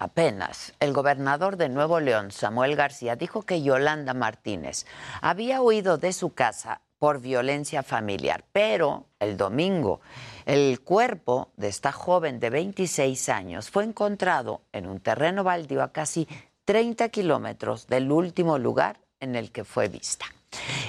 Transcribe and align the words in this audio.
apenas, 0.00 0.72
el 0.80 0.94
gobernador 0.94 1.58
de 1.58 1.68
Nuevo 1.68 2.00
León, 2.00 2.32
Samuel 2.32 2.74
García, 2.74 3.16
dijo 3.16 3.42
que 3.42 3.62
Yolanda 3.62 4.14
Martínez 4.14 4.86
había 5.20 5.60
huido 5.60 5.98
de 5.98 6.14
su 6.14 6.32
casa 6.32 6.80
por 6.98 7.20
violencia 7.20 7.82
familiar, 7.82 8.44
pero 8.52 9.04
el 9.20 9.36
domingo 9.36 10.00
el 10.46 10.80
cuerpo 10.80 11.50
de 11.56 11.68
esta 11.68 11.92
joven 11.92 12.40
de 12.40 12.50
26 12.50 13.28
años 13.28 13.70
fue 13.70 13.84
encontrado 13.84 14.62
en 14.72 14.86
un 14.86 15.00
terreno 15.00 15.44
baldío 15.44 15.82
a 15.82 15.92
casi 15.92 16.26
30 16.64 17.10
kilómetros 17.10 17.86
del 17.86 18.10
último 18.10 18.58
lugar 18.58 19.00
en 19.20 19.36
el 19.36 19.52
que 19.52 19.64
fue 19.64 19.88
vista. 19.88 20.26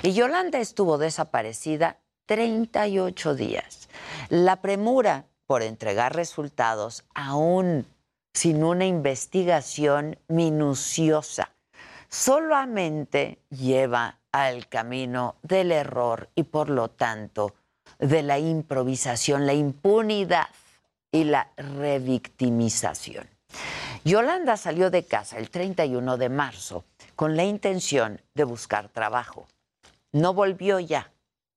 Y 0.04 0.14
Yolanda 0.14 0.60
estuvo 0.60 0.98
desaparecida 0.98 1.98
38 2.28 3.36
días. 3.36 3.90
La 4.30 4.62
premura 4.62 5.26
por 5.46 5.64
entregar 5.64 6.16
resultados 6.16 7.04
aún 7.14 7.86
sin 8.34 8.64
una 8.64 8.86
investigación 8.86 10.18
minuciosa 10.28 11.52
solamente 12.10 13.40
lleva 13.50 14.20
al 14.32 14.68
camino 14.68 15.36
del 15.44 15.72
error 15.72 16.30
y 16.36 16.44
por 16.44 16.70
lo 16.70 16.90
tanto 16.90 17.56
de 18.00 18.22
la 18.24 18.40
improvisación, 18.40 19.46
la 19.46 19.54
impunidad 19.54 20.48
y 21.12 21.26
la 21.26 21.52
revictimización. 21.56 23.28
Yolanda 24.04 24.58
salió 24.58 24.90
de 24.90 25.06
casa 25.06 25.38
el 25.38 25.50
31 25.50 26.18
de 26.18 26.30
marzo 26.30 26.86
con 27.16 27.36
la 27.36 27.44
intención 27.44 28.20
de 28.34 28.44
buscar 28.44 28.90
trabajo. 28.90 29.48
No 30.12 30.34
volvió 30.34 30.80
ya, 30.80 31.12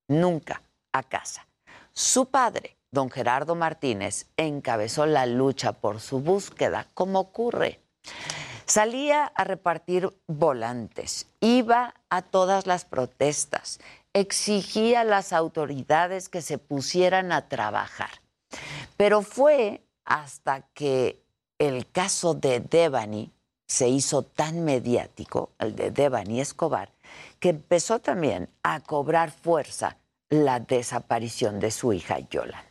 nunca, 0.08 0.62
a 0.92 1.02
casa. 1.02 1.46
Su 1.92 2.26
padre, 2.26 2.76
don 2.94 3.10
Gerardo 3.10 3.54
Martínez, 3.54 4.26
encabezó 4.38 5.04
la 5.04 5.26
lucha 5.26 5.72
por 5.72 6.00
su 6.00 6.20
búsqueda, 6.20 6.86
como 6.94 7.20
ocurre. 7.20 7.80
Salía 8.64 9.26
a 9.26 9.44
repartir 9.44 10.10
volantes, 10.26 11.26
iba 11.40 11.94
a 12.08 12.22
todas 12.22 12.66
las 12.66 12.86
protestas, 12.86 13.78
exigía 14.14 15.02
a 15.02 15.04
las 15.04 15.34
autoridades 15.34 16.30
que 16.30 16.40
se 16.40 16.56
pusieran 16.56 17.32
a 17.32 17.48
trabajar. 17.48 18.10
Pero 18.96 19.20
fue 19.20 19.82
hasta 20.06 20.62
que 20.72 21.22
el 21.58 21.90
caso 21.90 22.32
de 22.32 22.60
Devani 22.60 23.30
se 23.66 23.88
hizo 23.88 24.22
tan 24.22 24.64
mediático, 24.64 25.50
el 25.58 25.74
de 25.74 25.90
Devani 25.90 26.40
Escobar, 26.40 26.90
que 27.40 27.50
empezó 27.50 27.98
también 27.98 28.48
a 28.62 28.80
cobrar 28.80 29.30
fuerza 29.30 29.96
la 30.30 30.60
desaparición 30.60 31.60
de 31.60 31.70
su 31.70 31.92
hija 31.92 32.18
Yolanda. 32.18 32.63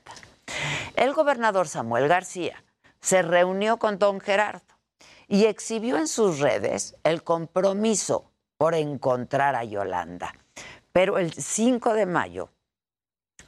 El 0.96 1.14
gobernador 1.14 1.68
Samuel 1.68 2.08
García 2.08 2.64
se 3.02 3.22
reunió 3.22 3.78
con 3.78 4.00
don 4.00 4.20
Gerardo 4.20 4.74
y 5.28 5.46
exhibió 5.46 5.98
en 5.98 6.08
sus 6.08 6.40
redes 6.40 6.96
el 7.04 7.24
compromiso 7.24 8.32
por 8.58 8.76
encontrar 8.76 9.56
a 9.56 9.64
Yolanda. 9.64 10.34
Pero 10.92 11.18
el 11.18 11.34
5 11.34 11.94
de 11.94 12.06
mayo 12.06 12.50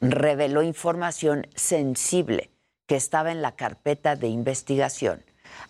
reveló 0.02 0.64
información 0.64 1.48
sensible 1.56 2.52
que 2.88 2.96
estaba 2.96 3.32
en 3.32 3.42
la 3.42 3.56
carpeta 3.56 4.16
de 4.16 4.28
investigación, 4.28 5.24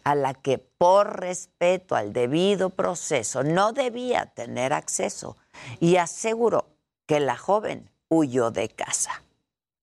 a 0.04 0.16
la 0.16 0.34
que 0.34 0.58
por 0.58 1.20
respeto 1.20 1.96
al 1.96 2.14
debido 2.14 2.70
proceso 2.70 3.44
no 3.44 3.72
debía 3.72 4.26
tener 4.28 4.74
acceso, 4.74 5.38
y 5.80 5.98
aseguró 5.98 6.68
que 7.06 7.20
la 7.20 7.38
joven 7.38 7.90
huyó 8.10 8.52
de 8.52 8.70
casa. 8.70 9.22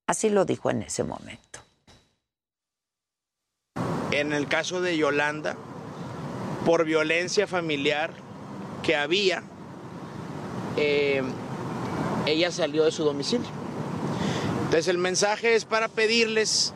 Así 0.07 0.31
lo 0.31 0.45
dijo 0.45 0.71
en 0.71 0.83
ese 0.83 1.05
momento. 1.05 1.61
En 4.11 4.33
el 4.33 4.47
caso 4.47 4.81
de 4.81 4.97
Yolanda, 4.97 5.57
por 6.67 6.85
violencia 6.85 7.47
familiar 7.47 8.13
que 8.83 8.97
había, 8.97 9.43
eh, 10.77 11.23
ella 12.27 12.51
salió 12.51 12.85
de 12.85 12.93
su 12.93 13.05
domicilio. 13.05 13.49
Entonces 14.65 14.89
el 14.89 14.99
mensaje 14.99 15.55
es 15.55 15.65
para 15.65 15.89
pedirles 15.89 16.73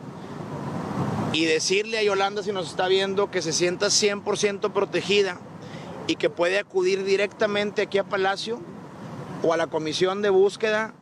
y 1.33 1.45
decirle 1.45 1.97
a 1.97 2.03
Yolanda 2.03 2.43
si 2.43 2.51
nos 2.51 2.69
está 2.69 2.87
viendo 2.87 3.29
que 3.29 3.41
se 3.41 3.53
sienta 3.53 3.87
100% 3.87 4.71
protegida 4.71 5.39
y 6.07 6.15
que 6.15 6.29
puede 6.29 6.59
acudir 6.59 7.03
directamente 7.03 7.83
aquí 7.83 7.97
a 7.97 8.03
Palacio 8.03 8.61
o 9.43 9.53
a 9.53 9.57
la 9.57 9.67
comisión 9.67 10.21
de 10.21 10.29
búsqueda. 10.29 10.93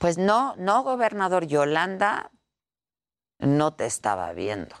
Pues 0.00 0.16
no, 0.16 0.56
no, 0.56 0.82
gobernador 0.82 1.46
Yolanda 1.46 2.30
no 3.38 3.74
te 3.74 3.84
estaba 3.84 4.32
viendo. 4.32 4.74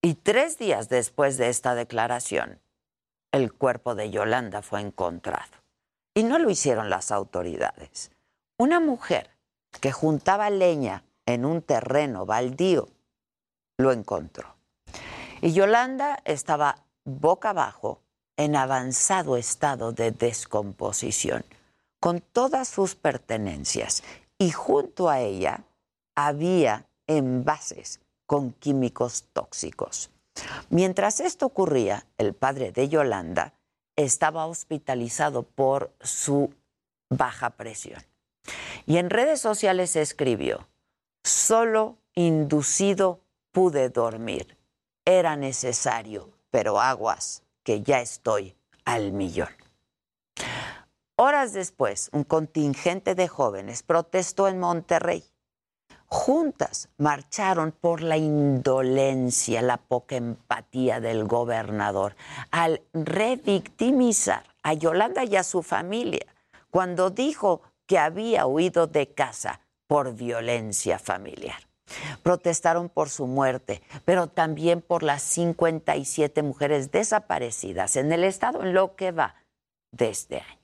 Y 0.00 0.14
tres 0.14 0.58
días 0.58 0.88
después 0.88 1.38
de 1.38 1.48
esta 1.48 1.74
declaración, 1.74 2.60
el 3.32 3.52
cuerpo 3.52 3.96
de 3.96 4.10
Yolanda 4.10 4.62
fue 4.62 4.80
encontrado. 4.80 5.50
Y 6.14 6.22
no 6.22 6.38
lo 6.38 6.50
hicieron 6.50 6.88
las 6.88 7.10
autoridades. 7.10 8.12
Una 8.58 8.78
mujer 8.78 9.32
que 9.80 9.90
juntaba 9.90 10.50
leña 10.50 11.02
en 11.26 11.44
un 11.44 11.60
terreno 11.60 12.26
baldío 12.26 12.88
lo 13.76 13.90
encontró. 13.90 14.54
Y 15.40 15.52
Yolanda 15.52 16.20
estaba 16.24 16.84
boca 17.04 17.50
abajo 17.50 18.02
en 18.36 18.54
avanzado 18.54 19.36
estado 19.36 19.90
de 19.90 20.12
descomposición, 20.12 21.44
con 22.00 22.20
todas 22.20 22.68
sus 22.68 22.94
pertenencias. 22.94 24.02
Y 24.38 24.50
junto 24.50 25.08
a 25.08 25.20
ella 25.20 25.64
había 26.14 26.86
envases 27.06 28.00
con 28.26 28.52
químicos 28.52 29.24
tóxicos. 29.32 30.10
Mientras 30.70 31.20
esto 31.20 31.46
ocurría, 31.46 32.06
el 32.18 32.34
padre 32.34 32.70
de 32.72 32.88
Yolanda 32.88 33.54
estaba 33.96 34.46
hospitalizado 34.46 35.42
por 35.42 35.92
su 36.00 36.54
baja 37.10 37.50
presión. 37.50 38.00
Y 38.86 38.98
en 38.98 39.10
redes 39.10 39.40
sociales 39.40 39.96
escribió, 39.96 40.68
solo 41.24 41.96
inducido 42.14 43.20
pude 43.52 43.88
dormir. 43.88 44.56
Era 45.04 45.36
necesario, 45.36 46.30
pero 46.50 46.80
aguas, 46.80 47.42
que 47.64 47.82
ya 47.82 48.00
estoy 48.00 48.54
al 48.84 49.12
millón. 49.12 49.57
Horas 51.20 51.52
después, 51.52 52.10
un 52.12 52.24
contingente 52.24 53.14
de 53.14 53.28
jóvenes 53.28 53.82
protestó 53.82 54.48
en 54.48 54.58
Monterrey 54.58 55.24
juntas 56.08 56.88
marcharon 56.96 57.72
por 57.72 58.00
la 58.00 58.16
indolencia, 58.16 59.62
la 59.62 59.76
poca 59.76 60.16
empatía 60.16 61.00
del 61.00 61.24
gobernador, 61.26 62.16
al 62.50 62.80
revictimizar 62.94 64.44
a 64.62 64.72
Yolanda 64.72 65.24
y 65.24 65.36
a 65.36 65.44
su 65.44 65.62
familia 65.62 66.26
cuando 66.70 67.10
dijo 67.10 67.62
que 67.86 67.98
había 67.98 68.46
huido 68.46 68.86
de 68.86 69.12
casa 69.12 69.60
por 69.86 70.14
violencia 70.14 70.98
familiar. 70.98 71.68
Protestaron 72.22 72.90
por 72.90 73.08
su 73.08 73.26
muerte, 73.26 73.82
pero 74.04 74.26
también 74.26 74.82
por 74.82 75.02
las 75.02 75.22
57 75.22 76.42
mujeres 76.42 76.90
desaparecidas 76.90 77.96
en 77.96 78.12
el 78.12 78.24
estado 78.24 78.62
en 78.62 78.74
lo 78.74 78.94
que 78.94 79.12
va 79.12 79.34
de 79.92 80.10
este 80.10 80.40
año. 80.40 80.57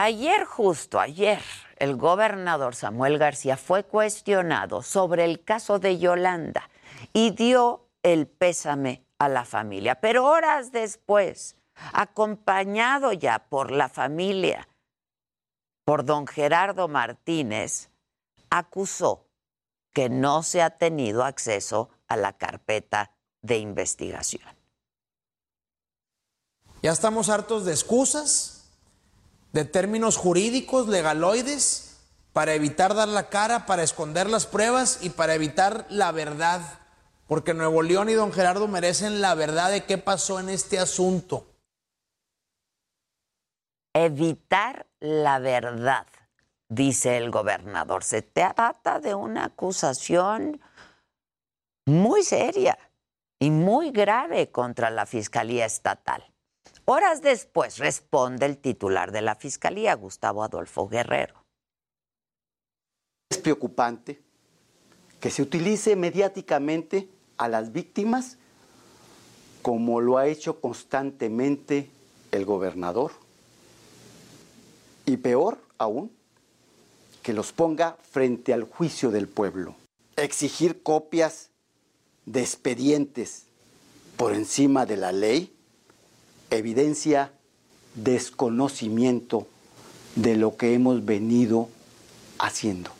Ayer, 0.00 0.44
justo 0.44 1.00
ayer, 1.00 1.42
el 1.76 1.96
gobernador 1.96 2.76
Samuel 2.76 3.18
García 3.18 3.56
fue 3.56 3.82
cuestionado 3.82 4.80
sobre 4.82 5.24
el 5.24 5.42
caso 5.42 5.80
de 5.80 5.98
Yolanda 5.98 6.70
y 7.12 7.32
dio 7.32 7.88
el 8.04 8.28
pésame 8.28 9.04
a 9.18 9.28
la 9.28 9.44
familia. 9.44 9.96
Pero 9.96 10.24
horas 10.24 10.70
después 10.70 11.56
acompañado 11.92 13.12
ya 13.12 13.40
por 13.48 13.72
la 13.72 13.88
familia, 13.88 14.68
por 15.84 16.04
don 16.04 16.28
Gerardo 16.28 16.86
Martínez, 16.86 17.90
acusó 18.50 19.26
que 19.92 20.08
no 20.08 20.44
se 20.44 20.62
ha 20.62 20.78
tenido 20.78 21.24
acceso 21.24 21.90
a 22.06 22.16
la 22.16 22.34
carpeta 22.34 23.10
de 23.42 23.58
investigación. 23.58 24.44
Ya 26.82 26.92
estamos 26.92 27.28
hartos 27.28 27.64
de 27.64 27.72
excusas, 27.72 28.57
de 29.52 29.64
términos 29.64 30.16
jurídicos, 30.16 30.88
legaloides, 30.88 31.96
para 32.32 32.54
evitar 32.54 32.94
dar 32.94 33.08
la 33.08 33.28
cara, 33.28 33.66
para 33.66 33.82
esconder 33.82 34.28
las 34.28 34.46
pruebas 34.46 35.00
y 35.02 35.10
para 35.10 35.34
evitar 35.34 35.86
la 35.88 36.12
verdad. 36.12 36.60
Porque 37.26 37.54
Nuevo 37.54 37.82
León 37.82 38.08
y 38.08 38.14
don 38.14 38.32
Gerardo 38.32 38.68
merecen 38.68 39.20
la 39.20 39.34
verdad 39.34 39.70
de 39.70 39.84
qué 39.84 39.98
pasó 39.98 40.40
en 40.40 40.48
este 40.48 40.78
asunto. 40.78 41.46
Evitar 43.94 44.86
la 45.00 45.38
verdad, 45.38 46.06
dice 46.68 47.16
el 47.16 47.30
gobernador. 47.30 48.04
Se 48.04 48.22
trata 48.22 49.00
de 49.00 49.14
una 49.14 49.46
acusación 49.46 50.60
muy 51.86 52.22
seria 52.22 52.78
y 53.38 53.50
muy 53.50 53.90
grave 53.90 54.50
contra 54.50 54.90
la 54.90 55.06
Fiscalía 55.06 55.66
Estatal. 55.66 56.24
Horas 56.90 57.20
después 57.20 57.76
responde 57.76 58.46
el 58.46 58.56
titular 58.56 59.12
de 59.12 59.20
la 59.20 59.34
Fiscalía, 59.34 59.92
Gustavo 59.92 60.42
Adolfo 60.42 60.88
Guerrero. 60.88 61.44
Es 63.28 63.36
preocupante 63.36 64.22
que 65.20 65.28
se 65.28 65.42
utilice 65.42 65.96
mediáticamente 65.96 67.06
a 67.36 67.46
las 67.48 67.72
víctimas 67.72 68.38
como 69.60 70.00
lo 70.00 70.16
ha 70.16 70.28
hecho 70.28 70.62
constantemente 70.62 71.90
el 72.30 72.46
gobernador. 72.46 73.12
Y 75.04 75.18
peor 75.18 75.58
aún, 75.76 76.10
que 77.22 77.34
los 77.34 77.52
ponga 77.52 77.98
frente 78.00 78.54
al 78.54 78.64
juicio 78.64 79.10
del 79.10 79.28
pueblo. 79.28 79.76
Exigir 80.16 80.82
copias 80.82 81.50
de 82.24 82.40
expedientes 82.40 83.44
por 84.16 84.32
encima 84.32 84.86
de 84.86 84.96
la 84.96 85.12
ley 85.12 85.54
evidencia 86.50 87.32
desconocimiento 87.94 89.46
de 90.14 90.36
lo 90.36 90.56
que 90.56 90.74
hemos 90.74 91.04
venido 91.04 91.68
haciendo. 92.38 92.90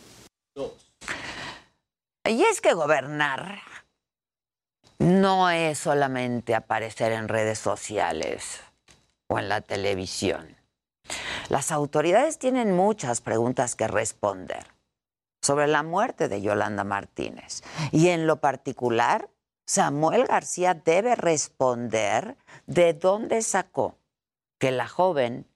Y 2.24 2.42
es 2.42 2.60
que 2.60 2.74
gobernar 2.74 3.60
no 4.98 5.48
es 5.50 5.78
solamente 5.78 6.54
aparecer 6.54 7.12
en 7.12 7.28
redes 7.28 7.58
sociales 7.58 8.60
o 9.28 9.38
en 9.38 9.48
la 9.48 9.60
televisión. 9.60 10.56
Las 11.48 11.72
autoridades 11.72 12.38
tienen 12.38 12.72
muchas 12.72 13.20
preguntas 13.20 13.74
que 13.74 13.88
responder 13.88 14.66
sobre 15.42 15.66
la 15.66 15.82
muerte 15.82 16.28
de 16.28 16.42
Yolanda 16.42 16.84
Martínez. 16.84 17.62
Y 17.92 18.08
en 18.08 18.26
lo 18.26 18.40
particular, 18.40 19.30
Samuel 19.68 20.24
García 20.24 20.72
debe 20.72 21.14
responder 21.14 22.38
de 22.66 22.94
dónde 22.94 23.42
sacó 23.42 23.98
que 24.58 24.70
la 24.70 24.88
joven 24.88 25.46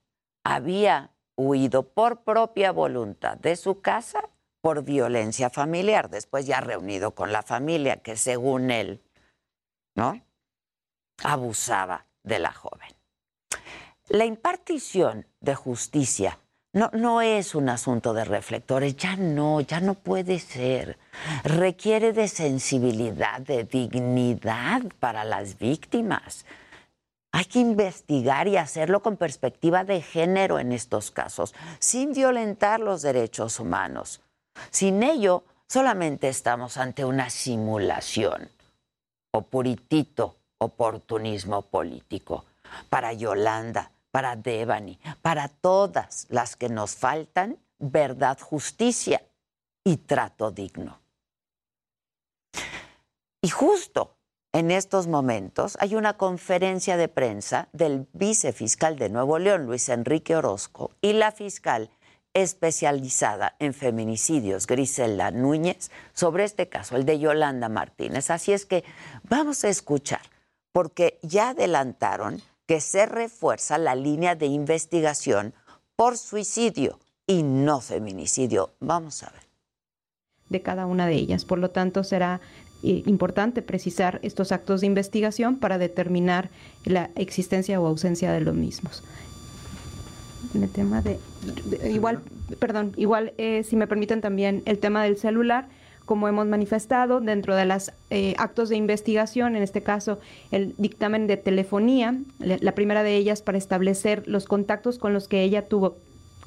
había 0.43 1.15
huido 1.35 1.89
por 1.89 2.23
propia 2.23 2.71
voluntad 2.71 3.37
de 3.37 3.55
su 3.55 3.81
casa 3.81 4.29
por 4.61 4.83
violencia 4.83 5.49
familiar, 5.49 6.11
después 6.11 6.45
ya 6.45 6.61
reunido 6.61 7.15
con 7.15 7.31
la 7.31 7.41
familia 7.41 8.03
que 8.03 8.15
según 8.15 8.69
él, 8.69 9.01
¿no? 9.95 10.21
abusaba 11.23 12.05
de 12.21 12.37
la 12.37 12.53
joven. 12.53 12.93
La 14.09 14.25
impartición 14.25 15.25
de 15.39 15.55
justicia 15.55 16.39
no, 16.73 16.89
no 16.93 17.21
es 17.21 17.53
un 17.53 17.69
asunto 17.69 18.13
de 18.13 18.25
reflectores, 18.25 18.97
ya 18.97 19.15
no, 19.15 19.61
ya 19.61 19.79
no 19.79 19.93
puede 19.93 20.39
ser. 20.39 20.97
Requiere 21.43 22.13
de 22.13 22.27
sensibilidad, 22.27 23.39
de 23.39 23.63
dignidad 23.63 24.81
para 24.99 25.23
las 25.23 25.59
víctimas. 25.59 26.45
Hay 27.31 27.45
que 27.45 27.59
investigar 27.59 28.47
y 28.47 28.57
hacerlo 28.57 29.01
con 29.03 29.17
perspectiva 29.17 29.83
de 29.83 30.01
género 30.01 30.57
en 30.57 30.71
estos 30.71 31.11
casos, 31.11 31.53
sin 31.77 32.13
violentar 32.13 32.79
los 32.79 33.03
derechos 33.03 33.59
humanos. 33.59 34.21
Sin 34.71 35.03
ello, 35.03 35.43
solamente 35.67 36.27
estamos 36.27 36.77
ante 36.77 37.05
una 37.05 37.29
simulación 37.29 38.49
o 39.31 39.43
puritito 39.43 40.37
oportunismo 40.57 41.61
político. 41.63 42.45
Para 42.89 43.13
Yolanda, 43.13 43.91
para 44.13 44.35
Devani, 44.35 44.99
para 45.23 45.47
todas 45.47 46.27
las 46.29 46.55
que 46.55 46.69
nos 46.69 46.95
faltan 46.95 47.57
verdad, 47.79 48.37
justicia 48.39 49.23
y 49.83 49.97
trato 49.97 50.51
digno. 50.51 50.99
Y 53.41 53.49
justo 53.49 54.15
en 54.51 54.69
estos 54.69 55.07
momentos 55.07 55.77
hay 55.79 55.95
una 55.95 56.15
conferencia 56.15 56.95
de 56.95 57.07
prensa 57.07 57.69
del 57.73 58.07
vicefiscal 58.13 58.99
de 58.99 59.09
Nuevo 59.09 59.39
León, 59.39 59.65
Luis 59.65 59.89
Enrique 59.89 60.35
Orozco, 60.35 60.91
y 61.01 61.13
la 61.13 61.31
fiscal 61.31 61.89
especializada 62.35 63.55
en 63.57 63.73
feminicidios, 63.73 64.67
Griselda 64.67 65.31
Núñez, 65.31 65.89
sobre 66.13 66.43
este 66.43 66.69
caso, 66.69 66.97
el 66.97 67.05
de 67.05 67.17
Yolanda 67.17 67.67
Martínez. 67.67 68.29
Así 68.29 68.53
es 68.53 68.67
que 68.67 68.83
vamos 69.23 69.63
a 69.63 69.69
escuchar, 69.69 70.21
porque 70.71 71.17
ya 71.23 71.49
adelantaron 71.49 72.43
que 72.65 72.79
se 72.79 73.05
refuerza 73.05 73.77
la 73.77 73.95
línea 73.95 74.35
de 74.35 74.45
investigación 74.45 75.53
por 75.95 76.17
suicidio 76.17 76.99
y 77.27 77.43
no 77.43 77.81
feminicidio. 77.81 78.71
Vamos 78.79 79.23
a 79.23 79.31
ver. 79.31 79.41
De 80.49 80.61
cada 80.61 80.85
una 80.85 81.07
de 81.07 81.15
ellas. 81.15 81.45
Por 81.45 81.59
lo 81.59 81.71
tanto, 81.71 82.03
será 82.03 82.41
eh, 82.83 83.03
importante 83.05 83.61
precisar 83.61 84.19
estos 84.23 84.51
actos 84.51 84.81
de 84.81 84.87
investigación 84.87 85.57
para 85.57 85.77
determinar 85.77 86.49
la 86.83 87.09
existencia 87.15 87.79
o 87.79 87.87
ausencia 87.87 88.31
de 88.31 88.41
los 88.41 88.53
mismos. 88.53 89.03
En 90.53 90.63
el 90.63 90.69
tema 90.69 91.01
de, 91.01 91.17
igual, 91.89 92.21
perdón, 92.59 92.93
igual, 92.97 93.33
eh, 93.37 93.63
si 93.63 93.75
me 93.75 93.87
permiten 93.87 94.21
también 94.21 94.61
el 94.65 94.77
tema 94.79 95.03
del 95.03 95.17
celular 95.17 95.67
como 96.05 96.27
hemos 96.27 96.47
manifestado, 96.47 97.21
dentro 97.21 97.55
de 97.55 97.65
los 97.65 97.91
eh, 98.09 98.35
actos 98.37 98.69
de 98.69 98.75
investigación, 98.75 99.55
en 99.55 99.63
este 99.63 99.83
caso 99.83 100.19
el 100.51 100.75
dictamen 100.77 101.27
de 101.27 101.37
telefonía, 101.37 102.17
la 102.39 102.75
primera 102.75 103.03
de 103.03 103.15
ellas 103.15 103.41
para 103.41 103.57
establecer 103.57 104.23
los 104.27 104.45
contactos 104.45 104.99
con 104.99 105.13
los 105.13 105.27
que 105.27 105.43
ella 105.43 105.67
tuvo 105.67 105.97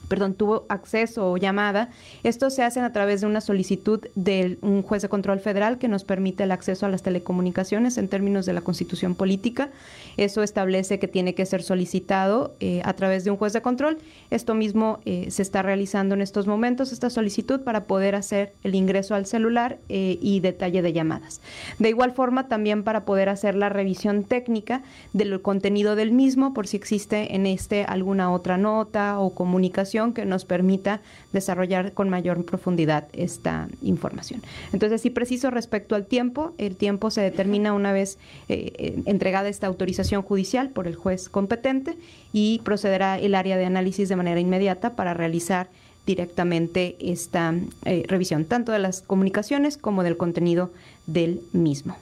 perdón, 0.09 0.35
tuvo 0.35 0.67
acceso 0.69 1.31
o 1.31 1.37
llamada. 1.37 1.91
Esto 2.23 2.51
se 2.51 2.63
hace 2.63 2.81
a 2.81 2.93
través 2.93 3.21
de 3.21 3.27
una 3.27 3.41
solicitud 3.41 4.01
de 4.15 4.59
un 4.63 4.83
juez 4.83 5.03
de 5.03 5.09
control 5.09 5.41
federal 5.41 5.79
que 5.79 5.89
nos 5.89 6.05
permite 6.05 6.45
el 6.45 6.53
acceso 6.53 6.87
a 6.87 6.89
las 6.89 7.03
telecomunicaciones 7.03 7.99
en 7.99 8.09
términos 8.09 8.47
de 8.47 8.53
la 8.53 8.61
constitución 8.61 9.15
política. 9.15 9.71
Eso 10.17 10.43
establece 10.43 10.99
que 10.99 11.09
tiene 11.09 11.35
que 11.35 11.47
ser 11.47 11.63
solicitado 11.63 12.55
eh, 12.61 12.81
a 12.85 12.93
través 12.95 13.25
de 13.25 13.31
un 13.31 13.37
juez 13.37 13.53
de 13.53 13.63
control. 13.63 13.99
Esto 14.31 14.55
mismo 14.55 15.01
eh, 15.05 15.31
se 15.31 15.43
está 15.43 15.63
realizando 15.63 16.15
en 16.15 16.23
estos 16.23 16.47
momentos, 16.47 16.93
esta 16.93 17.11
solicitud 17.11 17.61
para 17.61 17.85
poder 17.85 18.15
hacer 18.15 18.53
el 18.63 18.75
ingreso 18.75 19.15
al 19.15 19.27
celular 19.27 19.79
eh, 19.89 20.19
y 20.21 20.41
detalle 20.41 20.83
de 20.83 20.93
llamadas. 20.93 21.41
De 21.79 21.89
igual 21.89 22.13
forma, 22.13 22.49
también 22.49 22.83
para 22.83 23.05
poder 23.05 23.29
hacer 23.29 23.55
la 23.55 23.69
revisión 23.69 24.25
técnica 24.25 24.83
del 25.13 25.41
contenido 25.43 25.97
del 25.97 26.13
mismo, 26.13 26.55
por 26.55 26.67
si 26.67 26.77
existe 26.77 27.35
en 27.35 27.47
este 27.47 27.85
alguna 27.85 28.33
otra 28.33 28.57
nota 28.57 29.19
o 29.19 29.31
comunicación 29.31 29.96
que 30.13 30.25
nos 30.27 30.45
permita 30.45 31.01
desarrollar 31.33 31.93
con 31.93 32.11
mayor 32.11 32.45
profundidad 32.45 33.09
esta 33.13 33.69
información. 33.83 34.43
Entonces, 34.73 35.01
sí 35.01 35.11
preciso 35.11 35.51
respecto 35.51 35.95
al 35.95 36.07
tiempo, 36.07 36.55
el 36.59 36.77
tiempo 36.77 37.11
se 37.11 37.23
determina 37.23 37.73
una 37.73 37.93
vez 37.93 38.19
eh, 38.49 39.03
entregada 39.07 39.49
esta 39.49 39.67
autorización 39.67 40.23
judicial 40.23 40.71
por 40.71 40.87
el 40.87 40.97
juez 40.97 41.29
competente 41.29 41.97
y 42.33 42.61
procederá 42.65 43.19
el 43.19 43.35
área 43.35 43.57
de 43.57 43.65
análisis 43.65 44.09
de 44.09 44.17
manera 44.17 44.39
inmediata 44.41 44.95
para 44.97 45.15
realizar 45.15 45.69
directamente 46.07 46.97
esta 47.01 47.55
eh, 47.85 48.05
revisión, 48.07 48.45
tanto 48.45 48.73
de 48.73 48.79
las 48.79 49.01
comunicaciones 49.03 49.77
como 49.79 50.03
del 50.03 50.17
contenido 50.17 50.71
del 51.07 51.41
mismo 51.53 51.97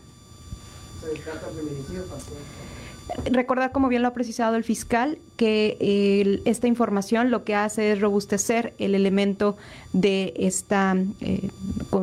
recordar, 3.31 3.73
como 3.73 3.89
bien 3.89 4.03
lo 4.03 4.09
ha 4.09 4.15
precisado 4.15 4.57
el 4.57 4.65
fiscal, 4.65 5.19
que 5.37 6.41
esta 6.45 6.67
información 6.67 7.31
lo 7.31 7.45
que 7.45 7.55
hace 7.55 7.93
es 7.93 8.01
robustecer 8.01 8.75
el 8.79 8.95
elemento 8.95 9.57
de 9.93 10.35
esta, 10.37 10.97
eh, 11.21 11.51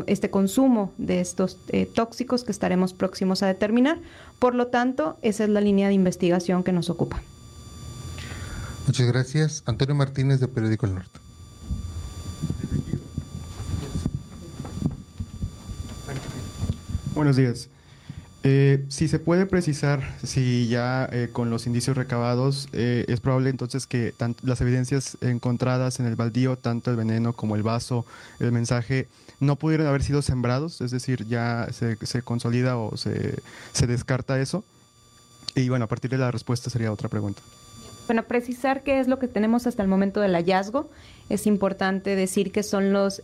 este 0.07 0.29
consumo 0.29 0.93
de 0.97 1.21
estos 1.21 1.57
eh, 1.69 1.85
tóxicos 1.85 2.43
que 2.43 2.51
estaremos 2.51 2.93
próximos 2.93 3.43
a 3.43 3.47
determinar. 3.47 3.99
Por 4.39 4.55
lo 4.55 4.67
tanto, 4.67 5.17
esa 5.21 5.43
es 5.43 5.49
la 5.49 5.61
línea 5.61 5.87
de 5.87 5.93
investigación 5.93 6.63
que 6.63 6.71
nos 6.71 6.89
ocupa. 6.89 7.21
Muchas 8.87 9.07
gracias. 9.07 9.63
Antonio 9.65 9.95
Martínez 9.95 10.39
de 10.39 10.47
Periódico 10.47 10.85
El 10.85 10.95
Norte. 10.95 11.19
Buenos 17.13 17.35
días. 17.35 17.69
Eh, 18.43 18.85
si 18.89 19.07
se 19.07 19.19
puede 19.19 19.45
precisar, 19.45 20.01
si 20.23 20.67
ya 20.67 21.07
eh, 21.11 21.29
con 21.31 21.51
los 21.51 21.67
indicios 21.67 21.95
recabados 21.95 22.69
eh, 22.73 23.05
es 23.07 23.19
probable 23.19 23.51
entonces 23.51 23.85
que 23.85 24.15
las 24.41 24.59
evidencias 24.61 25.15
encontradas 25.21 25.99
en 25.99 26.07
el 26.07 26.15
baldío, 26.15 26.57
tanto 26.57 26.89
el 26.89 26.97
veneno 26.97 27.33
como 27.33 27.55
el 27.55 27.61
vaso, 27.61 28.03
el 28.39 28.51
mensaje, 28.51 29.07
no 29.39 29.57
pudieron 29.57 29.85
haber 29.85 30.01
sido 30.01 30.23
sembrados, 30.23 30.81
es 30.81 30.89
decir, 30.89 31.27
ya 31.27 31.67
se, 31.71 32.03
se 32.03 32.23
consolida 32.23 32.77
o 32.77 32.97
se, 32.97 33.37
se 33.73 33.85
descarta 33.85 34.39
eso. 34.39 34.63
Y 35.55 35.69
bueno, 35.69 35.85
a 35.85 35.87
partir 35.87 36.09
de 36.09 36.17
la 36.17 36.31
respuesta 36.31 36.71
sería 36.71 36.91
otra 36.91 37.09
pregunta. 37.09 37.41
Bueno, 38.07 38.23
precisar 38.23 38.81
qué 38.81 38.99
es 38.99 39.07
lo 39.07 39.19
que 39.19 39.27
tenemos 39.27 39.67
hasta 39.67 39.83
el 39.83 39.87
momento 39.87 40.19
del 40.19 40.33
hallazgo. 40.33 40.89
Es 41.29 41.45
importante 41.45 42.15
decir 42.15 42.51
que 42.51 42.63
son 42.63 42.91
los 42.91 43.21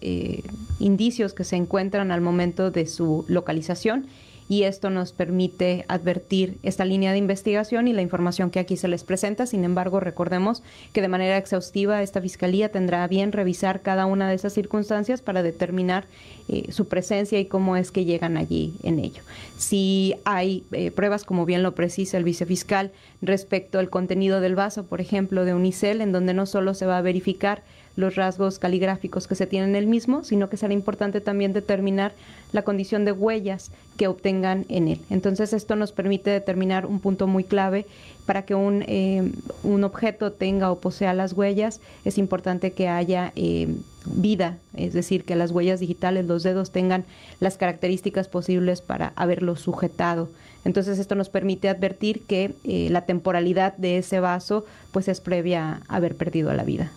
indicios 0.79 1.33
que 1.33 1.43
se 1.43 1.55
encuentran 1.55 2.12
al 2.12 2.21
momento 2.21 2.69
de 2.69 2.86
su 2.86 3.25
localización 3.27 4.07
y 4.50 4.63
esto 4.63 4.89
nos 4.89 5.12
permite 5.12 5.86
advertir 5.88 6.58
esta 6.63 6.86
línea 6.86 7.12
de 7.12 7.18
investigación 7.18 7.88
y 7.88 7.94
la 7.94 8.01
información 8.01 8.50
que 8.50 8.60
aquí 8.60 8.77
se 8.77 8.88
les 8.88 9.04
presenta. 9.04 9.46
Sin 9.46 9.63
embargo, 9.63 10.00
recordemos 10.00 10.63
que 10.94 11.01
de 11.01 11.08
manera 11.08 11.38
exhaustiva 11.38 12.01
esta 12.01 12.22
Fiscalía 12.22 12.72
tendrá 12.72 13.06
bien 13.08 13.32
revisar 13.32 13.82
cada 13.82 14.06
una 14.06 14.30
de 14.30 14.36
esas 14.36 14.54
circunstancias 14.54 15.22
para 15.22 15.44
determinar 15.44 16.06
eh, 16.48 16.72
su 16.72 16.88
presencia 16.88 17.39
y 17.39 17.46
cómo 17.46 17.75
es 17.75 17.92
que 17.92 18.06
llegan 18.06 18.38
allí 18.38 18.74
en 18.84 19.00
ello. 19.00 19.22
Si 19.58 20.16
hay 20.24 20.63
eh, 20.72 20.92
pruebas, 20.92 21.25
como 21.25 21.46
bien 21.46 21.62
lo 21.62 21.75
precisa 21.75 22.18
el 22.18 22.24
vicefiscal, 22.24 22.92
respecto 23.22 23.80
al 23.80 23.89
contenido 23.89 24.39
del 24.39 24.56
vaso, 24.56 24.86
por 24.86 25.01
ejemplo, 25.01 25.44
de 25.44 25.54
Unicel, 25.54 26.01
en 26.01 26.12
donde 26.12 26.34
no 26.34 26.46
solo 26.46 26.74
se 26.74 26.86
va 26.86 26.98
a 26.98 27.01
verificar 27.01 27.63
los 27.98 28.16
rasgos 28.16 28.60
caligráficos 28.60 29.27
que 29.27 29.36
se 29.36 29.48
tienen 29.48 29.72
en 29.72 29.75
el 29.75 29.88
mismo, 29.88 30.24
sino 30.24 30.50
que 30.50 30.56
será 30.56 30.72
importante 30.72 31.20
también 31.20 31.51
determinar 31.51 32.13
la 32.54 32.62
condición 32.62 33.04
de 33.04 33.12
huellas 33.12 33.72
que 33.98 34.08
obtengan 34.08 34.66
en 34.70 34.88
él. 34.88 35.01
Entonces 35.10 35.51
esto 35.51 35.75
nos 35.75 35.92
permite 35.92 36.30
determinar 36.30 36.86
un 36.86 37.00
punto 37.00 37.25
muy 37.25 37.44
clave 37.44 37.88
para 38.27 38.44
que 38.44 38.54
un, 38.54 38.84
eh, 38.88 39.32
un 39.63 39.84
objeto 39.84 40.32
tenga 40.32 40.72
o 40.72 40.80
posea 40.80 41.13
las 41.16 41.34
huellas, 41.34 41.82
es 42.06 42.20
importante 42.20 42.72
que 42.72 42.88
haya 42.88 43.34
eh, 43.36 43.75
vida, 44.06 44.60
es 44.75 44.94
decir, 44.94 45.24
que 45.24 45.36
las 45.36 45.51
huellas 45.51 45.80
digitales, 45.80 46.27
los 46.27 46.44
dedos 46.44 46.72
tengan 46.72 47.04
las 47.39 47.58
características 47.58 48.27
posibles 48.27 48.82
para 48.82 49.12
haberlo 49.16 49.56
sujetado. 49.56 50.30
Entonces 50.66 51.00
esto 51.00 51.16
nos 51.16 51.30
permite 51.30 51.68
advertir 51.68 52.22
que 52.27 52.54
eh, 52.63 52.89
la 52.92 53.06
temporalidad 53.06 53.75
de 53.77 53.98
ese 53.98 54.20
vaso 54.20 54.66
pues 54.92 55.08
es 55.08 55.20
previa 55.20 55.82
a 55.88 55.96
haber 55.96 56.16
perdido 56.16 56.54
la 56.54 56.63
vida 56.63 56.92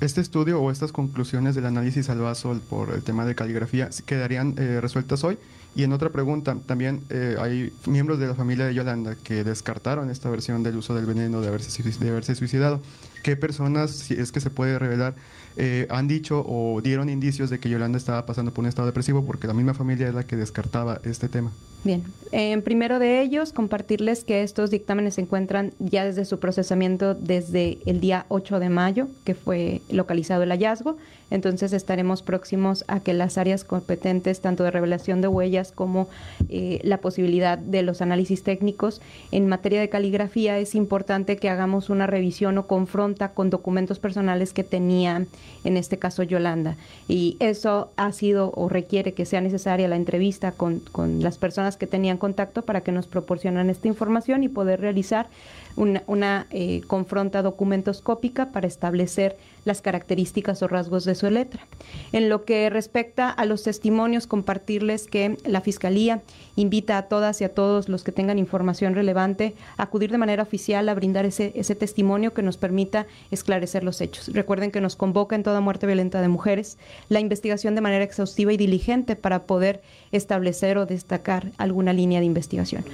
este 0.00 0.20
estudio 0.20 0.60
o 0.60 0.70
estas 0.70 0.92
conclusiones 0.92 1.54
del 1.54 1.66
análisis 1.66 2.08
al 2.08 2.18
vaso 2.18 2.58
por 2.68 2.90
el 2.90 3.02
tema 3.02 3.24
de 3.24 3.34
caligrafía 3.34 3.90
quedarían 4.06 4.54
eh, 4.58 4.80
resueltas 4.80 5.24
hoy. 5.24 5.38
Y 5.74 5.84
en 5.84 5.92
otra 5.92 6.10
pregunta, 6.10 6.56
también 6.66 7.02
eh, 7.08 7.36
hay 7.40 7.72
miembros 7.86 8.18
de 8.18 8.26
la 8.26 8.34
familia 8.34 8.66
de 8.66 8.74
Yolanda 8.74 9.16
que 9.22 9.42
descartaron 9.42 10.10
esta 10.10 10.28
versión 10.28 10.62
del 10.62 10.76
uso 10.76 10.94
del 10.94 11.06
veneno 11.06 11.40
de 11.40 11.48
haberse, 11.48 11.82
de 11.82 12.10
haberse 12.10 12.34
suicidado. 12.34 12.80
¿Qué 13.22 13.36
personas, 13.36 13.90
si 13.90 14.14
es 14.14 14.32
que 14.32 14.40
se 14.40 14.50
puede 14.50 14.78
revelar, 14.78 15.14
eh, 15.56 15.86
han 15.90 16.08
dicho 16.08 16.44
o 16.46 16.80
dieron 16.80 17.08
indicios 17.08 17.50
de 17.50 17.58
que 17.60 17.68
Yolanda 17.68 17.98
estaba 17.98 18.24
pasando 18.26 18.52
por 18.52 18.62
un 18.62 18.68
estado 18.68 18.86
depresivo 18.86 19.24
porque 19.24 19.46
la 19.46 19.54
misma 19.54 19.74
familia 19.74 20.08
es 20.08 20.14
la 20.14 20.24
que 20.24 20.36
descartaba 20.36 21.00
este 21.04 21.28
tema. 21.28 21.52
Bien, 21.84 22.04
en 22.30 22.62
primero 22.62 23.00
de 23.00 23.20
ellos, 23.22 23.52
compartirles 23.52 24.22
que 24.22 24.42
estos 24.42 24.70
dictámenes 24.70 25.14
se 25.14 25.22
encuentran 25.22 25.74
ya 25.80 26.04
desde 26.04 26.24
su 26.24 26.38
procesamiento 26.38 27.14
desde 27.14 27.78
el 27.86 28.00
día 28.00 28.24
8 28.28 28.60
de 28.60 28.68
mayo, 28.68 29.08
que 29.24 29.34
fue 29.34 29.82
localizado 29.90 30.44
el 30.44 30.50
hallazgo. 30.50 30.96
Entonces 31.30 31.72
estaremos 31.72 32.22
próximos 32.22 32.84
a 32.86 33.00
que 33.00 33.14
las 33.14 33.36
áreas 33.36 33.64
competentes, 33.64 34.40
tanto 34.40 34.62
de 34.62 34.70
revelación 34.70 35.20
de 35.22 35.28
huellas 35.28 35.61
como 35.70 36.08
eh, 36.48 36.80
la 36.82 36.98
posibilidad 36.98 37.58
de 37.58 37.82
los 37.82 38.02
análisis 38.02 38.42
técnicos 38.42 39.00
en 39.30 39.46
materia 39.46 39.80
de 39.80 39.88
caligrafía, 39.88 40.58
es 40.58 40.74
importante 40.74 41.36
que 41.36 41.48
hagamos 41.48 41.90
una 41.90 42.08
revisión 42.08 42.58
o 42.58 42.66
confronta 42.66 43.28
con 43.34 43.50
documentos 43.50 44.00
personales 44.00 44.52
que 44.52 44.64
tenía, 44.64 45.26
en 45.62 45.76
este 45.76 45.98
caso, 45.98 46.24
Yolanda. 46.24 46.76
Y 47.06 47.36
eso 47.38 47.90
ha 47.96 48.10
sido 48.12 48.52
o 48.56 48.68
requiere 48.68 49.14
que 49.14 49.26
sea 49.26 49.40
necesaria 49.40 49.86
la 49.86 49.96
entrevista 49.96 50.50
con, 50.52 50.80
con 50.80 51.22
las 51.22 51.38
personas 51.38 51.76
que 51.76 51.86
tenían 51.86 52.18
contacto 52.18 52.62
para 52.62 52.80
que 52.80 52.90
nos 52.90 53.06
proporcionen 53.06 53.70
esta 53.70 53.86
información 53.86 54.42
y 54.42 54.48
poder 54.48 54.80
realizar 54.80 55.28
una, 55.76 56.46
eh, 56.50 56.82
confronta 56.86 57.42
documentoscópica 57.42 58.52
para 58.52 58.66
establecer 58.66 59.36
las 59.64 59.82
características 59.82 60.62
o 60.62 60.68
rasgos 60.68 61.04
de 61.04 61.14
su 61.14 61.28
letra. 61.30 61.66
En 62.12 62.28
lo 62.28 62.44
que 62.44 62.68
respecta 62.70 63.30
a 63.30 63.44
los 63.44 63.62
testimonios, 63.62 64.26
compartirles 64.26 65.06
que 65.06 65.36
la 65.44 65.60
Fiscalía 65.60 66.22
invita 66.56 66.98
a 66.98 67.02
todas 67.02 67.40
y 67.40 67.44
a 67.44 67.54
todos 67.54 67.88
los 67.88 68.04
que 68.04 68.12
tengan 68.12 68.38
información 68.38 68.94
relevante 68.94 69.54
a 69.76 69.84
acudir 69.84 70.10
de 70.10 70.18
manera 70.18 70.42
oficial 70.42 70.88
a 70.88 70.94
brindar 70.94 71.24
ese, 71.24 71.52
ese 71.54 71.74
testimonio 71.74 72.34
que 72.34 72.42
nos 72.42 72.56
permita 72.56 73.06
esclarecer 73.30 73.84
los 73.84 74.00
hechos. 74.00 74.28
Recuerden 74.32 74.70
que 74.70 74.80
nos 74.80 74.96
convoca 74.96 75.36
en 75.36 75.42
toda 75.42 75.60
muerte 75.60 75.86
violenta 75.86 76.20
de 76.20 76.28
mujeres 76.28 76.78
la 77.08 77.20
investigación 77.20 77.74
de 77.74 77.80
manera 77.80 78.04
exhaustiva 78.04 78.52
y 78.52 78.56
diligente 78.56 79.16
para 79.16 79.44
poder 79.44 79.82
establecer 80.10 80.78
o 80.78 80.86
destacar 80.86 81.52
alguna 81.58 81.92
línea 81.92 82.20
de 82.20 82.26
investigación 82.26 82.84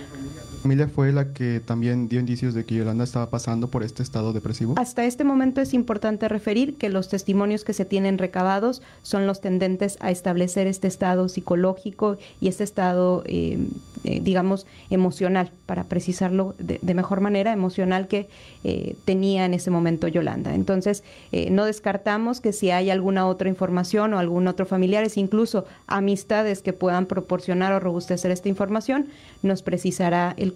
familia 0.69 0.89
fue 0.89 1.13
la 1.13 1.33
que 1.33 1.61
también 1.65 2.09
dio 2.09 2.21
indicios 2.21 2.53
de 2.53 2.65
que 2.65 2.75
Yolanda 2.75 3.05
estaba 3.05 3.31
pasando 3.31 3.69
por 3.69 3.83
este 3.83 4.03
estado 4.03 4.35
depresivo? 4.35 4.75
Hasta 4.77 5.05
este 5.05 5.25
momento 5.25 5.63
es 5.63 5.73
importante 5.73 6.29
referir 6.29 6.58
que 6.67 6.89
los 6.89 7.09
testimonios 7.09 7.65
que 7.65 7.73
se 7.73 7.85
tienen 7.85 8.19
recabados 8.19 8.83
son 9.03 9.27
los 9.27 9.41
tendentes 9.41 9.97
a 10.01 10.11
establecer 10.11 10.67
este 10.67 10.89
estado 10.89 11.29
psicológico 11.29 12.19
y 12.41 12.49
este 12.49 12.65
estado, 12.65 13.23
eh, 13.27 13.59
eh, 14.05 14.21
digamos, 14.23 14.67
emocional, 14.91 15.51
para 15.67 15.85
precisarlo 15.85 16.55
de, 16.59 16.95
mejor 16.95 17.21
manera, 17.21 17.53
emocional 17.53 18.09
que 18.09 18.29
eh, 18.65 18.97
tenía 19.05 19.45
en 19.45 19.55
ese 19.55 19.71
momento 19.71 20.09
Yolanda. 20.09 20.55
Entonces, 20.55 21.05
no 21.51 21.65
descartamos 21.67 22.41
que 22.41 22.53
si 22.53 22.71
hay 22.71 22.91
alguna 22.91 23.27
otra 23.27 23.49
información 23.49 24.15
o 24.15 24.19
algún 24.19 24.49
otro 24.49 24.67
familiares, 24.67 25.17
incluso 25.17 25.67
amistades 25.87 26.63
que 26.63 26.73
puedan 26.73 27.07
proporcionar 27.07 27.73
o 27.73 27.81
robustecer 27.81 28.31
esta 28.31 28.49
información, 28.49 29.09
nos 29.43 29.63
precisará 29.63 30.35
el 30.37 30.55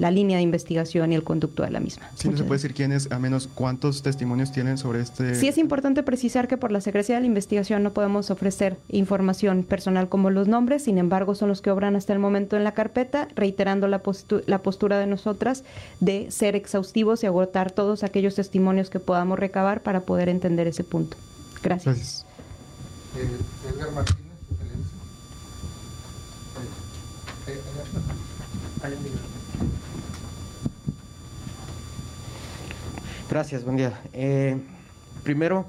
la 0.00 0.10
línea 0.10 0.36
de 0.38 0.42
investigación 0.42 1.12
y 1.12 1.14
el 1.14 1.22
conducto 1.22 1.62
de 1.62 1.70
la 1.70 1.80
misma. 1.80 2.10
Sí, 2.16 2.28
no 2.28 2.36
se 2.36 2.44
puede 2.44 2.58
decir 2.58 2.74
quiénes, 2.74 3.10
a 3.12 3.18
menos 3.18 3.48
cuántos 3.54 4.02
testimonios 4.02 4.52
tienen 4.52 4.78
sobre 4.78 4.89
este. 4.96 5.34
Sí, 5.34 5.48
es 5.48 5.58
importante 5.58 6.02
precisar 6.02 6.48
que 6.48 6.56
por 6.56 6.72
la 6.72 6.80
secrecía 6.80 7.16
de 7.16 7.22
la 7.22 7.26
investigación 7.26 7.82
no 7.82 7.92
podemos 7.92 8.30
ofrecer 8.30 8.76
información 8.88 9.62
personal 9.62 10.08
como 10.08 10.30
los 10.30 10.48
nombres, 10.48 10.84
sin 10.84 10.98
embargo, 10.98 11.34
son 11.34 11.48
los 11.48 11.60
que 11.60 11.70
obran 11.70 11.96
hasta 11.96 12.12
el 12.12 12.18
momento 12.18 12.56
en 12.56 12.64
la 12.64 12.72
carpeta, 12.72 13.28
reiterando 13.34 13.88
la, 13.88 14.02
la 14.46 14.58
postura 14.62 14.98
de 14.98 15.06
nosotras 15.06 15.64
de 16.00 16.30
ser 16.30 16.56
exhaustivos 16.56 17.22
y 17.22 17.26
agotar 17.26 17.70
todos 17.70 18.04
aquellos 18.04 18.34
testimonios 18.34 18.90
que 18.90 19.00
podamos 19.00 19.38
recabar 19.38 19.82
para 19.82 20.00
poder 20.00 20.28
entender 20.28 20.66
ese 20.66 20.84
punto. 20.84 21.16
Gracias. 21.62 21.96
Gracias. 21.96 22.26
Gracias, 33.30 33.64
buen 33.64 33.76
día. 33.76 34.00
Eh, 34.12 34.58
primero, 35.22 35.66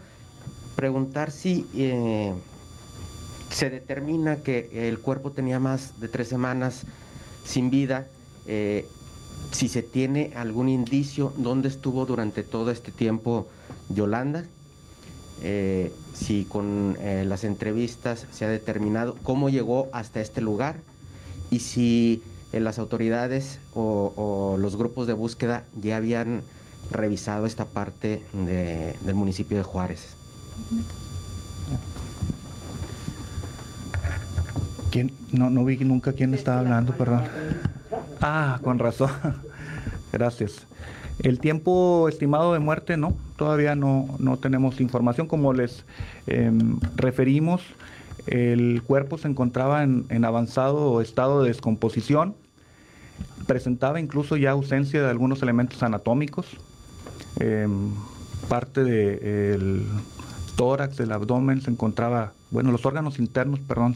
preguntar 0.75 1.31
si 1.31 1.67
eh, 1.75 2.34
se 3.50 3.70
determina 3.70 4.38
que 4.38 4.88
el 4.88 5.00
cuerpo 5.00 5.31
tenía 5.31 5.60
más 5.60 6.00
de 6.00 6.08
tres 6.08 6.27
semanas 6.27 6.84
sin 7.46 7.70
vida, 7.70 8.08
eh, 8.48 8.88
si 9.51 9.67
se 9.67 9.84
tiene 9.84 10.31
algún 10.36 10.70
indicio 10.70 11.34
dónde 11.38 11.67
estuvo 11.67 12.05
durante 12.05 12.43
todo 12.43 12.72
este 12.72 12.91
tiempo 12.91 13.48
Yolanda, 13.89 14.46
si 16.13 16.46
con 16.46 16.96
las 17.01 17.43
entrevistas 17.43 18.27
se 18.31 18.46
ha 18.46 18.48
determinado 18.48 19.17
cómo 19.24 19.50
llegó 19.50 19.89
hasta 19.91 20.22
este 20.22 20.39
lugar 20.39 20.75
y 21.50 21.60
si 21.60 22.22
las 22.60 22.79
autoridades 22.79 23.60
o, 23.74 24.58
los 24.60 24.75
grupos 24.75 25.08
de 25.08 25.13
búsqueda 25.13 25.63
ya 25.81 25.98
habían 25.98 26.43
revisado 26.91 27.45
esta 27.45 27.65
parte 27.65 28.24
del 28.33 29.15
municipio 29.15 29.57
de 29.57 29.63
Juárez. 29.63 30.15
¿Quién? 34.91 35.12
No, 35.31 35.50
no 35.50 35.63
vi 35.63 35.77
nunca 35.77 36.13
quién 36.13 36.33
estaba 36.33 36.60
hablando, 36.60 36.93
perdón. 36.93 37.24
Ah, 38.19 38.60
con 38.62 38.77
razón. 38.77 39.12
Gracias. 40.12 40.67
El 41.19 41.39
tiempo 41.39 42.10
estimado 42.10 42.53
de 42.53 42.60
muerte, 42.60 42.98
no, 42.98 43.15
todavía 43.38 43.75
no, 43.75 44.07
no 44.19 44.38
tenemos 44.38 44.81
información. 44.81 45.27
Como 45.27 45.53
les 45.53 45.86
em, 46.27 46.79
referimos, 46.95 47.62
el 48.27 48.81
cuerpo 48.83 49.17
se 49.17 49.27
encontraba 49.27 49.83
en, 49.83 50.05
en 50.10 50.25
avanzado 50.25 51.00
estado 51.01 51.43
de 51.43 51.50
descomposición 51.50 52.36
presentaba 53.45 54.00
incluso 54.00 54.38
ya 54.38 54.51
ausencia 54.51 55.01
de 55.01 55.10
algunos 55.10 55.41
elementos 55.41 55.83
anatómicos, 55.83 56.57
em, 57.39 57.93
parte 58.47 58.83
del 58.83 59.85
tórax, 60.55 60.97
del 60.97 61.11
abdomen 61.11 61.61
se 61.61 61.71
encontraba, 61.71 62.33
bueno, 62.51 62.71
los 62.71 62.85
órganos 62.85 63.19
internos, 63.19 63.59
perdón, 63.59 63.95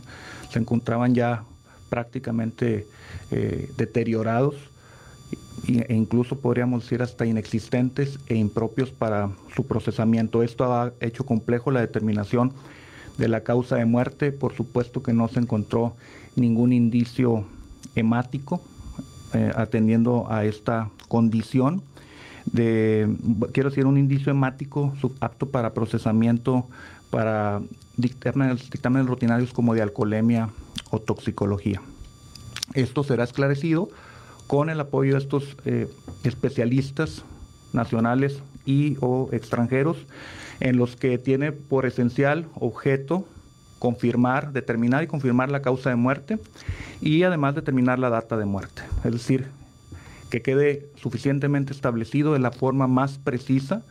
se 0.49 0.59
encontraban 0.59 1.13
ya 1.13 1.43
prácticamente 1.89 2.87
eh, 3.31 3.69
deteriorados 3.77 4.55
e 5.67 5.95
incluso 5.95 6.39
podríamos 6.39 6.83
decir 6.83 7.01
hasta 7.01 7.25
inexistentes 7.25 8.19
e 8.27 8.35
impropios 8.35 8.91
para 8.91 9.29
su 9.55 9.65
procesamiento. 9.65 10.43
Esto 10.43 10.71
ha 10.73 10.93
hecho 10.99 11.25
complejo 11.25 11.71
la 11.71 11.81
determinación 11.81 12.53
de 13.17 13.27
la 13.27 13.41
causa 13.41 13.77
de 13.77 13.85
muerte. 13.85 14.31
Por 14.31 14.53
supuesto 14.53 15.01
que 15.01 15.13
no 15.13 15.27
se 15.27 15.39
encontró 15.39 15.95
ningún 16.35 16.73
indicio 16.73 17.45
hemático 17.95 18.61
eh, 19.33 19.51
atendiendo 19.55 20.27
a 20.29 20.45
esta 20.45 20.89
condición 21.07 21.81
de, 22.55 23.13
quiero 23.51 23.69
decir, 23.69 23.85
un 23.85 23.97
indicio 23.97 24.31
hemático 24.31 24.93
apto 25.19 25.49
para 25.49 25.73
procesamiento 25.73 26.67
para 27.09 27.61
dictámenes, 27.97 28.69
rutinarios 29.05 29.53
como 29.53 29.73
de 29.73 29.81
alcoholemia 29.81 30.49
o 30.89 30.99
toxicología. 30.99 31.81
Esto 32.73 33.03
será 33.03 33.23
esclarecido 33.23 33.89
con 34.47 34.69
el 34.69 34.79
apoyo 34.79 35.13
de 35.13 35.19
estos 35.19 35.57
eh, 35.65 35.87
especialistas 36.23 37.23
nacionales 37.73 38.41
y 38.65 38.97
o 39.01 39.29
extranjeros 39.31 39.97
en 40.59 40.77
los 40.77 40.95
que 40.95 41.17
tiene 41.17 41.51
por 41.51 41.85
esencial 41.85 42.47
objeto 42.55 43.25
confirmar, 43.79 44.51
determinar 44.53 45.03
y 45.03 45.07
confirmar 45.07 45.51
la 45.51 45.61
causa 45.61 45.89
de 45.89 45.95
muerte 45.95 46.39
y 47.01 47.23
además 47.23 47.55
determinar 47.55 47.99
la 47.99 48.09
data 48.09 48.37
de 48.37 48.45
muerte. 48.45 48.81
Es 49.03 49.11
decir, 49.11 49.47
que 50.29 50.41
quede 50.41 50.89
suficientemente 50.95 51.73
establecido 51.73 52.33
de 52.33 52.39
la 52.39 52.51
forma 52.51 52.87
más 52.87 53.17
precisa 53.17 53.83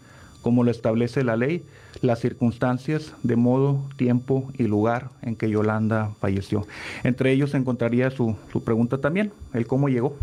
como 0.44 0.62
lo 0.62 0.70
establece 0.70 1.24
la 1.24 1.36
ley, 1.36 1.64
las 2.02 2.20
circunstancias 2.20 3.14
de 3.22 3.34
modo, 3.34 3.82
tiempo 3.96 4.52
y 4.58 4.64
lugar 4.64 5.08
en 5.22 5.36
que 5.36 5.48
Yolanda 5.48 6.10
falleció. 6.20 6.66
Entre 7.02 7.32
ellos 7.32 7.52
se 7.52 7.56
encontraría 7.56 8.10
su, 8.10 8.36
pregunta 8.62 8.98
también, 8.98 9.32
el 9.54 9.66
cómo 9.66 9.88
llegó. 9.88 10.18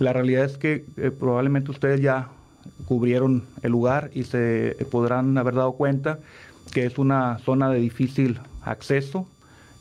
La 0.00 0.12
realidad 0.12 0.44
es 0.44 0.58
que 0.58 0.84
eh, 0.96 1.12
probablemente 1.12 1.70
ustedes 1.70 2.00
ya 2.00 2.30
cubrieron 2.86 3.44
el 3.62 3.70
lugar 3.70 4.10
y 4.12 4.24
se 4.24 4.76
podrán 4.90 5.38
haber 5.38 5.54
dado 5.54 5.74
cuenta 5.74 6.18
que 6.72 6.84
es 6.84 6.98
una 6.98 7.38
zona 7.38 7.70
de 7.70 7.78
difícil 7.78 8.40
acceso, 8.62 9.28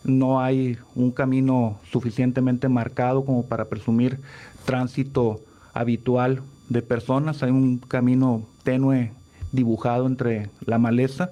no 0.03 0.39
hay 0.39 0.77
un 0.93 1.11
camino 1.11 1.79
suficientemente 1.91 2.69
marcado 2.69 3.25
como 3.25 3.47
para 3.47 3.65
presumir 3.65 4.19
tránsito 4.65 5.41
habitual 5.73 6.41
de 6.69 6.81
personas, 6.81 7.43
hay 7.43 7.51
un 7.51 7.79
camino 7.79 8.43
tenue 8.63 9.11
dibujado 9.51 10.07
entre 10.07 10.49
la 10.65 10.77
maleza, 10.77 11.31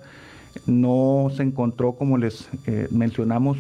no 0.66 1.32
se 1.36 1.44
encontró, 1.44 1.94
como 1.94 2.18
les 2.18 2.50
eh, 2.66 2.88
mencionamos, 2.92 3.58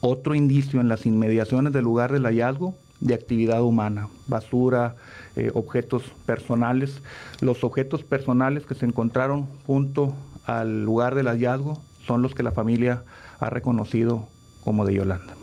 otro 0.00 0.34
indicio 0.34 0.80
en 0.80 0.88
las 0.88 1.06
inmediaciones 1.06 1.72
del 1.72 1.84
lugar 1.84 2.12
del 2.12 2.24
hallazgo 2.24 2.74
de 3.00 3.14
actividad 3.14 3.62
humana, 3.62 4.08
basura, 4.26 4.96
eh, 5.36 5.50
objetos 5.54 6.02
personales. 6.26 7.00
Los 7.40 7.64
objetos 7.64 8.02
personales 8.02 8.66
que 8.66 8.74
se 8.74 8.86
encontraron 8.86 9.46
junto 9.66 10.14
al 10.44 10.84
lugar 10.84 11.14
del 11.14 11.26
hallazgo 11.26 11.80
son 12.06 12.22
los 12.22 12.34
que 12.34 12.42
la 12.42 12.52
familia 12.52 13.04
ha 13.38 13.50
reconocido 13.50 14.28
como 14.64 14.84
de 14.84 14.94
Yolanda. 14.94 15.34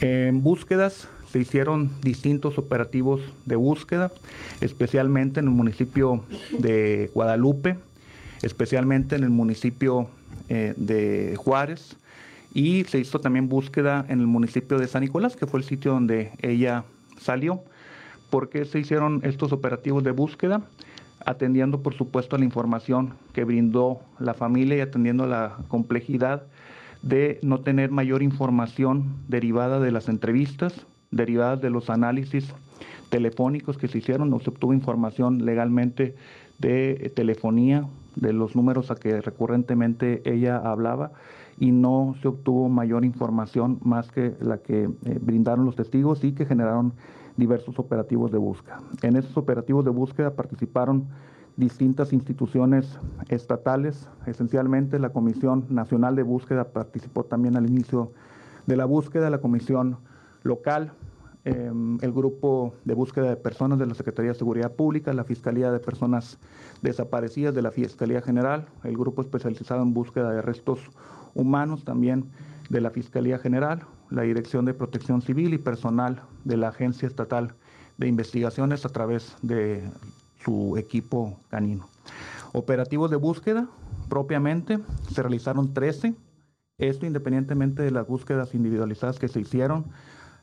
En 0.00 0.42
búsquedas 0.42 1.08
se 1.36 1.42
hicieron 1.42 1.90
distintos 2.00 2.56
operativos 2.56 3.20
de 3.44 3.56
búsqueda, 3.56 4.10
especialmente 4.62 5.40
en 5.40 5.48
el 5.48 5.52
municipio 5.52 6.24
de 6.58 7.10
Guadalupe, 7.12 7.76
especialmente 8.40 9.16
en 9.16 9.22
el 9.22 9.28
municipio 9.28 10.08
eh, 10.48 10.72
de 10.78 11.36
Juárez, 11.36 11.98
y 12.54 12.84
se 12.84 13.00
hizo 13.00 13.20
también 13.20 13.50
búsqueda 13.50 14.06
en 14.08 14.20
el 14.20 14.26
municipio 14.26 14.78
de 14.78 14.88
San 14.88 15.02
Nicolás, 15.02 15.36
que 15.36 15.46
fue 15.46 15.60
el 15.60 15.66
sitio 15.66 15.92
donde 15.92 16.32
ella 16.40 16.84
salió. 17.20 17.60
¿Por 18.30 18.48
qué 18.48 18.64
se 18.64 18.78
hicieron 18.78 19.20
estos 19.22 19.52
operativos 19.52 20.02
de 20.04 20.12
búsqueda? 20.12 20.62
Atendiendo, 21.26 21.82
por 21.82 21.92
supuesto, 21.92 22.36
a 22.36 22.38
la 22.38 22.46
información 22.46 23.12
que 23.34 23.44
brindó 23.44 24.00
la 24.18 24.32
familia 24.32 24.78
y 24.78 24.80
atendiendo 24.80 25.24
a 25.24 25.26
la 25.26 25.56
complejidad 25.68 26.44
de 27.02 27.38
no 27.42 27.60
tener 27.60 27.90
mayor 27.90 28.22
información 28.22 29.16
derivada 29.28 29.80
de 29.80 29.92
las 29.92 30.08
entrevistas, 30.08 30.86
derivadas 31.10 31.60
de 31.60 31.70
los 31.70 31.90
análisis 31.90 32.52
telefónicos 33.08 33.78
que 33.78 33.88
se 33.88 33.98
hicieron, 33.98 34.30
no 34.30 34.40
se 34.40 34.50
obtuvo 34.50 34.72
información 34.72 35.44
legalmente 35.44 36.16
de 36.58 37.12
telefonía, 37.14 37.86
de 38.16 38.32
los 38.32 38.56
números 38.56 38.90
a 38.90 38.96
que 38.96 39.20
recurrentemente 39.20 40.22
ella 40.24 40.56
hablaba 40.56 41.12
y 41.58 41.72
no 41.72 42.14
se 42.20 42.28
obtuvo 42.28 42.68
mayor 42.68 43.04
información 43.04 43.78
más 43.82 44.10
que 44.10 44.34
la 44.40 44.58
que 44.58 44.84
eh, 44.84 45.18
brindaron 45.20 45.64
los 45.64 45.76
testigos 45.76 46.24
y 46.24 46.32
que 46.32 46.46
generaron 46.46 46.92
diversos 47.36 47.78
operativos 47.78 48.32
de 48.32 48.38
búsqueda. 48.38 48.80
En 49.02 49.16
esos 49.16 49.36
operativos 49.36 49.84
de 49.84 49.90
búsqueda 49.90 50.34
participaron 50.34 51.06
distintas 51.56 52.12
instituciones 52.12 52.98
estatales, 53.28 54.08
esencialmente 54.26 54.98
la 54.98 55.10
Comisión 55.10 55.66
Nacional 55.70 56.16
de 56.16 56.22
Búsqueda 56.22 56.72
participó 56.72 57.24
también 57.24 57.56
al 57.56 57.66
inicio 57.66 58.12
de 58.66 58.76
la 58.76 58.84
búsqueda, 58.84 59.30
la 59.30 59.38
Comisión 59.38 59.96
Local, 60.46 60.92
em, 61.44 61.98
el 62.00 62.12
Grupo 62.12 62.74
de 62.84 62.94
Búsqueda 62.94 63.28
de 63.28 63.36
Personas 63.36 63.78
de 63.78 63.86
la 63.86 63.94
Secretaría 63.94 64.32
de 64.32 64.38
Seguridad 64.38 64.72
Pública, 64.72 65.12
la 65.12 65.24
Fiscalía 65.24 65.70
de 65.70 65.78
Personas 65.78 66.38
Desaparecidas 66.82 67.54
de 67.54 67.62
la 67.62 67.70
Fiscalía 67.70 68.22
General, 68.22 68.66
el 68.84 68.96
Grupo 68.96 69.22
especializado 69.22 69.82
en 69.82 69.94
búsqueda 69.94 70.30
de 70.30 70.42
restos 70.42 70.80
humanos 71.34 71.84
también 71.84 72.30
de 72.70 72.80
la 72.80 72.90
Fiscalía 72.90 73.38
General, 73.38 73.82
la 74.10 74.22
Dirección 74.22 74.64
de 74.64 74.74
Protección 74.74 75.22
Civil 75.22 75.54
y 75.54 75.58
personal 75.58 76.22
de 76.44 76.56
la 76.56 76.68
Agencia 76.68 77.06
Estatal 77.06 77.54
de 77.98 78.08
Investigaciones 78.08 78.84
a 78.84 78.88
través 78.88 79.36
de 79.42 79.88
su 80.44 80.76
equipo 80.76 81.38
canino. 81.48 81.88
Operativos 82.52 83.10
de 83.10 83.16
búsqueda, 83.16 83.68
propiamente, 84.08 84.78
se 85.12 85.22
realizaron 85.22 85.74
13, 85.74 86.14
esto 86.78 87.06
independientemente 87.06 87.82
de 87.82 87.90
las 87.90 88.06
búsquedas 88.06 88.54
individualizadas 88.54 89.18
que 89.18 89.28
se 89.28 89.40
hicieron, 89.40 89.86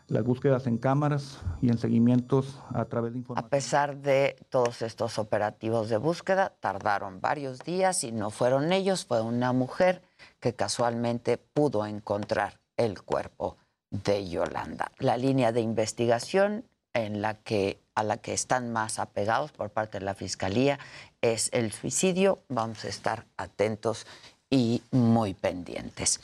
las 0.07 0.23
búsquedas 0.23 0.67
en 0.67 0.77
cámaras 0.77 1.39
y 1.61 1.69
en 1.69 1.77
seguimientos 1.77 2.59
a 2.73 2.85
través 2.85 3.13
de 3.13 3.19
información. 3.19 3.45
A 3.45 3.49
pesar 3.49 3.97
de 3.97 4.35
todos 4.49 4.81
estos 4.81 5.17
operativos 5.17 5.89
de 5.89 5.97
búsqueda, 5.97 6.53
tardaron 6.59 7.21
varios 7.21 7.59
días 7.59 8.03
y 8.03 8.11
no 8.11 8.29
fueron 8.29 8.71
ellos, 8.73 9.05
fue 9.05 9.21
una 9.21 9.53
mujer 9.53 10.01
que 10.39 10.53
casualmente 10.53 11.37
pudo 11.37 11.85
encontrar 11.85 12.59
el 12.77 13.01
cuerpo 13.01 13.57
de 13.89 14.27
Yolanda. 14.27 14.91
La 14.99 15.17
línea 15.17 15.51
de 15.51 15.61
investigación 15.61 16.65
en 16.93 17.21
la 17.21 17.35
que, 17.35 17.81
a 17.95 18.03
la 18.03 18.17
que 18.17 18.33
están 18.33 18.71
más 18.71 18.99
apegados 18.99 19.51
por 19.51 19.71
parte 19.71 19.99
de 19.99 20.05
la 20.05 20.15
Fiscalía 20.15 20.79
es 21.21 21.49
el 21.53 21.71
suicidio. 21.71 22.43
Vamos 22.49 22.85
a 22.85 22.89
estar 22.89 23.25
atentos 23.37 24.05
y 24.53 24.83
muy 24.91 25.33
pendientes. 25.33 26.19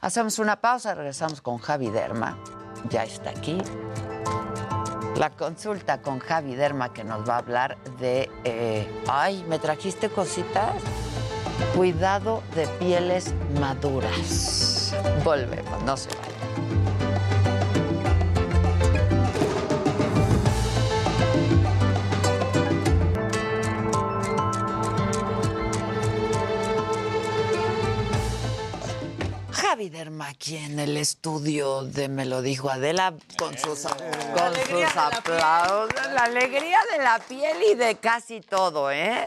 Hacemos 0.00 0.38
una 0.38 0.56
pausa, 0.56 0.94
regresamos 0.94 1.42
con 1.42 1.58
Javi 1.58 1.90
Derma. 1.90 2.38
Ya 2.88 3.04
está 3.04 3.28
aquí. 3.28 3.58
La 5.16 5.28
consulta 5.28 6.00
con 6.00 6.18
Javi 6.18 6.54
Derma 6.54 6.94
que 6.94 7.04
nos 7.04 7.28
va 7.28 7.34
a 7.34 7.38
hablar 7.38 7.76
de... 7.98 8.30
Eh, 8.44 9.02
ay, 9.06 9.44
¿me 9.48 9.58
trajiste 9.58 10.08
cositas? 10.08 10.82
Cuidado 11.76 12.42
de 12.54 12.66
pieles 12.78 13.34
maduras. 13.60 14.94
Volvemos, 15.22 15.82
no 15.82 15.96
se 15.98 16.08
vayan. 16.08 16.33
Javi 29.74 29.88
Derma 29.88 30.28
aquí 30.28 30.56
en 30.56 30.78
el 30.78 30.96
estudio 30.96 31.82
de 31.82 32.08
Me 32.08 32.26
lo 32.26 32.42
dijo 32.42 32.70
Adela 32.70 33.12
con 33.36 33.58
sus, 33.58 33.82
con 33.82 34.54
sus 34.68 34.96
aplausos. 34.96 35.90
La 36.12 36.22
alegría 36.26 36.78
de 36.96 37.02
la 37.02 37.18
piel 37.18 37.56
y 37.72 37.74
de 37.74 37.96
casi 37.96 38.40
todo, 38.40 38.92
¿eh? 38.92 39.26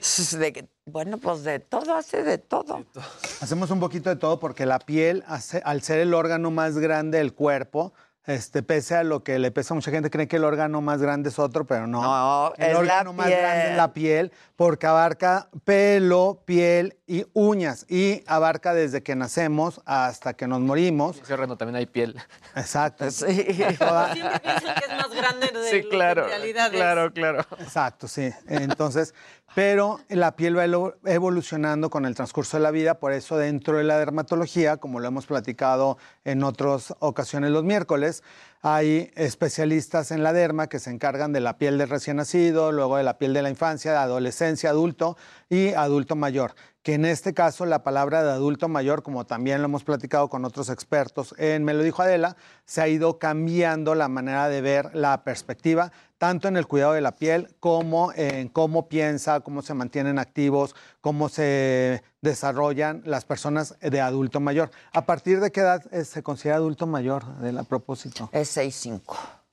Sí. 0.00 0.36
De, 0.38 0.66
bueno, 0.86 1.18
pues 1.18 1.44
de 1.44 1.58
todo, 1.58 1.94
hace 1.96 2.22
de 2.22 2.38
todo. 2.38 2.86
Hacemos 3.42 3.70
un 3.70 3.78
poquito 3.78 4.08
de 4.08 4.16
todo 4.16 4.40
porque 4.40 4.64
la 4.64 4.78
piel, 4.78 5.22
al 5.26 5.82
ser 5.82 6.00
el 6.00 6.14
órgano 6.14 6.50
más 6.50 6.78
grande 6.78 7.18
del 7.18 7.34
cuerpo, 7.34 7.92
Este, 8.26 8.62
pese 8.62 8.94
a 8.96 9.04
lo 9.04 9.22
que 9.22 9.38
le 9.38 9.50
pesa 9.50 9.74
a 9.74 9.76
mucha 9.76 9.90
gente, 9.90 10.08
cree 10.08 10.26
que 10.26 10.36
el 10.36 10.44
órgano 10.44 10.80
más 10.80 11.02
grande 11.02 11.28
es 11.28 11.38
otro, 11.38 11.66
pero 11.66 11.86
no. 11.86 12.00
No, 12.00 12.54
el 12.56 12.64
es 12.68 12.72
la 12.72 12.78
órgano 12.78 13.12
más 13.12 13.28
grande 13.28 13.70
es 13.72 13.76
la 13.76 13.92
piel, 13.92 14.32
porque 14.56 14.86
abarca 14.86 15.50
pelo, 15.64 16.40
piel 16.46 16.96
y 17.06 17.26
uñas. 17.34 17.84
Y 17.86 18.24
abarca 18.26 18.72
desde 18.72 19.02
que 19.02 19.14
nacemos 19.14 19.82
hasta 19.84 20.32
que 20.32 20.46
nos 20.48 20.60
morimos. 20.60 21.18
Ese 21.20 21.34
órgano 21.34 21.58
también 21.58 21.76
hay 21.76 21.86
piel. 21.86 22.16
Exacto. 22.56 23.04
Sí. 23.10 23.46
Toda- 23.78 24.14
Siempre 24.14 24.40
piensan 24.40 24.74
que 24.74 24.84
es 24.90 24.96
más 24.96 25.10
grande 25.10 25.46
de 25.48 25.70
Sí, 25.70 25.82
claro. 25.90 26.22
en 26.24 26.28
realidad. 26.30 26.70
Claro, 26.70 27.12
claro. 27.12 27.40
Exacto, 27.58 28.08
sí. 28.08 28.30
Entonces, 28.48 29.12
pero 29.54 30.00
la 30.08 30.34
piel 30.34 30.58
va 30.58 30.94
evolucionando 31.04 31.88
con 31.88 32.06
el 32.06 32.14
transcurso 32.14 32.56
de 32.56 32.62
la 32.62 32.72
vida, 32.72 32.98
por 32.98 33.12
eso 33.12 33.36
dentro 33.36 33.78
de 33.78 33.84
la 33.84 33.98
dermatología, 33.98 34.78
como 34.78 34.98
lo 34.98 35.06
hemos 35.06 35.26
platicado 35.26 35.96
en 36.24 36.42
otras 36.42 36.94
ocasiones 36.98 37.52
los 37.52 37.62
miércoles, 37.62 38.24
hay 38.62 39.12
especialistas 39.14 40.10
en 40.10 40.22
la 40.22 40.32
derma 40.32 40.68
que 40.68 40.78
se 40.78 40.90
encargan 40.90 41.32
de 41.32 41.40
la 41.40 41.58
piel 41.58 41.78
del 41.78 41.90
recién 41.90 42.16
nacido, 42.16 42.72
luego 42.72 42.96
de 42.96 43.04
la 43.04 43.18
piel 43.18 43.34
de 43.34 43.42
la 43.42 43.50
infancia, 43.50 43.92
de 43.92 43.98
adolescencia, 43.98 44.70
adulto 44.70 45.16
y 45.48 45.74
adulto 45.74 46.16
mayor. 46.16 46.54
Que 46.82 46.94
en 46.94 47.04
este 47.04 47.32
caso 47.34 47.64
la 47.66 47.82
palabra 47.82 48.22
de 48.22 48.30
adulto 48.30 48.68
mayor, 48.68 49.02
como 49.02 49.26
también 49.26 49.60
lo 49.60 49.66
hemos 49.66 49.84
platicado 49.84 50.28
con 50.28 50.44
otros 50.44 50.70
expertos 50.70 51.34
en 51.38 51.62
Me 51.64 51.74
lo 51.74 51.82
dijo 51.82 52.02
Adela, 52.02 52.36
se 52.64 52.80
ha 52.80 52.88
ido 52.88 53.18
cambiando 53.18 53.94
la 53.94 54.08
manera 54.08 54.48
de 54.48 54.62
ver 54.62 54.94
la 54.94 55.24
perspectiva, 55.24 55.92
tanto 56.24 56.48
en 56.48 56.56
el 56.56 56.66
cuidado 56.66 56.94
de 56.94 57.02
la 57.02 57.16
piel 57.16 57.54
como 57.60 58.10
en 58.16 58.48
cómo 58.48 58.88
piensa, 58.88 59.40
cómo 59.40 59.60
se 59.60 59.74
mantienen 59.74 60.18
activos, 60.18 60.74
cómo 61.02 61.28
se 61.28 62.02
desarrollan 62.22 63.02
las 63.04 63.26
personas 63.26 63.78
de 63.78 64.00
adulto 64.00 64.40
mayor. 64.40 64.70
¿A 64.94 65.04
partir 65.04 65.40
de 65.40 65.52
qué 65.52 65.60
edad 65.60 65.82
eh, 65.92 66.02
se 66.06 66.22
considera 66.22 66.56
adulto 66.56 66.86
mayor, 66.86 67.24
Adela, 67.38 67.60
a 67.60 67.64
propósito? 67.64 68.30
Es 68.32 68.56
6'5". 68.56 69.02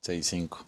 6'5". 0.01 0.59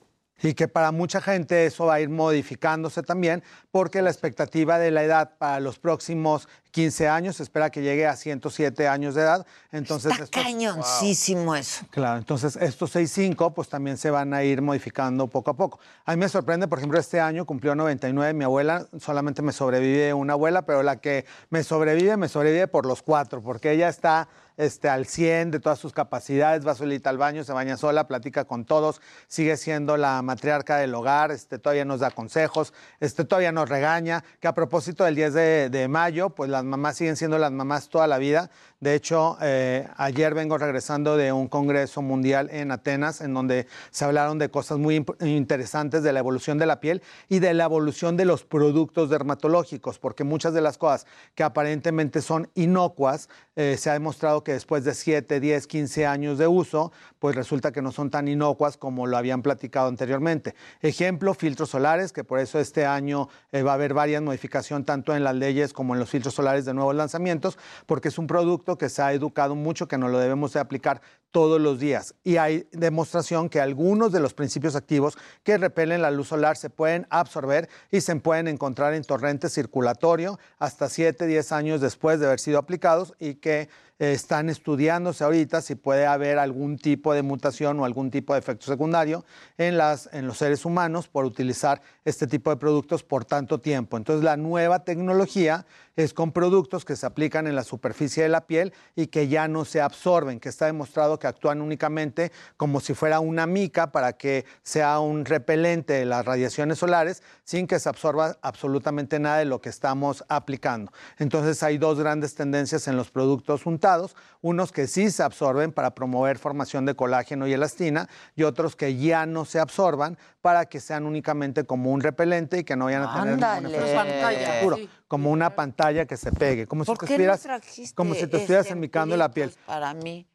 Y 0.42 0.56
que 0.56 0.68
para 0.68 0.92
mucha 0.92 1.22
gente 1.22 1.68
eso 1.68 1.86
va 1.86 1.94
a 1.94 2.02
ir 2.02 2.10
modificándose 2.10 3.02
también, 3.02 3.42
porque 3.72 4.02
la 4.02 4.10
expectativa 4.10 4.78
de 4.78 4.92
la 4.92 5.04
edad 5.04 5.38
para 5.38 5.62
los 5.62 5.80
próximos 5.80 6.50
15 6.74 7.08
años 7.08 7.36
se 7.36 7.44
espera 7.44 7.70
que 7.70 7.84
llegue 7.84 8.08
a 8.08 8.16
107 8.16 8.88
años 8.88 9.14
de 9.14 9.22
edad. 9.22 9.46
Entonces, 9.72 10.12
Está 10.12 10.24
estos- 10.24 10.44
cañoncísimo 10.44 11.56
eso. 11.56 11.86
Claro, 11.92 12.18
entonces 12.18 12.56
estos 12.56 12.96
6.5 12.96 13.54
pues 13.54 13.70
también 13.70 13.96
se 13.98 14.10
van 14.10 14.34
a 14.34 14.44
ir 14.44 14.62
modificando 14.64 15.28
poco 15.28 15.52
a 15.52 15.54
poco. 15.56 15.80
A 16.06 16.12
mí 16.16 16.18
me 16.18 16.28
sorprende, 16.30 16.68
por 16.68 16.80
ejemplo, 16.80 17.00
este 17.00 17.22
año 17.22 17.46
cumplió 17.46 17.76
99 17.76 18.34
mi 18.34 18.44
abuela, 18.44 18.88
solamente 19.00 19.44
me 19.44 19.52
sobrevive 19.54 20.16
una 20.16 20.34
abuela, 20.34 20.64
pero 20.64 20.82
la 20.82 20.98
que 20.98 21.26
me 21.52 21.64
sobrevive, 21.64 22.18
me 22.18 22.28
sobrevive 22.28 22.68
por 22.68 22.88
los 22.88 23.04
cuatro, 23.04 23.44
porque 23.44 23.72
ella 23.72 23.88
está 23.88 24.28
este, 24.56 24.88
al 24.88 25.08
100 25.08 25.50
de 25.50 25.60
todas 25.60 25.80
sus 25.80 25.94
capacidades, 25.94 26.66
va 26.66 26.76
solita 26.76 27.10
al 27.10 27.18
baño, 27.18 27.44
se 27.44 27.54
baña 27.54 27.76
sola, 27.76 28.08
platica 28.08 28.46
con 28.46 28.66
todos, 28.66 29.02
sigue 29.28 29.58
siendo 29.58 29.98
la 29.98 30.22
matriarca 30.22 30.78
del 30.78 30.94
hogar, 30.94 31.32
este, 31.32 31.58
todavía 31.58 31.86
nos 31.86 32.02
da 32.02 32.12
consejos, 32.12 32.72
este, 33.00 33.26
todavía 33.26 33.52
nos 33.52 33.68
regaña, 33.68 34.24
que 34.40 34.48
a 34.48 34.54
propósito 34.54 35.06
del 35.06 35.16
10 35.16 35.34
de, 35.34 35.70
de 35.72 35.88
mayo, 35.88 36.30
pues 36.30 36.52
las 36.52 36.63
mamás 36.64 36.98
siguen 36.98 37.16
siendo 37.16 37.38
las 37.38 37.52
mamás 37.52 37.90
toda 37.90 38.08
la 38.08 38.18
vida. 38.18 38.50
De 38.84 38.96
hecho, 38.96 39.38
eh, 39.42 39.88
ayer 39.96 40.34
vengo 40.34 40.58
regresando 40.58 41.16
de 41.16 41.32
un 41.32 41.48
congreso 41.48 42.02
mundial 42.02 42.50
en 42.52 42.70
Atenas, 42.70 43.22
en 43.22 43.34
donde 43.34 43.66
se 43.92 44.04
hablaron 44.04 44.40
de 44.40 44.50
cosas 44.52 44.78
muy 44.78 45.06
interesantes 45.22 46.04
de 46.04 46.12
la 46.12 46.20
evolución 46.20 46.58
de 46.58 46.66
la 46.66 46.82
piel 46.82 47.02
y 47.30 47.40
de 47.40 47.54
la 47.54 47.64
evolución 47.64 48.18
de 48.18 48.26
los 48.26 48.44
productos 48.44 49.10
dermatológicos, 49.10 50.00
porque 50.00 50.26
muchas 50.26 50.54
de 50.54 50.60
las 50.60 50.78
cosas 50.78 51.08
que 51.34 51.44
aparentemente 51.44 52.22
son 52.22 52.50
inocuas, 52.56 53.30
eh, 53.56 53.78
se 53.78 53.90
ha 53.90 53.94
demostrado 53.94 54.44
que 54.44 54.52
después 54.52 54.84
de 54.84 54.94
7, 54.94 55.40
10, 55.40 55.66
15 55.66 56.06
años 56.06 56.38
de 56.38 56.48
uso, 56.48 56.92
pues 57.20 57.38
resulta 57.38 57.72
que 57.72 57.82
no 57.82 57.94
son 57.94 58.10
tan 58.10 58.28
inocuas 58.28 58.76
como 58.76 59.08
lo 59.08 59.16
habían 59.16 59.44
platicado 59.44 59.88
anteriormente. 59.88 60.56
Ejemplo, 60.82 61.34
filtros 61.34 61.70
solares, 61.70 62.12
que 62.12 62.26
por 62.26 62.40
eso 62.40 62.60
este 62.60 62.86
año 62.86 63.30
eh, 63.54 63.64
va 63.64 63.72
a 63.72 63.76
haber 63.76 63.94
varias 63.94 64.22
modificaciones 64.22 64.86
tanto 64.86 65.16
en 65.16 65.24
las 65.24 65.36
leyes 65.36 65.72
como 65.72 65.94
en 65.94 66.02
los 66.02 66.10
filtros 66.10 66.34
solares 66.34 66.66
de 66.66 66.74
nuevos 66.74 66.96
lanzamientos, 66.96 67.58
porque 67.86 68.10
es 68.10 68.18
un 68.18 68.28
producto 68.28 68.73
que 68.78 68.90
se 68.90 69.02
ha 69.02 69.14
educado 69.14 69.56
mucho, 69.56 69.88
que 69.88 69.98
no 69.98 70.08
lo 70.08 70.20
debemos 70.20 70.54
de 70.54 70.60
aplicar 70.60 71.02
todos 71.34 71.60
los 71.60 71.80
días. 71.80 72.14
Y 72.24 72.38
hay 72.38 72.68
demostración 72.72 73.50
que 73.50 73.60
algunos 73.60 74.12
de 74.12 74.20
los 74.20 74.36
principios 74.36 74.76
activos 74.76 75.18
que 75.42 75.58
repelen 75.58 76.04
la 76.04 76.12
luz 76.12 76.28
solar 76.28 76.58
se 76.58 76.70
pueden 76.70 77.08
absorber 77.10 77.68
y 77.92 78.02
se 78.02 78.16
pueden 78.18 78.48
encontrar 78.48 78.94
en 78.94 79.04
torrente 79.04 79.50
circulatorio 79.50 80.40
hasta 80.60 80.88
7, 80.88 81.26
10 81.26 81.52
años 81.52 81.82
después 81.82 82.20
de 82.20 82.28
haber 82.28 82.40
sido 82.40 82.60
aplicados 82.60 83.16
y 83.20 83.36
que 83.36 83.68
eh, 84.00 84.12
están 84.12 84.50
estudiándose 84.50 85.24
ahorita 85.24 85.62
si 85.62 85.76
puede 85.76 86.06
haber 86.06 86.38
algún 86.38 86.78
tipo 86.78 87.14
de 87.14 87.22
mutación 87.24 87.80
o 87.80 87.86
algún 87.86 88.12
tipo 88.12 88.34
de 88.34 88.40
efecto 88.40 88.66
secundario 88.66 89.24
en, 89.58 89.78
las, 89.78 90.10
en 90.14 90.28
los 90.28 90.38
seres 90.38 90.66
humanos 90.66 91.08
por 91.08 91.26
utilizar 91.26 91.82
este 92.06 92.28
tipo 92.28 92.50
de 92.50 92.58
productos 92.58 93.04
por 93.04 93.24
tanto 93.24 93.60
tiempo. 93.60 93.98
Entonces 93.98 94.24
la 94.24 94.36
nueva 94.36 94.84
tecnología 94.84 95.66
es 95.96 96.14
con 96.14 96.32
productos 96.32 96.86
que 96.86 96.96
se 96.96 97.06
aplican 97.06 97.48
en 97.48 97.56
la 97.56 97.64
superficie 97.64 98.24
de 98.24 98.30
la 98.30 98.48
piel 98.48 98.74
y 98.96 99.08
que 99.08 99.28
ya 99.28 99.48
no 99.48 99.64
se 99.64 99.80
absorben, 99.80 100.40
que 100.40 100.50
está 100.50 100.66
demostrado 100.66 101.20
que 101.24 101.28
actúan 101.28 101.62
únicamente 101.62 102.34
como 102.58 102.82
si 102.82 102.94
fuera 102.94 103.22
una 103.22 103.48
mica 103.48 103.94
para 103.94 104.12
que 104.12 104.44
sea 104.62 105.00
un 105.00 105.24
repelente 105.24 105.94
de 105.94 106.04
las 106.04 106.26
radiaciones 106.26 106.80
solares 106.80 107.24
sin 107.46 107.66
que 107.66 107.80
se 107.80 107.88
absorba 107.88 108.36
absolutamente 108.42 109.20
nada 109.20 109.38
de 109.38 109.46
lo 109.46 109.62
que 109.62 109.70
estamos 109.70 110.26
aplicando. 110.28 110.92
Entonces 111.18 111.64
hay 111.64 111.78
dos 111.78 111.98
grandes 111.98 112.36
tendencias 112.36 112.90
en 112.90 112.98
los 112.98 113.10
productos 113.10 113.66
untados, 113.66 114.18
unos 114.42 114.74
que 114.74 114.86
sí 114.86 115.12
se 115.12 115.24
absorben 115.24 115.72
para 115.72 115.96
promover 115.96 116.38
formación 116.38 116.86
de 116.86 116.94
colágeno 116.94 117.48
y 117.48 117.54
elastina 117.54 118.10
y 118.36 118.44
otros 118.44 118.76
que 118.76 118.98
ya 118.98 119.26
no 119.26 119.46
se 119.46 119.62
absorban 119.62 120.18
para 120.42 120.66
que 120.66 120.82
sean 120.82 121.06
únicamente 121.06 121.64
como 121.64 121.92
un 121.92 122.02
repelente 122.02 122.58
y 122.60 122.64
que 122.66 122.76
no 122.76 122.86
vayan 122.86 123.04
a 123.04 123.14
tener 123.14 123.38
ningún 123.38 123.74
efecto 123.74 124.76
sí. 124.76 124.90
como 125.08 125.32
una 125.32 125.56
pantalla 125.56 126.06
que 126.06 126.18
se 126.18 126.34
pegue, 126.34 126.68
como 126.68 126.84
si 126.84 126.88
¿Por 126.88 126.98
te 126.98 127.06
estuvieras, 127.06 127.48
como 127.96 128.14
si 128.14 128.28
te 128.28 128.36
estuvieras 128.36 128.70
enmicando 128.70 129.16
la 129.16 129.32
piel. 129.32 129.54
Para 129.66 129.94
mí. 129.94 130.28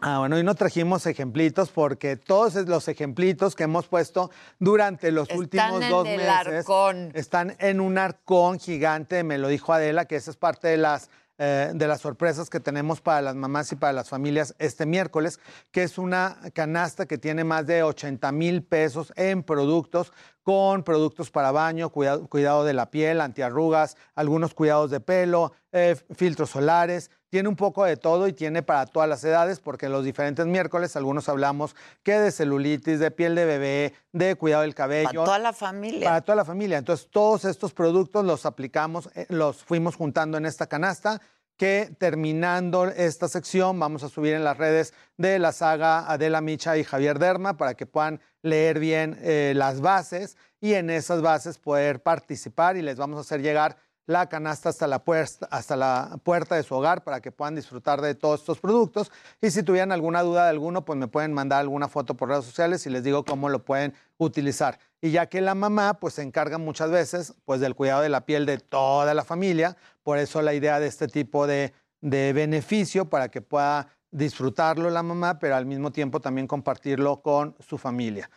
Ah, 0.00 0.18
bueno, 0.18 0.38
y 0.38 0.42
no 0.42 0.54
trajimos 0.54 1.06
ejemplitos 1.06 1.70
porque 1.70 2.16
todos 2.16 2.54
los 2.66 2.88
ejemplitos 2.88 3.54
que 3.54 3.64
hemos 3.64 3.86
puesto 3.86 4.30
durante 4.58 5.10
los 5.10 5.28
Están 5.28 5.38
últimos 5.38 5.82
en 5.82 5.90
dos 5.90 6.06
el 6.06 6.16
meses 6.18 6.30
arcón. 6.46 7.10
están 7.14 7.56
en 7.58 7.80
un 7.80 7.96
arcón 7.98 8.58
gigante, 8.58 9.24
me 9.24 9.38
lo 9.38 9.48
dijo 9.48 9.72
Adela, 9.72 10.04
que 10.04 10.16
esa 10.16 10.30
es 10.30 10.36
parte 10.36 10.68
de 10.68 10.76
las 10.76 11.10
eh, 11.38 11.72
de 11.74 11.86
las 11.86 12.00
sorpresas 12.00 12.48
que 12.48 12.60
tenemos 12.60 13.02
para 13.02 13.20
las 13.20 13.34
mamás 13.34 13.70
y 13.70 13.76
para 13.76 13.92
las 13.92 14.08
familias 14.08 14.54
este 14.58 14.86
miércoles, 14.86 15.38
que 15.70 15.82
es 15.82 15.98
una 15.98 16.38
canasta 16.54 17.04
que 17.04 17.18
tiene 17.18 17.44
más 17.44 17.66
de 17.66 17.82
80 17.82 18.32
mil 18.32 18.62
pesos 18.62 19.12
en 19.16 19.42
productos, 19.42 20.14
con 20.42 20.82
productos 20.82 21.30
para 21.30 21.50
baño, 21.50 21.90
cuidado, 21.90 22.26
cuidado 22.26 22.64
de 22.64 22.72
la 22.72 22.90
piel, 22.90 23.20
antiarrugas, 23.20 23.98
algunos 24.14 24.54
cuidados 24.54 24.90
de 24.90 25.00
pelo, 25.00 25.52
eh, 25.72 25.96
filtros 26.14 26.48
solares. 26.48 27.10
Tiene 27.36 27.50
un 27.50 27.56
poco 27.56 27.84
de 27.84 27.98
todo 27.98 28.28
y 28.28 28.32
tiene 28.32 28.62
para 28.62 28.86
todas 28.86 29.06
las 29.06 29.22
edades, 29.22 29.60
porque 29.60 29.90
los 29.90 30.02
diferentes 30.06 30.46
miércoles 30.46 30.96
algunos 30.96 31.28
hablamos 31.28 31.76
que 32.02 32.18
de 32.18 32.30
celulitis, 32.30 32.98
de 32.98 33.10
piel 33.10 33.34
de 33.34 33.44
bebé, 33.44 33.94
de 34.12 34.36
cuidado 34.36 34.62
del 34.62 34.74
cabello. 34.74 35.10
Para 35.10 35.24
toda 35.26 35.38
la 35.38 35.52
familia. 35.52 36.08
Para 36.08 36.20
toda 36.22 36.36
la 36.36 36.46
familia. 36.46 36.78
Entonces, 36.78 37.08
todos 37.10 37.44
estos 37.44 37.74
productos 37.74 38.24
los 38.24 38.46
aplicamos, 38.46 39.10
eh, 39.14 39.26
los 39.28 39.62
fuimos 39.62 39.96
juntando 39.96 40.38
en 40.38 40.46
esta 40.46 40.66
canasta 40.66 41.20
que 41.58 41.94
terminando 41.98 42.86
esta 42.86 43.28
sección 43.28 43.78
vamos 43.78 44.02
a 44.02 44.08
subir 44.08 44.32
en 44.32 44.42
las 44.42 44.56
redes 44.56 44.94
de 45.18 45.38
la 45.38 45.52
saga 45.52 46.10
Adela 46.10 46.40
Micha 46.40 46.78
y 46.78 46.84
Javier 46.84 47.18
Derma 47.18 47.58
para 47.58 47.74
que 47.74 47.84
puedan 47.84 48.22
leer 48.40 48.78
bien 48.78 49.18
eh, 49.20 49.52
las 49.54 49.82
bases 49.82 50.38
y 50.58 50.72
en 50.72 50.88
esas 50.88 51.20
bases 51.20 51.58
poder 51.58 52.02
participar 52.02 52.78
y 52.78 52.82
les 52.82 52.96
vamos 52.96 53.18
a 53.18 53.20
hacer 53.20 53.42
llegar 53.42 53.76
la 54.06 54.28
canasta 54.28 54.68
hasta 54.68 54.86
la, 54.86 55.00
puerta, 55.04 55.46
hasta 55.50 55.76
la 55.76 56.18
puerta 56.22 56.54
de 56.54 56.62
su 56.62 56.74
hogar 56.74 57.02
para 57.02 57.20
que 57.20 57.32
puedan 57.32 57.56
disfrutar 57.56 58.00
de 58.00 58.14
todos 58.14 58.40
estos 58.40 58.58
productos. 58.60 59.10
Y 59.40 59.50
si 59.50 59.62
tuvieran 59.62 59.92
alguna 59.92 60.22
duda 60.22 60.44
de 60.44 60.50
alguno, 60.50 60.84
pues 60.84 60.98
me 60.98 61.08
pueden 61.08 61.32
mandar 61.32 61.60
alguna 61.60 61.88
foto 61.88 62.14
por 62.14 62.28
redes 62.28 62.44
sociales 62.44 62.86
y 62.86 62.90
les 62.90 63.02
digo 63.02 63.24
cómo 63.24 63.48
lo 63.48 63.64
pueden 63.64 63.94
utilizar. 64.18 64.78
Y 65.00 65.10
ya 65.10 65.26
que 65.26 65.40
la 65.40 65.54
mamá 65.54 65.94
pues 65.94 66.14
se 66.14 66.22
encarga 66.22 66.58
muchas 66.58 66.90
veces 66.90 67.34
pues 67.44 67.60
del 67.60 67.74
cuidado 67.74 68.02
de 68.02 68.08
la 68.08 68.22
piel 68.24 68.46
de 68.46 68.58
toda 68.58 69.12
la 69.12 69.24
familia, 69.24 69.76
por 70.02 70.18
eso 70.18 70.40
la 70.40 70.54
idea 70.54 70.78
de 70.80 70.86
este 70.86 71.08
tipo 71.08 71.46
de, 71.46 71.74
de 72.00 72.32
beneficio 72.32 73.10
para 73.10 73.28
que 73.28 73.42
pueda 73.42 73.88
disfrutarlo 74.12 74.88
la 74.88 75.02
mamá, 75.02 75.38
pero 75.38 75.56
al 75.56 75.66
mismo 75.66 75.90
tiempo 75.90 76.20
también 76.20 76.46
compartirlo 76.46 77.20
con 77.20 77.54
su 77.58 77.76
familia. 77.76 78.30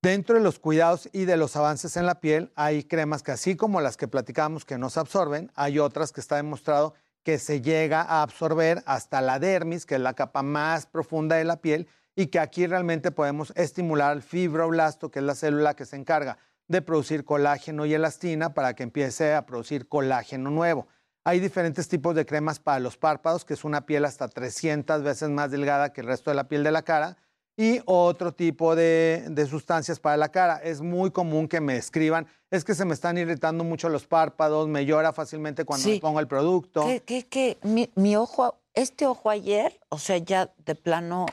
Dentro 0.00 0.36
de 0.36 0.40
los 0.40 0.60
cuidados 0.60 1.08
y 1.12 1.24
de 1.24 1.36
los 1.36 1.56
avances 1.56 1.96
en 1.96 2.06
la 2.06 2.20
piel, 2.20 2.52
hay 2.54 2.84
cremas 2.84 3.24
que 3.24 3.32
así 3.32 3.56
como 3.56 3.80
las 3.80 3.96
que 3.96 4.06
platicamos 4.06 4.64
que 4.64 4.78
no 4.78 4.90
se 4.90 5.00
absorben, 5.00 5.50
hay 5.56 5.80
otras 5.80 6.12
que 6.12 6.20
está 6.20 6.36
demostrado 6.36 6.94
que 7.24 7.40
se 7.40 7.62
llega 7.62 8.02
a 8.02 8.22
absorber 8.22 8.80
hasta 8.86 9.20
la 9.20 9.40
dermis, 9.40 9.86
que 9.86 9.96
es 9.96 10.00
la 10.00 10.14
capa 10.14 10.44
más 10.44 10.86
profunda 10.86 11.34
de 11.34 11.42
la 11.42 11.60
piel, 11.60 11.88
y 12.14 12.28
que 12.28 12.38
aquí 12.38 12.68
realmente 12.68 13.10
podemos 13.10 13.52
estimular 13.56 14.16
el 14.16 14.22
fibroblasto, 14.22 15.10
que 15.10 15.18
es 15.18 15.24
la 15.24 15.34
célula 15.34 15.74
que 15.74 15.84
se 15.84 15.96
encarga 15.96 16.38
de 16.68 16.80
producir 16.80 17.24
colágeno 17.24 17.84
y 17.84 17.92
elastina 17.92 18.54
para 18.54 18.74
que 18.74 18.84
empiece 18.84 19.34
a 19.34 19.46
producir 19.46 19.88
colágeno 19.88 20.50
nuevo. 20.50 20.86
Hay 21.24 21.40
diferentes 21.40 21.88
tipos 21.88 22.14
de 22.14 22.24
cremas 22.24 22.60
para 22.60 22.78
los 22.78 22.96
párpados, 22.96 23.44
que 23.44 23.54
es 23.54 23.64
una 23.64 23.84
piel 23.84 24.04
hasta 24.04 24.28
300 24.28 25.02
veces 25.02 25.28
más 25.28 25.50
delgada 25.50 25.92
que 25.92 26.02
el 26.02 26.06
resto 26.06 26.30
de 26.30 26.36
la 26.36 26.46
piel 26.46 26.62
de 26.62 26.70
la 26.70 26.82
cara, 26.82 27.16
y 27.60 27.80
otro 27.86 28.30
tipo 28.32 28.76
de, 28.76 29.24
de 29.30 29.44
sustancias 29.46 29.98
para 29.98 30.16
la 30.16 30.28
cara. 30.30 30.58
Es 30.62 30.80
muy 30.80 31.10
común 31.10 31.48
que 31.48 31.60
me 31.60 31.76
escriban, 31.76 32.28
es 32.52 32.64
que 32.64 32.72
se 32.72 32.84
me 32.84 32.94
están 32.94 33.18
irritando 33.18 33.64
mucho 33.64 33.88
los 33.88 34.06
párpados, 34.06 34.68
me 34.68 34.86
llora 34.86 35.12
fácilmente 35.12 35.64
cuando 35.64 35.82
Sí. 35.82 35.94
me 35.94 36.00
pongo 36.00 36.20
el 36.20 36.28
producto. 36.28 36.84
¿Qué, 36.86 37.00
qué, 37.00 37.26
qué? 37.26 37.58
Mi, 37.62 37.90
mi 37.96 38.14
ojo, 38.14 38.60
este 38.74 39.06
ojo 39.06 39.28
ayer, 39.28 39.78
o 39.88 39.98
sea, 39.98 40.18
ya 40.18 40.52
de 40.64 40.76
plano, 40.76 41.26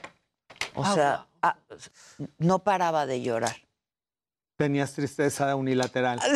o 0.73 0.83
Ah, 0.83 0.93
sea, 0.95 1.27
ah, 1.43 1.57
no 2.39 2.57
paraba 2.59 3.05
de 3.05 3.21
llorar. 3.21 3.55
Tenías 4.57 4.93
tristeza 4.93 5.53
unilateral. 5.55 6.19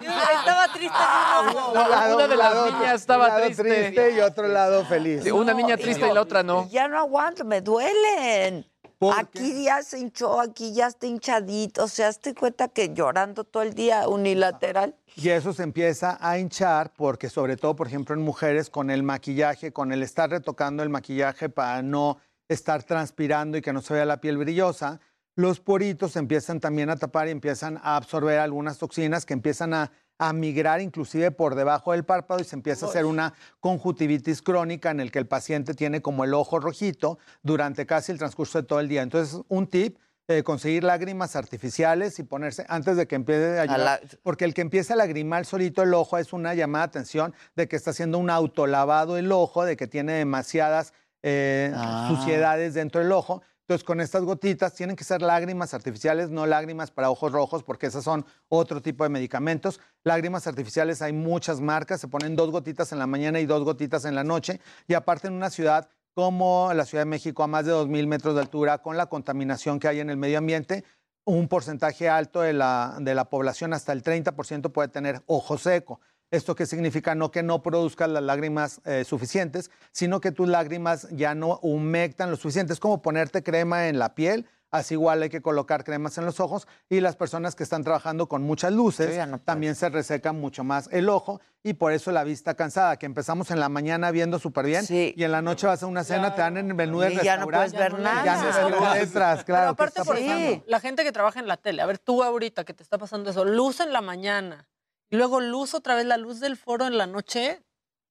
Estaba 0.00 0.72
triste. 0.72 0.96
Un 0.96 1.90
lado- 1.90 2.16
Una 2.16 2.26
de 2.28 2.36
las 2.36 2.54
lado- 2.54 2.66
niñas 2.70 2.94
estaba 3.00 3.24
un 3.24 3.28
lado 3.30 3.40
triste. 3.46 4.12
y 4.16 4.20
otro 4.20 4.48
lado 4.48 4.84
feliz. 4.86 5.22
Sí, 5.24 5.30
Una 5.30 5.52
niña 5.52 5.76
triste 5.76 6.08
y 6.08 6.12
la 6.12 6.22
otra 6.22 6.42
no. 6.42 6.68
Ya 6.70 6.88
no 6.88 6.98
aguanto, 6.98 7.44
me 7.44 7.60
duelen. 7.60 8.66
¿Por 8.98 9.18
Aquí 9.18 9.64
ya 9.64 9.82
se 9.82 9.98
hinchó, 9.98 10.40
aquí 10.40 10.72
ya 10.72 10.86
está 10.86 11.06
hinchadito. 11.06 11.84
O 11.84 11.88
sea, 11.88 12.08
hazte 12.08 12.34
cuenta 12.34 12.68
que 12.68 12.94
llorando 12.94 13.44
todo 13.44 13.62
el 13.62 13.74
día 13.74 14.08
unilateral. 14.08 14.96
Y 15.16 15.28
eso 15.28 15.52
se 15.52 15.62
empieza 15.64 16.16
a 16.20 16.38
hinchar 16.38 16.92
porque 16.96 17.28
sobre 17.28 17.56
todo, 17.58 17.76
por 17.76 17.86
ejemplo, 17.88 18.14
en 18.14 18.22
mujeres 18.22 18.70
con 18.70 18.88
el 18.90 19.02
maquillaje, 19.02 19.72
con 19.72 19.92
el 19.92 20.02
estar 20.02 20.30
retocando 20.30 20.82
el 20.82 20.88
maquillaje 20.88 21.48
para 21.50 21.82
no 21.82 22.16
estar 22.48 22.82
transpirando 22.84 23.58
y 23.58 23.62
que 23.62 23.72
no 23.72 23.82
se 23.82 23.94
vea 23.94 24.04
la 24.06 24.18
piel 24.20 24.38
brillosa, 24.38 25.00
los 25.36 25.60
poritos 25.60 26.16
empiezan 26.16 26.60
también 26.60 26.90
a 26.90 26.96
tapar 26.96 27.28
y 27.28 27.30
empiezan 27.32 27.78
a 27.82 27.96
absorber 27.96 28.38
algunas 28.38 28.78
toxinas 28.78 29.26
que 29.26 29.34
empiezan 29.34 29.74
a, 29.74 29.90
a 30.18 30.32
migrar 30.32 30.80
inclusive 30.80 31.30
por 31.32 31.54
debajo 31.56 31.92
del 31.92 32.04
párpado 32.04 32.40
y 32.40 32.44
se 32.44 32.54
empieza 32.54 32.86
a 32.86 32.88
hacer 32.88 33.04
una 33.04 33.34
conjuntivitis 33.60 34.42
crónica 34.42 34.90
en 34.90 35.00
el 35.00 35.10
que 35.10 35.18
el 35.18 35.26
paciente 35.26 35.74
tiene 35.74 36.00
como 36.02 36.22
el 36.24 36.34
ojo 36.34 36.60
rojito 36.60 37.18
durante 37.42 37.84
casi 37.86 38.12
el 38.12 38.18
transcurso 38.18 38.60
de 38.60 38.66
todo 38.68 38.78
el 38.80 38.88
día. 38.88 39.02
Entonces, 39.02 39.40
un 39.48 39.66
tip, 39.66 39.98
eh, 40.28 40.42
conseguir 40.42 40.84
lágrimas 40.84 41.34
artificiales 41.36 42.18
y 42.18 42.22
ponerse 42.22 42.64
antes 42.68 42.96
de 42.96 43.06
que 43.06 43.14
empiece 43.16 43.58
a 43.58 43.64
llorar. 43.66 43.80
la- 43.80 44.00
Porque 44.22 44.44
el 44.44 44.54
que 44.54 44.60
empieza 44.62 44.94
a 44.94 44.96
lagrimar 44.96 45.44
solito 45.44 45.82
el 45.82 45.92
ojo 45.92 46.16
es 46.16 46.32
una 46.32 46.54
llamada 46.54 46.86
de 46.86 46.90
atención 46.90 47.34
de 47.56 47.68
que 47.68 47.76
está 47.76 47.90
haciendo 47.90 48.16
un 48.18 48.30
autolavado 48.30 49.18
el 49.18 49.30
ojo, 49.32 49.64
de 49.64 49.76
que 49.76 49.86
tiene 49.86 50.12
demasiadas 50.14 50.92
eh, 51.26 51.72
Ah. 51.74 52.06
suciedades 52.14 52.74
dentro 52.74 53.00
del 53.00 53.10
ojo. 53.10 53.42
Entonces, 53.64 53.82
con 53.82 54.02
estas 54.02 54.24
gotitas 54.24 54.74
tienen 54.74 54.94
que 54.94 55.04
ser 55.04 55.22
lágrimas 55.22 55.72
artificiales, 55.72 56.28
no 56.28 56.44
lágrimas 56.44 56.90
para 56.90 57.10
ojos 57.10 57.32
rojos, 57.32 57.62
porque 57.62 57.86
esas 57.86 58.04
son 58.04 58.26
otro 58.48 58.82
tipo 58.82 59.04
de 59.04 59.10
medicamentos. 59.10 59.80
Lágrimas 60.02 60.46
artificiales 60.46 61.00
hay 61.00 61.14
muchas 61.14 61.62
marcas, 61.62 61.98
se 61.98 62.08
ponen 62.08 62.36
dos 62.36 62.50
gotitas 62.50 62.92
en 62.92 62.98
la 62.98 63.06
mañana 63.06 63.40
y 63.40 63.46
dos 63.46 63.64
gotitas 63.64 64.04
en 64.04 64.14
la 64.14 64.22
noche. 64.22 64.60
Y 64.86 64.92
aparte 64.92 65.28
en 65.28 65.32
una 65.32 65.48
ciudad 65.48 65.88
como 66.12 66.72
la 66.74 66.84
Ciudad 66.84 67.04
de 67.04 67.10
México, 67.10 67.42
a 67.42 67.46
más 67.46 67.64
de 67.64 67.72
2.000 67.72 68.06
metros 68.06 68.34
de 68.34 68.42
altura, 68.42 68.78
con 68.82 68.98
la 68.98 69.06
contaminación 69.06 69.80
que 69.80 69.88
hay 69.88 70.00
en 70.00 70.10
el 70.10 70.18
medio 70.18 70.36
ambiente, 70.36 70.84
un 71.24 71.48
porcentaje 71.48 72.08
alto 72.10 72.42
de 72.42 72.52
la, 72.52 72.98
de 73.00 73.14
la 73.14 73.30
población, 73.30 73.72
hasta 73.72 73.92
el 73.92 74.02
30% 74.02 74.72
puede 74.72 74.88
tener 74.88 75.22
ojo 75.26 75.56
seco. 75.56 76.00
¿Esto 76.34 76.56
qué 76.56 76.66
significa? 76.66 77.14
No 77.14 77.30
que 77.30 77.44
no 77.44 77.62
produzcas 77.62 78.10
las 78.10 78.24
lágrimas 78.24 78.80
eh, 78.84 79.04
suficientes, 79.04 79.70
sino 79.92 80.20
que 80.20 80.32
tus 80.32 80.48
lágrimas 80.48 81.06
ya 81.12 81.32
no 81.36 81.60
humectan 81.62 82.28
lo 82.32 82.36
suficiente. 82.36 82.72
Es 82.72 82.80
como 82.80 83.02
ponerte 83.02 83.44
crema 83.44 83.86
en 83.86 84.00
la 84.00 84.16
piel, 84.16 84.44
así 84.72 84.94
igual 84.94 85.22
hay 85.22 85.28
que 85.28 85.40
colocar 85.40 85.84
cremas 85.84 86.18
en 86.18 86.24
los 86.24 86.40
ojos 86.40 86.66
y 86.88 86.98
las 86.98 87.14
personas 87.14 87.54
que 87.54 87.62
están 87.62 87.84
trabajando 87.84 88.28
con 88.28 88.42
muchas 88.42 88.72
luces 88.72 89.16
también 89.44 89.76
se 89.76 89.90
reseca 89.90 90.32
mucho 90.32 90.64
más 90.64 90.88
el 90.90 91.08
ojo 91.08 91.40
y 91.62 91.74
por 91.74 91.92
eso 91.92 92.10
la 92.10 92.24
vista 92.24 92.54
cansada, 92.54 92.96
que 92.96 93.06
empezamos 93.06 93.52
en 93.52 93.60
la 93.60 93.68
mañana 93.68 94.10
viendo 94.10 94.40
súper 94.40 94.66
bien 94.66 94.84
y 94.90 95.22
en 95.22 95.30
la 95.30 95.40
noche 95.40 95.68
vas 95.68 95.84
a 95.84 95.86
una 95.86 96.02
cena, 96.02 96.34
te 96.34 96.40
dan 96.40 96.56
en 96.56 96.66
el 96.66 96.74
menú 96.74 96.98
del 96.98 97.12
Y 97.12 97.22
ya 97.22 97.36
no 97.36 97.46
puedes 97.46 97.70
restaurante, 97.70 97.94
ver 97.94 98.02
nada. 98.02 98.24
Ya 98.24 98.36
no 98.36 98.46
ves 98.46 98.76
qué 98.92 98.98
letras, 98.98 99.44
claro. 99.44 99.76
Pero 99.76 99.92
¿qué 99.92 100.00
aparte, 100.00 100.58
por 100.58 100.68
la 100.68 100.80
gente 100.80 101.04
que 101.04 101.12
trabaja 101.12 101.38
en 101.38 101.46
la 101.46 101.58
tele, 101.58 101.80
a 101.80 101.86
ver, 101.86 102.00
tú 102.00 102.24
ahorita 102.24 102.64
que 102.64 102.74
te 102.74 102.82
está 102.82 102.98
pasando 102.98 103.30
eso, 103.30 103.44
luz 103.44 103.78
en 103.78 103.92
la 103.92 104.00
mañana 104.00 104.66
y 105.14 105.16
luego 105.16 105.40
luz 105.40 105.74
otra 105.74 105.94
vez, 105.94 106.06
la 106.06 106.16
luz 106.16 106.40
del 106.40 106.56
foro 106.56 106.88
en 106.88 106.98
la 106.98 107.06
noche, 107.06 107.62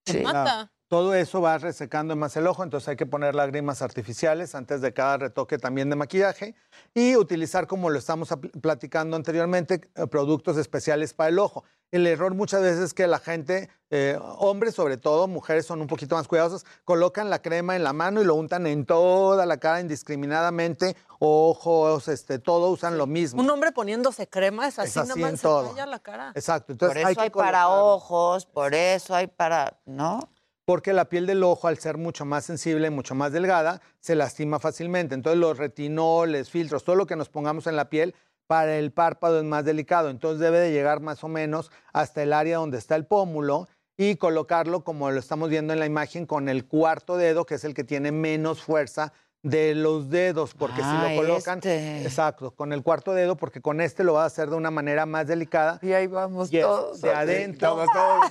te 0.06 0.24
mata. 0.24 0.72
Todo 0.88 1.14
eso 1.16 1.42
va 1.42 1.58
resecando 1.58 2.16
más 2.16 2.38
el 2.38 2.48
ojo, 2.48 2.64
entonces 2.64 2.88
hay 2.88 2.96
que 2.96 3.06
poner 3.06 3.36
lágrimas 3.36 3.82
artificiales 3.82 4.56
antes 4.56 4.80
de 4.80 4.94
cada 4.94 5.18
retoque 5.18 5.58
también 5.58 5.90
de 5.90 5.98
maquillaje 5.98 6.56
y 6.94 7.18
utilizar, 7.18 7.68
como 7.68 7.90
lo 7.90 8.00
estamos 8.00 8.30
platicando 8.62 9.18
anteriormente, 9.18 9.82
eh, 9.96 10.08
productos 10.08 10.56
especiales 10.56 11.14
para 11.14 11.28
el 11.28 11.40
ojo. 11.40 11.66
El 11.94 12.08
error 12.08 12.34
muchas 12.34 12.64
veces 12.64 12.80
es 12.80 12.94
que 12.96 13.06
la 13.06 13.20
gente, 13.20 13.70
eh, 13.92 14.18
hombres 14.40 14.74
sobre 14.74 14.98
todo, 14.98 15.28
mujeres 15.28 15.68
son 15.68 15.80
un 15.80 15.86
poquito 15.86 16.16
más 16.16 16.28
cuidadosas, 16.28 16.66
colocan 16.86 17.30
la 17.30 17.40
crema 17.40 17.76
en 17.76 17.84
la 17.84 17.94
mano 17.94 18.20
y 18.20 18.26
lo 18.26 18.34
untan 18.34 18.66
en 18.66 18.84
toda 18.88 19.46
la 19.46 19.58
cara 19.58 19.80
indiscriminadamente, 19.80 20.96
ojos, 21.20 22.08
este, 22.08 22.40
todo 22.40 22.72
usan 22.72 22.98
lo 22.98 23.06
mismo. 23.06 23.44
Un 23.44 23.50
hombre 23.52 23.72
poniéndose 23.72 24.28
crema 24.28 24.68
es 24.68 24.80
así, 24.80 24.90
Es 24.90 24.98
así 24.98 25.10
nada 25.10 25.22
más 25.22 25.30
en 25.30 25.38
se 25.38 25.44
todo. 25.44 25.86
la 25.86 26.00
cara. 26.00 26.32
Exacto. 26.34 26.72
Entonces 26.72 27.00
por 27.00 27.12
eso 27.12 27.22
hay 27.22 27.30
para 27.30 27.70
ojos, 27.70 28.48
por 28.48 28.74
eso 28.74 29.14
hay 29.14 29.28
para, 29.28 29.78
¿no? 29.86 30.32
porque 30.66 30.94
la 30.94 31.10
piel 31.10 31.28
del 31.28 31.44
ojo, 31.44 31.68
al 31.68 31.78
ser 31.78 31.98
mucho 31.98 32.26
más 32.26 32.46
sensible 32.46 32.88
y 32.88 32.90
mucho 32.90 33.16
más 33.16 33.32
delgada, 33.34 33.82
se 34.00 34.16
lastima 34.16 34.60
fácilmente. 34.60 35.14
Entonces 35.14 35.40
los 35.40 35.60
retinoles, 35.60 36.50
filtros, 36.50 36.84
todo 36.84 36.96
lo 36.96 37.06
que 37.06 37.16
nos 37.16 37.30
pongamos 37.30 37.68
en 37.68 37.76
la 37.76 37.90
piel 37.90 38.16
para 38.48 38.78
el 38.78 38.92
párpado 38.92 39.40
es 39.40 39.46
más 39.46 39.66
delicado. 39.66 40.10
Entonces 40.10 40.40
debe 40.40 40.60
de 40.60 40.72
llegar 40.72 41.00
más 41.00 41.24
o 41.24 41.28
menos 41.28 41.72
hasta 41.92 42.24
el 42.24 42.34
área 42.34 42.58
donde 42.58 42.78
está 42.78 42.96
el 42.96 43.06
pómulo 43.06 43.68
y 43.98 44.16
colocarlo 44.16 44.84
como 44.84 45.12
lo 45.12 45.20
estamos 45.20 45.50
viendo 45.50 45.74
en 45.74 45.80
la 45.80 45.86
imagen 45.86 46.26
con 46.26 46.50
el 46.50 46.66
cuarto 46.66 47.18
dedo, 47.18 47.46
que 47.46 47.56
es 47.56 47.64
el 47.64 47.74
que 47.74 47.84
tiene 47.84 48.12
menos 48.12 48.62
fuerza 48.62 49.14
de 49.44 49.76
los 49.76 50.10
dedos, 50.10 50.54
porque 50.54 50.82
si 50.82 51.10
lo 51.10 51.22
colocan, 51.22 51.58
este. 51.58 52.02
exacto, 52.04 52.52
con 52.52 52.72
el 52.72 52.82
cuarto 52.82 53.14
dedo, 53.14 53.36
porque 53.36 53.62
con 53.62 53.82
este 53.82 54.06
lo 54.06 54.14
va 54.14 54.24
a 54.24 54.28
hacer 54.28 54.50
de 54.50 54.56
una 54.56 54.72
manera 54.72 55.06
más 55.06 55.28
delicada. 55.28 55.80
Y 55.82 55.92
ahí 55.92 56.08
vamos 56.08 56.50
todos. 56.50 57.02
de 57.02 57.14
adentro. 57.14 57.84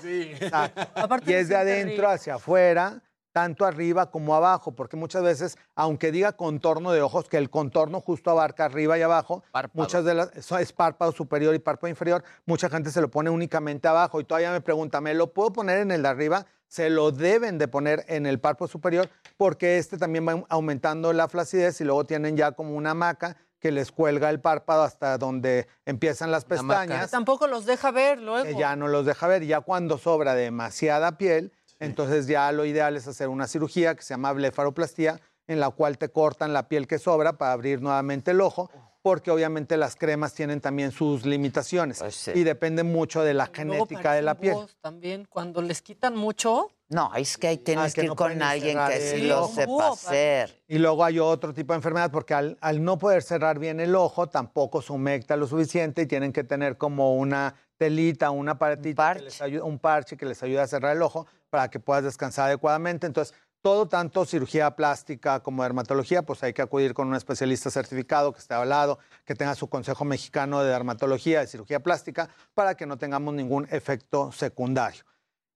Exacto. 0.03 0.83
y 1.27 1.33
es 1.35 1.49
de 1.49 1.57
adentro 1.57 2.09
hacia 2.09 2.37
afuera, 2.37 3.03
tanto 3.33 3.65
arriba 3.65 4.11
como 4.11 4.35
abajo, 4.37 4.73
porque 4.73 4.97
muchas 4.97 5.23
veces, 5.23 5.57
aunque 5.75 6.13
diga 6.13 6.33
contorno 6.33 6.93
de 6.93 7.01
ojos, 7.03 7.29
que 7.29 7.39
el 7.39 7.51
contorno 7.51 8.01
justo 8.01 8.31
abarca 8.31 8.67
arriba 8.67 8.99
y 8.99 9.03
abajo, 9.03 9.43
muchas 9.73 10.05
de 10.05 10.15
las, 10.15 10.33
eso 10.37 10.59
es 10.59 10.73
párpado 10.73 11.13
superior 11.13 11.55
y 11.55 11.59
párpado 11.59 11.89
inferior, 11.89 12.23
mucha 12.45 12.69
gente 12.69 12.91
se 12.91 13.01
lo 13.01 13.11
pone 13.11 13.31
únicamente 13.31 13.89
abajo 13.89 14.21
y 14.21 14.25
todavía 14.25 14.53
me 14.53 14.61
pregunta, 14.61 15.01
¿me 15.01 15.15
lo 15.15 15.33
puedo 15.33 15.53
poner 15.53 15.79
en 15.79 15.91
el 15.91 16.03
de 16.03 16.09
arriba? 16.09 16.47
Se 16.69 16.89
lo 16.89 17.11
deben 17.11 17.59
de 17.59 17.69
poner 17.69 18.05
en 18.09 18.27
el 18.27 18.39
párpado 18.39 18.69
superior 18.69 19.11
porque 19.37 19.79
este 19.79 19.99
también 19.99 20.27
va 20.27 20.45
aumentando 20.49 21.13
la 21.13 21.29
flacidez 21.29 21.81
y 21.81 21.85
luego 21.85 22.05
tienen 22.05 22.37
ya 22.37 22.53
como 22.53 22.75
una 22.75 22.95
maca 22.95 23.37
que 23.63 23.71
les 23.71 23.93
cuelga 23.93 24.29
el 24.29 24.41
párpado 24.41 24.83
hasta 24.83 25.17
donde 25.19 25.69
empiezan 25.87 26.33
las 26.33 26.45
pestañas 26.45 27.13
tampoco 27.13 27.47
los 27.47 27.65
deja 27.65 27.93
ver 27.93 28.19
luego. 28.19 28.45
que 28.45 28.57
ya 28.57 28.75
no 28.75 28.89
los 28.89 29.07
deja 29.07 29.29
ver. 29.29 29.47
Ya 29.47 29.61
cuando 29.61 29.99
sobra 29.99 30.35
demasiada 30.35 31.17
piel, 31.17 31.53
entonces 31.83 32.27
ya 32.27 32.51
lo 32.53 32.65
ideal 32.65 32.97
es 32.97 33.07
hacer 33.09 33.29
una 33.29 33.47
cirugía 33.47 33.95
que 33.95 34.03
se 34.03 34.15
llama 34.15 34.33
blefaroplastía, 34.33 35.21
en 35.47 35.61
la 35.61 35.71
cual 35.71 35.99
te 35.99 36.09
cortan 36.09 36.53
la 36.53 36.69
piel 36.69 36.87
que 36.87 36.99
sobra 36.99 37.35
para 37.37 37.53
abrir 37.53 37.83
nuevamente 37.83 38.31
el 38.31 38.41
ojo, 38.41 38.71
porque 39.03 39.33
obviamente 39.33 39.77
las 39.77 39.97
cremas 39.97 40.33
tienen 40.33 40.61
también 40.61 40.93
sus 40.93 41.27
limitaciones 41.27 42.01
y 42.35 42.45
depende 42.45 42.85
mucho 42.85 43.23
de 43.23 43.35
la 43.35 43.47
genética 43.53 44.13
de 44.13 44.23
la 44.23 44.37
piel. 44.37 44.57
También, 44.81 45.27
cuando 45.29 45.61
les 45.61 45.83
quitan 45.83 46.17
mucho. 46.17 46.69
No, 46.89 47.11
es 47.17 47.39
que 47.39 47.49
ahí 47.49 47.57
tienes 47.59 47.85
Ah, 47.85 47.89
que 47.95 48.01
que 48.03 48.05
ir 48.05 48.09
no 48.11 48.17
con 48.17 48.41
alguien 48.43 48.79
que 48.87 49.01
sí 49.01 49.23
lo 49.23 49.45
ojo. 49.45 49.55
sepa 49.55 49.89
hacer. 49.89 50.63
Y 50.69 50.79
luego 50.79 51.03
hay 51.05 51.19
otro 51.19 51.53
tipo 51.55 51.73
de 51.73 51.79
enfermedad 51.79 52.11
porque 52.13 52.35
al, 52.35 52.59
al 52.61 52.85
no 52.85 52.99
poder 52.99 53.23
cerrar 53.23 53.59
bien 53.59 53.81
el 53.81 53.95
ojo 53.97 54.29
tampoco 54.29 54.83
se 54.83 54.93
humecta 54.93 55.37
lo 55.37 55.47
suficiente 55.47 56.03
y 56.03 56.07
tienen 56.07 56.33
que 56.33 56.45
tener 56.45 56.77
como 56.77 57.17
una 57.17 57.55
telita, 57.87 58.31
un 58.31 58.49
aparatito, 58.49 59.03
que 59.19 59.21
les 59.25 59.43
ayuda- 59.43 59.65
un 59.65 59.79
parche 59.79 60.17
que 60.17 60.25
les 60.27 60.43
ayuda 60.43 60.63
a 60.63 60.67
cerrar 60.67 60.95
el 60.97 61.03
ojo 61.03 61.27
para 61.51 61.69
que 61.69 61.81
puedas 61.81 62.05
descansar 62.05 62.47
adecuadamente. 62.47 63.07
Entonces, 63.07 63.35
todo 63.61 63.87
tanto 63.87 64.25
cirugía 64.25 64.75
plástica 64.77 65.41
como 65.41 65.63
dermatología, 65.63 66.23
pues 66.23 66.43
hay 66.43 66.53
que 66.53 66.63
acudir 66.63 66.95
con 66.95 67.09
un 67.09 67.15
especialista 67.15 67.71
certificado 67.71 68.33
que 68.33 68.39
esté 68.41 68.55
hablado, 68.55 68.99
que 69.25 69.35
tenga 69.35 69.55
su 69.55 69.69
consejo 69.69 70.05
mexicano 70.05 70.63
de 70.63 70.71
dermatología, 70.71 71.41
de 71.41 71.47
cirugía 71.47 71.81
plástica, 71.81 72.29
para 72.55 72.77
que 72.77 72.87
no 72.87 72.99
tengamos 72.99 73.35
ningún 73.35 73.67
efecto 73.71 74.31
secundario. 74.33 75.03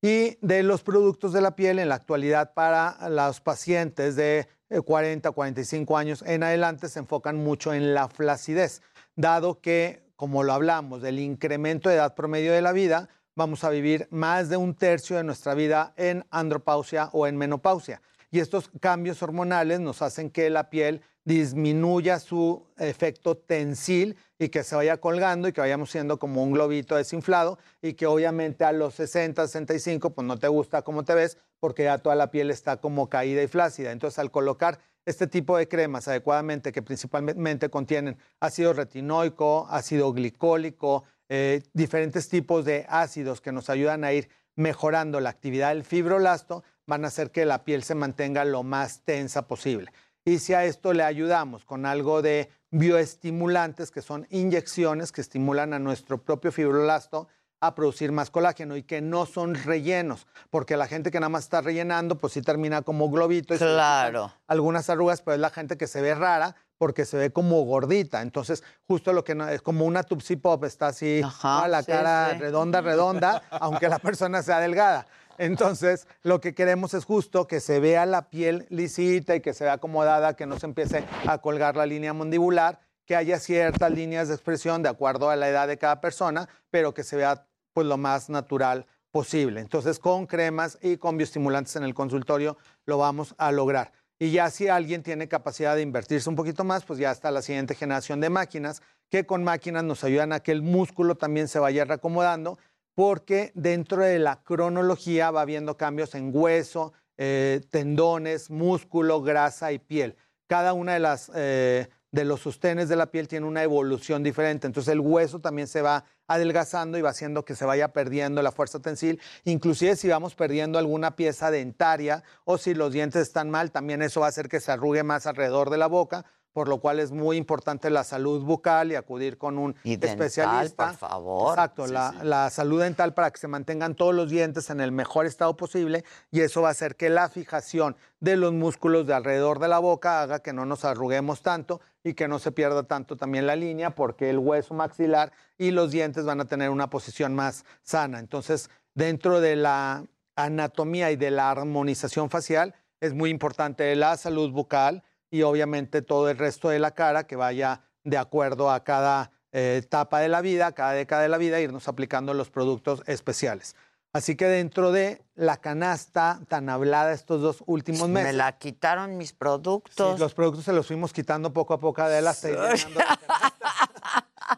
Y 0.03 0.39
de 0.41 0.63
los 0.63 0.83
productos 0.83 1.33
de 1.33 1.41
la 1.41 1.57
piel 1.57 1.79
en 1.79 1.89
la 1.89 1.97
actualidad 1.97 2.55
para 2.55 3.09
los 3.09 3.41
pacientes 3.41 4.15
de 4.15 4.47
eh, 4.69 4.81
40, 4.81 5.31
45 5.31 5.97
años 5.97 6.23
en 6.27 6.43
adelante 6.43 6.89
se 6.89 6.99
enfocan 7.01 7.37
mucho 7.37 7.73
en 7.73 7.95
la 7.95 8.09
flacidez, 8.09 8.83
dado 9.17 9.61
que, 9.61 10.06
como 10.17 10.43
lo 10.43 10.53
hablamos, 10.53 11.03
del 11.03 11.19
incremento 11.19 11.89
de 11.89 11.97
edad 11.97 12.15
promedio 12.15 12.53
de 12.53 12.63
la 12.63 12.73
vida, 12.73 13.09
vamos 13.35 13.65
a 13.65 13.71
vivir 13.71 14.09
más 14.11 14.49
de 14.49 14.57
un 14.57 14.75
tercio 14.75 15.17
de 15.17 15.25
nuestra 15.25 15.55
vida 15.55 15.93
en 15.97 16.25
andropausia 16.31 17.11
o 17.13 17.27
en 17.27 17.37
menopausia. 17.37 18.01
Y 18.31 18.41
estos 18.41 18.71
cambios 18.81 19.23
hormonales 19.23 19.81
nos 19.81 20.03
hacen 20.03 20.31
que 20.31 20.51
la 20.51 20.69
piel 20.69 21.03
disminuya 21.25 22.19
su 22.19 22.67
efecto 22.79 23.37
tensil 23.37 24.17
y 24.39 24.49
que 24.49 24.63
se 24.63 24.77
vaya 24.77 24.99
colgando 24.99 25.49
y 25.49 25.53
que 25.53 25.61
vayamos 25.61 25.91
siendo 25.91 26.19
como 26.19 26.43
un 26.43 26.53
globito 26.53 26.97
desinflado 26.97 27.59
y 27.83 27.95
que 27.95 28.07
obviamente 28.07 28.65
a 28.65 28.73
los 28.73 28.95
60, 28.95 29.47
65 29.47 30.11
pues 30.11 30.27
no 30.27 30.39
te 30.39 30.49
gusta 30.49 30.83
cómo 30.83 31.05
te 31.05 31.15
ves 31.15 31.39
porque 31.59 31.85
ya 31.85 31.99
toda 31.99 32.15
la 32.15 32.31
piel 32.31 32.51
está 32.51 32.77
como 32.77 33.09
caída 33.09 33.43
y 33.43 33.49
flácida. 33.49 33.93
Entonces 33.93 34.19
al 34.19 34.31
colocar 34.31 34.79
este 35.07 35.29
tipo 35.29 35.57
de 35.57 35.69
cremas 35.69 36.09
adecuadamente, 36.09 36.73
que 36.73 36.83
principalmente 36.83 37.71
contienen 37.71 38.19
ácido 38.41 38.73
retinoico, 38.73 39.67
ácido 39.71 40.13
glicólico, 40.13 41.05
eh, 41.29 41.63
diferentes 41.73 42.29
tipos 42.29 42.65
de 42.65 42.85
ácidos 42.89 43.41
que 43.41 43.53
nos 43.53 43.71
ayudan 43.71 44.05
a 44.05 44.13
ir 44.13 44.29
mejorando 44.57 45.21
la 45.21 45.31
actividad 45.31 45.69
del 45.71 45.85
fibroblasto, 45.85 46.65
van 46.87 47.05
a 47.05 47.09
hacer 47.09 47.31
que 47.31 47.47
la 47.47 47.65
piel 47.65 47.85
se 47.85 47.95
mantenga 47.95 48.45
lo 48.45 48.63
más 48.63 49.03
tensa 49.05 49.47
posible. 49.47 49.93
Y 50.25 50.41
si 50.41 50.55
a 50.55 50.65
esto 50.65 50.93
le 50.93 51.05
ayudamos 51.05 51.65
con 51.65 51.87
algo 51.87 52.21
de 52.21 52.51
bioestimulantes, 52.71 53.93
que 53.93 54.03
son 54.03 54.27
inyecciones 54.31 55.13
que 55.13 55.21
estimulan 55.21 55.73
a 55.73 55.79
nuestro 55.79 56.23
propio 56.23 56.51
fibroblasto 56.51 57.29
a 57.61 57.75
producir 57.75 58.13
más 58.13 58.31
colágeno 58.31 58.77
y 58.77 58.83
que 58.83 59.01
no 59.01 59.27
son 59.27 59.55
rellenos, 59.55 60.27
porque 60.51 60.77
la 60.77 60.87
gente 60.87 61.11
que 61.11 61.21
nada 61.21 61.31
más 61.31 61.45
está 61.45 61.61
rellenando, 61.61 62.19
pues 62.19 62.35
sí 62.35 62.43
termina 62.43 62.83
como 62.83 63.11
globito. 63.11 63.55
Y 63.55 63.59
claro. 63.59 64.33
algunas 64.47 64.91
arrugas, 64.91 65.23
pero 65.23 65.35
es 65.35 65.41
la 65.41 65.51
gente 65.51 65.77
que 65.77 65.87
se 65.87 66.01
ve 66.01 66.15
rara 66.15 66.57
porque 66.79 67.05
se 67.05 67.17
ve 67.17 67.33
como 67.33 67.63
gordita. 67.63 68.23
Entonces, 68.23 68.63
justo 68.87 69.13
lo 69.13 69.25
que 69.25 69.35
no, 69.35 69.49
es 69.49 69.63
como 69.63 69.85
una 69.85 70.03
Tupsi 70.03 70.37
Pop, 70.37 70.65
está 70.65 70.89
así, 70.89 71.23
a 71.43 71.67
la 71.69 71.83
sí, 71.83 71.91
cara 71.91 72.33
sí. 72.33 72.39
redonda, 72.39 72.81
redonda, 72.81 73.43
aunque 73.51 73.89
la 73.89 73.99
persona 73.99 74.43
sea 74.43 74.61
delgada. 74.61 75.07
Entonces, 75.39 76.07
lo 76.23 76.41
que 76.41 76.55
queremos 76.55 76.95
es 76.95 77.05
justo 77.05 77.47
que 77.47 77.61
se 77.61 77.81
vea 77.81 78.07
la 78.07 78.31
piel 78.31 78.67
lisita 78.71 79.35
y 79.37 79.41
que 79.41 79.53
se 79.53 79.65
vea 79.65 79.75
acomodada, 79.75 80.35
que 80.35 80.47
no 80.47 80.59
se 80.59 80.67
empiece 80.67 81.05
a 81.27 81.39
colgar 81.39 81.77
la 81.77 81.87
línea 81.87 82.13
mandibular, 82.13 82.81
que 83.07 83.17
haya 83.17 83.39
ciertas 83.39 83.91
líneas 83.93 84.29
de 84.29 84.35
expresión 84.35 84.83
de 84.83 84.89
acuerdo 84.89 85.31
a 85.31 85.37
la 85.37 85.49
edad 85.49 85.69
de 85.69 85.79
cada 85.79 86.01
persona, 86.01 86.49
pero 86.71 86.93
que 86.93 87.05
se 87.05 87.17
vea 87.17 87.47
pues 87.73 87.87
lo 87.87 87.97
más 87.97 88.29
natural 88.29 88.87
posible. 89.11 89.61
Entonces, 89.61 89.99
con 89.99 90.27
cremas 90.27 90.79
y 90.83 90.99
con 90.99 91.17
bioestimulantes 91.17 91.77
en 91.77 91.85
el 91.85 91.95
consultorio 91.95 92.59
lo 92.85 92.99
vamos 92.99 93.35
a 93.39 93.53
lograr. 93.53 93.93
Y 94.19 94.31
ya 94.31 94.51
si 94.51 94.69
alguien 94.69 95.03
tiene 95.03 95.29
capacidad 95.29 95.77
de 95.77 95.83
invertirse 95.83 96.29
un 96.29 96.37
poquito 96.37 96.65
más, 96.65 96.85
pues 96.85 96.99
ya 96.99 97.11
está 97.11 97.31
la 97.31 97.43
siguiente 97.43 97.75
generación 97.75 98.21
de 98.21 98.31
máquinas, 98.31 98.83
que 99.11 99.27
con 99.27 99.45
máquinas 99.45 99.85
nos 99.85 100.05
ayudan 100.05 100.33
a 100.33 100.41
que 100.41 100.53
el 100.53 100.63
músculo 100.63 101.17
también 101.17 101.49
se 101.49 101.59
vaya 101.59 101.85
reacomodando, 101.85 102.59
porque 102.95 103.53
dentro 103.55 104.03
de 104.03 104.19
la 104.19 104.43
cronología 104.43 105.31
va 105.31 105.43
habiendo 105.43 105.77
cambios 105.77 106.15
en 106.15 106.31
hueso, 106.35 106.95
eh, 107.19 107.61
tendones, 107.71 108.51
músculo, 108.51 109.21
grasa 109.21 109.73
y 109.73 109.79
piel. 109.79 110.17
Cada 110.47 110.73
una 110.73 110.95
de 110.95 111.01
las 111.01 111.31
eh, 111.35 111.89
de 112.17 112.25
los 112.25 112.41
sostenes 112.41 112.89
de 112.89 112.97
la 112.97 113.11
piel 113.11 113.29
tiene 113.29 113.47
una 113.47 113.63
evolución 113.63 114.23
diferente. 114.23 114.67
Entonces 114.67 114.91
el 114.91 115.01
hueso 115.01 115.39
también 115.39 115.67
se 115.69 115.83
va 115.83 116.05
adelgazando 116.27 116.97
y 116.97 117.03
va 117.03 117.11
haciendo 117.11 117.45
que 117.45 117.55
se 117.55 117.67
vaya 117.67 117.89
perdiendo 117.93 118.41
la 118.41 118.53
fuerza 118.53 118.81
tensil. 118.81 119.21
Inclusive 119.45 119.97
si 119.97 120.09
vamos 120.09 120.35
perdiendo 120.35 120.79
alguna 120.79 121.15
pieza 121.15 121.51
dentaria 121.51 122.25
o 122.45 122.57
si 122.57 122.73
los 122.75 122.91
dientes 122.93 123.21
están 123.21 123.51
mal, 123.51 123.71
también 123.71 124.01
eso 124.01 124.21
va 124.21 124.27
a 124.27 124.29
hacer 124.31 124.49
que 124.49 124.61
se 124.61 124.73
arrugue 124.73 125.03
más 125.03 125.27
alrededor 125.27 125.69
de 125.69 125.77
la 125.77 125.89
boca, 125.89 126.25
por 126.55 126.69
lo 126.69 126.79
cual 126.81 127.01
es 127.01 127.13
muy 127.13 127.37
importante 127.37 127.91
la 127.91 128.03
salud 128.03 128.43
bucal 128.43 128.91
y 128.91 128.95
acudir 128.95 129.37
con 129.37 129.59
un 129.59 129.77
Y 129.85 129.97
dental, 129.97 130.09
especialista. 130.09 130.87
por 130.87 130.97
favor. 130.97 131.51
Exacto, 131.51 131.87
Sí, 131.87 131.93
la, 131.93 132.13
sí. 132.13 132.17
la 132.23 132.49
salud 132.49 132.81
dental 132.81 133.13
para 133.13 133.31
que 133.31 133.39
se 133.39 133.47
mantengan 133.47 133.95
todos 133.95 134.15
los 134.15 134.31
dientes 134.31 134.71
en 134.71 134.81
el 134.81 134.91
mejor 134.91 135.27
estado 135.27 135.55
posible 135.55 136.03
y 136.31 136.41
eso 136.41 136.63
va 136.63 136.69
a 136.69 136.71
hacer 136.71 136.97
que 136.97 137.11
la 137.11 137.29
fijación 137.29 137.95
de 138.21 138.37
los 138.39 138.55
músculos 138.55 139.07
de 139.07 139.13
alrededor 139.13 139.59
de 139.59 139.69
la 139.69 139.79
boca 139.81 140.23
haga 140.23 140.39
que 140.39 140.55
no 140.55 140.65
nos 140.65 140.87
arruguemos 140.87 141.43
tanto 141.43 141.83
y 142.07 142.15
que 142.15 142.29
no 142.29 142.39
se 142.39 142.53
pierda 142.53 142.85
tanto 142.85 143.17
también 143.17 143.49
la 143.49 143.57
línea 143.57 143.91
porque 143.91 144.31
el 144.31 144.39
hueso 144.39 144.75
maxilar 144.75 145.33
y 145.59 145.73
los 145.73 145.91
dientes 145.91 146.25
van 146.25 146.41
a 146.41 146.45
tener 146.45 146.71
una 146.71 146.89
posición 146.89 147.35
más 147.35 147.65
sana. 147.83 148.21
Entonces, 148.21 148.71
dentro 148.95 149.41
de 149.41 149.57
la 149.57 150.05
anatomía 150.37 151.11
y 151.11 151.17
de 151.17 151.33
la 151.33 151.51
armonización 151.51 152.31
facial 152.31 152.77
es 153.01 153.13
muy 153.13 153.31
importante 153.31 153.93
la 153.97 154.17
salud 154.17 154.53
bucal 154.53 155.03
y 155.33 155.43
obviamente 155.43 156.01
todo 156.01 156.31
el 156.31 156.39
resto 156.39 156.69
de 156.69 156.79
la 156.79 156.93
cara 156.93 157.27
que 157.27 157.35
vaya 157.35 157.81
de 158.05 158.19
acuerdo 158.19 158.71
a 158.71 158.85
cada 158.85 159.33
eh, 159.51 159.81
etapa 159.83 160.21
de 160.21 160.29
la 160.29 160.43
vida, 160.43 160.71
cada 160.71 160.93
década 160.93 161.23
de 161.23 161.29
la 161.29 161.39
vida, 161.39 161.61
irnos 161.61 161.89
aplicando 161.89 162.35
los 162.35 162.51
productos 162.51 163.03
especiales. 163.07 163.75
Así 164.17 164.35
que 164.37 164.47
dentro 164.47 164.93
de 164.93 165.23
la 165.35 165.59
canasta 165.59 166.41
tan 166.49 166.69
hablada 166.69 167.13
estos 167.13 167.41
dos 167.43 167.63
últimos 167.67 168.09
meses. 168.09 168.33
Me 168.33 168.37
la 168.37 168.59
quitaron 168.59 169.17
mis 169.17 169.33
productos. 169.33 170.15
Sí, 170.15 170.19
los 170.21 170.35
productos 170.35 170.65
se 170.65 170.73
los 170.73 170.87
fuimos 170.87 171.13
quitando 171.13 171.53
poco 171.53 171.75
a 171.75 171.81
poco 171.81 172.03
a 172.03 172.07
Adela 172.07 172.31
hasta 172.31 172.51
ir 172.51 172.57
la. 172.57 172.75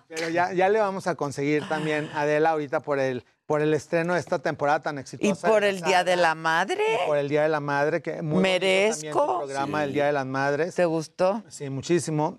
Pero 0.08 0.28
ya, 0.28 0.52
ya 0.52 0.68
le 0.68 0.80
vamos 0.80 1.06
a 1.06 1.14
conseguir 1.14 1.66
también 1.68 2.10
a 2.14 2.22
Adela 2.22 2.50
ahorita 2.50 2.80
por 2.80 2.98
el, 2.98 3.24
por 3.46 3.62
el 3.62 3.72
estreno 3.74 4.14
de 4.14 4.20
esta 4.20 4.38
temporada 4.38 4.80
tan 4.80 4.96
Y 4.96 5.00
exitosa. 5.00 5.48
por 5.48 5.64
el 5.64 5.80
Día 5.80 6.04
de 6.04 6.16
la 6.16 6.34
Madre. 6.34 6.82
Y 7.04 7.06
por 7.06 7.16
el 7.18 7.28
Día 7.28 7.42
de 7.42 7.48
la 7.48 7.60
Madre, 7.60 8.02
que 8.02 8.20
muy 8.22 8.42
Merezco. 8.42 9.08
tu 9.26 9.38
programa 9.38 9.78
Sí. 9.78 9.84
del 9.84 9.92
Día 9.94 10.06
de 10.06 10.12
las 10.12 10.26
Madres. 10.26 10.74
¿Te 10.74 10.84
gustó? 10.84 11.42
Sí, 11.48 11.68
muchísimo. 11.70 12.38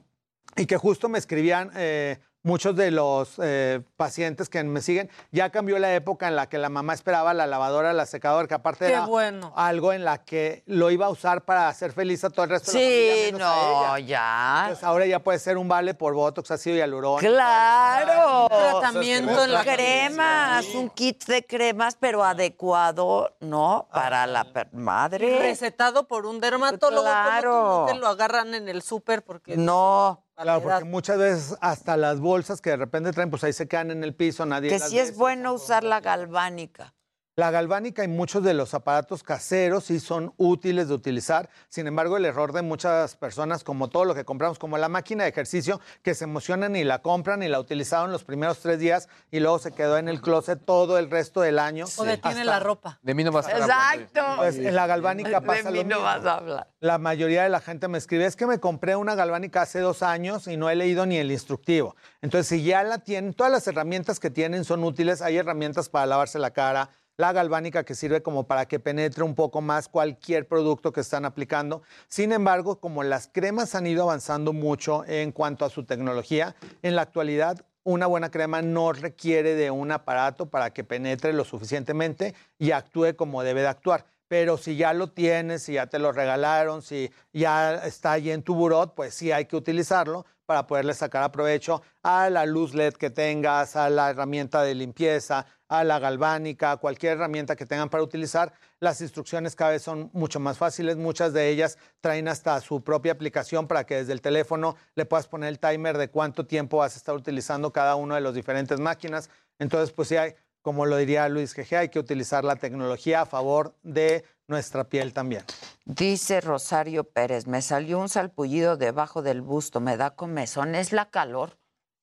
Y 0.55 0.65
que 0.65 0.77
justo 0.77 1.09
me 1.09 1.17
escribían 1.19 1.71
eh, 1.75 2.19
muchos 2.43 2.75
de 2.75 2.91
los 2.91 3.33
eh, 3.41 3.81
pacientes 3.97 4.47
que 4.49 4.63
me 4.63 4.81
siguen. 4.81 5.09
Ya 5.31 5.49
cambió 5.49 5.77
la 5.79 5.93
época 5.93 6.27
en 6.27 6.35
la 6.35 6.47
que 6.47 6.57
la 6.57 6.69
mamá 6.69 6.93
esperaba 6.93 7.33
la 7.33 7.47
lavadora, 7.47 7.93
la 7.93 8.05
secadora, 8.05 8.47
que 8.47 8.53
aparte 8.53 8.85
Qué 8.85 8.91
era 8.93 9.05
bueno. 9.05 9.51
algo 9.55 9.91
en 9.93 10.05
la 10.05 10.19
que 10.23 10.63
lo 10.65 10.89
iba 10.91 11.07
a 11.07 11.09
usar 11.09 11.43
para 11.43 11.67
hacer 11.67 11.91
feliz 11.91 12.23
a 12.23 12.29
todo 12.29 12.45
el 12.45 12.51
resto 12.51 12.71
de 12.71 12.77
la 12.77 12.83
Sí, 12.83 13.25
familia. 13.31 13.47
a 13.47 13.55
no, 13.89 13.95
ella. 13.97 14.07
ya. 14.07 14.59
Entonces 14.63 14.83
ahora 14.83 15.05
ya 15.05 15.19
puede 15.19 15.39
ser 15.39 15.57
un 15.57 15.67
vale 15.67 15.93
por 15.93 16.13
Botox, 16.13 16.51
ácido 16.51 16.75
hialurónico. 16.77 17.19
Claro. 17.31 18.43
Un 18.43 18.47
tratamiento 18.49 19.45
en 19.45 19.61
cremas, 19.63 20.65
un 20.75 20.89
kit 20.89 21.25
de 21.25 21.45
cremas, 21.45 21.95
pero 21.99 22.23
adecuado, 22.23 23.35
¿no? 23.41 23.87
Para 23.91 24.25
la 24.27 24.47
madre. 24.71 25.39
Recetado 25.39 26.07
por 26.07 26.25
un 26.25 26.39
dermatólogo. 26.39 27.03
Claro. 27.03 27.51
Como 27.51 27.63
tú, 27.63 27.79
no 27.81 27.93
te 27.93 27.99
lo 27.99 28.07
agarran 28.07 28.53
en 28.53 28.69
el 28.69 28.81
súper 28.81 29.23
porque... 29.23 29.57
No. 29.57 30.23
Claro, 30.41 30.61
porque 30.61 30.85
muchas 30.85 31.17
veces 31.17 31.57
hasta 31.59 31.97
las 31.97 32.19
bolsas 32.19 32.61
que 32.61 32.69
de 32.69 32.77
repente 32.77 33.11
traen, 33.11 33.29
pues 33.29 33.43
ahí 33.43 33.53
se 33.53 33.67
quedan 33.67 33.91
en 33.91 34.03
el 34.03 34.15
piso, 34.15 34.45
nadie 34.45 34.69
Que 34.69 34.79
las 34.79 34.89
sí 34.89 34.97
es 34.97 35.17
bueno 35.17 35.53
usar 35.53 35.83
la 35.83 35.99
galvánica. 35.99 36.93
La 37.39 37.51
galvánica 37.51 38.03
y 38.03 38.09
muchos 38.09 38.43
de 38.43 38.53
los 38.53 38.73
aparatos 38.73 39.23
caseros 39.23 39.85
sí 39.85 40.01
son 40.01 40.33
útiles 40.35 40.89
de 40.89 40.93
utilizar. 40.93 41.49
Sin 41.69 41.87
embargo, 41.87 42.17
el 42.17 42.25
error 42.25 42.51
de 42.51 42.63
muchas 42.63 43.15
personas, 43.15 43.63
como 43.63 43.87
todo 43.87 44.03
lo 44.03 44.13
que 44.13 44.25
compramos, 44.25 44.59
como 44.59 44.77
la 44.77 44.89
máquina 44.89 45.23
de 45.23 45.29
ejercicio, 45.29 45.79
que 46.03 46.15
se 46.15 46.25
emocionan 46.25 46.75
y 46.75 46.83
la 46.83 47.01
compran 47.01 47.41
y 47.41 47.47
la 47.47 47.61
utilizaron 47.61 48.11
los 48.11 48.25
primeros 48.25 48.59
tres 48.59 48.77
días 48.79 49.07
y 49.31 49.39
luego 49.39 49.57
se 49.57 49.71
quedó 49.71 49.97
en 49.97 50.09
el 50.09 50.19
closet 50.19 50.59
todo 50.65 50.97
el 50.97 51.09
resto 51.09 51.39
del 51.39 51.59
año. 51.59 51.85
O 51.97 52.03
detiene 52.03 52.41
Hasta- 52.41 52.43
la 52.43 52.59
ropa. 52.59 52.99
De 53.03 53.13
mí 53.13 53.23
no 53.23 53.31
vas 53.31 53.47
a 53.47 53.51
hablando. 53.51 53.73
Exacto. 53.73 54.21
Pues 54.35 54.57
en 54.57 54.75
la 54.75 54.85
galvánica 54.87 55.39
pasa 55.39 55.71
de 55.71 55.71
mí 55.71 55.77
lo 55.77 55.83
no 55.83 55.87
mismo. 55.95 56.01
vas 56.03 56.25
a 56.25 56.35
hablar. 56.39 56.67
La 56.81 56.97
mayoría 56.97 57.43
de 57.43 57.49
la 57.49 57.61
gente 57.61 57.87
me 57.87 57.99
escribe, 57.99 58.25
es 58.25 58.35
que 58.35 58.47
me 58.47 58.59
compré 58.59 58.97
una 58.97 59.15
galvánica 59.15 59.61
hace 59.61 59.79
dos 59.79 60.03
años 60.03 60.45
y 60.47 60.57
no 60.57 60.69
he 60.69 60.75
leído 60.75 61.05
ni 61.05 61.15
el 61.15 61.31
instructivo. 61.31 61.95
Entonces, 62.21 62.47
si 62.47 62.63
ya 62.65 62.83
la 62.83 62.97
tienen, 62.97 63.33
todas 63.33 63.49
las 63.53 63.65
herramientas 63.65 64.19
que 64.19 64.29
tienen 64.29 64.65
son 64.65 64.83
útiles. 64.83 65.21
Hay 65.21 65.37
herramientas 65.37 65.87
para 65.87 66.05
lavarse 66.05 66.37
la 66.37 66.51
cara, 66.51 66.89
la 67.19 67.33
galvánica 67.33 67.83
que 67.83 67.95
sirve 67.95 68.23
como 68.23 68.47
para 68.47 68.65
que 68.65 68.79
penetre 68.79 69.25
un 69.25 69.35
poco 69.35 69.59
más 69.59 69.89
cualquier 69.89 70.47
producto 70.47 70.93
que 70.93 71.01
están 71.01 71.25
aplicando. 71.25 71.81
Sin 72.07 72.31
embargo, 72.31 72.79
como 72.79 73.03
las 73.03 73.27
cremas 73.27 73.75
han 73.75 73.87
ido 73.87 74.03
avanzando 74.03 74.53
mucho 74.53 75.03
en 75.05 75.33
cuanto 75.33 75.65
a 75.65 75.69
su 75.69 75.83
tecnología, 75.83 76.55
en 76.81 76.95
la 76.95 77.01
actualidad 77.01 77.65
una 77.83 78.07
buena 78.07 78.31
crema 78.31 78.61
no 78.61 78.93
requiere 78.93 79.55
de 79.55 79.69
un 79.69 79.91
aparato 79.91 80.45
para 80.45 80.71
que 80.71 80.85
penetre 80.85 81.33
lo 81.33 81.43
suficientemente 81.43 82.35
y 82.57 82.71
actúe 82.71 83.17
como 83.17 83.43
debe 83.43 83.61
de 83.63 83.67
actuar. 83.67 84.05
Pero 84.29 84.57
si 84.57 84.77
ya 84.77 84.93
lo 84.93 85.11
tienes, 85.11 85.63
si 85.63 85.73
ya 85.73 85.87
te 85.87 85.99
lo 85.99 86.13
regalaron, 86.13 86.81
si 86.81 87.11
ya 87.33 87.75
está 87.83 88.13
ahí 88.13 88.31
en 88.31 88.43
tu 88.43 88.55
burot, 88.55 88.95
pues 88.95 89.15
sí 89.15 89.31
hay 89.31 89.45
que 89.45 89.57
utilizarlo 89.57 90.25
para 90.45 90.65
poderle 90.65 90.93
sacar 90.93 91.23
aprovecho 91.23 91.81
a 92.01 92.29
la 92.29 92.45
luz 92.45 92.73
LED 92.73 92.93
que 92.93 93.09
tengas, 93.09 93.75
a 93.75 93.89
la 93.89 94.09
herramienta 94.11 94.63
de 94.63 94.73
limpieza, 94.75 95.45
a 95.67 95.83
la 95.83 95.99
galvánica, 95.99 96.71
a 96.71 96.77
cualquier 96.77 97.13
herramienta 97.13 97.55
que 97.55 97.65
tengan 97.65 97.89
para 97.89 98.03
utilizar. 98.03 98.53
Las 98.79 99.01
instrucciones 99.01 99.55
cada 99.55 99.71
vez 99.71 99.81
son 99.81 100.09
mucho 100.13 100.39
más 100.39 100.57
fáciles. 100.57 100.97
Muchas 100.97 101.33
de 101.33 101.49
ellas 101.49 101.77
traen 102.01 102.27
hasta 102.27 102.59
su 102.61 102.83
propia 102.83 103.11
aplicación 103.11 103.67
para 103.67 103.85
que 103.85 103.95
desde 103.97 104.13
el 104.13 104.21
teléfono 104.21 104.75
le 104.95 105.05
puedas 105.05 105.27
poner 105.27 105.49
el 105.49 105.59
timer 105.59 105.97
de 105.97 106.09
cuánto 106.09 106.45
tiempo 106.45 106.77
vas 106.77 106.95
a 106.95 106.97
estar 106.97 107.15
utilizando 107.15 107.71
cada 107.71 107.95
una 107.95 108.15
de 108.15 108.21
las 108.21 108.33
diferentes 108.33 108.79
máquinas. 108.79 109.29
Entonces, 109.59 109.91
pues 109.91 110.07
sí 110.07 110.17
hay, 110.17 110.33
como 110.61 110.85
lo 110.85 110.97
diría 110.97 111.29
Luis 111.29 111.55
GG, 111.55 111.75
hay 111.75 111.89
que 111.89 111.99
utilizar 111.99 112.43
la 112.43 112.55
tecnología 112.55 113.21
a 113.21 113.25
favor 113.25 113.75
de 113.83 114.25
nuestra 114.47 114.89
piel 114.89 115.13
también. 115.13 115.43
Dice 115.85 116.41
Rosario 116.41 117.03
Pérez, 117.03 117.47
me 117.47 117.61
salió 117.61 117.99
un 117.99 118.09
salpullido 118.09 118.77
debajo 118.77 119.21
del 119.21 119.41
busto, 119.41 119.79
me 119.79 119.97
da 119.97 120.15
comezón, 120.15 120.75
es 120.75 120.91
la 120.91 121.09
calor. 121.09 121.57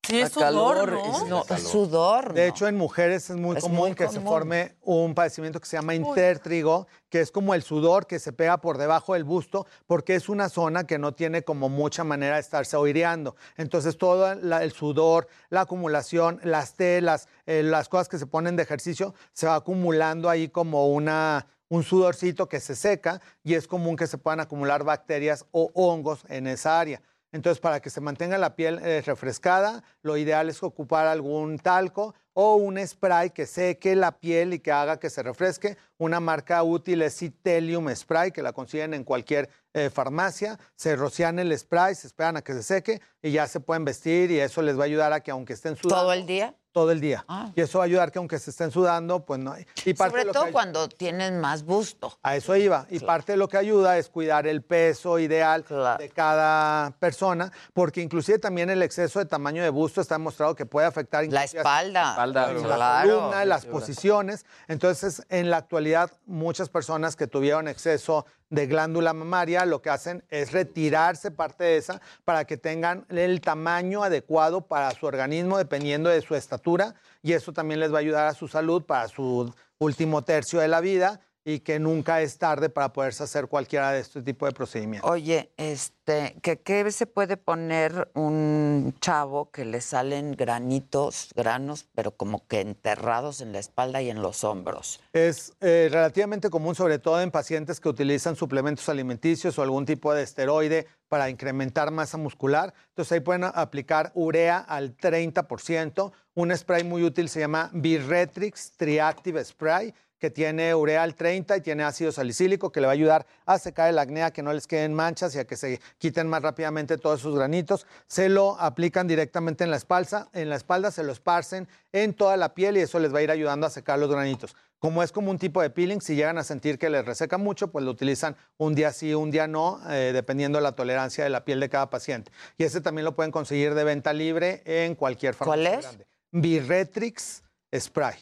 Sí, 0.07 0.21
es 0.21 0.31
sudor, 0.33 0.45
calor, 0.77 0.93
¿no? 0.93 1.17
es- 1.17 1.27
no, 1.29 1.45
es 1.57 1.63
sudor. 1.63 2.33
De 2.33 2.43
¿no? 2.47 2.53
hecho, 2.53 2.69
en 2.69 2.77
mujeres 2.77 3.29
es 3.31 3.37
muy 3.37 3.57
Es 3.57 3.63
común 3.65 3.79
muy 3.79 3.95
que 3.95 4.09
se 4.09 4.21
forme 4.21 4.77
un 4.83 5.15
padecimiento 5.15 5.59
que 5.61 5.67
se 5.67 5.77
llama 5.77 5.95
intertrigo, 5.95 6.87
que 7.09 7.21
es 7.21 7.31
como 7.33 7.55
el 7.55 7.63
sudor 7.63 8.07
que 8.07 8.19
se 8.19 8.33
pega 8.33 8.59
por 8.59 8.79
debajo 8.79 9.15
del 9.15 9.25
busto, 9.25 9.67
porque 9.87 10.15
es 10.15 10.29
una 10.29 10.49
zona 10.49 10.85
que 10.87 10.99
no 10.99 11.13
tiene 11.15 11.43
como 11.43 11.69
mucha 11.69 12.05
manera 12.05 12.35
de 12.35 12.41
estarse 12.41 12.77
oireando. 12.77 13.37
Entonces, 13.57 13.99
todo 13.99 14.35
la- 14.37 14.63
el 14.63 14.73
sudor, 14.73 15.27
la 15.51 15.63
acumulación, 15.63 16.41
las 16.45 16.75
telas, 16.75 17.29
eh, 17.47 17.63
las 17.63 17.89
cosas 17.89 18.09
que 18.09 18.19
se 18.19 18.27
ponen 18.27 18.57
de 18.57 18.63
ejercicio, 18.63 19.15
se 19.33 19.47
va 19.47 19.57
acumulando 19.57 20.29
ahí 20.31 20.49
como 20.49 20.89
una, 20.89 21.47
un 21.69 21.83
sudorcito 21.83 22.49
que 22.49 22.61
se 22.61 22.77
seca 22.77 23.21
y 23.43 23.55
es 23.55 23.67
común 23.67 23.97
que 23.97 24.07
se 24.07 24.19
puedan 24.19 24.39
acumular 24.41 24.85
bacterias 24.85 25.47
o 25.51 25.71
hongos 25.75 26.25
en 26.29 26.47
esa 26.47 26.79
área. 26.79 27.01
Entonces, 27.37 27.61
para 27.61 27.81
que 27.81 27.91
se 27.91 28.01
mantenga 28.01 28.39
la 28.39 28.57
piel 28.57 28.81
eh, 28.83 29.03
refrescada, 29.05 29.85
lo 30.01 30.17
ideal 30.17 30.49
es 30.49 30.63
ocupar 30.63 31.07
algún 31.07 31.59
talco 31.59 32.15
o 32.33 32.57
un 32.57 32.79
spray 32.85 33.29
que 33.31 33.45
seque 33.45 33.95
la 33.95 34.19
piel 34.19 34.55
y 34.55 34.59
que 34.59 34.73
haga 34.73 34.99
que 34.99 35.11
se 35.11 35.23
refresque. 35.23 35.77
Una 35.99 36.19
marca 36.19 36.63
útil 36.63 37.03
es 37.03 37.19
Citelium 37.19 37.95
Spray, 37.95 38.33
que 38.33 38.43
la 38.43 38.55
consiguen 38.55 38.95
en 38.95 39.05
cualquier 39.05 39.51
eh, 39.75 39.91
farmacia. 39.91 40.59
Se 40.77 40.97
rocian 40.97 41.39
el 41.39 41.57
spray, 41.59 41.95
se 41.95 42.07
esperan 42.07 42.39
a 42.39 42.43
que 42.43 42.55
se 42.55 42.63
seque 42.63 43.03
y 43.21 43.33
ya 43.33 43.47
se 43.47 43.61
pueden 43.61 43.85
vestir 43.85 44.31
y 44.31 44.41
eso 44.41 44.63
les 44.63 44.79
va 44.79 44.85
a 44.85 44.87
ayudar 44.87 45.13
a 45.13 45.21
que 45.21 45.31
aunque 45.31 45.53
estén 45.53 45.77
sudando... 45.77 45.95
¿Todo 45.95 46.13
el 46.15 46.25
día? 46.25 46.55
Todo 46.77 46.91
el 46.91 47.01
día. 47.01 47.25
Ah. 47.27 47.49
Y 47.55 47.63
eso 47.63 47.79
va 47.79 47.85
a 47.85 47.87
ayudar 47.87 48.13
que 48.13 48.19
aunque 48.19 48.39
se 48.39 48.51
estén 48.51 48.71
sudando, 48.71 49.25
pues 49.25 49.41
no... 49.41 49.55
Y 49.87 49.95
parte 49.95 50.11
Sobre 50.11 50.21
de 50.21 50.27
lo 50.27 50.33
todo 50.35 50.45
que- 50.45 50.53
cuando 50.53 50.91
tienen 50.91 51.41
más 51.41 51.63
busto. 51.65 52.19
a 52.23 52.37
eso 52.37 52.55
iba. 52.55 52.87
Y 52.91 52.99
parte 52.99 53.33
de 53.33 53.39
lo 53.39 53.49
que 53.49 53.57
ayuda 53.57 53.97
es 53.97 54.11
cuidar 54.11 54.47
el 54.47 54.61
peso 54.61 55.19
ideal 55.19 55.65
de 55.99 56.11
cada 56.11 56.91
persona, 56.99 57.51
porque 57.73 58.03
inclusive 58.03 58.39
también 58.39 58.69
el 58.69 58.83
exceso 58.83 59.21
de 59.21 59.25
tamaño 59.25 59.63
de 59.63 59.71
busto 59.71 60.03
está 60.03 60.17
demostrado 60.17 60.55
que 60.55 60.67
puede 60.67 60.87
afectar 60.87 61.25
La 61.31 61.45
espalda. 61.45 62.11
Espalda, 62.11 62.53
la 62.53 62.63
claro. 62.77 63.09
columna, 63.21 63.45
las 63.47 63.65
posiciones. 63.65 64.45
Entonces, 64.69 65.23
en 65.31 65.49
la 65.49 65.57
actualidad, 65.57 66.11
muchas 66.27 66.69
personas 66.69 67.17
que 67.17 67.27
tuvieron 67.27 67.69
exceso 67.69 68.27
de 68.51 68.67
glándula 68.67 69.13
mamaria 69.13 69.65
lo 69.65 69.83
que 69.83 69.91
hacen 69.91 70.25
es 70.31 70.53
retirarse 70.53 71.31
parte 71.31 71.65
de 71.65 71.77
esa 71.79 72.01
para 72.25 72.45
que 72.45 72.57
tengan 72.57 73.05
el 73.09 73.41
tamaño 73.41 74.05
adecuado 74.05 74.61
para 74.61 74.91
su 74.93 75.07
organismo 75.07 75.59
dependiendo 75.59 76.11
de 76.11 76.23
su 76.23 76.35
estatura 76.35 76.95
y 77.23 77.33
eso 77.33 77.53
también 77.53 77.81
les 77.81 77.93
va 77.93 77.97
a 77.97 78.01
ayudar 78.01 78.27
a 78.27 78.35
su 78.35 78.47
salud 78.47 78.85
para 78.85 79.09
su 79.09 79.53
último 79.79 80.23
tercio 80.23 80.61
de 80.61 80.69
la 80.69 80.81
vida 80.81 81.21
y 81.49 81.61
que 81.61 81.79
nunca 81.79 82.21
es 82.23 82.39
tarde 82.39 82.69
para 82.71 82.93
poderse 82.93 83.23
hacer 83.23 83.47
cualquiera 83.47 83.93
de 83.93 84.01
este 84.01 84.21
tipo 84.21 84.47
de 84.47 84.53
procedimientos. 84.53 85.09
Oye, 85.09 85.53
este, 85.57 86.37
¿qué, 86.43 86.59
qué 86.59 86.91
se 86.91 87.07
puede 87.07 87.37
poner 87.37 88.11
un 88.15 88.93
chavo 89.01 89.53
que 89.53 89.65
le 89.65 89.81
salen 89.81 90.33
granitos, 90.33 91.31
granos, 91.37 91.87
pero 91.95 92.11
como 92.11 92.49
que 92.49 92.61
enterrados 92.61 93.41
en 93.41 93.53
la 93.53 93.61
espalda 93.61 94.03
y 94.03 94.11
en 94.11 94.23
los 94.23 94.43
hombros? 94.43 94.99
Es 95.13 95.53
eh, 95.61 95.89
relativamente 95.89 96.51
común, 96.51 96.75
sobre 96.75 96.99
todo 96.99 97.21
en 97.21 97.31
pacientes 97.31 97.79
que 97.79 97.89
utilizan 97.89 98.35
suplementos 98.35 98.89
alimenticios 98.89 99.57
o 99.57 99.63
algún 99.63 99.87
tipo 99.87 100.13
de 100.13 100.25
esteroide 100.25 100.89
para 101.09 101.31
incrementar 101.31 101.93
masa 101.93 102.19
muscular. 102.19 102.75
Entonces 102.89 103.13
ahí 103.13 103.21
pueden 103.21 103.45
aplicar 103.45 104.11
urea 104.15 104.59
al 104.59 104.97
30%. 104.97 106.11
Un 106.35 106.57
spray 106.57 106.83
muy 106.83 107.05
útil 107.05 107.29
se 107.29 107.39
llama 107.39 107.71
Birretrix 107.73 108.73
Triactive 108.77 109.45
Spray 109.45 109.95
que 110.19 110.31
tiene 110.31 110.75
urea 110.75 111.03
al 111.03 111.15
30 111.15 111.57
y 111.57 111.61
tiene 111.61 111.85
ácido 111.85 112.13
salicílico 112.13 112.73
que 112.73 112.81
le 112.81 112.87
va 112.87 112.93
a 112.93 112.95
ayudar 112.95 113.27
a 113.45 113.59
secar 113.59 113.89
el 113.91 113.99
acné, 113.99 114.23
a 114.23 114.31
que 114.31 114.43
no 114.43 114.53
les 114.53 114.67
queden 114.67 114.95
manchas 114.95 115.35
y 115.35 115.39
a 115.39 115.45
que 115.47 115.57
se 115.57 115.81
quiten 115.99 116.29
más 116.29 116.43
rápidamente 116.43 116.99
todos 116.99 117.21
sus 117.21 117.35
granitos. 117.35 117.87
Se 118.07 118.29
lo 118.29 118.59
aplican 118.61 119.07
directamente 119.07 119.65
en 119.65 119.71
la 119.71 119.77
espalda, 119.77 120.29
en 120.33 120.49
la 120.49 120.57
espalda 120.57 120.91
se 120.91 121.03
lo 121.05 121.13
esparcen 121.13 121.69
en 121.93 122.15
toda 122.15 122.37
la 122.37 122.55
piel 122.55 122.77
y 122.77 122.81
eso 122.81 122.99
les 122.99 123.15
va 123.15 123.19
a 123.19 123.23
ir 123.23 123.31
ayudando 123.31 123.67
a 123.67 123.71
secar 123.71 123.99
los 123.99 124.11
granitos. 124.11 124.57
Como 124.79 125.03
es 125.03 125.11
como 125.11 125.31
un 125.31 125.39
tipo 125.39 125.63
de 125.63 125.71
peeling, 125.71 126.01
si 126.01 126.15
llegan 126.15 126.37
a 126.37 126.45
sentir 126.45 126.79
que 126.79 126.91
les 126.91 127.05
reseca 127.05 127.39
mucho, 127.39 127.69
pues 127.69 127.85
lo 127.85 127.91
utilizan 127.91 128.37
un 128.59 128.75
día 128.75 128.93
sí, 128.93 129.15
un 129.15 129.31
día 129.31 129.47
no, 129.47 129.81
eh, 129.91 130.11
dependiendo 130.13 130.59
de 130.59 130.63
la 130.63 130.73
tolerancia 130.73 131.25
de 131.25 131.31
la 131.31 131.45
piel 131.45 131.61
de 131.61 131.71
cada 131.71 131.89
paciente. 131.89 132.31
Y 132.59 132.65
ese 132.65 132.83
también 132.83 133.05
lo 133.05 133.17
pueden 133.17 133.33
conseguir 133.33 133.75
de 133.75 133.85
venta 133.85 134.13
libre 134.13 134.63
en 134.67 134.95
cualquier 134.95 135.35
farmacia 135.35 135.63
¿Cuál 135.65 135.79
es? 135.79 135.85
grande. 135.87 136.07
Birretrix 136.31 137.43
Spray. 137.75 138.17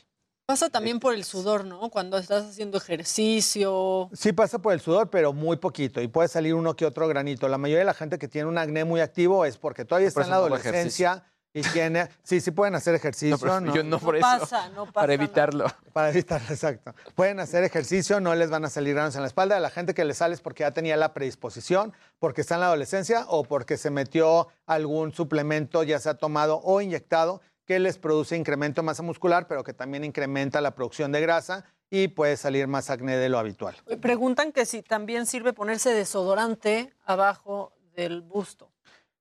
Pasa 0.46 0.68
también 0.68 1.00
por 1.00 1.14
el 1.14 1.24
sudor, 1.24 1.64
¿no? 1.64 1.88
Cuando 1.88 2.18
estás 2.18 2.44
haciendo 2.44 2.76
ejercicio. 2.76 4.10
Sí 4.12 4.32
pasa 4.34 4.58
por 4.58 4.74
el 4.74 4.80
sudor, 4.80 5.08
pero 5.08 5.32
muy 5.32 5.56
poquito 5.56 6.02
y 6.02 6.08
puede 6.08 6.28
salir 6.28 6.54
uno 6.54 6.76
que 6.76 6.84
otro 6.84 7.08
granito. 7.08 7.48
La 7.48 7.56
mayoría 7.56 7.78
de 7.80 7.84
la 7.86 7.94
gente 7.94 8.18
que 8.18 8.28
tiene 8.28 8.48
un 8.48 8.58
acné 8.58 8.84
muy 8.84 9.00
activo 9.00 9.46
es 9.46 9.56
porque 9.56 9.86
todavía 9.86 10.08
está 10.08 10.20
en 10.22 10.28
la 10.28 10.36
no 10.36 10.42
adolescencia 10.42 11.24
y 11.54 11.62
tiene... 11.72 12.10
Sí, 12.22 12.42
sí 12.42 12.50
pueden 12.50 12.74
hacer 12.74 12.94
ejercicio. 12.94 13.38
pero 13.38 13.58
¿no? 13.58 13.74
yo 13.74 13.82
no 13.84 13.98
por 13.98 14.18
No 14.20 14.26
eso. 14.36 14.40
pasa, 14.40 14.68
no 14.68 14.84
pasa 14.84 14.92
Para 14.92 15.14
evitarlo. 15.14 15.64
Para 15.94 16.10
evitarlo, 16.10 16.48
exacto. 16.50 16.94
Pueden 17.14 17.40
hacer 17.40 17.64
ejercicio, 17.64 18.20
no 18.20 18.34
les 18.34 18.50
van 18.50 18.66
a 18.66 18.68
salir 18.68 18.92
granos 18.94 19.14
en 19.14 19.22
la 19.22 19.28
espalda. 19.28 19.58
La 19.60 19.70
gente 19.70 19.94
que 19.94 20.04
le 20.04 20.12
sale 20.12 20.34
es 20.34 20.42
porque 20.42 20.64
ya 20.64 20.72
tenía 20.72 20.98
la 20.98 21.14
predisposición, 21.14 21.94
porque 22.18 22.42
está 22.42 22.56
en 22.56 22.60
la 22.60 22.66
adolescencia 22.66 23.24
o 23.28 23.44
porque 23.44 23.78
se 23.78 23.88
metió 23.88 24.48
algún 24.66 25.12
suplemento, 25.12 25.84
ya 25.84 25.98
sea 26.00 26.14
tomado 26.18 26.60
o 26.62 26.82
inyectado, 26.82 27.40
que 27.66 27.78
les 27.78 27.98
produce 27.98 28.36
incremento 28.36 28.82
de 28.82 28.86
masa 28.86 29.02
muscular, 29.02 29.46
pero 29.48 29.64
que 29.64 29.72
también 29.72 30.04
incrementa 30.04 30.60
la 30.60 30.74
producción 30.74 31.12
de 31.12 31.20
grasa 31.20 31.64
y 31.90 32.08
puede 32.08 32.36
salir 32.36 32.66
más 32.66 32.90
acné 32.90 33.16
de 33.16 33.28
lo 33.28 33.38
habitual. 33.38 33.76
Preguntan 34.00 34.52
que 34.52 34.66
si 34.66 34.82
también 34.82 35.26
sirve 35.26 35.52
ponerse 35.52 35.90
desodorante 35.90 36.92
abajo 37.04 37.72
del 37.96 38.22
busto. 38.22 38.73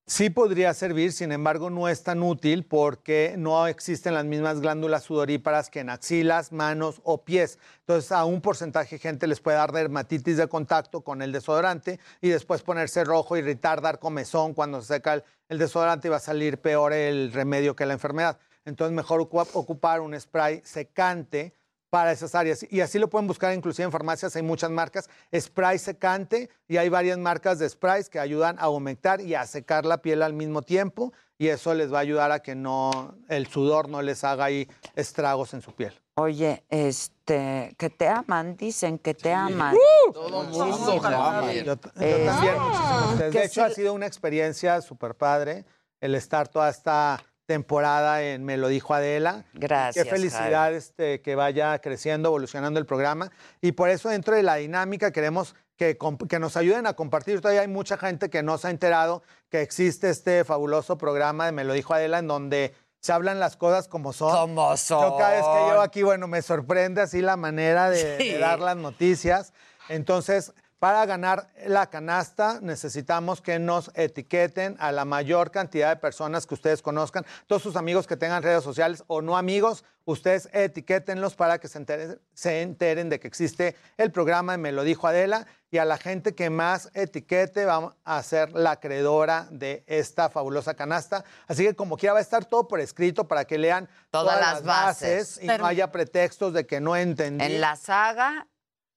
Sí 0.05 0.29
podría 0.29 0.73
servir, 0.73 1.13
sin 1.13 1.31
embargo 1.31 1.69
no 1.69 1.87
es 1.87 2.03
tan 2.03 2.23
útil 2.23 2.65
porque 2.65 3.35
no 3.37 3.67
existen 3.67 4.13
las 4.13 4.25
mismas 4.25 4.59
glándulas 4.59 5.03
sudoríparas 5.03 5.69
que 5.69 5.79
en 5.79 5.89
axilas, 5.89 6.51
manos 6.51 6.99
o 7.05 7.23
pies. 7.23 7.57
Entonces 7.79 8.11
a 8.11 8.25
un 8.25 8.41
porcentaje 8.41 8.97
de 8.97 8.99
gente 8.99 9.27
les 9.27 9.39
puede 9.39 9.55
dar 9.55 9.71
dermatitis 9.71 10.35
de 10.35 10.47
contacto 10.49 11.01
con 11.01 11.21
el 11.21 11.31
desodorante 11.31 12.01
y 12.19 12.27
después 12.27 12.63
ponerse 12.63 13.05
rojo, 13.05 13.37
irritar, 13.37 13.79
dar 13.79 13.99
comezón 13.99 14.53
cuando 14.53 14.81
se 14.81 14.95
seca 14.95 15.13
el, 15.13 15.23
el 15.47 15.57
desodorante 15.57 16.09
y 16.09 16.11
va 16.11 16.17
a 16.17 16.19
salir 16.19 16.59
peor 16.59 16.91
el 16.91 17.31
remedio 17.31 17.73
que 17.73 17.85
la 17.85 17.93
enfermedad. 17.93 18.37
Entonces 18.65 18.93
mejor 18.93 19.21
ocu- 19.21 19.47
ocupar 19.53 20.01
un 20.01 20.19
spray 20.19 20.61
secante 20.65 21.53
para 21.93 22.11
esas 22.11 22.33
áreas. 22.33 22.65
Y 22.71 22.81
así 22.81 22.97
lo 22.97 23.07
pueden 23.07 23.27
buscar 23.27 23.53
inclusive 23.53 23.85
en 23.85 23.91
farmacias, 23.91 24.35
hay 24.35 24.41
muchas 24.41 24.71
marcas, 24.71 25.07
spray 25.31 25.77
secante 25.77 26.49
y 26.67 26.77
hay 26.77 26.89
varias 26.89 27.19
marcas 27.19 27.59
de 27.59 27.69
sprays 27.69 28.09
que 28.09 28.19
ayudan 28.19 28.57
a 28.57 28.63
aumentar 28.63 29.21
y 29.21 29.35
a 29.35 29.45
secar 29.45 29.85
la 29.85 29.99
piel 29.99 30.23
al 30.23 30.33
mismo 30.33 30.63
tiempo 30.63 31.13
y 31.37 31.49
eso 31.49 31.75
les 31.75 31.93
va 31.93 31.99
a 31.99 32.01
ayudar 32.01 32.31
a 32.31 32.39
que 32.39 32.55
no 32.55 33.13
el 33.29 33.45
sudor 33.45 33.89
no 33.89 34.01
les 34.01 34.23
haga 34.23 34.45
ahí 34.45 34.67
estragos 34.95 35.53
en 35.53 35.61
su 35.61 35.71
piel. 35.75 35.93
Oye, 36.15 36.63
este, 36.67 37.75
que 37.77 37.91
te 37.91 38.07
aman, 38.07 38.57
dicen 38.57 38.97
que 38.97 39.13
te 39.13 39.31
aman. 39.31 39.75
Todo 40.13 40.45
mundo, 40.45 40.99
Javier. 40.99 41.63
Yo, 41.63 41.75
yo 41.75 41.91
Eh, 41.99 42.25
también, 42.25 42.55
muchísimo 42.59 43.17
que 43.19 43.29
De 43.29 43.45
hecho, 43.45 43.63
ha 43.63 43.69
sido 43.69 43.93
una 43.93 44.07
experiencia 44.07 44.81
súper 44.81 45.13
padre 45.13 45.63
el 46.01 46.15
estar 46.15 46.47
toda 46.47 46.69
esta 46.71 47.23
temporada 47.45 48.21
en 48.21 48.43
Me 48.43 48.57
lo 48.57 48.67
dijo 48.67 48.93
Adela. 48.93 49.45
Gracias, 49.53 50.05
Qué 50.05 50.09
felicidad 50.09 50.73
este, 50.73 51.21
que 51.21 51.35
vaya 51.35 51.79
creciendo, 51.79 52.29
evolucionando 52.29 52.79
el 52.79 52.85
programa. 52.85 53.31
Y 53.61 53.73
por 53.73 53.89
eso 53.89 54.09
dentro 54.09 54.35
de 54.35 54.43
la 54.43 54.55
dinámica 54.55 55.11
queremos 55.11 55.55
que, 55.77 55.97
que 56.29 56.39
nos 56.39 56.57
ayuden 56.57 56.87
a 56.87 56.93
compartir. 56.93 57.41
Todavía 57.41 57.61
hay 57.61 57.67
mucha 57.67 57.97
gente 57.97 58.29
que 58.29 58.43
no 58.43 58.57
se 58.57 58.67
ha 58.67 58.71
enterado 58.71 59.23
que 59.49 59.61
existe 59.61 60.09
este 60.09 60.43
fabuloso 60.43 60.97
programa 60.97 61.45
de 61.45 61.51
Me 61.51 61.63
lo 61.63 61.73
dijo 61.73 61.93
Adela 61.93 62.19
en 62.19 62.27
donde 62.27 62.73
se 63.03 63.11
hablan 63.11 63.37
las 63.37 63.57
cosas 63.57 63.89
como 63.89 64.13
son. 64.13 64.31
Como 64.31 64.77
son. 64.77 65.03
Yo 65.03 65.17
cada 65.17 65.31
vez 65.31 65.43
que 65.43 65.69
llego 65.69 65.81
aquí, 65.81 66.03
bueno, 66.03 66.27
me 66.27 66.41
sorprende 66.41 67.01
así 67.01 67.21
la 67.21 67.35
manera 67.35 67.89
de, 67.89 68.37
dar 68.39 68.59
las 68.59 68.77
noticias. 68.77 69.51
Entonces, 69.89 70.53
para 70.83 71.05
ganar 71.05 71.47
la 71.65 71.89
canasta 71.89 72.59
necesitamos 72.61 73.39
que 73.39 73.57
nos 73.57 73.89
etiqueten 73.95 74.75
a 74.79 74.91
la 74.91 75.05
mayor 75.05 75.49
cantidad 75.49 75.87
de 75.87 75.95
personas 75.95 76.45
que 76.45 76.55
ustedes 76.55 76.81
conozcan, 76.81 77.25
todos 77.47 77.61
sus 77.61 77.77
amigos 77.77 78.05
que 78.05 78.17
tengan 78.17 78.43
redes 78.43 78.65
sociales 78.65 79.01
o 79.07 79.21
no 79.21 79.37
amigos, 79.37 79.85
ustedes 80.03 80.49
etiquétenlos 80.51 81.35
para 81.35 81.59
que 81.59 81.69
se 81.69 81.77
enteren, 81.77 82.19
se 82.33 82.61
enteren 82.61 83.07
de 83.07 83.21
que 83.21 83.29
existe 83.29 83.77
el 83.95 84.11
programa 84.11 84.57
Me 84.57 84.73
lo 84.73 84.83
dijo 84.83 85.07
Adela 85.07 85.47
y 85.71 85.77
a 85.77 85.85
la 85.85 85.97
gente 85.97 86.35
que 86.35 86.49
más 86.49 86.89
etiquete 86.93 87.63
vamos 87.63 87.95
a 88.03 88.21
ser 88.21 88.51
la 88.51 88.71
acreedora 88.71 89.47
de 89.51 89.85
esta 89.87 90.29
fabulosa 90.29 90.73
canasta. 90.73 91.23
Así 91.47 91.63
que 91.63 91.75
como 91.77 91.95
quiera 91.95 92.11
va 92.11 92.19
a 92.19 92.21
estar 92.21 92.43
todo 92.43 92.67
por 92.67 92.81
escrito 92.81 93.25
para 93.29 93.45
que 93.45 93.57
lean 93.57 93.87
Todas 94.11 94.35
todas, 94.35 94.53
las 94.53 94.63
bases, 94.65 95.39
y 95.41 95.47
no 95.47 95.65
haya 95.65 95.93
pretextos 95.93 96.51
de 96.51 96.67
que 96.67 96.81
no 96.81 96.97
entendí. 96.97 97.45
En 97.45 97.61
la 97.61 97.77
saga 97.77 98.47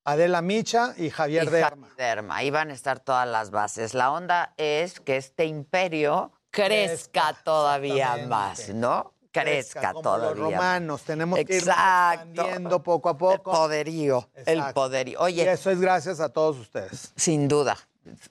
Adela 0.06 0.40
Micha 0.40 0.94
y 0.96 1.10
Javier 1.10 1.44
y 1.44 1.50
Derma. 1.50 1.88
Derma. 1.96 2.36
Ahí 2.36 2.50
van 2.50 2.70
a 2.70 2.74
estar 2.74 3.00
todas 3.00 3.26
las 3.28 3.50
bases. 3.50 3.92
La 3.92 4.12
onda 4.12 4.54
es 4.56 5.00
que 5.00 5.16
este 5.16 5.46
imperio 5.46 6.32
crezca 6.50 7.34
todavía 7.44 8.16
más, 8.28 8.68
¿no? 8.70 9.12
Crezca, 9.32 9.90
como 9.92 10.02
todavía 10.02 10.30
los 10.30 10.38
romanos, 10.38 11.02
tenemos 11.02 11.36
que 11.40 11.42
ir 11.56 11.58
Exacto. 11.58 12.22
expandiendo 12.40 12.82
poco 12.82 13.08
a 13.10 13.18
poco. 13.18 13.32
El 13.34 13.40
poderío, 13.58 14.30
el 14.34 14.58
Exacto. 14.58 14.74
poderío. 14.74 15.18
Y 15.18 15.22
Oye, 15.22 15.52
eso 15.52 15.70
es 15.70 15.78
gracias 15.80 16.20
a 16.20 16.30
todos 16.30 16.56
ustedes. 16.56 17.12
sin 17.16 17.46
duda, 17.46 17.76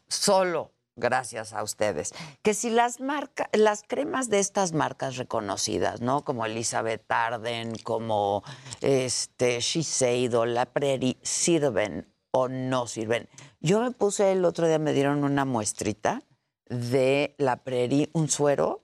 solo 0.08 0.72
gracias 0.96 1.54
a 1.54 1.64
ustedes. 1.64 2.14
Que 2.41 2.54
si 2.54 2.70
las 2.70 3.00
marcas, 3.00 3.48
las 3.54 3.84
cremas 3.84 4.30
de 4.30 4.39
estas 4.39 4.74
marcas 4.74 5.18
reconocidas, 5.18 6.02
¿no? 6.02 6.24
Como 6.24 6.46
Elizabeth 6.46 7.04
Arden, 7.12 7.74
como 7.84 8.43
este 8.82 9.60
Shiseido, 9.60 10.46
La 10.46 10.66
Prairie, 10.66 11.18
sirven 11.22 12.08
o 12.32 12.48
no 12.48 12.88
sirven. 12.88 13.30
Yo 13.60 13.82
me 13.82 13.91
puse 13.91 14.32
el 14.32 14.46
otro 14.46 14.68
día, 14.68 14.80
me 14.80 14.93
dieron 14.93 15.24
una 15.24 15.46
muestrita 15.46 16.22
de 16.68 17.36
La 17.38 17.58
Prairie, 17.58 18.10
un 18.14 18.30
suero 18.30 18.84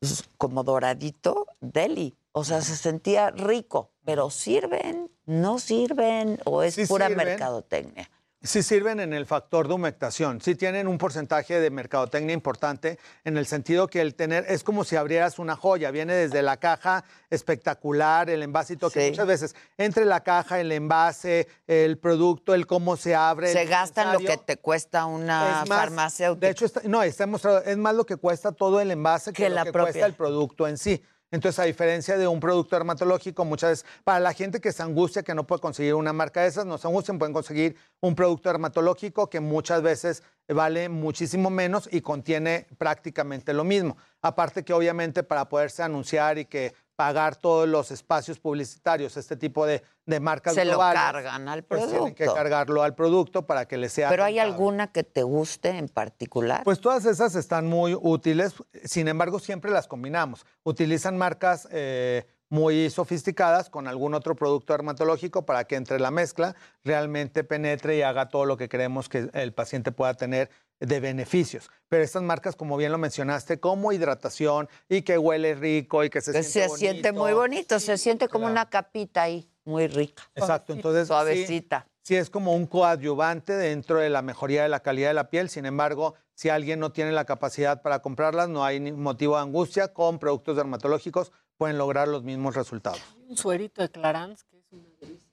s- 0.00 0.24
como 0.38 0.64
doradito, 0.64 1.46
deli. 1.60 2.16
O 2.32 2.44
sea, 2.44 2.60
se 2.62 2.76
sentía 2.76 3.30
rico, 3.30 3.90
pero 4.04 4.30
sirven, 4.30 5.10
no 5.26 5.58
sirven 5.58 6.38
o 6.44 6.62
es 6.62 6.74
Sí 6.74 6.86
pura 6.86 7.08
sirven. 7.08 7.26
mercadotecnia. 7.26 8.08
Sí 8.42 8.62
sirven 8.62 9.00
en 9.00 9.12
el 9.12 9.26
factor 9.26 9.68
de 9.68 9.74
humectación, 9.74 10.40
sí 10.40 10.54
tienen 10.54 10.88
un 10.88 10.96
porcentaje 10.96 11.60
de 11.60 11.68
mercadotecnia 11.70 12.32
importante 12.32 12.98
en 13.24 13.36
el 13.36 13.44
sentido 13.44 13.86
que 13.86 14.00
el 14.00 14.14
tener 14.14 14.46
es 14.48 14.64
como 14.64 14.82
si 14.84 14.96
abrieras 14.96 15.38
una 15.38 15.56
joya, 15.56 15.90
viene 15.90 16.14
desde 16.14 16.40
la 16.40 16.56
caja 16.56 17.04
espectacular, 17.28 18.30
el 18.30 18.42
envasito 18.42 18.88
que 18.90 19.02
Sí. 19.04 19.10
muchas 19.10 19.26
veces 19.26 19.54
entre 19.76 20.06
la 20.06 20.20
caja, 20.22 20.58
el 20.58 20.72
envase, 20.72 21.48
el 21.66 21.98
producto, 21.98 22.54
el 22.54 22.66
cómo 22.66 22.96
se 22.96 23.14
abre. 23.14 23.52
Se 23.52 23.66
gastan 23.66 24.10
lo 24.14 24.20
que 24.20 24.38
te 24.38 24.56
cuesta 24.56 25.04
una 25.04 25.64
más, 25.66 25.68
farmacéutica. 25.68 26.46
De 26.46 26.52
hecho, 26.52 26.64
está- 26.64 26.80
no, 26.84 27.02
está 27.02 27.24
demostrado, 27.24 27.62
es 27.62 27.76
más 27.76 27.94
lo 27.94 28.06
que 28.06 28.16
cuesta 28.16 28.52
todo 28.52 28.80
el 28.80 28.90
envase 28.90 29.34
que, 29.34 29.42
Que 29.42 29.48
lo 29.50 29.56
la 29.56 29.64
que 29.64 29.72
propia. 29.72 29.92
cuesta 29.92 30.06
el 30.06 30.14
producto 30.14 30.66
en 30.66 30.78
sí. 30.78 31.02
Entonces, 31.30 31.58
a 31.60 31.64
diferencia 31.64 32.18
de 32.18 32.26
un 32.26 32.40
producto 32.40 32.76
dermatológico, 32.76 33.44
muchas 33.44 33.70
veces, 33.70 33.86
para 34.04 34.18
la 34.20 34.32
gente 34.32 34.60
que 34.60 34.72
se 34.72 34.82
angustia 34.82 35.22
que 35.22 35.34
no 35.34 35.46
puede 35.46 35.60
conseguir 35.60 35.94
una 35.94 36.12
marca 36.12 36.42
de 36.42 36.48
esas, 36.48 36.66
no 36.66 36.76
se 36.76 36.88
angustien, 36.88 37.18
pueden 37.18 37.32
conseguir 37.32 37.76
un 38.00 38.14
producto 38.14 38.48
dermatológico 38.48 39.30
que 39.30 39.40
muchas 39.40 39.82
veces 39.82 40.22
vale 40.48 40.88
muchísimo 40.88 41.48
menos 41.50 41.88
y 41.92 42.00
contiene 42.00 42.66
prácticamente 42.78 43.52
lo 43.52 43.62
mismo. 43.62 43.96
Aparte 44.22 44.64
que 44.64 44.72
obviamente 44.72 45.22
para 45.22 45.48
poderse 45.48 45.82
anunciar 45.82 46.38
y 46.38 46.46
que 46.46 46.74
pagar 47.00 47.34
todos 47.34 47.66
los 47.66 47.90
espacios 47.90 48.38
publicitarios, 48.38 49.16
este 49.16 49.34
tipo 49.34 49.64
de, 49.64 49.82
de 50.04 50.20
marcas 50.20 50.52
Se 50.54 50.66
lo 50.66 50.78
cargan 50.78 51.48
al 51.48 51.64
pues 51.64 51.88
tienen 51.88 52.14
que 52.14 52.24
producto. 52.24 52.34
cargarlo 52.34 52.82
al 52.82 52.94
producto 52.94 53.46
para 53.46 53.64
que 53.66 53.78
les 53.78 53.90
sea 53.90 54.10
Pero 54.10 54.22
hay 54.22 54.34
rentable. 54.34 54.52
alguna 54.52 54.92
que 54.92 55.02
te 55.02 55.22
guste 55.22 55.70
en 55.70 55.88
particular. 55.88 56.62
Pues 56.62 56.78
todas 56.78 57.06
esas 57.06 57.36
están 57.36 57.66
muy 57.66 57.94
útiles, 57.98 58.52
sin 58.84 59.08
embargo 59.08 59.38
siempre 59.38 59.70
las 59.70 59.88
combinamos. 59.88 60.44
Utilizan 60.62 61.16
marcas 61.16 61.66
eh, 61.72 62.26
muy 62.50 62.90
sofisticadas 62.90 63.70
con 63.70 63.86
algún 63.86 64.12
otro 64.12 64.34
producto 64.34 64.72
dermatológico 64.72 65.46
para 65.46 65.64
que 65.64 65.76
entre 65.76 66.00
la 66.00 66.10
mezcla 66.10 66.56
realmente 66.84 67.44
penetre 67.44 67.96
y 67.96 68.02
haga 68.02 68.28
todo 68.28 68.44
lo 68.44 68.56
que 68.56 68.68
queremos 68.68 69.08
que 69.08 69.30
el 69.32 69.52
paciente 69.52 69.92
pueda 69.92 70.14
tener 70.14 70.50
de 70.80 70.98
beneficios. 70.98 71.70
Pero 71.88 72.02
estas 72.02 72.22
marcas, 72.22 72.56
como 72.56 72.76
bien 72.76 72.90
lo 72.90 72.98
mencionaste, 72.98 73.60
como 73.60 73.92
hidratación 73.92 74.68
y 74.88 75.02
que 75.02 75.16
huele 75.16 75.54
rico 75.54 76.02
y 76.04 76.10
que 76.10 76.20
se 76.20 76.32
Que 76.32 76.42
siente 76.42 76.70
se 76.70 76.76
siente 76.76 77.12
muy 77.12 77.32
bonito, 77.32 77.78
se 77.78 77.96
siente 77.96 78.28
como 78.28 78.46
una 78.46 78.68
capita 78.68 79.22
ahí, 79.22 79.48
muy 79.64 79.86
rica. 79.86 80.22
Exacto, 80.34 80.72
entonces 80.72 81.02
sí, 81.02 81.08
Suavecita. 81.08 81.86
Sí, 82.02 82.16
es 82.16 82.30
como 82.30 82.54
un 82.54 82.66
coadyuvante 82.66 83.52
dentro 83.52 83.98
de 83.98 84.10
la 84.10 84.22
mejoría 84.22 84.62
de 84.62 84.68
la 84.68 84.80
calidad 84.80 85.08
de 85.08 85.14
la 85.14 85.28
piel. 85.30 85.50
Sin 85.50 85.66
embargo, 85.66 86.14
si 86.34 86.48
alguien 86.48 86.80
no 86.80 86.90
tiene 86.90 87.12
la 87.12 87.26
capacidad 87.26 87.82
para 87.82 88.00
comprarlas, 88.00 88.48
no 88.48 88.64
hay 88.64 88.80
motivo 88.80 89.36
de 89.36 89.42
angustia. 89.42 89.92
Con 89.92 90.18
productos 90.18 90.56
dermatológicos 90.56 91.30
pueden 91.60 91.76
lograr 91.76 92.08
los 92.08 92.22
mismos 92.22 92.54
resultados. 92.56 93.02
Un 93.28 93.36
suerito 93.36 93.82
de 93.82 93.90
Clarins 93.90 94.44
que 94.44 94.56
es 94.56 94.64
una 94.72 94.88
delicia. 94.98 95.28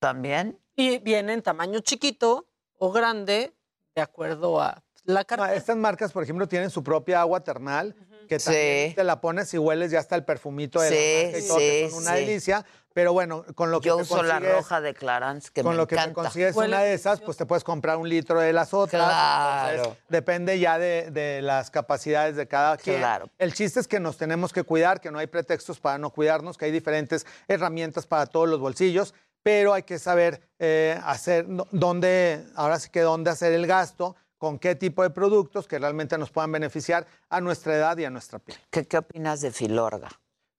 ¿También? 0.00 0.58
Y 0.74 0.98
viene 0.98 1.32
en 1.32 1.42
tamaño 1.42 1.78
chiquito 1.78 2.48
o 2.76 2.90
grande, 2.90 3.54
de 3.94 4.02
acuerdo 4.02 4.60
a 4.60 4.82
la 5.04 5.20
No, 5.20 5.26
carta. 5.26 5.54
estas 5.54 5.76
marcas, 5.76 6.10
por 6.12 6.24
ejemplo, 6.24 6.48
tienen 6.48 6.70
su 6.70 6.82
propia 6.82 7.20
agua 7.20 7.38
termal, 7.44 7.94
que 8.26 8.38
Sí. 8.38 8.46
también 8.46 8.94
te 8.94 9.04
la 9.04 9.20
pones 9.20 9.52
y 9.54 9.58
hueles 9.58 9.90
ya 9.90 10.00
hasta 10.00 10.16
el 10.16 10.24
perfumito 10.24 10.80
de 10.80 10.88
Sí, 10.88 10.94
la 10.94 11.24
marca 11.24 11.38
y 11.38 11.48
todo, 11.48 11.58
que 11.58 11.88
son 11.90 11.98
una 12.02 12.14
sí. 12.14 12.20
delicia. 12.20 12.64
Pero 12.92 13.12
bueno, 13.12 13.44
con 13.56 13.72
lo 13.72 13.80
que 13.80 13.88
Yo 13.88 13.96
te 13.96 14.02
uso 14.02 14.22
la 14.22 14.38
roja 14.38 14.80
de 14.80 14.94
Clarins, 14.94 15.50
que 15.50 15.64
con 15.64 15.72
me 15.72 15.76
lo 15.78 15.88
que 15.88 15.96
te 15.96 16.12
consigues 16.12 16.54
una 16.54 16.78
de 16.80 16.94
esas, 16.94 17.20
pues 17.20 17.36
te 17.36 17.44
puedes 17.44 17.64
comprar 17.64 17.96
un 17.96 18.08
litro 18.08 18.38
de 18.38 18.52
las 18.52 18.72
otras. 18.72 19.04
Claro. 19.04 19.76
Entonces, 19.78 20.02
depende 20.08 20.60
ya 20.60 20.78
de, 20.78 21.10
de 21.10 21.42
las 21.42 21.72
capacidades 21.72 22.36
de 22.36 22.46
cada 22.46 22.76
quien. 22.76 22.98
Claro. 22.98 23.28
El 23.38 23.52
chiste 23.52 23.80
es 23.80 23.88
que 23.88 23.98
nos 23.98 24.16
tenemos 24.16 24.52
que 24.52 24.62
cuidar, 24.62 25.00
que 25.00 25.10
no 25.10 25.18
hay 25.18 25.26
pretextos 25.26 25.80
para 25.80 25.98
no 25.98 26.10
cuidarnos, 26.10 26.56
que 26.56 26.66
hay 26.66 26.70
diferentes 26.70 27.26
herramientas 27.48 28.06
para 28.06 28.26
todos 28.26 28.48
los 28.48 28.60
bolsillos, 28.60 29.12
pero 29.42 29.74
hay 29.74 29.82
que 29.82 29.98
saber 29.98 30.40
eh, 30.60 30.96
hacer 31.04 31.46
dónde, 31.72 32.44
ahora 32.54 32.78
sí 32.78 32.90
que 32.90 33.00
dónde 33.00 33.28
hacer 33.30 33.52
el 33.54 33.66
gasto, 33.66 34.14
con 34.38 34.58
qué 34.58 34.74
tipo 34.74 35.02
de 35.02 35.10
productos 35.10 35.66
que 35.66 35.78
realmente 35.78 36.18
nos 36.18 36.30
puedan 36.30 36.52
beneficiar 36.52 37.06
a 37.28 37.40
nuestra 37.40 37.74
edad 37.76 37.96
y 37.98 38.04
a 38.04 38.10
nuestra 38.10 38.38
piel. 38.38 38.58
¿Qué, 38.70 38.86
qué 38.86 38.98
opinas 38.98 39.40
de 39.40 39.50
Filorga? 39.50 40.08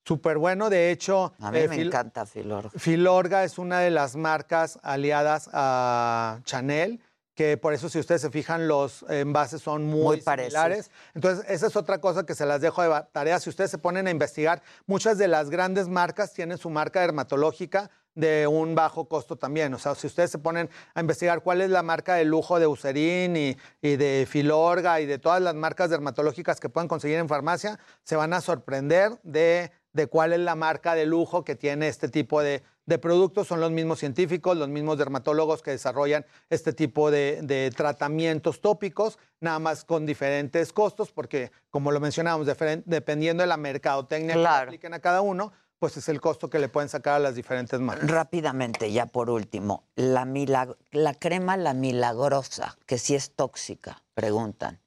Súper 0.08 0.38
bueno, 0.38 0.70
de 0.70 0.92
hecho. 0.92 1.34
A 1.40 1.52
mí 1.52 1.60
eh, 1.60 1.68
me 1.68 1.76
Fil- 1.78 1.88
encanta 1.88 2.26
Filorga. 2.26 2.70
Filorga 2.78 3.44
es 3.44 3.58
una 3.58 3.80
de 3.80 3.90
las 3.92 4.16
marcas 4.16 4.80
aliadas 4.84 5.50
a 5.52 6.40
Chanel, 6.44 7.02
que 7.34 7.58
por 7.58 7.74
eso 7.74 7.90
si 7.90 8.00
ustedes 8.00 8.22
se 8.22 8.30
fijan 8.30 8.68
los 8.68 9.04
envases 9.10 9.62
son 9.62 9.84
muy, 9.84 10.18
Muy 10.18 10.22
similares. 10.22 10.90
Entonces, 11.16 11.44
esa 11.50 11.68
es 11.68 11.76
otra 11.76 12.00
cosa 12.00 12.26
que 12.26 12.34
se 12.36 12.46
las 12.46 12.62
dejo 12.62 12.82
de 12.82 13.04
tarea. 13.12 13.40
Si 13.40 13.50
ustedes 13.50 13.72
se 13.72 13.78
ponen 13.78 14.08
a 14.08 14.12
investigar, 14.12 14.62
muchas 14.86 15.18
de 15.18 15.28
las 15.28 15.50
grandes 15.50 15.88
marcas 15.90 16.34
tienen 16.34 16.58
su 16.58 16.70
marca 16.70 17.02
dermatológica 17.02 17.90
de 18.16 18.48
un 18.48 18.74
bajo 18.76 19.08
costo 19.08 19.36
también. 19.36 19.74
O 19.74 19.78
sea, 19.78 19.94
si 19.94 20.08
ustedes 20.08 20.32
se 20.32 20.40
ponen 20.40 20.70
a 20.94 21.02
investigar 21.02 21.42
cuál 21.42 21.62
es 21.62 21.70
la 21.70 21.84
marca 21.84 22.16
de 22.16 22.26
lujo 22.26 22.58
de 22.58 22.66
Eucerin 22.66 23.36
y, 23.36 23.58
y 23.82 23.96
de 23.98 24.26
Filorga 24.28 25.02
y 25.02 25.06
de 25.06 25.20
todas 25.20 25.42
las 25.42 25.54
marcas 25.54 25.90
dermatológicas 25.90 26.60
que 26.60 26.70
pueden 26.70 26.88
conseguir 26.88 27.18
en 27.18 27.28
farmacia, 27.30 27.78
se 28.04 28.16
van 28.16 28.34
a 28.34 28.42
sorprender 28.42 29.20
de, 29.24 29.72
de 29.94 30.08
cuál 30.08 30.34
es 30.34 30.40
la 30.40 30.56
marca 30.56 30.96
de 30.96 31.06
lujo 31.06 31.44
que 31.44 31.56
tiene 31.56 31.88
este 31.90 32.08
tipo 32.10 32.42
de, 32.42 32.64
de 32.86 32.98
productos. 32.98 33.48
Son 33.48 33.60
los 33.60 33.72
mismos 33.72 34.00
científicos, 34.00 34.56
los 34.56 34.70
mismos 34.70 34.98
dermatólogos 34.98 35.62
que 35.62 35.72
desarrollan 35.72 36.26
este 36.50 36.72
tipo 36.72 37.12
de, 37.12 37.42
de 37.44 37.70
tratamientos 37.76 38.62
tópicos, 38.62 39.20
nada 39.42 39.60
más 39.60 39.84
con 39.84 40.06
diferentes 40.06 40.72
costos, 40.72 41.12
porque 41.12 41.52
como 41.70 41.92
lo 41.92 42.00
mencionábamos, 42.00 42.48
dependiendo 42.86 43.44
de 43.44 43.48
la 43.48 43.58
mercadotecnia 43.58 44.36
que 44.36 44.40
Claro. 44.40 44.68
apliquen 44.68 44.94
a 44.94 45.00
cada 45.00 45.20
uno, 45.22 45.52
pues 45.80 45.98
es 45.98 46.10
el 46.10 46.22
costo 46.22 46.50
que 46.50 46.60
le 46.60 46.70
pueden 46.70 46.90
sacar 46.90 47.16
a 47.16 47.20
las 47.20 47.36
diferentes 47.36 47.80
marcas. 47.80 48.10
Rápidamente, 48.10 48.92
ya 48.92 49.06
por 49.06 49.30
último, 49.30 49.84
la, 49.96 50.26
milag- 50.26 50.78
la 50.92 51.14
crema 51.14 51.58
La 51.58 51.74
Milagrosa, 51.74 52.78
que 52.86 52.98
sí 52.98 53.16
es 53.16 53.32
tóxica, 53.32 54.02
preguntan. 54.14 54.80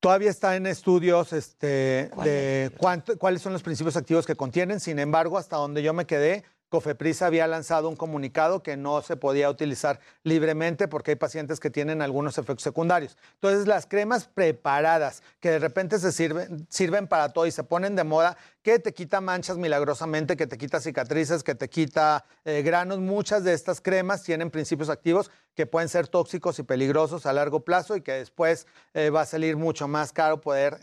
Todavía 0.00 0.30
está 0.30 0.54
en 0.56 0.66
estudios 0.66 1.32
este, 1.32 2.10
de 2.22 2.70
cuánto- 2.78 3.18
cuáles 3.18 3.42
son 3.42 3.52
los 3.54 3.62
principios 3.62 3.96
activos 3.96 4.26
que 4.26 4.36
contienen. 4.36 4.78
Sin 4.78 4.98
embargo, 4.98 5.38
hasta 5.38 5.56
donde 5.56 5.82
yo 5.82 5.92
me 5.94 6.06
quedé, 6.06 6.44
Cofepris 6.68 7.22
había 7.22 7.46
lanzado 7.46 7.88
un 7.88 7.96
comunicado 7.96 8.62
que 8.62 8.76
no 8.76 9.00
se 9.02 9.16
podía 9.16 9.48
utilizar 9.48 10.00
libremente 10.24 10.88
porque 10.88 11.12
hay 11.12 11.16
pacientes 11.16 11.60
que 11.60 11.70
tienen 11.70 12.02
algunos 12.02 12.38
efectos 12.38 12.62
secundarios. 12.62 13.16
Entonces, 13.34 13.66
las 13.66 13.86
cremas 13.86 14.26
preparadas 14.26 15.22
que 15.40 15.50
de 15.50 15.58
repente 15.58 15.98
se 15.98 16.12
sirven, 16.12 16.66
sirven 16.68 17.06
para 17.06 17.28
todo 17.30 17.46
y 17.46 17.50
se 17.50 17.64
ponen 17.64 17.96
de 17.96 18.04
moda, 18.04 18.36
que 18.62 18.78
te 18.80 18.92
quita 18.92 19.20
manchas 19.20 19.58
milagrosamente, 19.58 20.36
que 20.36 20.46
te 20.48 20.58
quita 20.58 20.80
cicatrices, 20.80 21.44
que 21.44 21.54
te 21.54 21.68
quita 21.68 22.24
eh, 22.44 22.62
granos, 22.62 22.98
muchas 22.98 23.44
de 23.44 23.52
estas 23.52 23.80
cremas 23.80 24.24
tienen 24.24 24.50
principios 24.50 24.88
activos 24.88 25.30
que 25.54 25.66
pueden 25.66 25.88
ser 25.88 26.08
tóxicos 26.08 26.58
y 26.58 26.64
peligrosos 26.64 27.26
a 27.26 27.32
largo 27.32 27.60
plazo 27.60 27.96
y 27.96 28.02
que 28.02 28.12
después 28.12 28.66
eh, 28.92 29.10
va 29.10 29.22
a 29.22 29.26
salir 29.26 29.56
mucho 29.56 29.88
más 29.88 30.12
caro 30.12 30.40
poder 30.40 30.78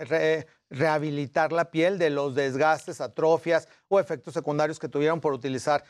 rehabilitar 0.73 1.53
la 1.53 1.71
piel 1.71 1.97
de 1.99 2.09
los 2.09 2.35
desgastes, 2.35 2.99
atrofias 2.99 3.69
o 3.87 3.99
efectos 3.99 4.33
secundarios 4.33 4.79
que 4.79 4.89
tuvieron 4.89 5.21
por 5.21 5.33
utilizar 5.33 5.83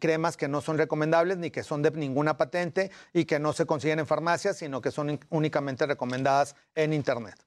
cremas 0.00 0.36
que 0.36 0.48
no 0.48 0.60
son 0.60 0.76
recomendables 0.76 1.38
ni 1.38 1.50
que 1.50 1.62
son 1.62 1.80
de 1.80 1.92
ninguna 1.92 2.36
patente 2.36 2.90
y 3.12 3.24
que 3.24 3.38
no 3.38 3.52
se 3.52 3.66
consiguen 3.66 4.00
en 4.00 4.06
farmacias, 4.06 4.58
sino 4.58 4.80
que 4.80 4.90
son 4.90 5.20
únicamente 5.30 5.86
recomendadas 5.86 6.56
en 6.74 6.92
Internet. 6.92 7.45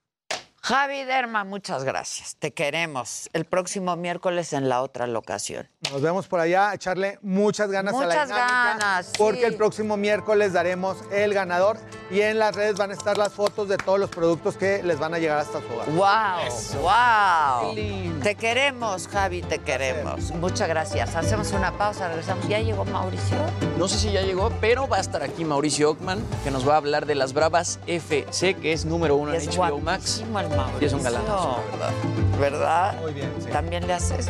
Javi 0.70 1.04
Derma, 1.04 1.46
muchas 1.46 1.84
gracias. 1.84 2.36
Te 2.36 2.52
queremos. 2.54 3.28
El 3.34 3.46
próximo 3.46 3.96
miércoles 3.96 4.54
en 4.54 4.70
la 4.70 4.84
otra 4.84 5.08
locación. 5.08 5.68
Nos 5.92 6.00
vemos 6.00 6.28
por 6.28 6.40
allá, 6.40 6.76
echarle 6.76 7.18
muchas 7.24 7.72
ganas 7.72 7.96
a 7.96 8.00
la 8.02 8.06
Muchas 8.06 8.28
dinámica, 8.28 8.78
ganas, 8.78 9.12
porque 9.18 9.40
sí. 9.40 9.46
el 9.46 9.56
próximo 9.56 9.98
miércoles 9.98 10.54
daremos 10.54 10.98
el 11.12 11.34
ganador 11.34 11.80
y 12.12 12.22
en 12.22 12.38
las 12.38 12.56
redes 12.56 12.76
van 12.76 12.92
a 12.92 12.94
estar 12.94 13.18
las 13.18 13.34
fotos 13.34 13.68
de 13.68 13.78
todos 13.78 14.00
los 14.00 14.12
productos 14.12 14.58
que 14.58 14.84
les 14.84 15.00
van 15.00 15.16
a 15.16 15.18
llegar 15.18 15.40
hasta 15.40 15.60
su 15.60 15.66
hogar. 15.74 15.90
¡Wow! 15.90 16.84
¡Wow! 16.84 18.22
Te 18.22 18.36
queremos, 18.36 19.08
Javi, 19.08 19.42
te 19.42 19.58
queremos. 19.58 20.30
Muchas 20.36 20.68
gracias. 20.68 21.16
Hacemos 21.16 21.52
una 21.52 21.76
pausa, 21.80 22.10
regresamos. 22.10 22.48
¿Ya 22.48 22.60
llegó 22.60 22.86
Mauricio? 22.86 23.38
No 23.80 23.88
sé 23.88 23.98
si 23.98 24.12
ya 24.12 24.22
llegó, 24.22 24.52
pero 24.62 24.88
va 24.88 24.98
a 24.98 25.02
estar 25.02 25.24
aquí 25.24 25.46
Mauricio 25.46 25.90
Ockman, 25.90 26.24
que 26.44 26.52
nos 26.52 26.68
va 26.70 26.76
a 26.76 26.78
hablar 26.78 27.08
de 27.08 27.16
las 27.16 27.34
Bravas 27.34 27.80
FC, 27.88 28.54
que 28.54 28.72
es 28.74 28.86
número 28.86 29.16
uno 29.16 29.34
en 29.34 29.38
Es 29.38 29.58
HBO 29.58 29.80
Max. 29.80 30.24
el. 30.32 30.59
Y 30.80 30.86
es 30.86 30.94
un 30.94 31.04
galanazo, 31.04 31.64
la 31.72 31.78
verdad. 31.78 32.40
¿Verdad? 32.40 33.02
Muy 33.02 33.14
bien, 33.14 33.34
sí. 33.40 33.50
¿También 33.50 33.86
le 33.88 33.94
haces? 33.94 34.30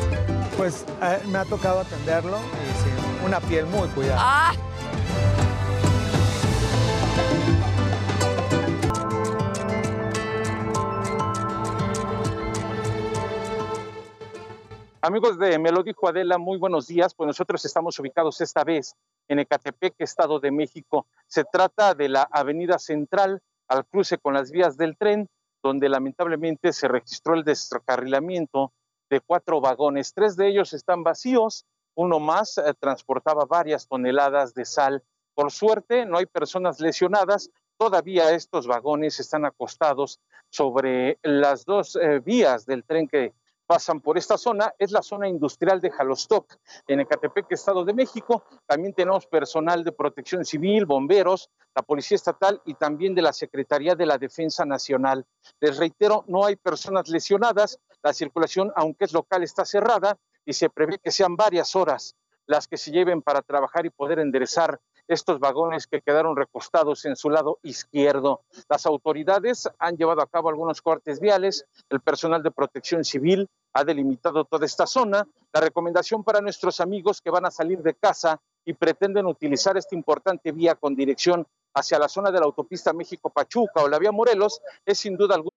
Pues 0.56 0.84
eh, 1.02 1.20
me 1.26 1.38
ha 1.38 1.44
tocado 1.44 1.80
atenderlo 1.80 2.38
y 2.38 2.82
sí, 2.82 3.24
una 3.24 3.40
piel 3.40 3.66
muy 3.66 3.88
cuidada. 3.88 4.18
¡Ah! 4.20 4.52
Amigos 15.02 15.38
de 15.38 15.58
Me 15.58 15.72
lo 15.72 15.82
dijo 15.82 16.08
Adela, 16.08 16.36
muy 16.36 16.58
buenos 16.58 16.86
días. 16.86 17.14
Pues 17.14 17.26
nosotros 17.26 17.64
estamos 17.64 17.98
ubicados 17.98 18.40
esta 18.42 18.64
vez 18.64 18.94
en 19.28 19.38
Ecatepec, 19.38 19.94
Estado 19.98 20.40
de 20.40 20.50
México. 20.50 21.06
Se 21.26 21.44
trata 21.44 21.94
de 21.94 22.10
la 22.10 22.28
Avenida 22.30 22.78
Central 22.78 23.40
al 23.66 23.86
cruce 23.86 24.18
con 24.18 24.34
las 24.34 24.50
vías 24.50 24.76
del 24.76 24.98
tren, 24.98 25.28
donde 25.62 25.88
lamentablemente 25.88 26.72
se 26.72 26.88
registró 26.88 27.34
el 27.34 27.44
descarrilamiento 27.44 28.72
de 29.10 29.20
cuatro 29.20 29.60
vagones. 29.60 30.14
Tres 30.14 30.36
de 30.36 30.48
ellos 30.48 30.72
están 30.72 31.02
vacíos, 31.02 31.66
uno 31.94 32.20
más 32.20 32.58
eh, 32.58 32.74
transportaba 32.78 33.44
varias 33.44 33.86
toneladas 33.86 34.54
de 34.54 34.64
sal. 34.64 35.02
Por 35.34 35.50
suerte, 35.50 36.06
no 36.06 36.18
hay 36.18 36.26
personas 36.26 36.80
lesionadas. 36.80 37.50
Todavía 37.76 38.32
estos 38.32 38.66
vagones 38.66 39.20
están 39.20 39.44
acostados 39.44 40.20
sobre 40.50 41.18
las 41.22 41.64
dos 41.64 41.96
eh, 41.96 42.20
vías 42.20 42.66
del 42.66 42.84
tren 42.84 43.08
que 43.08 43.32
pasan 43.70 44.00
por 44.00 44.18
esta 44.18 44.36
zona. 44.36 44.74
Es 44.80 44.90
la 44.90 45.00
zona 45.00 45.28
industrial 45.28 45.80
de 45.80 45.92
Jalostoc, 45.92 46.56
en 46.88 46.98
Ecatepec, 46.98 47.52
Estado 47.52 47.84
de 47.84 47.94
México. 47.94 48.42
También 48.66 48.92
tenemos 48.92 49.28
personal 49.28 49.84
de 49.84 49.92
protección 49.92 50.44
civil, 50.44 50.86
bomberos, 50.86 51.50
la 51.76 51.82
Policía 51.82 52.16
Estatal 52.16 52.60
y 52.64 52.74
también 52.74 53.14
de 53.14 53.22
la 53.22 53.32
Secretaría 53.32 53.94
de 53.94 54.06
la 54.06 54.18
Defensa 54.18 54.64
Nacional. 54.64 55.24
Les 55.60 55.76
reitero, 55.76 56.24
no 56.26 56.44
hay 56.46 56.56
personas 56.56 57.08
lesionadas. 57.08 57.78
La 58.02 58.12
circulación, 58.12 58.72
aunque 58.74 59.04
es 59.04 59.12
local, 59.12 59.44
está 59.44 59.64
cerrada 59.64 60.18
y 60.44 60.52
se 60.52 60.68
prevé 60.68 60.98
que 60.98 61.12
sean 61.12 61.36
varias 61.36 61.76
horas 61.76 62.16
las 62.46 62.66
que 62.66 62.76
se 62.76 62.90
lleven 62.90 63.22
para 63.22 63.40
trabajar 63.40 63.86
y 63.86 63.90
poder 63.90 64.18
enderezar 64.18 64.80
estos 65.10 65.40
vagones 65.40 65.86
que 65.86 66.00
quedaron 66.00 66.36
recostados 66.36 67.04
en 67.04 67.16
su 67.16 67.30
lado 67.30 67.58
izquierdo. 67.62 68.42
Las 68.68 68.86
autoridades 68.86 69.68
han 69.78 69.96
llevado 69.96 70.22
a 70.22 70.26
cabo 70.26 70.48
algunos 70.48 70.80
cortes 70.80 71.20
viales, 71.20 71.66
el 71.88 72.00
personal 72.00 72.42
de 72.42 72.50
protección 72.50 73.04
civil 73.04 73.48
ha 73.72 73.84
delimitado 73.84 74.44
toda 74.44 74.66
esta 74.66 74.86
zona. 74.86 75.26
La 75.52 75.60
recomendación 75.60 76.22
para 76.24 76.40
nuestros 76.40 76.80
amigos 76.80 77.20
que 77.20 77.30
van 77.30 77.46
a 77.46 77.50
salir 77.50 77.82
de 77.82 77.94
casa 77.94 78.40
y 78.64 78.74
pretenden 78.74 79.26
utilizar 79.26 79.76
esta 79.76 79.94
importante 79.94 80.52
vía 80.52 80.74
con 80.74 80.94
dirección 80.94 81.46
hacia 81.74 81.98
la 81.98 82.08
zona 82.08 82.30
de 82.30 82.40
la 82.40 82.46
autopista 82.46 82.92
México-Pachuca 82.92 83.82
o 83.82 83.88
la 83.88 83.98
vía 83.98 84.12
Morelos 84.12 84.60
es 84.84 84.98
sin 84.98 85.16
duda 85.16 85.36
alguna. 85.36 85.56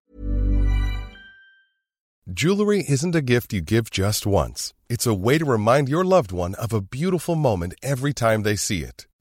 Jewelry 2.26 2.86
isn't 2.88 3.14
a 3.16 3.22
gift 3.22 3.52
you 3.52 3.62
give 3.62 3.92
just 3.92 4.26
once. 4.26 4.74
It's 4.90 5.06
a 5.06 5.14
way 5.14 5.38
to 5.38 5.46
remind 5.46 5.90
your 5.90 6.06
loved 6.06 6.32
one 6.32 6.56
of 6.56 6.72
a 6.72 6.80
beautiful 6.80 7.36
moment 7.36 7.74
every 7.84 8.14
time 8.14 8.44
they 8.44 8.56
see 8.56 8.80
it. 8.80 9.08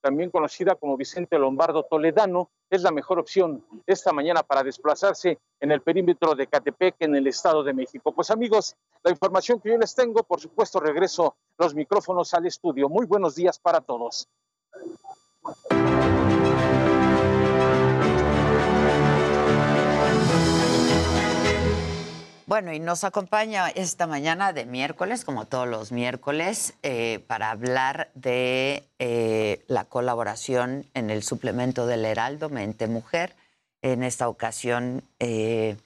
también 0.00 0.30
conocida 0.30 0.74
como 0.74 0.96
Vicente 0.96 1.38
Lombardo 1.38 1.82
Toledano, 1.84 2.50
es 2.70 2.82
la 2.82 2.90
mejor 2.90 3.18
opción 3.18 3.64
esta 3.86 4.12
mañana 4.12 4.42
para 4.42 4.62
desplazarse 4.62 5.38
en 5.60 5.72
el 5.72 5.80
perímetro 5.80 6.34
de 6.34 6.46
Catepec, 6.46 6.96
en 7.00 7.16
el 7.16 7.26
Estado 7.26 7.62
de 7.64 7.72
México. 7.72 8.12
Pues 8.12 8.30
amigos, 8.30 8.76
la 9.02 9.10
información 9.10 9.60
que 9.60 9.70
yo 9.70 9.78
les 9.78 9.94
tengo, 9.94 10.22
por 10.22 10.40
supuesto, 10.40 10.80
regreso 10.80 11.36
los 11.58 11.74
micrófonos 11.74 12.34
al 12.34 12.46
estudio. 12.46 12.88
Muy 12.88 13.06
buenos 13.06 13.34
días 13.34 13.58
para 13.58 13.80
todos. 13.80 14.28
Bueno, 22.48 22.72
y 22.72 22.80
nos 22.80 23.04
acompaña 23.04 23.68
esta 23.68 24.06
mañana 24.06 24.54
de 24.54 24.64
miércoles, 24.64 25.26
como 25.26 25.44
todos 25.44 25.68
los 25.68 25.92
miércoles, 25.92 26.72
eh, 26.82 27.22
para 27.26 27.50
hablar 27.50 28.10
de 28.14 28.88
eh, 28.98 29.66
la 29.68 29.84
colaboración 29.84 30.86
en 30.94 31.10
el 31.10 31.22
suplemento 31.22 31.86
del 31.86 32.06
Heraldo 32.06 32.48
Mente 32.48 32.86
Mujer. 32.86 33.36
En 33.82 34.02
esta 34.02 34.30
ocasión 34.30 35.04
eh, 35.18 35.76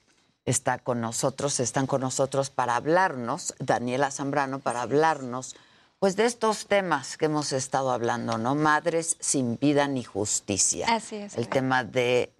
está 0.45 0.79
con 0.79 1.01
nosotros, 1.01 1.59
están 1.59 1.85
con 1.85 1.99
nosotros 1.99 2.49
para 2.49 2.77
hablarnos, 2.77 3.55
Daniela 3.59 4.09
Zambrano, 4.09 4.59
para 4.59 4.83
hablarnos 4.83 5.57
pues 5.99 6.15
de 6.15 6.23
estos 6.23 6.67
temas 6.67 7.17
que 7.17 7.25
hemos 7.25 7.51
estado 7.51 7.91
hablando, 7.91 8.37
¿no? 8.37 8.55
Madres 8.55 9.17
sin 9.19 9.57
vida 9.57 9.89
ni 9.89 10.05
justicia. 10.05 10.87
Así 10.87 11.17
es. 11.17 11.35
El 11.35 11.49
tema 11.49 11.83
de 11.83 12.31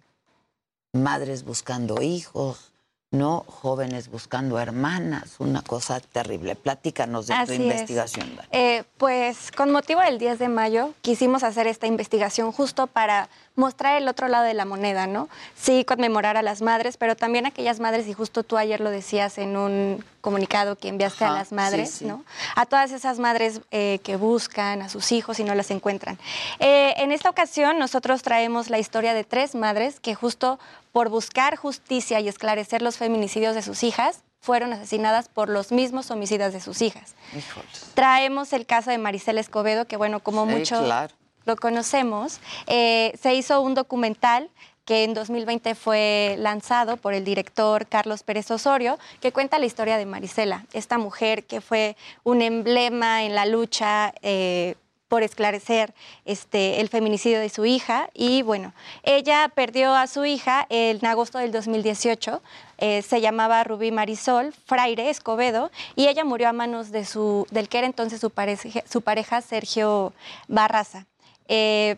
madres 0.94 1.44
buscando 1.44 2.02
hijos, 2.02 2.73
¿no? 3.14 3.46
Jóvenes 3.48 4.10
buscando 4.10 4.60
hermanas, 4.60 5.36
una 5.38 5.62
cosa 5.62 6.00
terrible. 6.00 6.56
Platícanos 6.56 7.28
de 7.28 7.36
tu 7.36 7.40
Así 7.42 7.54
investigación. 7.54 8.40
Eh, 8.52 8.84
pues 8.98 9.52
con 9.52 9.72
motivo 9.72 10.02
del 10.02 10.18
10 10.18 10.40
de 10.40 10.50
mayo 10.50 10.94
quisimos 11.02 11.44
hacer 11.44 11.68
esta 11.68 11.86
investigación 11.86 12.52
justo 12.52 12.88
para 12.88 13.30
mostrar 13.56 14.02
el 14.02 14.08
otro 14.08 14.28
lado 14.28 14.46
de 14.46 14.56
la 14.56 14.66
moneda, 14.66 15.06
¿no? 15.06 15.30
Sí, 15.56 15.86
conmemorar 15.86 16.38
a 16.38 16.42
las 16.42 16.64
madres, 16.64 16.98
pero 16.98 17.16
también 17.16 17.46
a 17.46 17.50
aquellas 17.50 17.80
madres, 17.80 18.08
y 18.08 18.14
justo 18.14 18.42
tú 18.42 18.58
ayer 18.58 18.82
lo 18.82 18.90
decías 18.90 19.38
en 19.38 19.58
un 19.58 20.04
comunicado 20.22 20.76
que 20.76 20.88
enviaste 20.88 21.26
Ajá, 21.26 21.36
a 21.36 21.38
las 21.38 21.50
sí, 21.50 21.56
madres, 21.56 21.92
sí. 21.92 22.06
¿no? 22.06 22.26
A 22.56 22.66
todas 22.66 22.92
esas 22.92 23.20
madres 23.20 23.62
eh, 23.70 24.00
que 24.04 24.16
buscan 24.16 24.82
a 24.82 24.90
sus 24.90 25.12
hijos 25.12 25.40
y 25.40 25.44
no 25.44 25.54
las 25.54 25.70
encuentran. 25.70 26.18
Eh, 26.58 26.96
en 26.98 27.12
esta 27.12 27.30
ocasión 27.30 27.78
nosotros 27.78 28.24
traemos 28.24 28.72
la 28.72 28.80
historia 28.80 29.14
de 29.14 29.24
tres 29.24 29.54
madres 29.54 30.00
que 30.00 30.16
justo 30.16 30.58
por 30.94 31.10
buscar 31.10 31.58
justicia 31.58 32.22
y 32.22 32.30
esclarecer 32.30 32.82
los 32.82 32.96
feminicidios 32.98 33.56
de 33.56 33.62
sus 33.64 33.84
hijas, 33.84 34.22
fueron 34.40 34.72
asesinadas 34.74 35.28
por 35.28 35.50
los 35.50 35.72
mismos 35.72 36.12
homicidas 36.12 36.54
de 36.54 36.62
sus 36.62 36.82
hijas. 36.82 37.16
Híjoles. 37.38 37.92
Traemos 37.94 38.54
el 38.54 38.66
caso 38.66 38.92
de 38.92 38.98
Maricela 38.98 39.42
Escobedo, 39.42 39.86
que 39.86 39.98
bueno, 39.98 40.22
como 40.22 40.46
Sí, 40.46 40.52
muchos 40.54 40.86
claro. 40.86 41.14
lo 41.46 41.56
conocemos, 41.56 42.40
eh, 42.68 43.18
se 43.22 43.34
hizo 43.34 43.60
un 43.62 43.74
documental 43.74 44.50
que 44.86 45.06
en 45.06 45.14
2020 45.14 45.76
fue 45.76 46.36
lanzado 46.38 46.98
por 46.98 47.14
el 47.14 47.24
director 47.24 47.88
Carlos 47.88 48.24
Pérez 48.24 48.52
Osorio, 48.52 49.00
que 49.22 49.32
cuenta 49.32 49.58
la 49.58 49.66
historia 49.66 49.98
de 49.98 50.06
Marisela, 50.06 50.66
esta 50.74 50.98
mujer 50.98 51.46
que 51.46 51.62
fue 51.62 51.96
un 52.26 52.42
emblema 52.42 53.24
en 53.24 53.34
la 53.34 53.46
lucha 53.46 54.14
eh, 54.22 54.76
por 55.14 55.22
esclarecer 55.22 55.94
este, 56.26 56.82
el 56.82 56.90
feminicidio 56.90 57.40
de 57.40 57.50
su 57.50 57.66
hija. 57.66 58.10
Y 58.16 58.42
bueno, 58.42 58.74
ella 59.04 59.48
perdió 59.54 59.94
a 59.94 60.08
su 60.08 60.26
hija 60.26 60.66
en 60.70 61.06
agosto 61.06 61.38
del 61.38 61.52
2018. 61.52 62.42
eh, 62.80 63.04
se 63.04 63.22
llamaba 63.22 63.64
Rubí 63.64 63.92
Marisol 63.92 64.56
Fraire 64.66 65.12
Escobedo 65.12 65.70
y 65.96 66.08
ella 66.08 66.26
murió 66.26 66.50
a 66.50 66.54
manos 66.54 66.90
de 66.90 67.06
su, 67.06 67.46
del 67.52 67.70
que 67.70 67.78
era 67.78 67.86
entonces 67.86 68.20
su 68.22 68.32
pareja, 68.32 68.82
su 68.90 69.02
pareja 69.02 69.42
Sergio 69.42 70.14
Barraza. 70.48 71.06
Eh, 71.48 71.98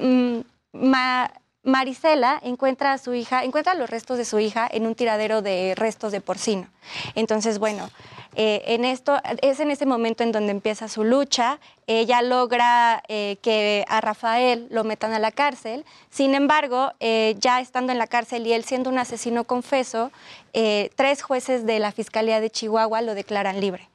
mm, 0.00 0.38
Ma- 0.72 1.30
Marisela 1.62 2.40
encuentra 2.42 2.94
a 2.94 2.98
su 2.98 3.14
hija, 3.14 3.44
encuentra 3.44 3.74
los 3.74 3.88
restos 3.88 4.18
de 4.18 4.24
su 4.24 4.40
hija 4.40 4.66
en 4.68 4.84
un 4.84 4.96
tiradero 4.96 5.42
de 5.42 5.74
restos 5.76 6.10
de 6.10 6.20
porcino. 6.20 6.66
Entonces, 7.14 7.58
bueno, 7.60 7.88
eh, 8.40 8.62
en 8.72 8.84
esto 8.84 9.18
es 9.42 9.58
en 9.58 9.72
ese 9.72 9.84
momento 9.84 10.22
en 10.22 10.30
donde 10.30 10.52
empieza 10.52 10.86
su 10.86 11.02
lucha. 11.02 11.58
Ella 11.88 12.22
logra 12.22 13.02
eh, 13.08 13.36
que 13.42 13.84
a 13.88 14.00
Rafael 14.00 14.68
lo 14.70 14.84
metan 14.84 15.12
a 15.12 15.18
la 15.18 15.32
cárcel. 15.32 15.84
Sin 16.08 16.36
embargo, 16.36 16.92
eh, 17.00 17.34
ya 17.40 17.60
estando 17.60 17.90
en 17.90 17.98
la 17.98 18.06
cárcel 18.06 18.46
y 18.46 18.52
él 18.52 18.62
siendo 18.62 18.90
un 18.90 18.98
asesino 18.98 19.42
confeso, 19.42 20.12
tres 20.96 21.22
jueces 21.22 21.66
de 21.66 21.78
la 21.80 21.90
Fiscalía 21.92 22.40
de 22.40 22.50
Chihuahua 22.50 23.02
lo 23.02 23.14
declaran 23.14 23.60
libre. 23.60 23.88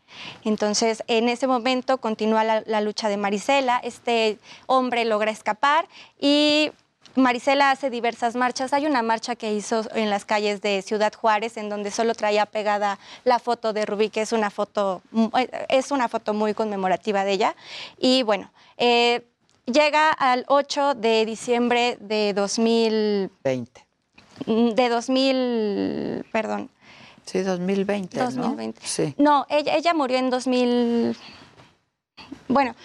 Entonces, 0.44 1.04
en 1.08 1.30
ese 1.30 1.48
momento 1.48 1.98
continúa 1.98 2.44
la, 2.44 2.64
la 2.66 2.82
lucha 2.82 3.10
de 3.10 3.18
Marisela, 3.18 3.80
este 3.84 4.38
hombre 4.68 5.04
logra 5.04 5.32
escapar 5.32 5.88
y 6.20 6.72
Marisela 7.16 7.72
hace 7.72 7.89
diversas 7.89 8.36
marchas. 8.36 8.74
Hay 8.74 8.86
una 8.86 9.03
marcha 9.03 9.36
que 9.36 9.53
hizo 9.53 9.84
en 9.93 10.09
las 10.09 10.26
calles 10.26 10.61
de 10.61 10.82
Ciudad 10.82 11.14
Juárez 11.14 11.57
en 11.57 11.70
donde 11.70 11.91
solo 11.91 12.16
traía 12.16 12.45
pegada 12.45 12.97
la 13.24 13.39
foto 13.39 13.74
de 13.74 13.86
Rubí, 13.86 14.09
que 14.09 14.22
es 14.22 14.32
una 14.32 14.49
foto, 14.49 15.01
eh, 15.38 15.66
es 15.70 15.91
una 15.91 16.09
foto 16.09 16.34
muy 16.34 16.53
conmemorativa 16.53 17.24
de 17.24 17.34
ella. 17.34 17.55
Y 17.97 18.24
bueno, 18.24 18.51
eh, 18.78 19.26
llega 19.66 20.11
al 20.11 20.45
8 20.47 20.95
de 20.95 21.26
diciembre 21.26 21.97
de 21.99 22.34
2020. 22.34 23.86
De 24.47 24.89
2000, 24.89 26.26
perdón. 26.32 26.70
Sí, 27.26 27.41
2020, 27.41 28.18
¿no? 28.18 28.24
2020. 28.26 28.82
Sí. 28.84 29.14
No, 29.18 29.45
ella, 29.49 29.76
ella 29.76 29.93
murió 29.93 30.18
en 30.18 30.30
2000. 30.30 31.16
Bueno, 32.47 32.76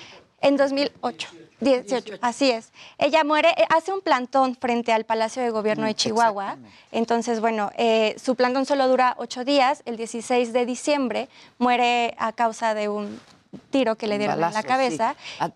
en 0.40 0.56
2008. 0.56 1.28
18, 1.60 2.14
así 2.20 2.50
es. 2.50 2.72
Ella 2.98 3.24
muere, 3.24 3.48
eh, 3.56 3.64
hace 3.70 3.92
un 3.92 4.00
plantón 4.00 4.54
frente 4.56 4.92
al 4.92 5.04
Palacio 5.04 5.42
de 5.42 5.50
Gobierno 5.50 5.86
de 5.86 5.94
Chihuahua. 5.94 6.56
Entonces, 6.92 7.40
bueno, 7.40 7.70
eh, 7.76 8.14
su 8.22 8.34
plantón 8.36 8.64
solo 8.66 8.86
dura 8.88 9.14
ocho 9.18 9.44
días. 9.44 9.82
El 9.84 9.96
16 9.96 10.52
de 10.52 10.66
diciembre 10.66 11.28
muere 11.58 12.14
a 12.18 12.32
causa 12.32 12.74
de 12.74 12.88
un 12.88 13.20
tiro 13.70 13.96
que 13.96 14.06
le 14.06 14.18
dieron 14.18 14.42
en 14.42 14.52
la 14.52 14.62
cabeza. 14.62 15.14
sí. 15.18 15.36
Ah, 15.40 15.50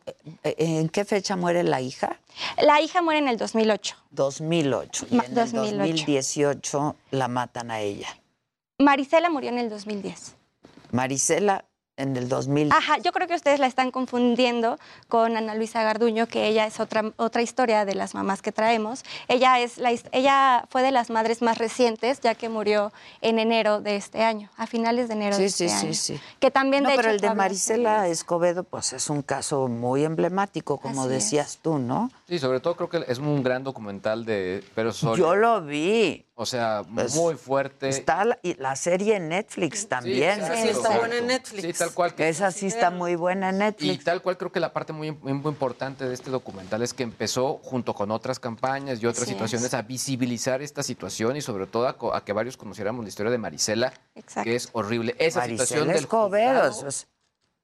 eh, 0.44 0.54
¿En 0.58 0.88
qué 0.88 1.04
fecha 1.04 1.36
muere 1.36 1.62
la 1.62 1.80
hija? 1.80 2.18
La 2.62 2.80
hija 2.80 3.02
muere 3.02 3.18
en 3.20 3.28
el 3.28 3.36
2008. 3.36 3.96
2008. 4.10 5.06
Y 5.10 5.14
Ma- 5.16 5.24
en 5.24 5.28
el 5.30 5.34
2008. 5.36 5.76
2018 5.76 6.96
la 7.10 7.28
matan 7.28 7.70
a 7.70 7.80
ella. 7.80 8.08
Marisela 8.78 9.30
murió 9.30 9.50
en 9.50 9.58
el 9.58 9.68
2010. 9.70 10.34
Marisela 10.90 11.64
en 11.96 12.16
el 12.16 12.28
2000. 12.28 12.72
Ajá, 12.72 12.98
yo 12.98 13.12
creo 13.12 13.28
que 13.28 13.34
ustedes 13.34 13.60
la 13.60 13.66
están 13.66 13.90
confundiendo 13.90 14.78
con 15.08 15.36
Ana 15.36 15.54
Luisa 15.54 15.82
Garduño, 15.82 16.26
que 16.26 16.46
ella 16.48 16.66
es 16.66 16.80
otra, 16.80 17.12
otra 17.16 17.42
historia 17.42 17.84
de 17.84 17.94
las 17.94 18.14
mamás 18.14 18.40
que 18.42 18.50
traemos. 18.50 19.04
Ella, 19.28 19.60
es 19.60 19.76
la, 19.78 19.90
ella 20.12 20.64
fue 20.70 20.82
de 20.82 20.90
las 20.90 21.10
madres 21.10 21.42
más 21.42 21.58
recientes, 21.58 22.20
ya 22.20 22.34
que 22.34 22.48
murió 22.48 22.92
en 23.20 23.38
enero 23.38 23.80
de 23.80 23.96
este 23.96 24.22
año, 24.24 24.48
a 24.56 24.66
finales 24.66 25.08
de 25.08 25.14
enero 25.14 25.36
Sí, 25.36 25.42
de 25.42 25.48
sí, 25.50 25.64
este 25.66 25.78
sí, 25.78 25.84
año. 25.86 25.94
sí. 25.94 26.20
Que 26.40 26.50
también, 26.50 26.82
No, 26.84 26.90
de 26.90 26.96
pero 26.96 27.08
hecho, 27.08 27.14
el 27.16 27.20
de 27.20 27.34
Marisela 27.34 28.08
Escobedo, 28.08 28.64
pues 28.64 28.92
es 28.94 29.10
un 29.10 29.22
caso 29.22 29.68
muy 29.68 30.04
emblemático, 30.04 30.78
como 30.78 31.02
Así 31.02 31.12
es. 31.14 31.24
decías 31.24 31.58
tú, 31.60 31.78
¿no? 31.78 32.10
Sí, 32.28 32.38
sobre 32.38 32.60
todo 32.60 32.74
creo 32.76 32.88
que 32.88 33.04
es 33.06 33.18
un 33.18 33.42
gran 33.42 33.64
documental 33.64 34.24
de 34.24 34.64
Pero 34.74 34.92
Soria. 34.92 35.22
Yo 35.24 35.34
lo 35.36 35.60
vi. 35.62 36.24
O 36.34 36.46
sea, 36.46 36.82
Pues, 36.94 37.14
muy 37.14 37.34
fuerte. 37.34 37.90
Está 37.90 38.24
la, 38.24 38.38
y 38.42 38.54
la 38.54 38.74
serie 38.74 39.16
en 39.16 39.28
Netflix 39.28 39.86
también. 39.86 40.40
exacto, 40.40 40.62
Sí, 40.62 40.68
está 40.68 40.98
buena 40.98 41.18
en 41.18 41.26
Netflix. 41.26 41.62
Sí, 41.62 41.72
tal 41.74 41.92
cual. 41.92 42.14
Que 42.14 42.28
esa 42.30 42.50
sí 42.50 42.66
está 42.66 42.90
muy 42.90 43.16
buena 43.16 43.50
en 43.50 43.56
Y 43.56 43.58
Netflix. 43.58 44.04
tal 44.04 44.22
cual 44.22 44.38
creo 44.38 44.50
que 44.50 44.58
la 44.58 44.72
parte 44.72 44.94
muy, 44.94 45.12
muy 45.12 45.32
importante 45.32 46.06
de 46.08 46.14
este 46.14 46.30
documental 46.30 46.82
es 46.82 46.94
que 46.94 47.02
empezó 47.02 47.58
junto 47.62 47.94
con 47.94 48.10
otras 48.10 48.38
campañas 48.40 49.02
y 49.02 49.06
otras 49.06 49.28
situaciones 49.28 49.66
es. 49.68 49.74
a 49.74 49.82
visibilizar 49.82 50.62
esta 50.62 50.82
situación 50.82 51.36
y 51.36 51.42
sobre 51.42 51.66
todo 51.66 51.86
a, 52.14 52.24
que 52.24 52.32
varios 52.32 52.56
conociéramos 52.56 53.04
la 53.04 53.10
historia 53.10 53.30
de 53.30 53.38
Marisela, 53.38 53.92
Exacto. 54.14 54.44
que 54.48 54.56
es 54.56 54.70
horrible. 54.72 55.14
Esa 55.18 55.40
Marisela 55.40 55.66
situación 55.66 55.88
del 55.88 55.96
Escobedo, 55.98 56.72
juzgado 56.72 56.88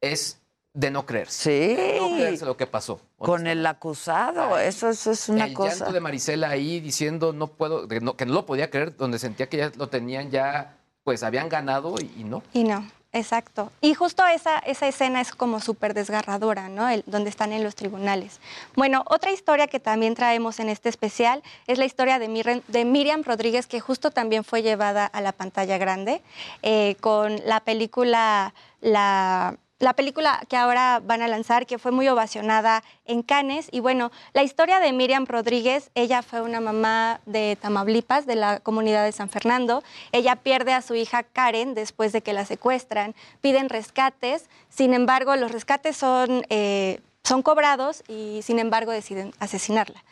es 0.00 0.38
de 0.78 0.92
no 0.92 1.04
creerse. 1.04 1.42
Sí. 1.42 1.74
De 1.74 1.98
no 2.00 2.14
creerse 2.14 2.44
lo 2.46 2.56
que 2.56 2.66
pasó. 2.68 3.00
Con 3.18 3.48
el 3.48 3.66
acusado, 3.66 4.56
eso, 4.58 4.88
eso 4.90 5.10
es 5.10 5.28
una 5.28 5.46
el 5.46 5.54
cosa. 5.54 5.74
llanto 5.74 5.92
de 5.92 6.00
Marisela 6.00 6.50
ahí 6.50 6.78
diciendo 6.78 7.32
no 7.32 7.48
puedo, 7.48 7.88
que 7.88 8.00
no, 8.00 8.16
que 8.16 8.24
no 8.26 8.32
lo 8.34 8.46
podía 8.46 8.70
creer, 8.70 8.96
donde 8.96 9.18
sentía 9.18 9.48
que 9.48 9.56
ya 9.56 9.72
lo 9.76 9.88
tenían 9.88 10.30
ya, 10.30 10.76
pues 11.02 11.24
habían 11.24 11.48
ganado 11.48 11.96
y, 12.00 12.20
y 12.20 12.22
no. 12.22 12.44
Y 12.52 12.62
no, 12.62 12.86
exacto. 13.12 13.72
Y 13.80 13.94
justo 13.94 14.24
esa, 14.28 14.58
esa 14.60 14.86
escena 14.86 15.20
es 15.20 15.32
como 15.32 15.58
súper 15.58 15.94
desgarradora, 15.94 16.68
¿no? 16.68 16.88
El- 16.88 17.02
donde 17.06 17.28
están 17.30 17.50
en 17.52 17.64
los 17.64 17.74
tribunales. 17.74 18.38
Bueno, 18.76 19.02
otra 19.08 19.32
historia 19.32 19.66
que 19.66 19.80
también 19.80 20.14
traemos 20.14 20.60
en 20.60 20.68
este 20.68 20.88
especial 20.88 21.42
es 21.66 21.78
la 21.78 21.86
historia 21.86 22.20
de, 22.20 22.28
Mirren- 22.28 22.62
de 22.68 22.84
Miriam 22.84 23.24
Rodríguez, 23.24 23.66
que 23.66 23.80
justo 23.80 24.12
también 24.12 24.44
fue 24.44 24.62
llevada 24.62 25.06
a 25.06 25.20
la 25.22 25.32
pantalla 25.32 25.76
grande 25.76 26.22
eh, 26.62 26.94
con 27.00 27.40
la 27.46 27.58
película 27.64 28.54
La... 28.80 29.56
La 29.80 29.92
película 29.92 30.42
que 30.48 30.56
ahora 30.56 31.00
van 31.04 31.22
a 31.22 31.28
lanzar, 31.28 31.64
que 31.64 31.78
fue 31.78 31.92
muy 31.92 32.08
ovacionada 32.08 32.82
en 33.04 33.22
Cannes. 33.22 33.68
Y 33.70 33.78
bueno, 33.78 34.10
la 34.32 34.42
historia 34.42 34.80
de 34.80 34.92
Miriam 34.92 35.24
Rodríguez, 35.24 35.92
ella 35.94 36.22
fue 36.22 36.40
una 36.40 36.60
mamá 36.60 37.20
de 37.26 37.56
Tamaulipas, 37.60 38.26
de 38.26 38.34
la 38.34 38.58
comunidad 38.58 39.04
de 39.04 39.12
San 39.12 39.28
Fernando. 39.28 39.84
Ella 40.10 40.34
pierde 40.34 40.72
a 40.72 40.82
su 40.82 40.96
hija 40.96 41.22
Karen 41.22 41.74
después 41.74 42.12
de 42.12 42.22
que 42.22 42.32
la 42.32 42.44
secuestran. 42.44 43.14
Piden 43.40 43.68
rescates, 43.68 44.50
sin 44.68 44.94
embargo, 44.94 45.36
los 45.36 45.52
rescates 45.52 45.96
son, 45.96 46.44
eh, 46.48 47.00
son 47.22 47.42
cobrados 47.42 48.02
y 48.08 48.40
sin 48.42 48.58
embargo 48.58 48.90
deciden 48.90 49.32
asesinarla. 49.38 50.02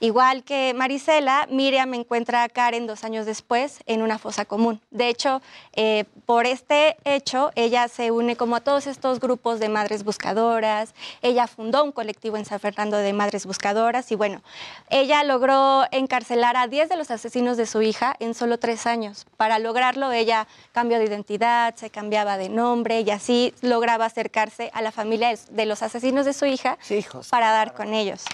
Igual 0.00 0.44
que 0.44 0.74
Marisela, 0.74 1.46
Miriam 1.50 1.94
encuentra 1.94 2.42
a 2.42 2.48
Karen 2.48 2.86
dos 2.86 3.04
años 3.04 3.26
después 3.26 3.78
en 3.86 4.02
una 4.02 4.18
fosa 4.18 4.44
común. 4.44 4.80
De 4.90 5.08
hecho, 5.08 5.40
eh, 5.72 6.04
por 6.26 6.46
este 6.46 6.96
hecho, 7.04 7.52
ella 7.54 7.88
se 7.88 8.10
une 8.10 8.36
como 8.36 8.56
a 8.56 8.60
todos 8.60 8.86
estos 8.86 9.20
grupos 9.20 9.60
de 9.60 9.68
madres 9.68 10.04
buscadoras. 10.04 10.94
Ella 11.22 11.46
fundó 11.46 11.84
un 11.84 11.92
colectivo 11.92 12.36
en 12.36 12.44
San 12.44 12.60
Fernando 12.60 12.98
de 12.98 13.12
madres 13.12 13.46
buscadoras 13.46 14.10
y 14.12 14.14
bueno, 14.14 14.42
ella 14.90 15.24
logró 15.24 15.84
encarcelar 15.90 16.56
a 16.56 16.66
10 16.66 16.88
de 16.88 16.96
los 16.96 17.10
asesinos 17.10 17.56
de 17.56 17.66
su 17.66 17.80
hija 17.80 18.16
en 18.18 18.34
solo 18.34 18.58
tres 18.58 18.86
años. 18.86 19.26
Para 19.36 19.58
lograrlo, 19.58 20.12
ella 20.12 20.46
cambió 20.72 20.98
de 20.98 21.04
identidad, 21.04 21.74
se 21.76 21.90
cambiaba 21.90 22.36
de 22.36 22.48
nombre 22.48 23.00
y 23.00 23.10
así 23.10 23.54
lograba 23.62 24.04
acercarse 24.04 24.70
a 24.74 24.82
la 24.82 24.92
familia 24.92 25.34
de 25.50 25.66
los 25.66 25.82
asesinos 25.82 26.26
de 26.26 26.32
su 26.32 26.46
hija 26.46 26.78
para 27.30 27.50
dar 27.52 27.74
con 27.74 27.94
ellos. 27.94 28.24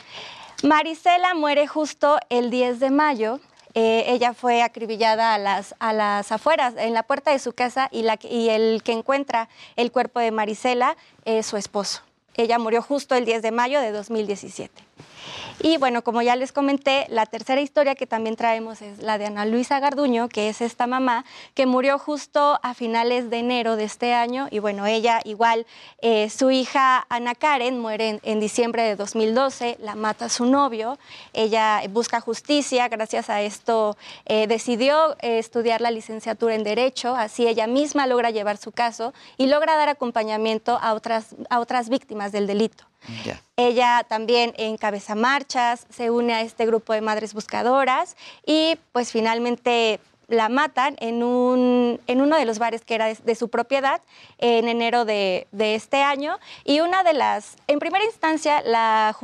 Marisela 0.63 1.35
muere 1.35 1.67
justo 1.67 2.19
el 2.29 2.51
10 2.51 2.81
de 2.81 2.91
mayo. 2.91 3.41
Eh, 3.73 4.05
ella 4.09 4.35
fue 4.35 4.63
acribillada 4.63 5.33
a 5.35 5.39
las, 5.39 5.75
a 5.79 5.93
las 5.93 6.33
afueras, 6.33 6.75
en 6.77 6.93
la 6.93 7.03
puerta 7.05 7.31
de 7.31 7.39
su 7.39 7.53
casa, 7.53 7.89
y, 7.91 8.03
la, 8.03 8.19
y 8.23 8.49
el 8.51 8.83
que 8.83 8.93
encuentra 8.93 9.49
el 9.77 9.91
cuerpo 9.91 10.21
de 10.21 10.33
Marisela 10.33 10.97
es 11.25 11.47
su 11.47 11.57
esposo. 11.57 12.03
Ella 12.35 12.59
murió 12.59 12.83
justo 12.83 13.15
el 13.15 13.25
10 13.25 13.43
de 13.43 13.53
mayo 13.53 13.81
de 13.81 13.93
2017. 13.93 14.83
Y 15.63 15.77
bueno, 15.77 16.03
como 16.03 16.23
ya 16.23 16.37
les 16.37 16.53
comenté, 16.53 17.07
la 17.11 17.27
tercera 17.27 17.61
historia 17.61 17.95
que 17.95 18.07
también 18.07 18.37
traemos 18.37 18.81
es 18.81 19.03
la 19.03 19.19
de 19.19 19.27
Ana 19.27 19.45
Luisa 19.45 19.79
Garduño, 19.79 20.29
que 20.29 20.49
es 20.49 20.61
esta 20.61 20.87
mamá 20.87 21.25
que 21.55 21.67
murió 21.67 21.99
justo 21.99 22.59
a 22.63 22.73
finales 22.73 23.29
de 23.29 23.39
enero 23.39 23.77
de 23.77 23.85
este 23.85 24.15
año. 24.15 24.49
Y 24.51 24.59
bueno, 24.59 24.87
ella 24.87 25.21
igual, 25.25 25.67
eh, 26.01 26.31
su 26.31 26.51
hija 26.51 27.05
Ana 27.11 27.35
Karen 27.35 27.79
muere 27.79 28.21
en, 28.23 28.41
diciembre 28.41 28.83
de 28.83 28.97
2012, 28.97 29.77
la 29.81 29.97
mata 29.97 30.29
su 30.29 30.47
novio. 30.47 30.99
Ella 31.35 31.83
busca 31.91 32.21
justicia, 32.21 32.89
gracias 32.89 33.29
a 33.29 33.43
esto 33.43 33.97
eh, 34.27 34.47
decidió 34.47 35.17
eh, 35.21 35.39
estudiar 35.39 35.81
la 35.81 35.91
licenciatura 35.91 36.55
en 36.55 36.65
Derecho, 36.65 37.15
así 37.15 37.47
ella 37.47 37.67
misma 37.67 38.07
logra 38.07 38.31
llevar 38.31 38.57
su 38.57 38.73
caso 38.73 39.13
y 39.37 39.47
logra 39.47 39.77
dar 39.77 39.89
acompañamiento 39.89 40.79
a 40.81 40.95
otras, 40.95 41.35
a 41.51 41.61
otras 41.61 41.89
víctimas 41.89 42.33
del 42.33 42.47
delito. 42.47 42.90
Ella 43.57 44.05
también 44.09 44.55
encabeza 44.57 45.15
marchas, 45.15 45.87
se 45.91 46.11
une 46.11 46.35
a 46.35 46.43
este 46.43 46.67
grupo 46.67 46.93
de 46.93 47.01
madres 47.01 47.35
buscadoras 47.35 48.17
y 48.47 48.79
pues 48.93 49.11
finalmente 49.13 50.01
la 50.29 50.49
matan 50.49 50.97
en, 51.01 51.23
un, 51.25 52.01
en 52.07 52.21
uno 52.21 52.37
de 52.37 52.45
los 52.45 52.59
bares 52.61 52.85
que 52.85 52.95
era 52.95 53.07
de, 53.13 53.35
su 53.35 53.49
propiedad 53.49 54.01
en 54.39 54.69
enero 54.69 55.05
de, 55.05 55.49
de 55.51 55.75
este 55.75 56.03
año. 56.03 56.39
Y 56.65 56.81
una 56.81 57.03
de 57.03 57.15
las, 57.15 57.57
en 57.67 57.81
primera 57.81 58.05
instancia, 58.05 58.63
la- 58.63 59.17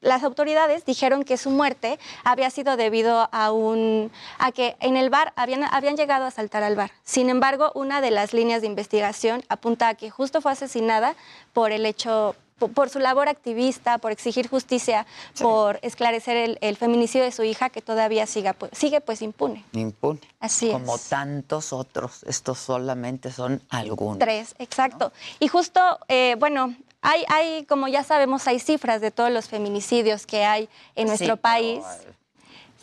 las 0.00 0.22
autoridades 0.22 0.86
dijeron 0.86 1.24
que 1.24 1.36
su 1.36 1.50
muerte 1.50 1.98
había 2.24 2.50
sido 2.50 2.76
debido 2.76 3.28
a, 3.32 3.50
un, 3.52 4.10
a 4.38 4.52
que 4.52 4.76
en 4.80 4.96
el 4.96 5.10
bar 5.10 5.32
habían, 5.36 5.64
habían 5.64 5.96
llegado 5.96 6.24
a 6.24 6.28
asaltar 6.28 6.62
al 6.62 6.76
bar. 6.76 6.92
Sin 7.02 7.28
embargo, 7.28 7.72
una 7.74 8.00
de 8.00 8.12
las 8.12 8.32
líneas 8.32 8.60
de 8.60 8.68
investigación 8.68 9.42
apunta 9.48 9.88
a 9.88 9.94
que 9.94 10.08
justo 10.08 10.40
fue 10.40 10.52
asesinada 10.52 11.16
por 11.52 11.72
el 11.72 11.84
hecho 11.84 12.36
po- 12.58 12.68
por 12.68 12.90
su 12.90 12.98
labor 12.98 13.28
activista, 13.28 13.98
por 13.98 14.12
exigir 14.12 14.48
justicia, 14.48 15.06
por 15.40 15.78
esclarecer 15.82 16.36
el, 16.36 16.58
el 16.60 16.76
feminicidio 16.76 17.24
de 17.24 17.32
su 17.32 17.42
hija 17.42 17.70
que 17.70 17.80
todavía 17.82 18.26
siga, 18.26 18.52
pues, 18.52 18.72
sigue 18.74 19.00
pues 19.00 19.22
impune. 19.22 19.64
Impune. 19.72 20.20
Así 20.40 20.70
Como 20.70 20.96
es. 20.96 21.08
tantos 21.08 21.72
otros. 21.72 22.22
Estos 22.24 22.58
solamente 22.58 23.30
son 23.32 23.62
algunos. 23.70 24.18
Tres, 24.18 24.54
exacto. 24.58 25.12
Y 25.40 25.48
justo, 25.48 25.80
eh, 26.08 26.36
bueno, 26.38 26.74
hay, 27.00 27.24
hay, 27.28 27.64
como 27.66 27.88
ya 27.88 28.02
sabemos, 28.04 28.46
hay 28.46 28.58
cifras 28.58 29.00
de 29.00 29.10
todos 29.10 29.30
los 29.30 29.48
feminicidios 29.48 30.26
que 30.26 30.44
hay 30.44 30.68
en 30.96 31.04
Sí, 31.06 31.08
nuestro 31.08 31.36
pero, 31.36 31.36
país. 31.38 31.84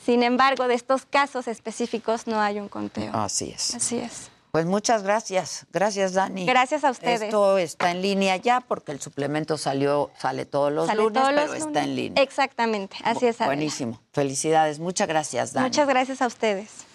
Sin 0.05 0.21
embargo, 0.21 0.67
de 0.67 0.76
estos 0.76 1.05
casos 1.05 1.47
específicos 1.47 2.28
no 2.28 2.39
hay 2.39 2.59
un 2.59 2.69
conteo. 2.69 3.11
Así 3.13 3.49
es. 3.51 3.73
Así 3.73 3.97
es. 3.97 4.30
Pues 4.56 4.66
muchas 4.68 5.03
gracias. 5.03 5.66
Gracias, 5.74 6.14
Dani. 6.14 6.45
Gracias 6.45 6.86
a 6.86 6.91
ustedes. 6.91 7.24
Esto 7.24 7.58
está 7.58 7.91
en 7.91 8.01
línea 8.01 8.38
ya 8.38 8.62
porque 8.62 8.93
el 8.93 9.01
suplemento 9.01 9.58
salió, 9.58 10.12
sale 10.18 10.45
todos 10.45 10.72
los 10.72 10.88
Sale 10.88 11.01
lunes, 11.01 11.22
todos 11.22 11.34
pero 11.34 11.53
está 11.56 11.84
en 11.84 11.93
línea. 11.97 12.24
Exactamente, 12.24 12.95
así 13.03 13.26
es. 13.26 13.36
Adela. 13.41 13.47
Buenísimo. 13.47 13.99
Felicidades. 14.14 14.80
Muchas 14.80 15.10
gracias, 15.10 15.51
Dani. 15.51 15.68
Muchas 15.68 15.89
gracias 15.89 16.22
a 16.22 16.28
ustedes. 16.28 16.86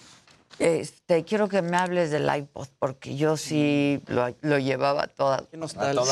Este, 0.61 1.25
quiero 1.25 1.49
que 1.49 1.63
me 1.63 1.77
hables 1.77 2.11
del 2.11 2.29
iPod 2.33 2.69
porque 2.79 3.17
yo 3.17 3.37
sí 3.39 4.01
lo, 4.09 4.35
lo 4.43 4.59
llevaba 4.59 5.07
toda. 5.07 5.45
nostalgia. 5.53 6.05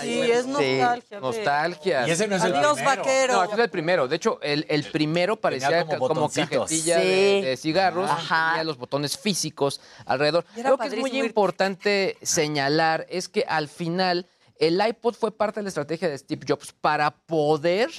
Sí, 0.00 0.20
es 0.30 0.46
nostalgia. 0.46 1.20
Nostalgia. 1.20 2.08
Y 2.08 2.10
ese 2.12 2.28
no 2.28 2.36
es 2.36 2.44
el 2.44 2.54
Adiós, 2.54 2.74
primero. 2.74 2.96
vaquero. 3.02 3.32
No, 3.34 3.44
ese 3.44 3.52
es 3.54 3.58
el 3.58 3.70
primero. 3.70 4.08
De 4.08 4.16
hecho, 4.16 4.38
el, 4.42 4.64
el 4.68 4.84
primero 4.84 5.36
parecía 5.40 5.84
como 5.86 6.08
como, 6.08 6.28
cajetilla 6.30 7.00
Sí. 7.00 7.06
de, 7.06 7.42
de 7.46 7.56
cigarros. 7.56 8.10
Ajá. 8.10 8.50
Tenía 8.52 8.64
los 8.64 8.78
botones 8.78 9.18
físicos 9.18 9.80
alrededor. 10.04 10.44
Lo 10.56 10.78
que 10.78 10.86
es 10.86 10.96
muy 10.96 11.10
ir- 11.10 11.24
importante 11.26 12.16
señalar 12.22 13.06
es 13.10 13.28
que 13.28 13.44
al 13.48 13.68
final 13.68 14.26
el 14.58 14.80
iPod 14.86 15.14
fue 15.14 15.36
parte 15.36 15.60
de 15.60 15.64
la 15.64 15.68
estrategia 15.68 16.08
de 16.08 16.16
Steve 16.16 16.46
Jobs 16.48 16.72
para 16.80 17.10
poder 17.10 17.90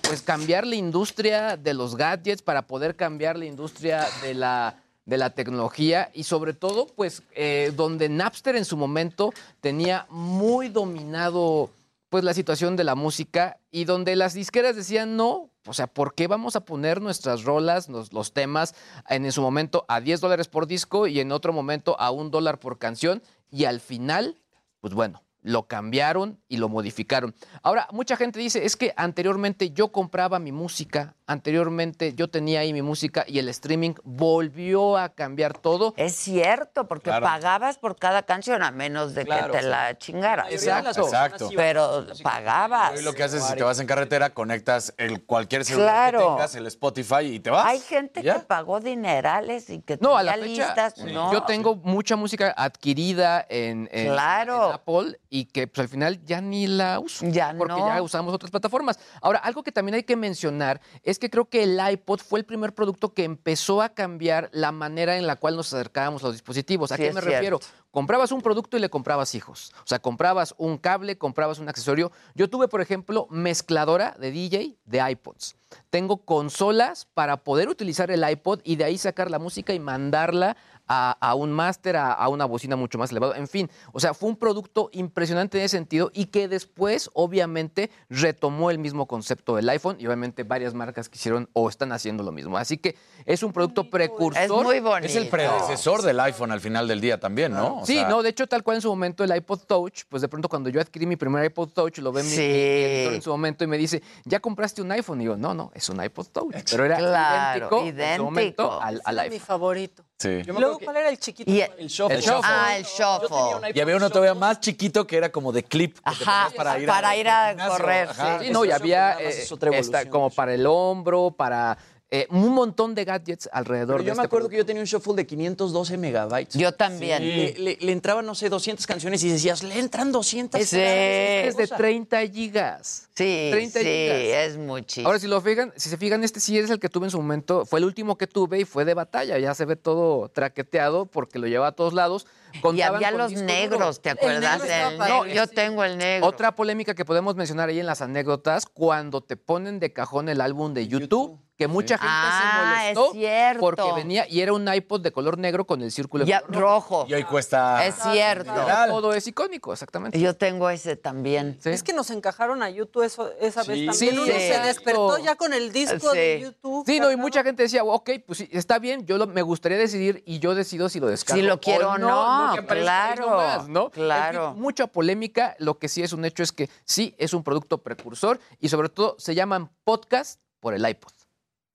pues 0.00 0.22
cambiar 0.22 0.66
la 0.66 0.76
industria 0.76 1.56
de 1.56 1.74
los 1.74 1.96
gadgets, 1.96 2.42
para 2.42 2.66
poder 2.66 2.96
cambiar 2.96 3.36
la 3.36 3.44
industria 3.44 4.06
de 4.22 4.34
la 4.34 4.82
de 5.04 5.18
la 5.18 5.30
tecnología 5.30 6.10
y 6.14 6.24
sobre 6.24 6.52
todo, 6.52 6.86
pues, 6.86 7.22
eh, 7.34 7.72
donde 7.74 8.08
Napster 8.08 8.56
en 8.56 8.64
su 8.64 8.76
momento 8.76 9.32
tenía 9.60 10.06
muy 10.10 10.68
dominado 10.68 11.70
pues 12.08 12.24
la 12.24 12.34
situación 12.34 12.76
de 12.76 12.84
la 12.84 12.94
música 12.94 13.58
y 13.70 13.84
donde 13.84 14.16
las 14.16 14.34
disqueras 14.34 14.76
decían 14.76 15.16
no, 15.16 15.48
o 15.66 15.72
sea, 15.72 15.86
¿por 15.86 16.14
qué 16.14 16.26
vamos 16.26 16.56
a 16.56 16.64
poner 16.64 17.00
nuestras 17.00 17.44
rolas, 17.44 17.88
los, 17.88 18.12
los 18.12 18.34
temas 18.34 18.74
en, 19.08 19.24
en 19.24 19.32
su 19.32 19.40
momento 19.40 19.86
a 19.88 20.00
10 20.00 20.20
dólares 20.20 20.46
por 20.46 20.66
disco 20.66 21.06
y 21.06 21.20
en 21.20 21.32
otro 21.32 21.54
momento 21.54 21.98
a 21.98 22.10
un 22.10 22.30
dólar 22.30 22.58
por 22.58 22.78
canción? 22.78 23.22
Y 23.50 23.64
al 23.64 23.80
final, 23.80 24.36
pues 24.80 24.92
bueno, 24.92 25.22
lo 25.42 25.66
cambiaron 25.66 26.40
y 26.48 26.56
lo 26.56 26.68
modificaron. 26.68 27.34
Ahora, 27.62 27.88
mucha 27.92 28.16
gente 28.16 28.38
dice, 28.38 28.64
es 28.64 28.76
que 28.76 28.94
anteriormente 28.96 29.70
yo 29.70 29.90
compraba 29.92 30.38
mi 30.38 30.52
música 30.52 31.14
Anteriormente 31.32 32.12
yo 32.14 32.28
tenía 32.28 32.60
ahí 32.60 32.72
mi 32.74 32.82
música 32.82 33.24
y 33.26 33.38
el 33.38 33.48
streaming 33.48 33.94
volvió 34.04 34.98
a 34.98 35.08
cambiar 35.08 35.56
todo. 35.56 35.94
Es 35.96 36.14
cierto, 36.14 36.86
porque 36.88 37.04
Claro. 37.10 37.24
pagabas 37.24 37.78
por 37.78 37.96
cada 37.96 38.22
canción 38.24 38.62
a 38.62 38.70
menos 38.70 39.14
de 39.14 39.24
Claro, 39.24 39.50
que 39.52 39.58
te 39.60 39.64
la 39.64 39.96
chingaras. 39.96 40.50
Exacto. 40.50 41.00
Exacto. 41.02 41.48
Pero 41.56 42.06
pagabas. 42.22 42.98
Hoy 42.98 43.02
lo 43.02 43.14
que 43.14 43.22
haces 43.22 43.42
es 43.42 43.48
si 43.48 43.56
te 43.56 43.62
vas 43.62 43.78
en 43.80 43.86
carretera, 43.86 44.30
conectas 44.34 44.92
el 44.98 45.24
cualquier 45.24 45.64
celular 45.64 46.10
que 46.12 46.16
Claro. 46.18 46.34
tengas, 46.34 46.54
el 46.54 46.66
Spotify 46.66 47.24
y 47.24 47.40
te 47.40 47.48
vas. 47.50 47.66
Hay 47.66 47.80
gente 47.80 48.22
¿Ya? 48.22 48.34
que 48.34 48.40
pagó 48.40 48.80
dinerales 48.80 49.70
y 49.70 49.80
que 49.80 49.96
No, 50.02 50.16
a 50.16 50.22
la 50.22 50.34
fecha, 50.34 50.44
listas. 50.44 50.94
sí. 50.96 51.12
No. 51.12 51.32
yo 51.32 51.44
tengo 51.44 51.76
mucha 51.76 52.16
música 52.16 52.52
adquirida 52.56 53.46
en, 53.48 53.88
en- 53.92 54.08
Claro. 54.12 54.68
en 54.68 54.72
Apple 54.74 55.20
y 55.34 55.46
que 55.46 55.66
pues, 55.66 55.78
al 55.78 55.88
final 55.88 56.22
ya 56.26 56.42
ni 56.42 56.66
la 56.66 57.00
uso. 57.00 57.24
Ya 57.26 57.54
porque 57.56 57.72
no. 57.72 57.88
ya 57.88 58.02
usamos 58.02 58.34
otras 58.34 58.50
plataformas. 58.50 58.98
Ahora, 59.22 59.38
algo 59.38 59.62
que 59.62 59.72
también 59.72 59.94
hay 59.94 60.02
que 60.02 60.14
mencionar 60.14 60.82
es 61.02 61.18
que 61.18 61.30
creo 61.30 61.46
que 61.48 61.62
el 61.62 61.80
iPod 61.92 62.20
fue 62.20 62.38
el 62.38 62.44
primer 62.44 62.74
producto 62.74 63.14
que 63.14 63.24
empezó 63.24 63.80
a 63.80 63.88
cambiar 63.94 64.50
la 64.52 64.72
manera 64.72 65.16
en 65.16 65.26
la 65.26 65.36
cual 65.36 65.56
nos 65.56 65.72
acercábamos 65.72 66.22
a 66.22 66.26
los 66.26 66.34
dispositivos. 66.34 66.92
¿A 66.92 66.96
Sí, 66.96 67.02
qué 67.04 67.08
me 67.14 67.20
cierto. 67.22 67.30
refiero? 67.30 67.58
Comprabas 67.90 68.30
un 68.30 68.42
producto 68.42 68.76
y 68.76 68.80
le 68.80 68.90
comprabas 68.90 69.34
hijos. 69.34 69.72
O 69.78 69.86
sea, 69.86 70.00
comprabas 70.00 70.54
un 70.58 70.76
cable, 70.76 71.16
comprabas 71.16 71.58
un 71.58 71.68
accesorio. 71.70 72.12
Yo 72.34 72.50
tuve, 72.50 72.68
por 72.68 72.82
ejemplo, 72.82 73.26
mezcladora 73.30 74.14
de 74.18 74.32
DJ 74.32 74.76
de 74.84 75.10
iPods. 75.12 75.56
Tengo 75.88 76.18
consolas 76.24 77.06
para 77.14 77.38
poder 77.38 77.70
utilizar 77.70 78.10
el 78.10 78.28
iPod 78.28 78.60
y 78.64 78.76
de 78.76 78.84
ahí 78.84 78.98
sacar 78.98 79.30
la 79.30 79.38
música 79.38 79.72
y 79.72 79.80
mandarla 79.80 80.56
a, 80.88 81.16
a 81.20 81.34
un 81.34 81.52
máster, 81.52 81.96
a, 81.96 82.12
a 82.12 82.28
una 82.28 82.44
bocina 82.44 82.76
mucho 82.76 82.98
más 82.98 83.10
elevada. 83.10 83.36
En 83.36 83.48
fin, 83.48 83.70
o 83.92 84.00
sea, 84.00 84.14
fue 84.14 84.28
un 84.28 84.36
producto 84.36 84.88
impresionante 84.92 85.58
en 85.58 85.64
ese 85.64 85.76
sentido 85.76 86.10
y 86.12 86.26
que 86.26 86.48
después, 86.48 87.10
obviamente, 87.14 87.90
retomó 88.10 88.70
el 88.70 88.78
mismo 88.78 89.06
concepto 89.06 89.56
del 89.56 89.68
iPhone 89.68 89.96
y 89.98 90.06
obviamente 90.06 90.42
varias 90.44 90.74
marcas 90.74 91.08
quisieron 91.08 91.48
o 91.52 91.68
están 91.68 91.92
haciendo 91.92 92.22
lo 92.22 92.32
mismo. 92.32 92.56
Así 92.58 92.78
que 92.78 92.96
es 93.24 93.42
un 93.42 93.52
producto 93.52 93.88
precursor. 93.90 94.42
Es 94.42 94.50
muy 94.50 94.80
bonito. 94.80 95.06
Es 95.06 95.16
el 95.16 95.28
predecesor 95.28 96.02
del 96.02 96.18
iPhone 96.20 96.50
al 96.52 96.60
final 96.60 96.86
del 96.88 97.00
día 97.00 97.18
también, 97.18 97.52
¿no? 97.52 97.78
O 97.80 97.86
sí, 97.86 97.94
sea, 97.94 98.08
no, 98.08 98.22
de 98.22 98.30
hecho, 98.30 98.46
tal 98.46 98.62
cual 98.62 98.76
en 98.76 98.82
su 98.82 98.88
momento 98.88 99.24
el 99.24 99.34
iPod 99.34 99.60
Touch, 99.66 100.02
pues 100.08 100.22
de 100.22 100.28
pronto 100.28 100.48
cuando 100.48 100.68
yo 100.70 100.80
adquirí 100.80 101.06
mi 101.06 101.16
primer 101.16 101.44
iPod 101.44 101.70
Touch, 101.70 101.98
lo 101.98 102.12
ve 102.12 102.22
mi, 102.22 102.28
mi 102.30 102.36
editor 102.36 103.14
en 103.14 103.22
su 103.22 103.30
momento 103.30 103.64
y 103.64 103.66
me 103.66 103.78
dice, 103.78 104.02
¿ya 104.24 104.40
compraste 104.40 104.82
un 104.82 104.92
iPhone? 104.92 105.20
Y 105.20 105.24
yo, 105.24 105.36
no, 105.36 105.54
no, 105.54 105.70
es 105.74 105.88
un 105.88 106.02
iPod 106.02 106.26
Touch. 106.28 106.54
Pero 106.70 106.84
era 106.84 106.96
Claro, 106.98 107.86
idéntico, 107.86 108.02
en 108.02 108.16
su 108.16 108.24
momento 108.24 108.62
idéntico. 108.62 108.80
al, 108.82 109.00
al 109.04 109.14
Era 109.18 109.28
mi 109.28 109.34
iPhone. 109.34 109.46
favorito. 109.46 110.04
Sí. 110.22 110.42
Luego, 110.44 110.78
¿cuál 110.78 110.96
era 110.98 111.08
el 111.08 111.18
chiquito? 111.18 111.50
Y 111.50 111.60
el 111.62 111.88
shuffle. 111.88 112.14
El 112.16 112.22
shuffle. 112.22 112.40
Ah, 112.44 112.76
el 112.76 112.84
shuffle. 112.84 113.72
Y 113.74 113.80
había 113.80 113.96
uno 113.96 114.08
todavía 114.08 114.34
más 114.34 114.60
chiquito 114.60 115.04
que 115.06 115.16
era 115.16 115.32
como 115.32 115.50
de 115.52 115.64
clip. 115.64 115.96
que 115.96 116.02
te 116.02 116.10
Ajá, 116.10 116.44
ponías 116.44 116.52
para 116.54 116.78
ir 116.78 116.86
para 116.86 117.16
ir 117.16 117.28
a 117.28 117.56
correr. 117.68 118.08
Sí, 118.40 118.50
no, 118.50 118.64
y 118.64 118.68
Eso- 118.68 118.76
había 118.76 119.20
eh, 119.20 119.28
es 119.28 119.50
otra 119.50 119.70
esta, 119.70 120.00
evolución. 120.02 120.10
como 120.12 120.30
para 120.30 120.54
el 120.54 120.64
hombro, 120.66 121.30
para 121.32 121.76
eh, 122.14 122.26
un 122.30 122.50
montón 122.50 122.94
de 122.94 123.06
gadgets 123.06 123.48
alrededor 123.50 123.96
Pero 123.96 124.02
de 124.04 124.08
yo 124.10 124.14
me 124.14 124.20
este 124.20 124.26
acuerdo 124.26 124.48
que 124.50 124.58
yo 124.58 124.66
tenía 124.66 124.82
un 124.82 124.86
shuffle 124.86 125.14
de 125.14 125.26
512 125.26 125.96
megabytes. 125.96 126.54
Yo 126.54 126.70
también. 126.72 127.22
Le, 127.26 127.54
le- 127.58 127.78
le 127.80 127.92
entraban, 127.92 128.26
no 128.26 128.34
sé, 128.34 128.50
200 128.50 128.86
canciones 128.86 129.24
y 129.24 129.30
decías, 129.30 129.62
le 129.62 129.78
entran 129.78 130.12
200. 130.12 130.60
Sí. 130.60 130.76
Es 130.78 131.56
de 131.56 131.66
30 131.66 132.20
gigas. 132.28 133.08
Sí, 133.14 133.48
30 133.50 133.78
sí, 133.80 133.84
gigas. 133.84 134.16
es 134.50 134.58
muchísimo. 134.58 135.06
Ahora, 135.08 135.18
si 135.18 135.26
lo 135.26 135.40
fijan, 135.40 135.72
si 135.76 135.88
se 135.88 135.96
fijan, 135.96 136.22
este 136.22 136.38
sí 136.40 136.58
es 136.58 136.68
el 136.70 136.78
que 136.78 136.88
tuve 136.90 137.06
en 137.06 137.10
su 137.10 137.16
momento, 137.18 137.64
fue 137.64 137.78
el 137.78 137.86
último 137.86 138.16
que 138.18 138.26
tuve 138.26 138.60
y 138.60 138.64
fue 138.66 138.84
de 138.84 138.92
batalla. 138.94 139.38
Ya 139.38 139.54
se 139.54 139.64
ve 139.64 139.76
todo 139.76 140.28
traqueteado 140.28 141.06
porque 141.06 141.38
lo 141.38 141.46
llevaba 141.46 141.68
a 141.68 141.72
todos 141.72 141.94
lados. 141.94 142.26
y 142.74 142.80
había 142.82 143.10
los 143.10 143.32
negros, 143.32 143.78
duro. 143.78 143.94
¿te 144.02 144.10
acuerdas? 144.10 144.62
negro 144.62 144.90
negro? 144.90 145.26
Yo 145.26 145.46
tengo 145.46 145.82
el 145.84 145.96
negro. 145.96 146.26
Otra 146.26 146.54
polémica 146.54 146.94
que 146.94 147.06
podemos 147.06 147.36
mencionar 147.36 147.70
ahí 147.70 147.80
en 147.80 147.86
las 147.86 148.02
anécdotas, 148.02 148.66
cuando 148.66 149.22
te 149.22 149.38
ponen 149.38 149.78
de 149.80 149.94
cajón 149.94 150.28
el 150.28 150.42
álbum 150.42 150.74
de 150.74 150.86
YouTube, 150.88 151.38
que 151.62 151.68
mucha 151.68 151.96
gente 151.98 152.08
Ah, 152.10 152.78
se 152.82 152.90
es 152.90 152.96
molestó 152.96 153.12
cierto. 153.12 153.60
porque 153.60 153.92
venía 153.94 154.26
y 154.28 154.40
era 154.40 154.52
un 154.52 154.72
iPod 154.72 155.00
de 155.00 155.12
color 155.12 155.38
negro 155.38 155.64
con 155.64 155.80
el 155.82 155.92
círculo 155.92 156.24
Ya, 156.24 156.42
rojo. 156.48 157.06
Y 157.08 157.14
hoy 157.14 157.24
cuesta. 157.24 157.86
Es 157.86 157.94
cierto. 157.96 158.52
Todo 158.88 159.12
es 159.14 159.26
icónico, 159.26 159.72
exactamente. 159.72 160.18
Yo 160.18 160.34
tengo 160.36 160.68
ese 160.70 160.96
también. 160.96 161.58
Es 161.64 161.82
que 161.82 161.92
nos 161.92 162.10
encajaron 162.10 162.62
a 162.62 162.70
YouTube 162.70 163.02
eso, 163.04 163.30
esa 163.40 163.60
vez 163.62 163.86
también. 163.86 163.94
Sí, 163.94 164.08
Uno 164.12 164.24
se 164.26 164.60
despertó 164.64 165.18
ya 165.18 165.36
con 165.36 165.52
el 165.52 165.72
disco 165.72 166.12
de. 166.12 166.40
YouTube. 166.42 166.84
Sí, 166.86 166.98
no, 167.00 167.10
y 167.10 167.16
mucha 167.16 167.42
gente 167.42 167.62
decía, 167.62 167.84
ok, 167.84 168.10
pues 168.26 168.38
sí, 168.38 168.48
está 168.52 168.78
bien, 168.78 169.06
yo 169.06 169.18
lo- 169.18 169.26
me 169.26 169.42
gustaría 169.42 169.78
decidir 169.78 170.22
y 170.26 170.38
yo 170.38 170.54
decido 170.54 170.88
si 170.88 170.98
lo 171.00 171.06
descargo. 171.06 171.40
Si 171.40 171.46
lo 171.46 171.60
quiero 171.60 171.90
o 171.92 171.98
no, 171.98 172.54
claro, 172.66 173.64
¿no? 173.68 173.90
claro. 173.90 174.48
En 174.48 174.52
fin, 174.54 174.62
mucha 174.62 174.86
polémica, 174.86 175.54
lo 175.58 175.78
que 175.78 175.88
sí 175.88 176.02
es 176.02 176.12
un 176.12 176.24
hecho 176.24 176.42
es 176.42 176.52
que 176.52 176.68
sí 176.84 177.14
es 177.18 177.32
un 177.34 177.42
producto 177.44 177.78
precursor 177.82 178.40
y 178.58 178.68
sobre 178.68 178.88
todo 178.88 179.16
se 179.18 179.34
llaman 179.34 179.70
podcast 179.84 180.40
por 180.60 180.74
el 180.74 180.88
iPod, 180.88 181.12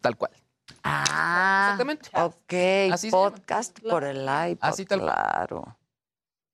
tal 0.02 0.18
cual. 0.18 0.32
Ah, 0.84 1.72
Exactamente. 1.72 2.10
ok. 2.14 2.93
Así 2.93 3.10
podcast 3.12 3.80
por 3.82 4.04
el 4.04 4.22
iPod. 4.22 4.68
Así 4.68 4.86
tal 4.86 5.02
cual. 5.02 5.14
Claro. 5.14 5.78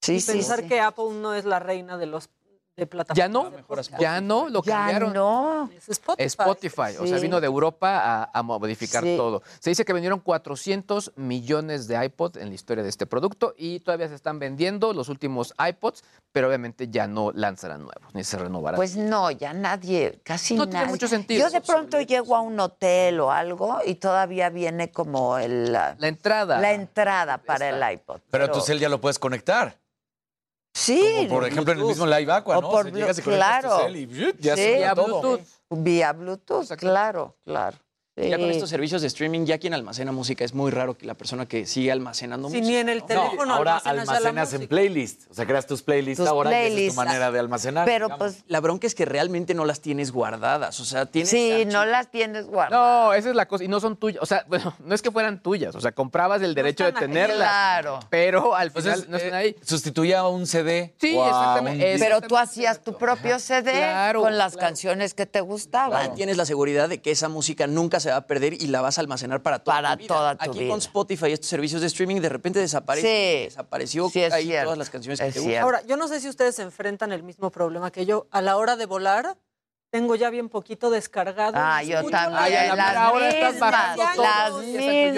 Sí, 0.02 0.16
y 0.16 0.22
sí, 0.22 0.32
pensar 0.34 0.62
sí. 0.62 0.68
que 0.68 0.82
Apple 0.82 1.12
no 1.14 1.34
es 1.34 1.46
la 1.46 1.60
reina 1.60 1.98
de 1.98 2.08
los 2.08 2.30
de. 2.76 2.90
Ya 3.14 3.28
no, 3.30 3.52
ya 4.00 4.20
no, 4.22 4.50
lo 4.50 4.64
Ya 4.64 4.76
cambiaron. 4.78 5.14
no. 5.14 5.70
Es 5.78 5.90
Spotify. 5.90 6.24
Spotify, 6.26 6.98
o 7.00 7.06
sea, 7.08 7.20
vino 7.20 7.40
de 7.40 7.46
Europa 7.48 8.00
a, 8.24 8.30
a 8.34 8.42
modificar 8.44 9.04
Sí. 9.04 9.16
todo. 9.16 9.44
Se 9.60 9.70
dice 9.70 9.86
que 9.86 9.94
vendieron 9.94 10.20
400 10.20 11.14
millones 11.16 11.88
de 11.88 12.04
iPods 12.06 12.38
en 12.38 12.50
la 12.50 12.56
historia 12.56 12.84
de 12.84 12.90
este 12.90 13.06
producto 13.06 13.54
y 13.58 13.80
todavía 13.82 14.08
se 14.08 14.16
están 14.16 14.40
vendiendo 14.40 14.94
los 14.94 15.10
últimos 15.10 15.54
iPods, 15.64 16.04
pero 16.32 16.48
obviamente 16.48 16.88
ya 16.90 17.08
no 17.08 17.32
lanzarán 17.34 17.82
nuevos 17.84 18.14
ni 18.14 18.24
se 18.24 18.38
renovarán. 18.38 18.78
Pues 18.78 18.96
no, 18.96 19.30
ya 19.30 19.54
nadie, 19.54 20.20
casi 20.24 20.56
No 20.56 20.68
tiene 20.68 20.86
mucho 20.86 21.08
sentido. 21.08 21.48
Yo 21.48 21.52
de 21.52 21.62
pronto 21.62 22.02
llego 22.02 22.36
a 22.36 22.42
un 22.42 22.60
hotel 22.60 23.20
o 23.20 23.32
algo 23.32 23.80
y 23.86 23.96
todavía 23.96 24.50
viene 24.50 24.90
como 24.92 25.38
el, 25.38 25.72
la, 25.72 25.96
la 26.00 26.08
entrada. 26.08 26.72
entrada 26.72 27.38
para 27.38 27.70
el 27.70 27.94
iPod. 27.94 28.20
Pero 28.32 28.50
tu 28.52 28.62
cel 28.62 28.80
ya 28.80 28.90
lo 28.90 29.00
puedes 29.00 29.20
conectar. 29.20 29.78
Sí. 30.74 31.26
Como 31.28 31.40
por 31.40 31.48
ejemplo 31.48 31.74
en 31.74 31.80
el 31.80 31.86
mismo 31.86 32.06
Live 32.08 32.32
Aqua, 32.32 32.58
O 32.58 32.62
¿no? 32.62 32.70
por 32.72 32.88
O 32.88 32.90
sea, 32.90 32.92
llegas 32.98 33.18
y 33.18 33.22
Blu- 33.22 33.26
conectas 33.26 33.62
tu 33.62 33.68
claro. 33.70 33.90
y 33.96 34.08
ya 34.40 34.56
Sí. 34.56 34.62
se 34.64 34.76
Vía 34.78 34.96
todo. 34.96 35.22
Bluetooth. 35.22 35.48
Vía 35.70 36.14
Bluetooth, 36.14 36.68
claro, 36.78 37.38
claro. 37.46 37.78
Ya 38.16 38.38
con 38.38 38.46
Sí. 38.48 38.52
estos 38.54 38.70
servicios 38.70 39.02
de 39.02 39.08
streaming, 39.08 39.46
ya 39.46 39.58
quien 39.58 39.74
almacena 39.74 40.12
música 40.12 40.46
es 40.46 40.54
muy 40.54 40.70
raro 40.70 40.96
que 40.96 41.08
la 41.08 41.16
persona 41.16 41.48
que 41.48 41.66
sigue 41.66 41.92
almacenando 41.92 42.48
Si 42.50 42.58
música. 42.58 42.68
ni 42.72 42.76
en 42.78 42.90
el 42.90 43.00
¿no? 43.00 43.06
teléfono 43.08 43.46
No, 43.48 43.56
ahora 43.56 43.78
almacenas 43.78 44.54
en 44.54 44.68
playlist. 44.68 45.32
O 45.32 45.34
sea, 45.34 45.48
creas 45.48 45.66
tus 45.66 45.82
playlists 45.82 46.20
Tus 46.20 46.28
ahora 46.30 46.52
y 46.52 46.54
esa 46.54 46.62
es 46.68 46.72
playlists. 46.74 46.96
tu 46.96 47.02
manera 47.06 47.32
de 47.32 47.40
almacenar. 47.40 47.86
Pero 47.86 48.06
digamos. 48.06 48.34
pues 48.36 48.44
La 48.48 48.60
bronca 48.60 48.86
es 48.86 48.94
que 48.94 49.06
realmente 49.06 49.56
no 49.56 49.66
las 49.66 49.82
tienes 49.82 50.12
guardadas. 50.12 50.80
O 50.80 50.86
sea, 50.86 51.08
tienes. 51.08 51.30
sí, 51.32 51.66
no 51.66 51.86
las 51.86 52.12
tienes 52.12 52.46
guardadas. 52.46 53.08
No, 53.08 53.14
esa 53.16 53.30
es 53.32 53.36
la 53.36 53.48
cosa. 53.48 53.64
Y 53.64 53.68
no 53.68 53.80
son 53.80 53.98
tuyas. 53.98 54.22
O 54.22 54.28
sea, 54.28 54.46
bueno, 54.48 54.76
no 54.86 54.94
es 54.94 55.02
que 55.02 55.10
fueran 55.10 55.42
tuyas. 55.42 55.74
O 55.74 55.82
sea, 55.82 55.92
comprabas 55.92 56.44
el 56.44 56.54
derecho 56.54 56.84
de 56.86 56.92
tenerlas. 56.94 57.38
Claro. 57.50 58.00
Pero 58.12 58.56
al 58.56 58.70
final 58.70 59.06
no 59.10 59.18
están 59.18 59.34
eh, 59.34 59.38
ahí. 59.38 59.56
Sustituía 59.66 60.20
a 60.20 60.28
un 60.28 60.46
CD. 60.46 60.94
Sí, 61.02 61.18
exactamente. 61.18 61.96
Pero 61.98 62.22
tú 62.22 62.38
hacías 62.38 62.84
tu 62.84 62.96
propio 62.96 63.40
CD 63.40 63.72
Claro, 63.72 64.22
con 64.22 64.38
las 64.38 64.54
claro. 64.54 64.68
canciones 64.68 65.16
que 65.16 65.26
te 65.26 65.40
Ya 65.40 65.42
gustaban. 65.42 66.14
tienes 66.14 66.38
la 66.38 66.46
seguridad 66.46 66.90
de 66.90 67.02
que 67.02 67.10
esa 67.10 67.28
música 67.28 67.66
nunca 67.66 68.00
se 68.04 68.12
va 68.12 68.18
a 68.18 68.28
perder 68.28 68.54
y 68.54 68.68
la 68.68 68.82
vas 68.82 68.98
a 68.98 69.02
almacenar 69.02 69.42
para 69.42 69.60
toda 69.60 69.78
Para 69.78 69.94
tu 69.96 69.98
vida. 70.04 70.08
toda 70.08 70.36
tu 70.36 70.50
Aquí 70.52 70.60
vida. 70.60 70.70
con 70.70 70.80
Spotify 70.80 71.28
y 71.28 71.34
estos 71.34 71.50
servicios 71.50 71.82
de 71.82 71.88
streaming 71.88 72.22
de 72.22 72.30
repente 72.30 72.60
desaparece. 72.60 73.08
Sí. 73.40 73.46
Desapareció 73.46 74.10
Sí, 74.10 74.22
es 74.22 74.32
ahí 74.34 74.46
cierto. 74.46 74.66
todas 74.66 74.78
las 74.78 74.90
canciones 74.92 75.20
que 75.20 75.28
Es 75.28 75.34
te 75.34 75.40
gustan. 75.40 75.50
cierto. 75.52 75.66
Ahora, 75.66 75.82
yo 75.88 75.98
no 75.98 76.08
sé 76.08 76.20
si 76.20 76.30
ustedes 76.30 76.56
se 76.56 76.62
enfrentan 76.62 77.12
el 77.12 77.24
mismo 77.24 77.50
problema 77.52 77.92
que 77.92 78.06
yo. 78.06 78.28
A 78.32 78.42
la 78.42 78.58
hora 78.58 78.76
de 78.76 78.86
volar, 78.86 79.36
tengo 79.90 80.16
ya 80.16 80.30
bien 80.30 80.50
poquito 80.50 80.90
descargado. 80.90 81.54
Ah, 81.56 81.84
yo 81.84 82.04
también. 82.10 82.42
Ay, 82.42 82.54
las 82.54 82.76
mera 82.78 83.12
hora 83.12 83.30
estás 83.30 83.52
mismas, 83.54 83.72
bajando 83.72 84.04
todo. 84.16 84.24
las. 84.24 84.50
Yo 84.50 84.62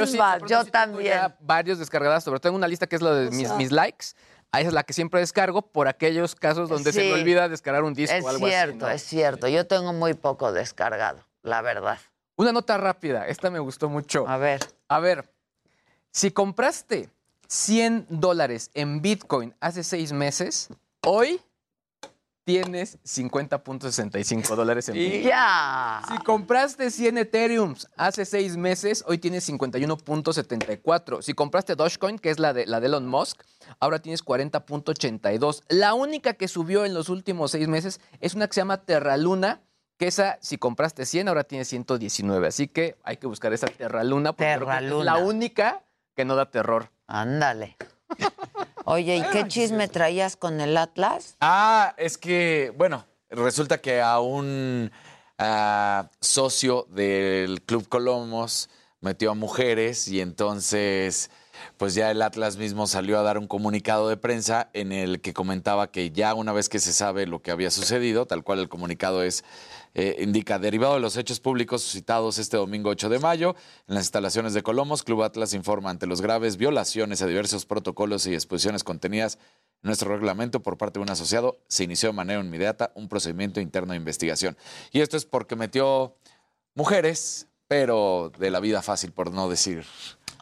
sí, 0.06 0.12
mismas, 0.12 0.40
yo 0.42 0.48
sí 0.48 0.72
tengo 0.72 0.72
también. 0.72 1.14
ya 1.14 1.38
varios 1.40 1.80
descargadas, 1.80 2.24
pero 2.26 2.40
tengo 2.40 2.56
una 2.58 2.68
lista 2.68 2.86
que 2.88 2.96
es 2.98 3.02
la 3.02 3.14
de 3.14 3.32
mis, 3.32 3.50
mis 3.54 3.72
likes. 3.72 4.08
Ahí 4.52 4.66
es 4.66 4.72
la 4.74 4.84
que 4.84 4.94
siempre 4.94 5.20
descargo 5.20 5.64
por 5.64 5.88
aquellos 5.90 6.34
casos 6.36 6.70
donde 6.70 6.94
se 6.94 7.02
Sí. 7.02 7.08
me 7.08 7.14
olvida 7.14 7.50
descargar 7.50 7.84
un 7.84 7.94
disco 7.94 8.16
Es 8.16 8.24
o 8.24 8.30
algo 8.30 8.48
cierto, 8.48 8.76
así. 8.76 8.78
¿no? 8.86 8.90
es 8.90 9.02
cierto. 9.04 9.48
Yo 9.50 9.68
tengo 9.68 9.92
muy 9.92 10.14
poco 10.14 10.54
descargado, 10.54 11.20
la 11.42 11.62
verdad. 11.62 11.98
Una 12.38 12.52
nota 12.52 12.78
rápida, 12.78 13.28
esta 13.28 13.50
me 13.50 13.60
gustó 13.60 13.90
mucho. 13.90 14.28
A 14.28 14.38
ver. 14.38 14.62
A 14.88 15.00
ver, 15.00 15.32
si 16.12 16.32
compraste 16.32 17.10
100 17.48 18.08
dólares 18.10 18.72
en 18.74 19.02
Bitcoin 19.02 19.56
hace 19.60 19.84
seis 19.84 20.12
meses, 20.12 20.70
hoy 21.06 21.42
tienes 22.46 23.00
50.65 23.04 24.56
dólares 24.56 24.88
en 24.90 24.96
Bitcoin. 24.96 25.24
Ya. 25.24 26.02
Si 26.08 26.18
compraste 26.20 26.92
100 26.92 27.18
Ethereums 27.18 27.90
hace 27.98 28.24
seis 28.24 28.56
meses, 28.56 29.04
hoy 29.08 29.18
tienes 29.18 29.50
51.74. 29.50 31.22
Si 31.22 31.34
compraste 31.34 31.76
Dogecoin, 31.76 32.20
que 32.20 32.30
es 32.30 32.40
la 32.40 32.54
de, 32.54 32.66
la 32.66 32.80
de 32.80 32.88
Elon 32.88 33.08
Musk, 33.08 33.42
ahora 33.80 34.00
tienes 34.00 34.24
40.82. 34.24 35.64
La 35.70 35.96
única 35.96 36.34
que 36.34 36.48
subió 36.48 36.86
en 36.86 36.94
los 36.94 37.10
últimos 37.10 37.52
seis 37.52 37.68
meses 37.68 38.00
es 38.22 38.36
una 38.36 38.48
que 38.48 38.54
se 38.54 38.62
llama 38.62 38.84
Terraluna, 38.84 39.62
que 39.98 40.08
esa, 40.08 40.38
si 40.42 40.58
compraste 40.58 41.06
100, 41.06 41.28
ahora 41.28 41.44
tienes 41.44 41.68
119. 41.70 42.48
Así 42.48 42.68
que 42.68 42.98
hay 43.04 43.18
que 43.18 43.28
buscar 43.28 43.54
esa 43.54 43.68
Terraluna, 43.68 44.34
porque 44.34 44.46
que 44.46 44.54
es 44.54 44.60
Terraluna. 44.60 45.04
la 45.04 45.18
única 45.18 45.84
que 46.16 46.26
no 46.26 46.36
da 46.36 46.50
terror. 46.50 46.90
Ándale. 47.08 47.78
Oye, 48.86 49.18
¿y 49.18 49.24
qué 49.32 49.48
chisme 49.48 49.88
traías 49.88 50.38
con 50.38 50.62
el 50.62 50.78
Atlas? 50.78 51.36
Ah, 51.42 51.94
es 51.98 52.18
que, 52.18 52.74
bueno, 52.78 53.06
resulta 53.30 53.80
que 53.80 54.02
a 54.02 54.20
un, 54.20 54.92
ah, 55.38 56.10
socio 56.22 56.88
del 56.90 57.62
Club 57.64 57.88
Colomos, 57.88 58.70
metió 59.02 59.32
a 59.32 59.36
mujeres 59.36 60.08
y 60.08 60.20
entonces 60.20 61.30
pues 61.78 61.94
ya 61.94 62.12
el 62.12 62.22
Atlas 62.22 62.58
mismo 62.58 62.88
salió 62.88 63.20
a 63.20 63.22
dar 63.22 63.38
un 63.38 63.48
comunicado 63.48 64.10
de 64.10 64.18
prensa 64.18 64.70
en 64.74 64.92
el 64.92 65.22
que 65.22 65.34
comentaba 65.34 65.92
que 65.92 66.12
ya 66.12 66.34
una 66.34 66.54
vez 66.54 66.70
que 66.70 66.80
se 66.80 66.92
sabe 66.92 67.28
lo 67.28 67.42
que 67.42 67.52
había 67.52 67.72
sucedido, 67.72 68.26
tal 68.26 68.44
cual 68.44 68.60
el 68.60 68.70
comunicado 68.70 69.24
es 69.24 69.44
eh, 69.98 70.18
indica, 70.20 70.60
derivado 70.60 70.96
de 70.96 71.00
los 71.00 71.16
hechos 71.16 71.40
públicos 71.40 71.82
suscitados 71.82 72.38
este 72.38 72.58
domingo 72.58 72.90
8 72.90 73.08
de 73.08 73.18
mayo 73.18 73.56
en 73.88 73.96
las 73.96 74.04
instalaciones 74.04 74.54
de 74.54 74.62
Colomos, 74.62 75.04
Club 75.04 75.24
Atlas 75.24 75.54
informa 75.54 75.90
ante 75.90 76.06
los 76.06 76.22
graves 76.22 76.58
violaciones 76.58 77.22
a 77.22 77.28
diversos 77.28 77.66
protocolos 77.66 78.28
y 78.28 78.34
exposiciones 78.34 78.84
contenidas 78.84 79.40
en 79.82 79.88
nuestro 79.88 80.14
reglamento 80.14 80.62
por 80.62 80.78
parte 80.78 81.00
de 81.00 81.04
un 81.04 81.12
asociado, 81.12 81.62
se 81.70 81.86
inició 81.86 82.10
de 82.10 82.14
manera 82.14 82.42
inmediata 82.42 82.92
un 82.96 83.08
procedimiento 83.08 83.62
interno 83.62 83.94
de 83.94 83.98
investigación. 83.98 84.58
Y 84.92 85.00
esto 85.00 85.16
es 85.16 85.26
porque 85.26 85.56
metió 85.56 86.18
mujeres, 86.74 87.48
pero 87.70 88.34
de 88.38 88.52
la 88.52 88.60
vida 88.60 88.82
fácil, 88.82 89.14
por 89.14 89.32
no 89.32 89.48
decir. 89.48 89.86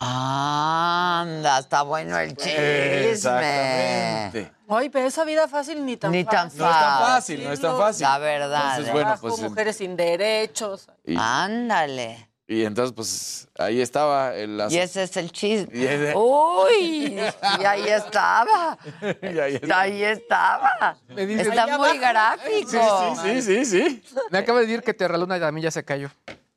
Anda, 0.06 1.60
está 1.60 1.82
bueno 1.84 2.18
el 2.20 2.36
chisme. 2.36 3.10
Exactamente. 3.12 4.52
Ay, 4.68 4.90
pero 4.90 5.08
esa 5.08 5.24
vida 5.24 5.48
fácil 5.48 5.86
ni 5.86 5.98
tan 5.98 6.12
Ni 6.12 6.24
tan 6.24 6.50
fácil. 6.52 6.60
No 6.62 6.70
es 6.70 6.80
tan 6.80 7.00
fácil, 7.00 7.44
no 7.44 7.52
es 7.54 7.62
tan 7.62 7.78
fácil. 7.78 8.04
La 8.04 8.18
verdad. 8.18 8.62
Entonces, 8.72 8.88
¿eh? 8.88 8.92
bueno, 8.92 9.16
pues, 9.22 9.40
mujeres 9.42 9.78
sin 9.78 9.96
derechos. 9.96 10.88
Y, 11.06 11.16
Ándale. 11.18 12.30
y 12.48 12.66
entonces, 12.66 12.94
pues 12.96 13.48
ahí 13.58 13.82
estaba 13.82 14.34
el 14.36 14.66
Y 14.70 14.78
ese 14.78 15.04
es 15.04 15.16
el 15.18 15.32
chisme. 15.32 15.70
Y 15.78 15.86
ese- 15.86 16.14
Uy, 16.16 17.20
y 17.62 17.66
ahí 17.66 17.88
estaba. 17.88 18.78
Y 19.22 19.40
ahí 19.40 19.56
está. 19.56 19.80
Ahí 19.82 20.04
estaba. 20.04 20.98
Me 21.10 21.26
dice- 21.26 21.42
Está 21.50 21.64
Ahí 21.66 21.72
muy 21.78 21.90
abajo. 21.90 22.00
gráfico. 22.00 23.16
Sí, 23.24 23.42
sí, 23.42 23.66
sí. 23.66 24.04
Me 24.32 24.40
acaba 24.40 24.60
de 24.62 24.66
decir 24.68 24.82
que 24.82 24.94
Terraluna 24.94 25.38
y 25.38 25.44
a 25.44 25.52
mí 25.52 25.62
ya 25.62 25.72
se 25.72 25.84
cayó. 25.84 26.10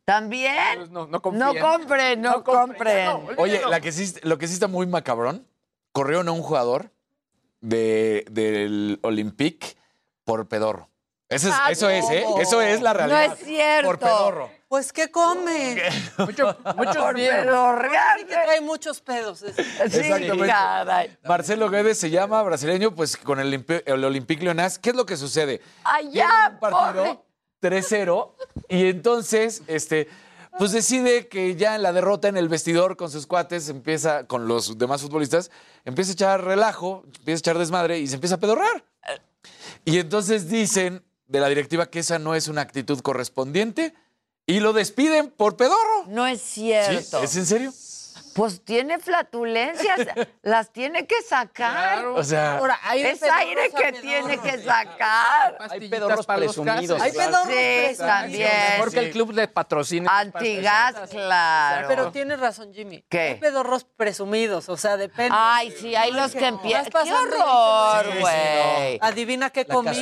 ¿También? 0.07 0.91
No, 0.93 1.07
no 1.09 1.09
No 1.09 1.21
compren, 1.21 2.23
no, 2.23 2.45
compren. 2.45 3.11
Oye, 3.37 3.61
la 3.69 3.81
que 3.81 3.91
sí, 3.91 4.15
lo 4.23 4.39
que 4.39 4.47
sí 4.47 4.55
está 4.55 4.69
muy 4.69 4.87
macabrón, 4.87 5.47
corrieron 5.91 6.29
a 6.29 6.33
un 6.33 6.43
jugador 6.43 6.93
de, 7.61 8.25
del 8.31 9.01
Olympique 9.03 9.77
por 10.25 10.47
pedorro. 10.49 10.89
Eso 11.29 11.49
es, 11.49 11.55
Ah, 11.59 11.73
eso 11.73 11.91
es, 11.91 12.09
¿eh? 12.09 12.25
Eso 12.39 12.63
es 12.63 12.81
la 12.83 12.93
No 12.93 12.99
realidad. 12.99 13.25
es 13.37 13.45
cierto. 13.45 13.89
Por 13.89 13.99
pedorro. 13.99 14.51
Pues, 14.69 14.93
¿qué 14.93 15.11
come? 15.11 15.83
Mucho, 16.19 16.57
muchos 16.77 16.97
Por 16.97 17.15
bien. 17.17 17.35
pedorrear. 17.45 18.19
Sí 18.21 18.27
que 18.27 18.33
trae 18.33 18.61
muchos 18.61 19.01
pedos. 19.01 19.43
ese. 19.43 19.65
Sí, 19.65 19.71
Exactamente. 19.99 20.47
caray. 20.47 21.19
Marcelo 21.25 21.69
Guedes 21.69 21.99
se 21.99 22.11
llama, 22.11 22.41
brasileño, 22.45 22.95
pues 22.95 23.17
con 23.17 23.41
el, 23.41 23.65
el 23.87 24.05
Olympique 24.05 24.45
Lyonnais. 24.45 24.79
¿Qué 24.79 24.91
es 24.91 24.97
lo 24.97 25.05
que 25.05 25.17
sucede? 25.17 25.61
Allá, 25.83 26.29
un 26.53 26.59
partido 26.61 26.93
pobre. 26.93 27.19
3-0 27.69 28.31
y 28.69 28.87
entonces, 28.87 29.63
este, 29.67 30.09
pues 30.59 30.73
decide 30.73 31.29
que 31.29 31.55
ya 31.57 31.75
en 31.75 31.83
la 31.83 31.93
derrota 31.93 32.29
en 32.29 32.37
el 32.37 32.49
vestidor 32.49 32.97
con 32.97 33.11
sus 33.11 33.27
cuates 33.27 33.69
empieza, 33.69 34.27
con 34.27 34.49
los 34.49 34.79
demás 34.79 35.03
futbolistas, 35.03 35.51
empieza 35.85 36.11
a 36.11 36.15
echar 36.15 36.45
relajo, 36.45 37.03
empieza 37.05 37.39
a 37.39 37.39
echar 37.39 37.59
desmadre 37.59 37.99
y 37.99 38.07
se 38.07 38.15
empieza 38.15 38.37
a 38.37 38.41
pedorrar. 38.41 38.85
Y 39.85 39.99
entonces 39.99 40.49
dicen 40.49 41.03
de 41.27 41.41
la 41.41 41.49
directiva 41.49 41.87
que 41.87 41.99
esa 41.99 42.19
no 42.19 42.35
es 42.35 42.49
una 42.49 42.63
actitud 42.63 43.01
correspondiente 43.01 43.95
y 44.47 44.61
lo 44.61 44.73
despiden 44.73 45.31
por 45.31 45.57
pedorro. 45.57 46.07
No 46.09 46.27
es 46.27 46.41
¿Sí? 46.41 46.63
cierto. 46.63 47.23
¿Es 47.23 47.37
en 47.37 47.47
serio? 47.47 47.73
Pues 48.37 48.63
tiene 48.63 48.99
flatulencias, 48.99 50.01
las 50.43 50.71
tiene 50.71 51.07
que 51.07 51.23
sacar. 51.23 52.05
O 52.07 52.23
sea, 52.23 52.59
Ahora, 52.59 52.79
hay 52.83 53.03
Es 53.03 53.23
aire 53.23 53.71
pedorros 53.71 53.83
que 53.83 54.01
tiene 54.01 54.39
que 54.39 54.59
sacar. 54.63 55.57
Pastillitas 55.57 55.99
pedorros 55.99 56.27
para 56.27 56.41
los 56.41 56.55
presumidos. 56.55 57.01
Hay 57.01 57.13
pedorros 57.13 57.43
Sí, 57.47 57.53
presumidos. 57.55 57.97
también. 57.99 58.51
Mejor 58.73 58.91
que 58.93 58.99
el 58.99 59.11
club 59.11 59.33
de 59.33 59.49
patrocinio. 59.49 60.11
Antigas, 60.13 60.95
claro. 61.11 61.89
Pero 61.89 62.13
tienes 62.13 62.39
razón, 62.39 62.73
Jimmy. 62.75 63.03
¿Qué? 63.09 63.21
Hay 63.21 63.35
pedorros 63.37 63.85
presumidos, 63.85 64.69
o 64.69 64.77
sea, 64.77 64.97
depende. 64.99 65.35
Ay, 65.39 65.71
sí, 65.71 65.95
hay 65.97 66.13
los 66.13 66.33
que 66.33 66.47
empiezan. 66.47 66.91
¡Qué 67.05 67.13
horror, 67.13 68.21
güey! 68.21 68.99
Adivina 69.01 69.51
qué 69.51 69.65
La 69.67 69.75
comí. 69.75 69.89
así. 69.89 69.99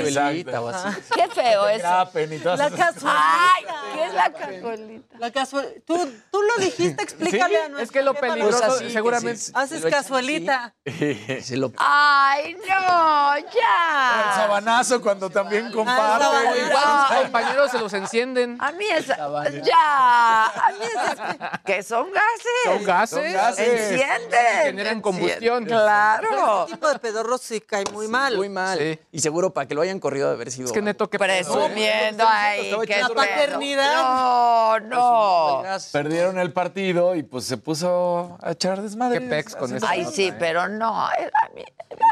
¡Qué 1.15 1.29
feo 1.29 1.69
eso! 1.69 1.79
Grapen 1.87 2.33
y 2.33 2.39
todas 2.39 2.59
La 2.59 2.71
cazuelita. 2.71 3.13
¡Ay! 3.55 3.65
¿Qué 3.95 4.05
es 4.05 4.15
la 4.15 4.33
cazuelita? 4.33 5.19
La 5.19 5.31
cazuelita. 5.31 5.81
Tú, 5.87 6.13
tú 6.31 6.43
lo 6.43 6.65
dijiste, 6.65 7.03
explícale 7.03 7.57
a 7.59 7.69
nuestro 7.69 7.85
Es 7.85 7.91
que 7.91 8.03
lo 8.03 8.15
peligroso, 8.33 8.59
Pues 8.59 8.73
así, 8.77 8.85
que 8.87 8.91
seguramente. 8.93 9.37
sí. 9.41 9.53
Haces 9.55 9.85
cazuelita. 9.87 10.75
Se 11.43 11.57
lo 11.57 11.73
¡Ay, 11.79 12.57
no! 12.69 13.35
El 13.35 13.45
¡Ya! 13.45 14.33
sabanazo 14.37 15.01
cuando 15.01 15.31
también 15.31 15.71
comparte. 15.73 16.25
Igual 16.69 17.23
compañeros 17.25 17.71
se 17.71 17.79
los 17.79 17.93
encienden. 17.93 18.57
A 18.61 18.73
mí 18.73 18.85
es... 18.85 19.07
¡Ya! 19.07 20.45
A 20.47 20.71
mí 20.79 20.85
es... 20.85 21.61
Que 21.65 21.83
son 21.83 22.09
gases. 22.13 22.65
Son 22.65 22.85
gases. 22.85 23.19
Son 23.25 23.33
gases. 23.33 23.69
Encienden. 23.91 24.63
Generan 24.65 25.01
combustión. 25.01 25.65
Claro. 25.65 26.63
Este 26.63 26.75
tipo 26.75 26.89
de 26.89 26.99
pedorros 26.99 27.41
sí 27.41 27.61
cae 27.61 27.85
muy 27.93 28.09
mal. 28.09 28.37
Muy 28.37 28.49
mal. 28.49 28.79
Sí. 28.79 28.99
Y 29.13 29.21
seguro 29.21 29.53
para 29.53 29.67
que 29.67 29.75
lo 29.75 29.83
hayan 29.83 29.99
corrido 30.01 30.29
de 30.29 30.35
haber 30.35 30.51
sido. 30.51 30.67
Es 30.67 30.73
que 30.73 30.83
neto 30.83 31.09
que 31.11 31.19
Presumiendo 31.19 32.25
ahí. 32.27 32.67
estaba 32.67 32.85
qué 32.87 32.93
echando 32.95 33.15
pedo. 33.15 33.25
paternidad. 33.27 33.95
No, 34.03 34.81
no. 34.81 35.63
Perdieron 35.93 36.39
el 36.39 36.53
partido 36.53 37.15
y 37.15 37.23
pues 37.23 37.45
se 37.45 37.57
puso 37.57 38.14
a 38.43 38.51
echar 38.53 38.81
desmadre. 38.83 39.21
Qué 39.21 39.27
pex 39.29 39.57
con 39.57 39.75
eso. 39.75 39.87
Ay, 39.89 40.05
sí, 40.07 40.33
pero 40.39 40.69
no. 40.69 41.09
eh, 41.19 41.31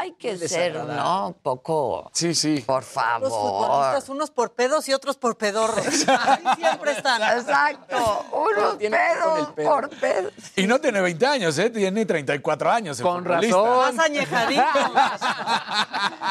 Hay 0.01 0.13
que 0.13 0.37
ser, 0.37 0.75
¿no? 0.75 1.27
Un 1.27 1.33
poco. 1.35 2.09
Sí, 2.13 2.33
sí. 2.35 2.61
Por 2.65 2.81
Los 2.83 2.85
favor. 2.91 3.29
futbolistas, 3.29 4.09
unos 4.09 4.31
por 4.31 4.53
pedos 4.53 4.87
y 4.89 4.93
otros 4.93 5.17
por 5.17 5.37
pedorros. 5.37 5.85
Ahí 6.07 6.43
siempre 6.57 6.91
están. 6.93 7.21
Exacto. 7.37 8.25
Unos 8.31 8.75
pedos 8.77 9.51
pedo. 9.55 9.69
por 9.69 9.89
pedos. 9.89 10.33
Y 10.55 10.67
no 10.67 10.79
tiene 10.79 11.01
20 11.01 11.25
años, 11.25 11.57
¿eh? 11.57 11.69
Tiene 11.69 12.05
34 12.05 12.71
años. 12.71 12.99
el 12.99 13.03
Con 13.05 13.23
futbolista. 13.23 13.57
razón. 13.57 13.95
Más 13.95 14.05
añejadito. 14.05 14.63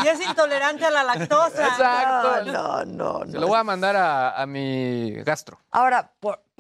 y 0.05 0.09
es 0.09 0.21
intolerante 0.21 0.85
a 0.87 0.91
la 0.91 1.03
lactosa. 1.05 1.67
Exacto. 1.69 2.45
No, 2.53 2.85
no, 2.85 3.21
Se 3.27 3.33
no. 3.33 3.41
lo 3.41 3.47
voy 3.49 3.59
a 3.59 3.65
mandar 3.65 3.97
a, 3.97 4.41
a 4.41 4.47
mi 4.47 5.13
gastro. 5.25 5.59
Ahora, 5.71 6.13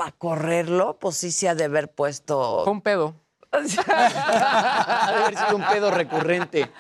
para 0.03 0.17
correrlo, 0.17 0.99
pues 0.99 1.17
sí 1.17 1.31
se 1.31 1.49
ha 1.49 1.55
de 1.55 1.65
haber 1.65 1.93
puesto. 1.93 2.63
Fue 2.65 2.73
un 2.73 2.81
pedo. 2.81 3.15
Ha 3.53 5.13
de 5.13 5.23
haber 5.25 5.37
sido 5.37 5.57
un 5.57 5.65
pedo 5.67 5.91
recurrente. 5.91 6.71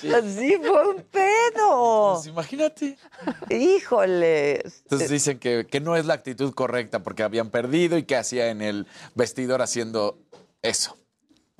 Sí, 0.00 0.56
fue 0.62 0.88
un 0.88 1.02
pedo. 1.02 2.12
Pues 2.14 2.26
imagínate. 2.26 2.98
Híjoles. 3.48 4.82
Entonces 4.82 5.08
dicen 5.10 5.38
que, 5.38 5.66
que 5.66 5.80
no 5.80 5.96
es 5.96 6.04
la 6.04 6.14
actitud 6.14 6.52
correcta 6.52 7.02
porque 7.02 7.22
habían 7.22 7.50
perdido 7.50 7.96
y 7.96 8.02
que 8.04 8.16
hacía 8.16 8.50
en 8.50 8.60
el 8.60 8.86
vestidor 9.14 9.62
haciendo 9.62 10.18
eso. 10.62 10.96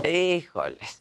Híjoles. 0.05 1.01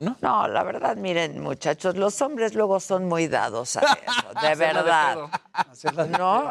¿No? 0.00 0.16
¿No? 0.22 0.48
la 0.48 0.62
verdad, 0.62 0.96
miren, 0.96 1.42
muchachos, 1.42 1.94
los 1.94 2.22
hombres 2.22 2.54
luego 2.54 2.80
son 2.80 3.06
muy 3.06 3.28
dados 3.28 3.76
a 3.76 3.80
eso, 4.08 4.40
de 4.48 4.54
verdad. 4.54 5.18
¿No? 6.18 6.50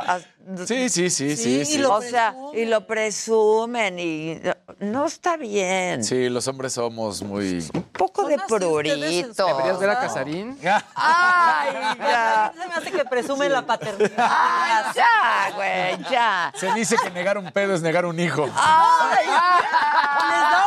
Sí, 0.68 0.88
sí, 0.90 1.10
sí, 1.10 1.36
sí. 1.36 1.62
y 1.62 1.66
sí. 1.66 1.78
lo 1.80 1.96
o 1.96 2.02
sea, 2.02 2.36
y 2.54 2.66
lo 2.66 2.86
presumen 2.86 3.98
y 3.98 4.40
no 4.80 5.08
está 5.08 5.36
bien. 5.36 6.04
Sí, 6.04 6.30
los 6.30 6.48
hombres 6.48 6.74
somos 6.74 7.24
muy... 7.24 7.68
Un 7.74 7.84
poco 7.86 8.28
de 8.28 8.36
ustedes 8.36 8.52
en 8.52 8.60
prurito. 8.60 9.46
Deberías 9.48 9.80
ver 9.80 9.90
a 9.90 10.00
Casarín. 10.00 10.60
Ay, 10.96 11.74
ya. 11.98 12.54
Se 12.56 12.68
me 12.68 12.74
hace 12.76 12.92
que 12.92 13.06
presume 13.06 13.50
la 13.50 13.66
paternidad. 13.66 14.30
Ay, 14.30 14.84
ya, 14.96 15.56
güey, 15.56 16.12
ya. 16.12 16.54
Se 16.56 16.72
dice 16.74 16.98
que 17.02 17.10
negar 17.10 17.40
un 17.40 17.52
pedo 17.52 17.74
es 17.74 17.82
negar 17.82 18.06
un 18.06 18.20
hijo. 18.20 18.48
Ay, 18.56 19.26
orgullo 19.28 20.59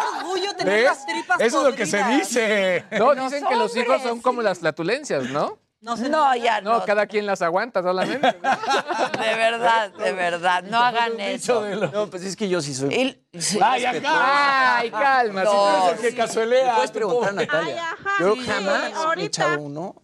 tener 0.65 0.81
¿Ves? 0.81 0.85
las 0.85 1.07
tripas 1.07 1.41
Eso 1.41 1.59
es 1.59 1.71
lo 1.71 1.77
que 1.77 1.87
se 1.87 1.99
podridas. 1.99 2.29
dice. 2.29 2.85
No, 2.99 3.15
Los 3.15 3.31
dicen 3.33 3.47
que 3.49 3.57
los 3.57 3.77
hijos 3.77 3.89
hombres, 3.97 4.03
son 4.09 4.21
como 4.21 4.43
las 4.43 4.59
flatulencias, 4.61 5.25
¿no? 5.31 5.59
No, 5.81 5.97
sé 5.97 6.09
no, 6.09 6.35
ya 6.37 6.61
no. 6.61 6.79
No, 6.79 6.85
cada 6.85 7.07
quien 7.07 7.27
las 7.27 7.43
aguanta 7.43 7.83
solamente. 7.83 8.27
De 8.33 9.35
verdad, 9.35 9.91
de 9.91 10.13
verdad, 10.13 10.63
no 10.63 10.79
hagan 10.79 11.19
eso. 11.19 11.65
No, 11.93 12.09
pues 12.09 12.23
es 12.23 12.37
que 12.37 12.49
yo 12.49 12.61
sí 12.63 12.73
soy. 12.73 12.95
Y- 13.33 13.41
sí. 13.41 13.59
¡Ay, 13.61 13.85
acá! 13.85 14.77
Ay, 14.79 14.91
calma. 14.93 15.43
No. 15.43 15.51
Tú 15.51 15.89
eres 15.89 16.05
el 16.05 16.11
que 16.11 16.17
cazuelea. 16.17 16.75
Puedes 16.77 16.91
preguntar 16.93 17.31
a. 17.31 17.33
Natalia. 17.33 17.97
Yo 18.21 18.37
jamás 18.47 18.93
he 19.17 19.25
echado 19.25 19.61
uno. 19.61 19.97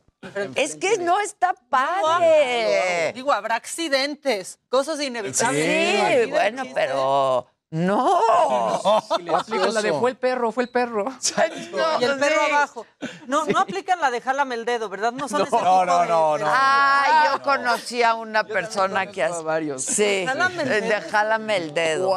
Es 0.57 0.75
que 0.75 0.99
no 0.99 1.21
está 1.21 1.55
padre. 1.71 3.13
Digo, 3.15 3.33
habrá 3.33 3.55
accidentes, 3.55 4.59
cosas 4.69 5.01
inevitables. 5.01 6.25
Sí, 6.25 6.31
bueno, 6.31 6.63
chiste. 6.65 6.75
pero 6.81 7.47
no. 7.71 8.19
O 8.19 9.37
aplican 9.37 9.75
la 9.75 9.83
de 9.83 9.93
fue 9.93 10.11
el 10.11 10.17
perro, 10.17 10.53
fue 10.53 10.63
el 10.65 10.71
perro. 10.71 11.05
Y 12.01 12.05
el 12.05 12.19
perro 12.19 12.41
abajo. 12.43 12.87
No, 13.27 13.45
no 13.47 13.59
aplican 13.59 14.01
la 14.01 14.11
de 14.11 14.21
jálame 14.21 14.55
el 14.55 14.65
dedo, 14.65 14.89
¿verdad? 14.89 15.13
No 15.13 15.29
son 15.29 15.43
ese 15.43 15.51
No, 15.51 15.59
tipo 15.59 15.85
no, 15.85 16.05
no, 16.07 16.35
de- 16.39 16.45
no. 16.45 16.51
Ay, 16.51 17.29
yo 17.33 17.43
conocí 17.43 18.03
a 18.03 18.15
una 18.15 18.45
persona 18.45 19.07
que 19.07 19.23
hace. 19.23 19.43
varios. 19.43 19.85
Sí, 19.85 20.25
Jálame 20.27 20.63
el 20.63 20.69
dedo. 20.69 20.89
de 20.89 21.01
jálame 21.03 21.57
el 21.57 21.75
dedo. 21.75 22.15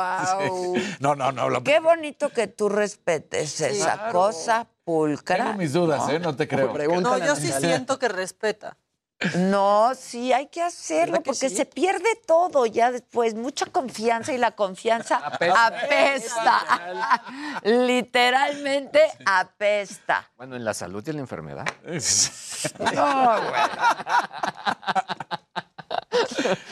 No, 1.00 1.16
no, 1.16 1.32
no. 1.32 1.50
Lo... 1.50 1.64
Qué 1.64 1.80
bonito 1.80 2.30
que 2.30 2.48
tú 2.48 2.70
respetes 2.70 3.60
esa 3.62 4.10
cosa 4.12 4.68
pulcra. 4.84 5.38
Tengo 5.38 5.54
mis 5.54 5.74
dudas, 5.74 6.08
¿eh? 6.10 6.20
No 6.20 6.36
te 6.36 6.48
creo. 6.48 6.74
No, 7.02 7.18
yo 7.18 7.36
sí 7.36 7.52
siento 7.52 8.00
que 8.00 8.08
respeta. 8.08 8.78
No, 9.36 9.94
sí, 9.96 10.34
hay 10.34 10.48
que 10.48 10.62
hacerlo 10.62 11.14
¿Verdad 11.14 11.24
que 11.24 11.30
porque 11.30 11.50
sí? 11.50 11.56
se 11.56 11.66
pierde 11.66 12.16
todo 12.26 12.66
ya 12.66 12.92
después. 12.92 13.36
Mucha 13.36 13.66
confianza 13.68 14.34
y 14.34 14.38
la 14.38 14.52
confianza 14.52 15.18
Apesta. 15.26 15.66
apesta. 15.68 17.24
Literalmente 17.64 19.02
apesta. 19.26 20.30
Bueno, 20.38 20.56
en 20.56 20.66
la 20.66 20.74
salud 20.74 21.04
y 21.06 21.10
en 21.12 21.16
la 21.18 21.22
enfermedad. 21.22 21.66
No, 22.94 23.36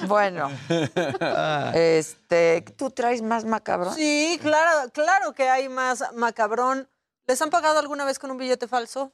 Bueno, 0.08 0.52
este, 1.74 2.62
¿tú 2.78 2.92
traes 2.92 3.22
más 3.22 3.46
macabrón? 3.46 3.94
Sí, 3.96 4.40
claro, 4.42 4.90
claro 4.92 5.34
que 5.34 5.50
hay 5.50 5.68
más 5.70 6.04
macabrón. 6.14 6.90
¿Les 7.26 7.42
han 7.42 7.50
pagado 7.50 7.80
alguna 7.80 8.06
vez 8.06 8.20
con 8.20 8.32
un 8.32 8.38
billete 8.38 8.68
falso? 8.68 9.14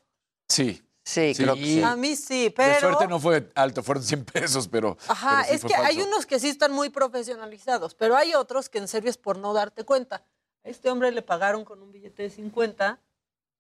Sí. 0.50 0.82
Sí, 1.08 1.34
creo 1.38 1.54
que 1.54 1.64
sí. 1.64 1.84
A 1.84 1.96
mí 1.96 2.16
sí, 2.16 2.46
De 2.46 2.52
pero... 2.52 2.80
suerte 2.80 3.08
no 3.08 3.20
fue 3.20 3.52
alto, 3.54 3.84
fueron 3.84 4.04
100 4.04 4.26
pesos, 4.26 4.68
pero. 4.68 4.98
Ajá, 5.08 5.44
pero 5.44 5.48
sí 5.48 5.54
es 5.56 5.62
fue 5.62 5.70
que 5.70 5.76
hay 5.76 6.02
unos 6.02 6.26
que 6.26 6.40
sí 6.40 6.50
están 6.50 6.72
muy 6.72 6.90
profesionalizados, 6.90 7.94
pero 7.94 8.18
hay 8.18 8.34
otros 8.34 8.70
que 8.70 8.80
en 8.80 8.88
serio 8.88 9.10
es 9.12 9.18
por 9.18 9.38
no 9.38 9.54
darte 9.54 9.84
cuenta. 9.84 10.24
A 10.66 10.70
este 10.70 10.90
hombre 10.90 11.12
le 11.12 11.22
pagaron 11.22 11.64
con 11.64 11.82
un 11.84 11.92
billete 11.92 12.24
de 12.24 12.30
50 12.32 13.00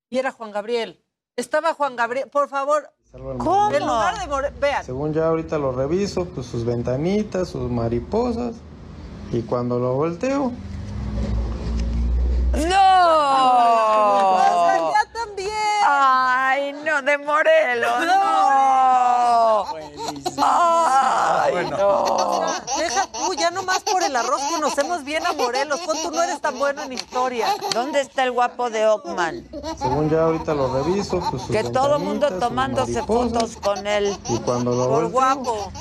y 0.09 0.17
era 0.17 0.31
Juan 0.31 0.49
Gabriel. 0.51 0.99
Estaba 1.35 1.75
Juan 1.75 1.95
Gabriel, 1.95 2.29
por 2.29 2.49
favor. 2.49 2.91
¿Cómo? 3.11 3.71
En 3.71 3.85
lugar 3.85 4.19
de 4.19 4.27
more- 4.27 4.49
vean, 4.59 4.83
Según 4.83 5.13
ya 5.13 5.27
ahorita 5.27 5.57
lo 5.59 5.71
reviso, 5.71 6.25
pues 6.25 6.47
sus 6.47 6.65
ventanitas, 6.65 7.49
sus 7.49 7.69
mariposas. 7.69 8.55
Y 9.31 9.41
cuando 9.43 9.77
lo 9.79 9.93
volteo, 9.93 10.51
¡No! 12.53 12.65
también. 15.35 15.51
Ay, 15.87 16.73
no, 16.73 17.01
de 17.01 17.17
Morelos. 17.17 18.05
No. 18.05 19.65
Ay, 20.37 21.69
no. 21.69 22.45
deja 22.77 23.07
tú, 23.11 23.33
ya 23.33 23.51
nomás 23.51 23.83
por 23.83 24.03
el 24.03 24.15
arroz 24.15 24.41
conocemos 24.51 25.03
bien 25.03 25.25
a 25.25 25.33
Morelos. 25.33 25.79
Pon 25.81 25.97
tú 26.01 26.11
no 26.11 26.23
eres 26.23 26.41
tan 26.41 26.57
bueno 26.57 26.83
en 26.83 26.93
historia. 26.93 27.47
¿Dónde 27.73 28.01
está 28.01 28.23
el 28.23 28.31
guapo 28.31 28.69
de 28.69 28.85
Ockman? 28.87 29.47
según 29.77 30.09
ya 30.09 30.23
ahorita 30.23 30.53
lo 30.53 30.73
reviso, 30.73 31.19
pues 31.29 31.43
sus 31.43 31.51
Que 31.51 31.63
todo 31.63 31.99
mundo 31.99 32.39
tomándose 32.39 33.03
fotos 33.03 33.57
con 33.57 33.85
él. 33.87 34.15
Y 34.29 34.39
cuando 34.39 34.71
lo 34.71 34.89
Por 34.89 35.11
guapo. 35.11 35.71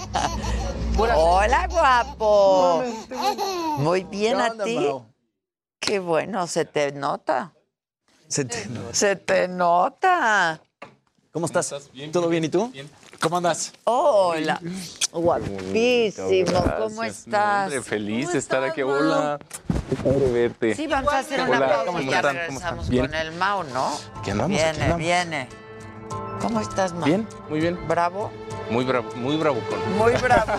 Hola, 1.16 1.66
guapo. 1.68 2.84
Muy 3.78 4.04
bien 4.04 4.36
¿Qué 4.36 4.42
a 4.42 4.64
ti. 4.64 4.90
Qué 5.80 5.98
bueno, 5.98 6.46
se 6.46 6.64
te 6.64 6.92
nota. 6.92 7.52
Se 8.28 8.44
te- 8.44 8.68
Se 8.92 9.16
te 9.16 9.48
nota. 9.48 10.60
¿Cómo 11.32 11.46
estás? 11.46 11.74
¿Todo 12.12 12.28
bien 12.28 12.44
y 12.44 12.48
tú? 12.48 12.72
¿Cómo 13.20 13.36
andas? 13.38 13.72
Hola. 13.84 14.60
Guapísimo. 15.12 16.64
¿Cómo 16.78 17.02
estás? 17.04 17.64
Hombre, 17.66 17.82
feliz 17.82 18.26
¿Cómo 18.26 18.32
de 18.32 18.38
estar 18.38 18.58
estás, 18.62 18.72
aquí. 18.72 18.82
Mau? 18.84 18.92
Hola. 18.94 19.38
Qué 19.90 19.96
padre 19.96 20.32
verte. 20.32 20.74
Sí, 20.74 20.86
vamos 20.86 21.12
a 21.12 21.18
hacer 21.18 21.40
una 21.40 21.58
pausa 21.60 21.84
¿cómo 21.86 22.00
y 22.00 22.06
ya 22.10 22.16
están? 22.16 22.22
¿Cómo 22.36 22.40
regresamos 22.46 22.84
están? 22.84 22.90
Bien. 22.90 23.06
con 23.06 23.14
el 23.14 23.32
Mau, 23.32 23.64
¿no? 23.64 23.98
Aquí 24.20 24.30
andamos, 24.30 24.50
Viene, 24.56 24.70
andamos. 24.70 24.98
viene. 24.98 25.48
¿Cómo 26.40 26.60
estás, 26.60 26.92
Mau? 26.92 27.04
Bien, 27.04 27.26
muy 27.48 27.60
bien. 27.60 27.78
¿Bravo? 27.88 28.30
Muy 28.70 28.84
bravo, 28.84 29.10
muy 29.16 29.36
bravucón. 29.36 29.78
Muy 29.98 30.12
bravo, 30.14 30.52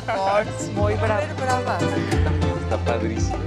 muy 0.76 0.94
bravo. 0.96 1.32
Está 2.64 2.78
padrísimo. 2.86 3.38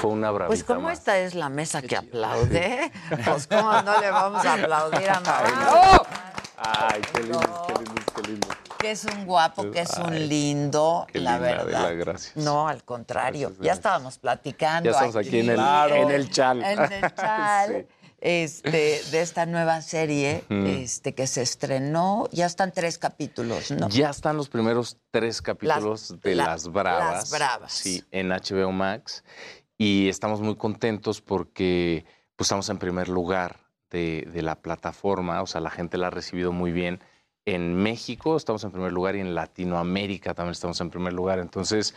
Fue 0.00 0.10
una 0.10 0.30
bravita 0.30 0.48
Pues 0.48 0.64
como 0.64 0.82
más. 0.82 0.98
esta 0.98 1.18
es 1.18 1.34
la 1.34 1.48
mesa 1.48 1.82
que 1.82 1.96
aplaude, 1.96 2.90
pues 3.24 3.46
cómo 3.46 3.82
no 3.82 4.00
le 4.00 4.10
vamos 4.10 4.44
a 4.44 4.54
aplaudir 4.54 5.10
a 5.10 5.20
Mau. 5.20 6.06
Ay, 6.56 7.00
qué 7.12 7.22
lindo, 7.22 7.40
qué 7.68 7.74
lindo, 7.74 8.02
qué 8.14 8.22
lindo. 8.22 8.48
Que 8.78 8.90
es 8.92 9.04
un 9.04 9.26
guapo, 9.26 9.70
que 9.70 9.80
es 9.80 9.90
un 9.98 10.12
Ay, 10.12 10.28
lindo, 10.28 11.06
la 11.12 11.38
verdad. 11.38 11.84
Adela, 11.86 11.92
gracias. 12.04 12.36
No, 12.36 12.68
al 12.68 12.84
contrario. 12.84 13.48
Gracias, 13.48 13.64
ya 13.66 13.72
estábamos 13.72 14.18
platicando. 14.18 14.84
Ya 14.88 14.92
estamos 14.96 15.16
aquí 15.16 15.40
en 15.40 15.50
el- 15.50 15.54
Claro. 15.56 15.94
en 15.96 16.10
el 16.10 16.30
chal. 16.30 16.62
En 16.62 16.80
el 16.92 17.14
chal. 17.14 17.86
Sí. 17.88 17.94
Este, 18.20 19.00
de 19.12 19.20
esta 19.22 19.46
nueva 19.46 19.80
serie 19.80 20.42
este, 20.50 21.14
que 21.14 21.28
se 21.28 21.42
estrenó. 21.42 22.28
Ya 22.32 22.46
están 22.46 22.72
tres 22.72 22.98
capítulos, 22.98 23.70
¿no? 23.70 23.88
Ya 23.90 24.10
están 24.10 24.36
los 24.36 24.48
primeros 24.48 24.96
tres 25.12 25.40
capítulos 25.40 26.16
de 26.20 26.34
la- 26.34 26.46
Las 26.46 26.66
Bravas. 26.68 27.12
Las 27.14 27.30
Bravas. 27.30 27.72
Sí, 27.72 28.04
en 28.10 28.30
HBO 28.30 28.72
Max. 28.72 29.22
Y 29.78 30.08
estamos 30.08 30.40
muy 30.40 30.56
contentos 30.56 31.20
porque 31.20 32.04
pues, 32.36 32.46
estamos 32.46 32.68
en 32.68 32.78
primer 32.78 33.08
lugar 33.08 33.60
de, 33.90 34.28
de 34.32 34.42
la 34.42 34.56
plataforma. 34.60 35.40
O 35.42 35.46
sea, 35.46 35.60
la 35.60 35.70
gente 35.70 35.98
la 35.98 36.08
ha 36.08 36.10
recibido 36.10 36.52
muy 36.52 36.72
bien. 36.72 37.00
En 37.46 37.74
México 37.76 38.36
estamos 38.36 38.64
en 38.64 38.72
primer 38.72 38.92
lugar 38.92 39.16
y 39.16 39.20
en 39.20 39.34
Latinoamérica 39.34 40.34
también 40.34 40.52
estamos 40.52 40.80
en 40.80 40.90
primer 40.90 41.12
lugar. 41.12 41.38
Entonces, 41.38 41.94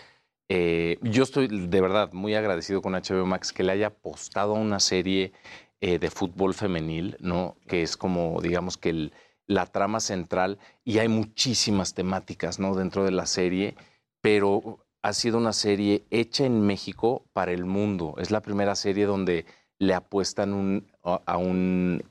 eh, 0.49 0.97
yo 1.01 1.23
estoy 1.23 1.47
de 1.47 1.81
verdad 1.81 2.11
muy 2.13 2.35
agradecido 2.35 2.81
con 2.81 2.93
HBO 2.95 3.25
Max 3.25 3.51
que 3.51 3.63
le 3.63 3.71
haya 3.73 3.87
apostado 3.87 4.55
a 4.55 4.59
una 4.59 4.79
serie 4.79 5.33
eh, 5.81 5.97
de 5.97 6.11
fútbol 6.11 6.53
femenil, 6.53 7.17
¿no? 7.19 7.55
Que 7.67 7.81
es 7.83 7.97
como, 7.97 8.39
digamos 8.41 8.77
que 8.77 8.89
el- 8.89 9.13
la 9.47 9.65
trama 9.65 9.99
central 9.99 10.59
y 10.85 10.99
hay 10.99 11.07
muchísimas 11.09 11.93
temáticas, 11.93 12.59
¿no? 12.59 12.75
Dentro 12.75 13.03
de 13.03 13.11
la 13.11 13.25
serie, 13.25 13.75
pero 14.21 14.85
ha 15.03 15.13
sido 15.13 15.37
una 15.37 15.53
serie 15.53 16.03
hecha 16.11 16.45
en 16.45 16.61
México 16.61 17.23
para 17.33 17.51
el 17.51 17.65
mundo. 17.65 18.15
Es 18.19 18.29
la 18.31 18.41
primera 18.41 18.75
serie 18.75 19.05
donde 19.05 19.45
le 19.79 19.93
apuestan 19.93 20.53
un- 20.53 20.87
a 21.03 21.21
a 21.25 21.37
un 21.37 22.03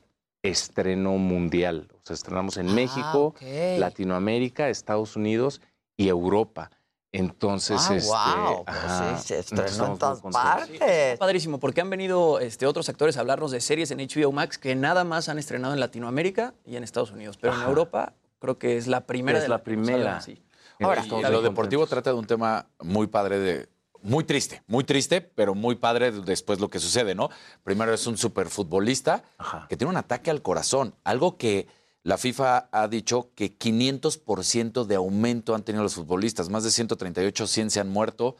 estreno 0.43 1.13
mundial. 1.17 1.87
O 1.93 1.99
sea, 2.03 2.15
estrenamos 2.15 2.57
en 2.57 2.69
Ah, 2.69 2.73
México. 2.73 3.33
Latinoamérica, 3.77 4.69
Estados 4.69 5.15
Unidos 5.15 5.61
y 5.97 6.07
Europa. 6.09 6.71
Entonces, 7.13 7.77
Ah, 7.89 7.95
este, 7.95 8.07
guau, 8.07 8.65
pues 8.65 8.77
ajá, 8.77 9.17
sí, 9.17 9.27
se 9.27 9.39
entonces 9.39 9.65
estrenó 9.71 9.93
en 9.93 9.99
todas 9.99 10.21
partes. 10.21 11.19
Padrísimo, 11.19 11.59
porque 11.59 11.81
han 11.81 11.89
venido 11.89 12.39
este, 12.39 12.65
otros 12.65 12.87
actores 12.87 13.17
a 13.17 13.19
hablarnos 13.19 13.51
de 13.51 13.59
series 13.59 13.91
en 13.91 13.99
HBO 13.99 14.31
Max 14.31 14.57
que 14.57 14.75
nada 14.75 15.03
más 15.03 15.27
han 15.27 15.37
estrenado 15.37 15.73
en 15.73 15.81
Latinoamérica 15.81 16.53
y 16.65 16.77
en 16.77 16.83
Estados 16.83 17.11
Unidos. 17.11 17.37
Pero 17.37 17.53
en. 17.53 17.61
Europa 17.63 18.13
creo 18.39 18.57
que 18.57 18.77
es 18.77 18.87
la 18.87 19.01
primera 19.01 19.37
Es 19.39 19.43
de 19.43 19.49
la 19.49 19.57
la 19.57 19.63
primera. 19.63 19.97
hablan, 19.97 20.21
sí. 20.21 20.41
Ahora, 20.81 21.01
Estamos 21.01 21.29
lo 21.29 21.41
deportivo 21.41 21.85
trata 21.87 22.11
de 22.11 22.19
un 22.19 22.25
tema 22.25 22.67
muy 22.79 23.07
padre 23.07 23.39
de. 23.39 23.69
Muy 24.03 24.23
triste, 24.23 24.63
muy 24.65 24.83
triste, 24.83 25.21
pero 25.21 25.53
muy 25.53 25.75
padre 25.75 26.11
después 26.11 26.59
lo 26.59 26.69
que 26.69 26.79
sucede, 26.79 27.13
¿no? 27.13 27.29
Primero 27.63 27.93
es 27.93 28.07
un 28.07 28.17
superfutbolista 28.17 29.23
que 29.69 29.77
tiene 29.77 29.91
un 29.91 29.97
ataque 29.97 30.31
al 30.31 30.41
corazón, 30.41 30.95
algo 31.03 31.37
que 31.37 31.67
la 32.01 32.17
FIFA 32.17 32.69
ha 32.71 32.87
dicho 32.87 33.29
que 33.35 33.55
500% 33.59 34.85
de 34.85 34.95
aumento 34.95 35.53
han 35.53 35.61
tenido 35.61 35.83
los 35.83 35.93
futbolistas, 35.93 36.49
más 36.49 36.63
de 36.63 36.71
138, 36.71 37.45
100 37.45 37.69
se 37.69 37.79
han 37.79 37.89
muerto. 37.89 38.37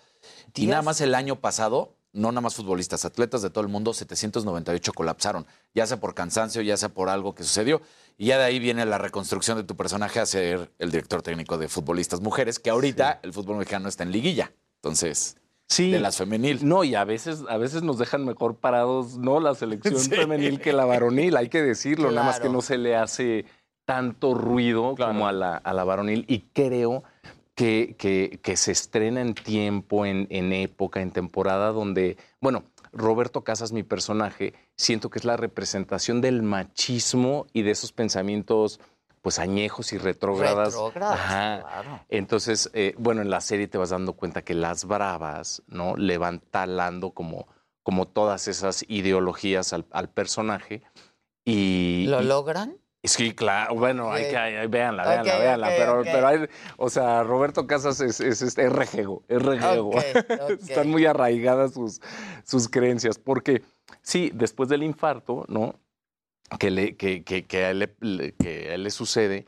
Y 0.55 0.65
nada 0.65 0.81
más 0.81 0.99
el 0.99 1.13
año 1.13 1.35
pasado, 1.35 1.95
no 2.14 2.32
nada 2.32 2.41
más 2.41 2.55
futbolistas, 2.55 3.05
atletas 3.05 3.41
de 3.41 3.49
todo 3.49 3.64
el 3.64 3.70
mundo, 3.70 3.93
798 3.93 4.93
colapsaron, 4.93 5.45
ya 5.74 5.86
sea 5.88 5.99
por 5.99 6.14
cansancio, 6.14 6.62
ya 6.62 6.76
sea 6.78 6.89
por 6.89 7.09
algo 7.09 7.34
que 7.36 7.43
sucedió. 7.43 7.82
Y 8.18 8.28
ya 8.28 8.38
de 8.38 8.43
ahí 8.43 8.59
viene 8.59 8.86
la 8.86 8.97
reconstrucción 8.97 9.57
de 9.57 9.64
tu 9.64 9.76
personaje 9.76 10.20
a 10.20 10.26
ser 10.26 10.72
el 10.80 10.91
director 10.91 11.22
técnico 11.22 11.57
de 11.57 11.68
futbolistas 11.70 12.22
mujeres, 12.22 12.59
que 12.59 12.70
ahorita 12.70 13.20
el 13.24 13.34
fútbol 13.34 13.57
mexicano 13.57 13.88
está 13.89 14.03
en 14.03 14.12
liguilla. 14.12 14.51
Entonces, 14.76 15.38
Sí. 15.70 15.89
de 15.89 16.01
las 16.01 16.18
femenil. 16.18 16.68
No, 16.68 16.84
y 16.84 16.95
a 16.95 17.05
veces, 17.05 17.43
a 17.47 17.55
veces 17.55 17.82
nos 17.82 17.97
dejan 17.97 18.26
mejor 18.26 18.57
parados, 18.57 19.18
¿no? 19.18 19.39
La 19.39 19.55
selección 19.55 19.95
Sí. 19.99 20.09
femenil 20.09 20.59
que 20.59 20.74
la 20.74 20.84
varonil, 20.84 21.38
hay 21.38 21.47
que 21.47 21.62
decirlo, 21.62 22.12
nada 22.12 22.28
más 22.28 22.41
que 22.41 22.49
no 22.49 22.62
se 22.62 22.78
le 22.78 22.97
hace 22.97 23.45
tanto 23.86 24.34
ruido 24.34 24.95
como 24.97 25.28
a 25.28 25.32
la, 25.32 25.55
a 25.55 25.74
la 25.74 25.84
varonil. 25.86 26.26
Y 26.28 26.41
creo 26.53 27.03
que, 27.55 27.95
que- 27.97 28.39
que 28.41 28.55
se 28.57 28.71
estrena 28.71 29.21
en 29.21 29.33
tiempo, 29.33 30.05
en, 30.05 30.27
en 30.29 30.53
época, 30.53 31.01
en 31.01 31.11
temporada 31.11 31.71
donde, 31.71 32.17
bueno, 32.39 32.63
Roberto 32.93 33.43
Casas, 33.43 33.71
mi 33.71 33.83
personaje, 33.83 34.53
siento 34.75 35.09
que 35.09 35.19
es 35.19 35.25
la 35.25 35.37
representación 35.37 36.21
del 36.21 36.43
machismo 36.43 37.47
y 37.53 37.61
de 37.61 37.71
esos 37.71 37.91
pensamientos 37.93 38.79
pues 39.21 39.37
añejos 39.37 39.93
y 39.93 39.97
retrógradas. 39.99 40.73
Retrógradas, 40.73 41.19
Ajá. 41.19 41.59
claro. 41.61 41.99
Entonces, 42.09 42.71
eh, 42.73 42.95
bueno, 42.97 43.21
en 43.21 43.29
la 43.29 43.39
serie 43.39 43.67
te 43.67 43.78
vas 43.78 43.91
dando 43.91 44.13
cuenta 44.13 44.41
que 44.41 44.55
las 44.55 44.86
bravas, 44.86 45.61
¿no? 45.67 45.95
Le 45.95 46.17
van 46.17 46.39
talando 46.39 47.11
como, 47.11 47.47
como 47.83 48.07
todas 48.07 48.47
esas 48.47 48.83
ideologías 48.87 49.73
al, 49.73 49.86
al 49.91 50.09
personaje. 50.09 50.82
Y, 51.45 52.07
¿Lo 52.07 52.21
y- 52.21 52.25
logran? 52.25 52.78
Sí, 53.03 53.33
claro. 53.33 53.73
Bueno, 53.75 54.11
hay 54.11 54.29
que, 54.29 54.37
hay- 54.37 54.67
véanla, 54.67 55.03
véanla, 55.07 55.37
véanla. 55.39 55.67
pero, 55.69 56.01
pero 56.03 56.28
hay, 56.28 56.39
o 56.78 56.89
sea, 56.89 57.23
Roberto 57.23 57.65
Casas 57.65 57.99
es, 57.99 58.19
es, 58.19 58.41
es, 58.43 58.55
es 58.57 58.71
rejego, 58.71 59.23
es 59.28 59.41
rejego. 59.41 59.91
Están 60.49 60.89
muy 60.89 61.05
arraigadas 61.07 61.73
sus, 61.73 61.99
sus 62.43 62.69
creencias. 62.69 63.17
Porque, 63.17 63.63
sí, 64.03 64.32
después 64.36 64.69
del 64.69 64.83
infarto, 64.83 65.45
¿no? 65.47 65.79
Que, 66.59 66.69
le, 66.69 66.95
que, 66.95 67.23
que, 67.23 67.45
que 67.45 67.63
a 67.65 67.71
él 67.71 67.95
que 68.37 68.69
a 68.69 68.73
él 68.75 68.83
le 68.83 68.91
sucede, 68.91 69.45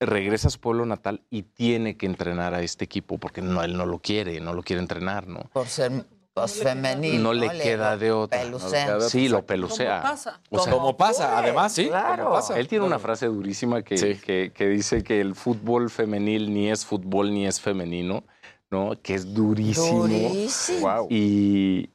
regresa 0.00 0.48
a 0.48 0.50
su 0.52 0.58
pueblo 0.60 0.86
natal 0.86 1.22
y 1.30 1.42
tiene 1.42 1.96
que 1.96 2.06
entrenar 2.06 2.54
a 2.54 2.62
este 2.62 2.84
equipo 2.84 3.18
porque 3.18 3.42
no, 3.42 3.62
él 3.62 3.76
no 3.76 3.86
lo 3.86 3.98
quiere, 3.98 4.40
no 4.40 4.54
lo 4.54 4.62
quiere 4.62 4.80
entrenar, 4.80 5.26
¿no? 5.26 5.50
Por 5.52 5.66
ser 5.66 6.06
Pues 6.34 6.62
femenil. 6.62 7.22
no 7.22 7.34
le 7.34 7.46
¿no? 7.46 7.52
queda 7.52 7.96
de 7.98 8.10
otra. 8.10 8.40
pelucea. 8.40 9.00
Sí, 9.00 9.28
lo 9.28 9.44
pelucea. 9.44 10.00
Como 10.00 10.10
pasa. 10.12 10.40
O 10.50 10.58
sea, 10.60 10.72
Como 10.72 10.96
pasa, 10.96 11.38
además, 11.38 11.72
sí. 11.72 11.88
claro. 11.88 12.24
como 12.24 12.36
pasa. 12.36 12.58
Él 12.58 12.68
tiene 12.68 12.86
una 12.86 12.98
frase 12.98 13.26
durísima 13.26 13.82
que, 13.82 14.18
que, 14.18 14.50
que 14.54 14.68
dice 14.68 15.02
que 15.04 15.20
el 15.20 15.34
fútbol 15.34 15.90
femenil 15.90 16.52
ni 16.54 16.70
es 16.70 16.86
fútbol 16.86 17.34
ni 17.34 17.46
es 17.46 17.60
femenino, 17.60 18.24
¿no? 18.70 18.92
Que 19.02 19.14
es 19.14 19.34
durísimo. 19.34 20.06
Durísimo. 20.08 21.06
Y, 21.10 21.90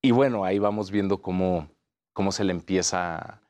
y 0.00 0.10
bueno, 0.10 0.44
ahí 0.44 0.58
vamos 0.58 0.90
viendo 0.90 1.20
cómo, 1.20 1.68
cómo 2.14 2.32
se 2.32 2.44
le 2.44 2.52
empieza 2.52 3.40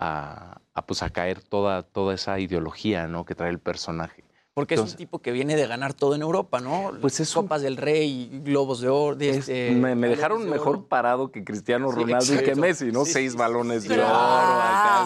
a, 0.00 0.60
a, 0.74 0.86
pues, 0.86 1.04
a 1.04 1.10
caer 1.10 1.40
toda, 1.42 1.84
toda 1.84 2.12
esa 2.14 2.40
ideología 2.40 3.06
¿no? 3.06 3.24
que 3.24 3.36
trae 3.36 3.50
el 3.50 3.60
personaje. 3.60 4.24
Porque 4.56 4.74
es 4.74 4.80
un 4.80 4.90
tipo 4.94 5.18
que 5.18 5.32
viene 5.32 5.54
de 5.54 5.66
ganar 5.66 5.92
todo 5.92 6.14
en 6.14 6.22
Europa, 6.22 6.60
¿no? 6.60 6.92
Pues 7.02 7.20
es 7.20 7.30
Copas 7.30 7.60
del 7.60 7.76
Rey, 7.76 8.40
Globos 8.42 8.80
de 8.80 8.88
Oro. 8.88 9.14
de 9.14 9.28
este, 9.28 9.72
me, 9.72 9.94
me 9.94 10.08
dejaron 10.08 10.44
de 10.44 10.50
mejor 10.50 10.76
oro. 10.76 10.86
parado 10.86 11.30
que 11.30 11.44
Cristiano 11.44 11.90
Sí, 11.92 11.96
Ronaldo 12.00 12.34
y 12.34 12.38
que. 12.38 12.54
Messi, 12.54 12.86
¿no? 12.90 13.04
Sí, 13.04 13.12
Seis 13.12 13.32
sí, 13.32 13.36
balones 13.38 13.82
sí, 13.82 13.90
de 13.90 13.96
oro. 14.00 14.08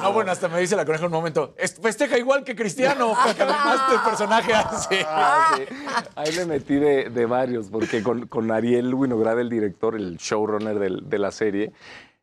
No, 0.03 0.13
bueno, 0.13 0.31
hasta 0.31 0.47
me 0.47 0.61
dice 0.61 0.77
la 0.77 0.85
coneja 0.85 1.07
un 1.07 1.11
momento. 1.11 1.53
"Es- 1.59 1.75
Festeja 1.83 2.17
igual 2.17 2.45
que 2.45 2.55
Cristiano, 2.55 3.13
porque 3.25 3.43
además 3.43 3.81
el 3.93 3.99
personaje 4.09 4.55
hace. 4.55 5.05
Ah, 5.09 5.57
sí. 5.57 5.65
Ahí 6.15 6.31
me 6.37 6.45
metí 6.47 6.77
de, 6.77 7.11
de 7.11 7.27
varios, 7.27 7.71
porque 7.71 8.05
con, 8.05 8.29
con 8.29 8.53
Ariel 8.53 8.95
Winograd, 8.95 9.41
el 9.41 9.49
director, 9.49 9.97
el 9.97 10.17
showrunner 10.19 10.79
del- 10.79 11.09
de 11.11 11.19
la 11.19 11.33
serie, 11.33 11.73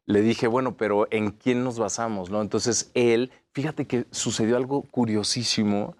le 0.05 0.21
dije, 0.21 0.47
bueno, 0.47 0.77
pero 0.77 1.09
¿en 1.11 1.31
quién 1.31 1.65
nos 1.65 1.77
basamos? 1.77 2.29
¿no? 2.29 2.41
Entonces 2.41 2.89
él, 2.93 3.31
fíjate 3.51 3.85
que 3.85 4.05
sucedió 4.11 4.55
algo 4.55 4.83
curiosísimo, 4.83 5.97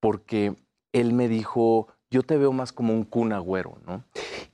porque 0.00 0.56
él 0.94 1.12
me 1.12 1.28
dijo, 1.28 1.88
yo 2.10 2.22
te 2.22 2.38
veo 2.38 2.52
más 2.52 2.72
como 2.72 2.94
un 2.94 3.04
Kun 3.04 3.32
Agüero, 3.32 3.76
¿no? 3.86 4.04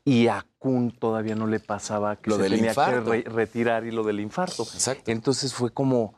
Y 0.04 0.26
a 0.28 0.44
Kun 0.58 0.90
todavía 0.90 1.36
no 1.36 1.46
le 1.46 1.60
pasaba 1.60 2.16
que 2.16 2.30
Lo 2.30 2.36
se 2.36 2.42
del 2.44 2.52
tenía 2.54 2.70
infarto. 2.70 3.04
que 3.12 3.22
re- 3.22 3.30
retirar 3.30 3.84
y 3.86 3.90
lo 3.92 4.02
del 4.02 4.18
infarto. 4.20 4.64
Entonces 5.06 5.54
fue 5.54 5.70
como, 5.70 6.14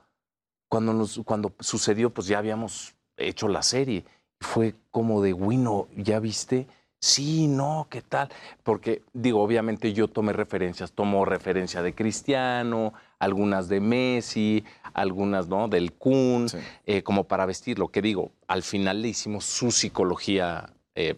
cuando, 0.69 0.93
nos, 0.95 1.21
cuando 1.25 1.53
sucedió, 1.61 2.11
pues 2.11 2.27
ya 2.29 2.39
habíamos 2.39 2.95
hecho 3.17 3.49
la 3.49 3.63
serie. 3.63 4.05
Fue 4.41 4.75
como 4.91 5.21
de, 5.23 5.33
Wino, 5.33 5.89
¿ya 5.97 6.19
viste? 6.21 6.67
Sí, 7.01 7.49
no, 7.49 7.89
¿qué 7.91 8.01
tal? 8.01 8.29
Porque, 8.63 9.03
digo, 9.13 9.43
obviamente 9.43 9.93
yo 9.93 10.07
tomé 10.07 10.33
referencias, 10.33 10.93
tomo 10.93 11.25
referencia 11.25 11.83
de 11.83 11.95
Cristiano, 11.97 12.95
algunas 13.23 13.69
de 13.69 13.81
Messi, 13.81 14.65
algunas, 14.95 15.47
¿no? 15.49 15.69
Del 15.69 15.93
Kun, 15.93 16.47
eh, 16.87 17.03
como 17.03 17.25
para 17.25 17.47
vestirlo. 17.47 17.89
Que 17.89 18.03
digo, 18.03 18.33
al 18.49 18.63
final 18.63 19.01
le 19.01 19.09
hicimos 19.09 19.45
su 19.45 19.71
psicología 19.71 20.73
eh, 20.97 21.15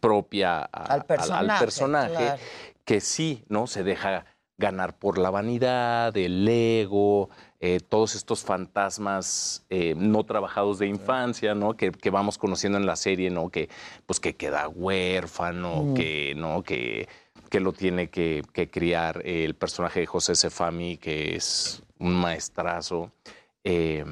propia 0.00 0.58
a- 0.58 0.64
Al 0.92 1.04
personaje, 1.04 1.60
personaje, 1.64 2.14
claro. 2.16 2.42
que 2.84 3.00
sí, 3.00 3.44
¿no? 3.48 3.66
Se 3.68 3.84
deja 3.84 4.24
ganar 4.58 4.98
por 4.98 5.18
la 5.18 5.30
vanidad, 5.30 6.16
el 6.16 6.48
ego, 6.48 7.28
eh, 7.60 7.78
todos 7.80 8.14
estos 8.14 8.42
fantasmas 8.42 9.64
eh, 9.70 9.94
no 9.96 10.24
trabajados 10.24 10.78
de 10.78 10.86
infancia, 10.88 11.54
¿no? 11.54 11.74
Que, 11.76 11.92
que 11.92 12.10
vamos 12.10 12.38
conociendo 12.38 12.76
en 12.78 12.86
la 12.86 12.96
serie, 12.96 13.30
¿no? 13.30 13.50
Que, 13.50 13.68
pues, 14.06 14.18
que 14.18 14.34
queda 14.34 14.66
huérfano, 14.68 15.82
Mm. 15.84 15.94
que, 15.94 16.34
¿no? 16.36 16.62
Que, 16.62 17.08
que 17.50 17.60
lo 17.60 17.72
tiene 17.72 18.08
que, 18.10 18.42
que 18.52 18.68
criar 18.70 19.22
el 19.24 19.54
personaje 19.54 20.00
de 20.00 20.06
José 20.06 20.34
Sefami, 20.34 20.96
que 20.98 21.36
es 21.36 21.82
un 21.98 22.14
maestrazo. 22.14 23.12
Eh, 23.64 24.04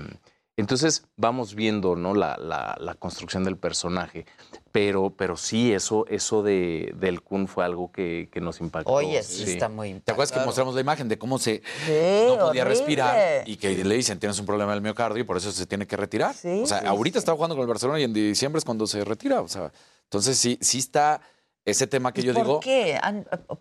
entonces 0.56 1.04
vamos 1.16 1.56
viendo 1.56 1.96
¿no? 1.96 2.14
la, 2.14 2.36
la- 2.38 2.76
la 2.78 2.94
construcción 2.94 3.42
del 3.42 3.56
personaje, 3.56 4.24
pero, 4.70 5.10
pero 5.10 5.36
sí, 5.36 5.72
eso, 5.72 6.06
eso 6.08 6.44
de, 6.44 6.94
del 6.96 7.22
Kun 7.22 7.48
fue 7.48 7.64
algo 7.64 7.90
que, 7.90 8.28
que 8.32 8.40
nos 8.40 8.60
impactó. 8.60 8.92
Oye, 8.92 9.20
sí, 9.24 9.42
está 9.50 9.68
muy 9.68 9.94
¿Te 10.00 10.12
acuerdas 10.12 10.30
que 10.30 10.44
mostramos 10.44 10.76
la 10.76 10.80
imagen 10.80 11.08
de 11.08 11.18
cómo 11.18 11.38
se 11.40 11.60
Sí, 11.86 12.26
no 12.28 12.34
podía 12.38 12.62
horrible. 12.62 12.64
respirar 12.66 13.42
y 13.48 13.56
que 13.56 13.82
le 13.84 13.94
dicen 13.96 14.20
tienes 14.20 14.38
un 14.38 14.46
problema 14.46 14.72
del 14.72 14.80
miocardio 14.80 15.20
y 15.22 15.24
por 15.24 15.36
eso 15.36 15.50
se 15.50 15.66
tiene 15.66 15.88
que 15.88 15.96
retirar? 15.96 16.30
o 16.32 16.66
sea, 16.66 16.80
sí, 16.80 16.86
ahorita 16.86 17.18
está 17.18 17.32
jugando 17.32 17.56
con 17.56 17.62
el 17.62 17.68
Barcelona 17.68 17.98
y 17.98 18.04
en 18.04 18.12
diciembre 18.12 18.58
es 18.58 18.64
cuando 18.64 18.86
se 18.86 19.04
retira. 19.04 19.40
O 19.40 19.48
sea, 19.48 19.72
entonces 20.04 20.38
sí, 20.38 20.56
sí 20.60 20.78
está 20.78 21.20
ese 21.64 21.86
tema 21.86 22.12
que 22.12 22.22
yo 22.22 22.34
¿Por 22.34 22.42
digo. 22.42 22.60
qué? 22.60 22.98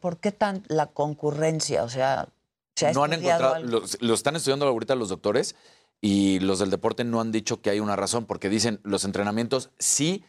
¿Por 0.02 0.18
qué 0.18 0.32
tan 0.32 0.64
la 0.68 0.88
concurrencia? 0.88 1.84
O 1.84 1.90
sea, 1.90 2.28
¿se 2.76 2.88
ha 2.88 2.94
no 2.94 3.04
han 3.04 3.14
estudiado 3.14 3.56
encontrado, 3.56 3.76
algo? 3.78 3.88
lo, 4.00 4.08
lo 4.08 4.14
están 4.14 4.36
estudiando 4.36 4.68
ahorita 4.68 4.96
los 4.96 5.10
doctores 5.10 5.56
y 6.02 6.40
los 6.40 6.60
del 6.60 6.70
deporte 6.70 7.04
no 7.04 7.22
han 7.22 7.32
dicho 7.32 7.62
que 7.62 7.70
hay 7.70 7.80
una 7.80 7.96
razón 7.96 8.26
porque 8.26 8.50
dicen 8.50 8.80
los 8.84 9.06
entrenamientos 9.06 9.70
sí 9.80 10.26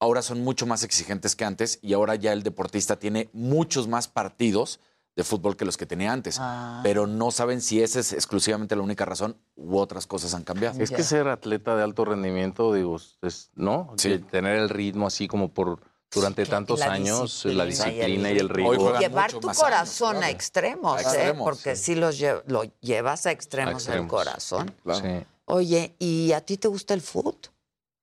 ahora 0.00 0.20
son 0.20 0.42
mucho 0.44 0.66
más 0.66 0.82
exigentes 0.84 1.34
que 1.34 1.44
antes 1.46 1.78
y 1.80 1.94
ahora 1.94 2.14
ya 2.14 2.32
el 2.32 2.42
deportista 2.42 2.98
tiene 2.98 3.30
muchos 3.32 3.88
más 3.88 4.06
partidos 4.08 4.80
de 5.16 5.22
fútbol 5.24 5.56
que 5.56 5.64
los 5.64 5.76
que 5.76 5.86
tenía 5.86 6.12
antes, 6.12 6.38
Ah. 6.40 6.80
pero 6.82 7.06
no 7.06 7.30
saben 7.30 7.60
si 7.60 7.80
esa 7.80 8.00
es 8.00 8.12
exclusivamente 8.12 8.74
la 8.74 8.82
única 8.82 9.04
razón 9.04 9.36
u 9.54 9.78
otras 9.78 10.08
cosas 10.08 10.34
han 10.34 10.42
cambiado. 10.42 10.78
Es 10.82 10.90
que 10.90 11.04
ser 11.04 11.28
atleta 11.28 11.76
de 11.76 11.84
alto 11.84 12.04
rendimiento, 12.04 12.74
digo, 12.74 12.96
es, 13.22 13.50
¿no? 13.54 13.94
Sí. 13.96 14.08
De 14.08 14.18
tener 14.18 14.56
el 14.56 14.68
ritmo 14.68 15.06
así 15.06 15.28
como 15.28 15.54
por 15.54 15.80
durante 16.14 16.46
tantos 16.46 16.78
la 16.80 16.92
años, 16.92 17.44
la 17.44 17.64
disciplina 17.64 18.28
y 18.30 18.32
el 18.32 18.36
y 18.36 18.40
el 18.40 18.48
rigor. 18.48 18.98
Llevar 18.98 19.32
tu 19.32 19.40
corazón 19.52 20.22
a 20.22 20.30
extremos, 20.30 20.96
A 20.96 21.00
¿eh? 21.00 21.02
extremos, 21.02 21.44
porque 21.44 21.76
si 21.76 21.94
los 21.94 22.18
lle- 22.20 22.42
lo 22.46 22.62
llevas 22.80 23.26
a 23.26 23.30
A 23.30 23.32
extremos, 23.32 23.72
el 23.72 23.76
extremos. 23.78 24.10
corazón. 24.10 24.74
Sí. 24.92 25.26
Oye, 25.46 25.94
¿y 25.98 26.32
a 26.32 26.40
ti 26.40 26.56
te 26.56 26.68
gusta 26.68 26.94
el 26.94 27.00
fútbol? 27.02 27.36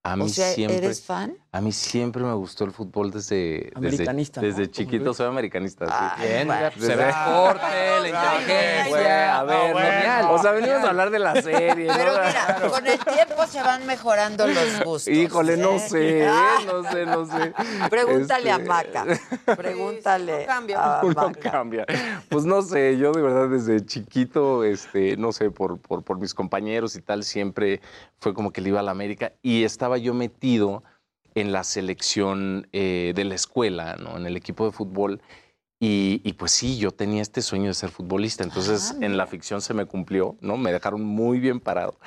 A 0.03 0.15
mí 0.15 0.23
o 0.25 0.29
sea, 0.29 0.53
siempre, 0.53 0.77
¿eres 0.77 1.01
fan? 1.01 1.37
A 1.53 1.59
mí 1.59 1.73
siempre 1.73 2.23
me 2.23 2.31
gustó 2.33 2.63
el 2.63 2.71
fútbol 2.71 3.11
desde 3.11 3.35
desde, 3.35 3.71
Americanista, 3.75 4.39
¿no? 4.39 4.47
desde 4.47 4.71
chiquito, 4.71 5.13
soy 5.13 5.27
americanista. 5.27 5.85
sí. 6.15 6.21
Bien, 6.25 6.47
Desde- 6.47 6.85
se 6.87 6.95
ve 6.95 7.09
el 7.09 7.13
corte, 7.25 7.61
la 8.03 8.07
inteligencia. 8.07 9.37
A 9.39 9.43
ver, 9.43 9.75
No, 9.75 10.27
no, 10.29 10.31
o 10.33 10.39
sea, 10.41 10.51
bueno. 10.53 10.65
venimos 10.67 10.85
a 10.85 10.89
hablar 10.91 11.09
de 11.09 11.19
la 11.19 11.41
serie. 11.41 11.87
¿no? 11.87 11.93
Pero 11.97 12.11
mira, 12.25 12.69
con 12.69 12.87
el 12.87 12.99
tiempo 12.99 13.45
se 13.47 13.61
van 13.61 13.85
mejorando 13.85 14.47
los 14.47 14.79
gustos. 14.85 15.07
Híjole, 15.13 15.57
no 15.57 15.71
¿eh? 15.73 15.79
sé, 15.79 16.25
Ah, 16.25 16.59
no 16.65 16.89
sé, 16.89 17.05
no 17.05 17.25
sé. 17.25 17.53
Pregúntale 17.89 18.49
a 18.49 18.55
Este, 18.55 18.67
Maca. 18.69 19.05
Pregúntale 19.57 20.47
a 20.75 21.01
Uno 21.03 21.13
Maca. 21.13 21.51
cambia. 21.51 21.85
Pues 22.29 22.45
no 22.45 22.61
sé, 22.61 22.97
yo 22.97 23.11
de 23.11 23.21
verdad 23.21 23.49
desde 23.49 23.85
chiquito, 23.85 24.63
este, 24.63 25.17
no 25.17 25.33
sé, 25.33 25.51
por, 25.51 25.79
por, 25.79 26.01
por 26.01 26.17
mis 26.17 26.33
compañeros 26.33 26.95
y 26.95 27.01
tal, 27.01 27.25
siempre 27.25 27.81
fue 28.19 28.33
como 28.33 28.51
que 28.51 28.61
le 28.61 28.69
iba 28.69 28.79
a 28.79 28.83
la 28.83 28.91
América 28.91 29.33
y 29.41 29.65
estaba 29.65 29.97
yo 29.97 30.13
metido 30.13 30.81
en 31.35 31.51
la 31.51 31.63
selección 31.63 32.67
eh, 32.73 33.13
de 33.15 33.23
la 33.25 33.35
escuela, 33.35 33.95
¿no? 33.95 34.17
En 34.17 34.25
el 34.25 34.35
equipo 34.37 34.65
de 34.65 34.71
fútbol. 34.71 35.21
Y, 35.79 36.21
y, 36.23 36.33
pues 36.33 36.51
sí, 36.51 36.77
yo 36.77 36.91
tenía 36.91 37.23
este 37.23 37.41
sueño 37.41 37.67
de 37.67 37.73
ser 37.73 37.89
futbolista. 37.89 38.43
Entonces, 38.43 38.95
en 39.01 39.17
la 39.17 39.25
ficción 39.25 39.61
se 39.61 39.73
me 39.73 39.85
cumplió, 39.85 40.35
¿no? 40.39 40.55
Me 40.57 40.71
dejaron 40.71 41.01
muy 41.03 41.39
bien 41.39 41.59
parado. 41.59 41.97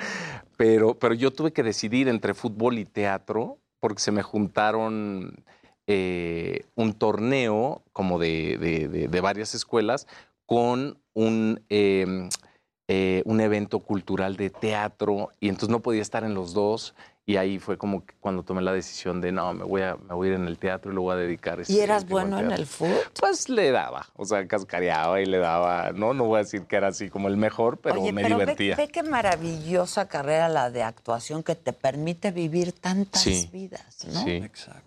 Pero, 0.55 0.97
pero 0.97 1.13
yo 1.13 1.31
tuve 1.31 1.51
que 1.51 1.61
decidir 1.63 2.07
entre 2.07 2.33
fútbol 2.33 2.77
y 2.79 2.85
teatro 2.85 3.57
porque 3.81 3.99
se 4.01 4.11
me 4.13 4.23
juntaron 4.23 5.43
eh, 5.87 6.61
un 6.75 6.93
torneo 6.93 7.83
como 7.91 8.17
de, 8.17 8.57
de- 8.57 8.87
de- 8.87 9.07
de 9.09 9.21
varias 9.21 9.53
escuelas 9.53 10.07
con 10.45 10.97
un, 11.13 11.61
eh, 11.69 12.29
eh, 12.87 13.23
un 13.25 13.41
evento 13.41 13.79
cultural 13.79 14.37
de 14.37 14.49
teatro 14.51 15.29
y 15.39 15.49
entonces 15.49 15.69
no 15.69 15.81
podía 15.81 16.01
estar 16.01 16.23
en 16.23 16.33
los 16.33 16.53
dos 16.53 16.95
y 17.27 17.37
ahí 17.37 17.57
fue 17.57 17.77
como 17.77 18.05
que 18.05 18.13
cuando 18.19 18.43
tomé 18.43 18.61
la 18.61 18.71
decisión 18.71 19.19
de 19.19 19.31
no, 19.31 19.51
me 19.53 19.63
voy 19.63 19.81
a, 19.81 19.95
me 19.95 20.13
voy 20.13 20.27
a 20.27 20.31
ir 20.31 20.35
en 20.37 20.45
el 20.47 20.59
teatro 20.59 20.91
y 20.91 20.95
lo 20.95 21.01
voy 21.01 21.13
a 21.13 21.17
dedicar. 21.17 21.57
¿Y 21.57 21.61
este, 21.63 21.81
eras 21.83 22.05
tiempo 22.05 22.19
al 22.19 22.29
bueno 22.29 22.39
en 22.39 22.51
el 22.51 22.65
fútbol? 22.67 22.97
Pues 23.19 23.49
le 23.49 23.71
daba, 23.71 24.05
o 24.15 24.25
sea, 24.25 24.47
cascareaba 24.47 25.19
y 25.21 25.25
le 25.25 25.39
daba, 25.39 25.91
no, 25.91 26.13
no 26.13 26.25
voy 26.25 26.35
a 26.35 26.43
decir 26.43 26.63
que 26.63 26.75
era 26.75 26.89
así 26.89 27.09
como 27.09 27.27
el 27.27 27.37
mejor, 27.37 27.79
pero 27.79 27.99
Oye, 28.01 28.13
me 28.13 28.21
pero 28.21 28.37
ve, 28.37 28.43
divertía. 28.45 28.75
ve 28.75 28.87
qué 28.89 29.01
maravillosa 29.01 30.07
carrera 30.07 30.49
la 30.49 30.69
de 30.69 30.83
actuación 30.83 31.41
que 31.43 31.55
te 31.55 31.73
permite 31.73 32.31
vivir 32.31 32.71
tantas 32.73 33.21
Sí. 33.23 33.49
vidas, 33.51 34.05
¿no? 34.13 34.23
Sí. 34.23 34.43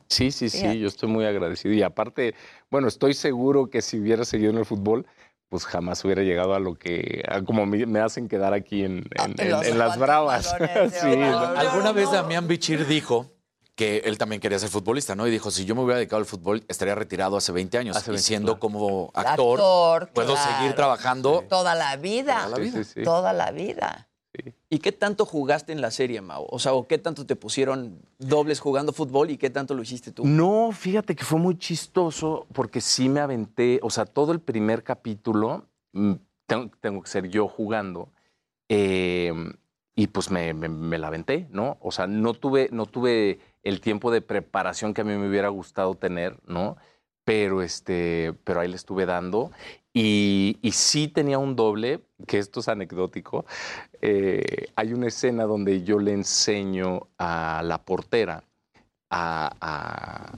Sí, 0.06 0.30
sí, 0.30 0.48
sí, 0.48 0.58
Fíjate. 0.58 0.78
yo 0.78 0.88
estoy 0.88 1.08
muy 1.08 1.24
agradecido. 1.24 1.74
Y 1.74 1.82
aparte, 1.82 2.34
bueno, 2.70 2.88
estoy 2.88 3.14
seguro 3.14 3.68
que 3.68 3.82
si 3.82 3.98
hubiera 3.98 4.24
seguido 4.24 4.50
en 4.52 4.58
el 4.58 4.64
fútbol, 4.64 5.06
pues 5.48 5.64
jamás 5.64 6.04
hubiera 6.04 6.22
llegado 6.22 6.54
a 6.54 6.60
lo 6.60 6.74
que, 6.74 7.22
a 7.28 7.42
como 7.42 7.64
me, 7.66 7.86
me 7.86 8.00
hacen 8.00 8.28
quedar 8.28 8.52
aquí 8.54 8.84
en, 8.84 9.04
en- 9.24 9.34
en- 9.38 9.50
los 9.50 9.66
en 9.66 9.78
las 9.78 9.98
bravas. 9.98 10.54
Sí. 10.92 11.06
Alguna 11.56 11.92
vez 11.92 12.10
Damián 12.10 12.46
Bichir 12.48 12.86
dijo 12.86 13.32
que 13.74 13.98
él 14.06 14.18
también 14.18 14.40
quería 14.40 14.58
ser 14.58 14.68
futbolista, 14.70 15.14
¿no? 15.14 15.26
Y 15.26 15.30
dijo, 15.30 15.50
si 15.52 15.64
yo 15.64 15.74
me 15.76 15.82
hubiera 15.82 15.98
dedicado 15.98 16.18
al 16.18 16.26
fútbol, 16.26 16.64
estaría 16.68 16.96
retirado 16.96 17.36
hace 17.36 17.52
20 17.52 17.78
años. 17.78 17.96
Hace 17.96 18.10
y 18.10 18.14
20, 18.14 18.22
siendo 18.26 18.58
como 18.58 19.12
actor, 19.14 19.60
Actor, 19.60 20.10
puedo 20.12 20.34
claro. 20.34 20.56
seguir 20.58 20.74
trabajando. 20.74 21.44
Toda 21.48 21.76
la 21.76 21.96
vida. 21.96 22.42
Toda 22.44 22.48
la 22.48 22.58
vida. 22.58 22.72
Sí, 22.78 22.84
sí, 22.84 22.90
sí. 22.94 23.02
Toda 23.04 23.32
la 23.32 23.50
vida. 23.52 24.07
¿Y 24.70 24.80
qué 24.80 24.92
tanto 24.92 25.24
jugaste 25.24 25.72
en 25.72 25.80
la 25.80 25.90
serie, 25.90 26.20
Mau? 26.20 26.46
O 26.50 26.58
sea, 26.58 26.74
¿o 26.74 26.86
qué 26.86 26.98
tanto 26.98 27.24
te 27.24 27.36
pusieron 27.36 28.02
dobles 28.18 28.60
jugando 28.60 28.92
fútbol 28.92 29.30
y 29.30 29.38
qué 29.38 29.48
tanto 29.48 29.74
lo 29.74 29.82
hiciste 29.82 30.12
tú? 30.12 30.26
No, 30.26 30.70
fíjate 30.72 31.16
que 31.16 31.24
fue 31.24 31.38
muy 31.38 31.56
chistoso 31.58 32.46
porque 32.52 32.80
sí 32.82 33.08
me 33.08 33.20
aventé, 33.20 33.80
o 33.82 33.88
sea, 33.88 34.04
todo 34.04 34.32
el 34.32 34.40
primer 34.40 34.82
capítulo 34.84 35.64
mm, 35.92 36.12
tengo, 36.46 36.70
tengo 36.80 37.02
que 37.02 37.08
ser 37.08 37.28
yo 37.28 37.48
jugando 37.48 38.10
eh, 38.68 39.32
y 39.96 40.06
pues 40.08 40.30
me, 40.30 40.52
me- 40.54 40.68
me 40.68 40.98
la 40.98 41.06
aventé, 41.08 41.48
¿no? 41.50 41.78
O 41.80 41.90
sea, 41.90 42.06
no 42.06 42.34
tuve, 42.34 42.68
no 42.70 42.86
tuve 42.86 43.40
el 43.62 43.80
tiempo 43.80 44.10
de 44.10 44.20
preparación 44.20 44.92
que 44.94 45.00
a 45.00 45.04
mí 45.04 45.14
me 45.14 45.28
hubiera 45.28 45.48
gustado 45.48 45.94
tener, 45.94 46.36
¿no? 46.46 46.76
Pero, 47.24 47.62
este, 47.62 48.34
pero 48.44 48.60
ahí 48.60 48.68
le 48.68 48.76
estuve 48.76 49.06
dando 49.06 49.50
Y, 50.00 50.58
y 50.62 50.70
sí 50.72 51.08
tenía 51.08 51.38
un 51.38 51.56
doble, 51.56 52.00
que 52.26 52.38
esto 52.38 52.60
es 52.60 52.68
anecdótico. 52.68 53.44
Eh, 54.00 54.66
hay 54.76 54.92
una 54.92 55.08
escena 55.08 55.44
donde 55.44 55.82
yo 55.82 55.98
le 55.98 56.12
enseño 56.12 57.08
a 57.18 57.62
la 57.64 57.78
portera 57.78 58.44
a, 59.10 59.50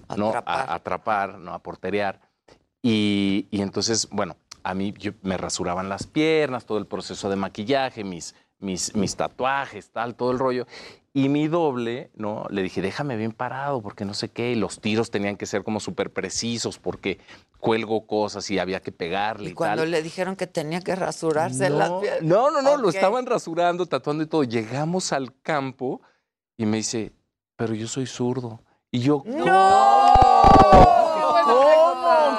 a- 0.08 0.16
¿no? 0.16 0.32
a- 0.46 0.74
atrapar, 0.74 1.38
¿no? 1.38 1.52
a 1.52 1.58
porterear. 1.58 2.20
Y, 2.82 3.48
y 3.50 3.60
entonces, 3.60 4.08
bueno, 4.10 4.36
a 4.62 4.72
mí 4.74 4.94
yo- 4.98 5.12
me 5.22 5.36
rasuraban 5.36 5.90
las 5.90 6.06
piernas, 6.06 6.64
todo 6.64 6.78
el 6.78 6.86
proceso 6.86 7.28
de 7.28 7.36
maquillaje, 7.36 8.02
mis, 8.02 8.34
mis, 8.60 8.94
mis 8.94 9.14
tatuajes, 9.14 9.90
tal, 9.90 10.14
todo 10.14 10.30
el 10.30 10.38
rollo. 10.38 10.66
Y 11.12 11.28
mi 11.28 11.48
doble, 11.48 12.10
¿no? 12.14 12.46
Le 12.50 12.62
dije, 12.62 12.80
déjame 12.80 13.16
bien 13.16 13.32
parado, 13.32 13.82
porque 13.82 14.04
no 14.04 14.14
sé 14.14 14.28
qué. 14.28 14.52
Y 14.52 14.54
los 14.54 14.80
tiros 14.80 15.10
tenían 15.10 15.36
que 15.36 15.44
ser 15.46 15.64
como 15.64 15.80
súper 15.80 16.12
precisos, 16.12 16.78
porque 16.78 17.18
cuelgo 17.58 18.06
cosas 18.06 18.48
y 18.50 18.60
había 18.60 18.80
que 18.80 18.92
pegarle 18.92 19.48
y, 19.48 19.52
Y 19.52 19.54
cuando 19.54 19.82
tal. 19.82 19.90
le 19.90 20.02
dijeron 20.02 20.36
que 20.36 20.46
tenía 20.46 20.80
que 20.80 20.94
rasurarse 20.94 21.68
las 21.68 21.90
No, 21.90 22.00
piernas. 22.00 22.22
no, 22.22 22.50
no, 22.52 22.62
no, 22.62 22.76
lo 22.76 22.88
estaban 22.90 23.26
rasurando, 23.26 23.86
tatuando 23.86 24.22
y 24.22 24.26
todo. 24.26 24.44
Llegamos 24.44 25.12
al 25.12 25.34
campo 25.42 26.00
y 26.56 26.64
me 26.66 26.76
dice, 26.76 27.12
pero 27.56 27.74
yo 27.74 27.88
soy 27.88 28.06
zurdo. 28.06 28.62
Y 28.92 29.00
yo, 29.00 29.22
¿cómo? 29.24 29.44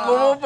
¿Cómo 0.08 0.40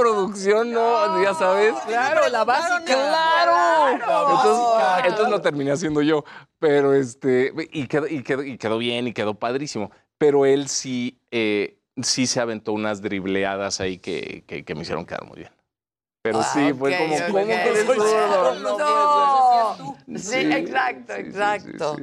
No, 0.54 1.24
ya 1.24 1.34
sabes. 1.34 1.76
Claro, 1.88 2.30
la 2.30 2.44
básica. 2.44 2.84
¡Claro! 2.86 3.90
Entonces, 3.92 5.06
entonces 5.06 5.30
lo 5.30 5.42
terminé 5.42 5.72
haciendo 5.72 6.02
yo. 6.02 6.24
Pero 6.60 6.94
este, 6.94 7.54
y 7.72 7.88
quedó, 7.88 8.08
y 8.08 8.24
quedó, 8.24 8.44
y 8.44 8.58
quedó 8.58 8.78
bien 8.78 9.08
y 9.08 9.14
quedó 9.14 9.36
padrísimo. 9.36 9.92
Pero 10.18 10.46
él 10.46 10.68
sí, 10.68 11.20
eh, 11.32 11.78
sí 12.02 12.28
se 12.28 12.40
aventó 12.40 12.74
unas 12.74 13.02
dribleadas 13.02 13.82
ahí 13.82 13.98
que, 13.98 14.44
que, 14.48 14.64
que 14.64 14.76
me 14.76 14.82
hicieron 14.82 15.06
quedar 15.06 15.26
muy 15.26 15.40
bien. 15.40 15.52
Pero 16.26 16.42
sí, 16.42 16.74
fue 16.74 16.98
como, 16.98 17.16
ok. 17.16 17.22
¿cómo 17.30 17.46
que 17.46 17.54
eres 17.54 17.86
zurdo? 17.86 18.56
no, 18.56 18.78
No, 18.80 19.35
Sí, 20.16 20.36
exacto, 20.36 21.14
exacto. 21.14 21.96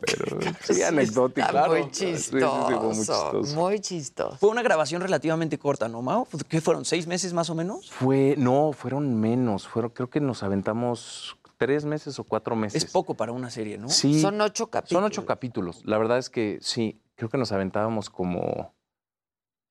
Pero 0.00 0.38
sí, 0.62 0.82
anecdótico. 0.82 1.48
Claro. 1.48 1.72
muy 1.72 1.88
Sí, 1.92 2.16
sí, 2.16 2.30
sí, 2.30 2.38
fue 2.38 2.80
muy 2.80 2.94
chistoso. 2.94 3.54
Muy 3.54 3.80
chistoso. 3.80 4.36
Fue 4.38 4.50
una 4.50 4.62
grabación 4.62 5.02
relativamente 5.02 5.58
corta, 5.58 5.88
¿no, 5.88 6.02
Mao? 6.02 6.26
¿Qué 6.48 6.60
fueron? 6.60 6.84
¿Seis 6.84 7.06
meses 7.06 7.32
más 7.32 7.50
o 7.50 7.54
menos? 7.54 7.90
Fue, 7.90 8.34
no, 8.38 8.72
fueron 8.72 9.20
menos. 9.20 9.66
Fueron, 9.66 9.90
creo 9.90 10.10
que 10.10 10.20
nos 10.20 10.42
aventamos 10.42 11.36
tres 11.56 11.84
meses 11.84 12.18
o 12.18 12.24
cuatro 12.24 12.56
meses. 12.56 12.84
Es 12.84 12.90
poco 12.90 13.14
para 13.14 13.32
una 13.32 13.50
serie, 13.50 13.78
¿no? 13.78 13.88
Sí. 13.88 14.20
Son 14.20 14.40
ocho 14.40 14.68
capítulos. 14.68 15.00
Son 15.00 15.04
ocho 15.04 15.26
capítulos. 15.26 15.82
La 15.84 15.98
verdad 15.98 16.18
es 16.18 16.30
que 16.30 16.58
sí, 16.60 17.00
creo 17.16 17.28
que 17.28 17.38
nos 17.38 17.52
aventábamos 17.52 18.10
como. 18.10 18.74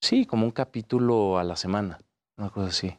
Sí, 0.01 0.25
como 0.25 0.45
un 0.45 0.51
capítulo 0.51 1.37
a 1.37 1.43
la 1.43 1.55
semana. 1.55 1.99
Una 2.37 2.49
cosa 2.49 2.69
así. 2.69 2.97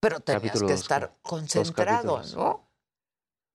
Pero 0.00 0.20
tenías 0.20 0.42
Capítulo 0.42 0.66
que 0.66 0.72
dos, 0.74 0.82
estar 0.82 1.14
concentrado. 1.22 2.22
¿no? 2.34 2.63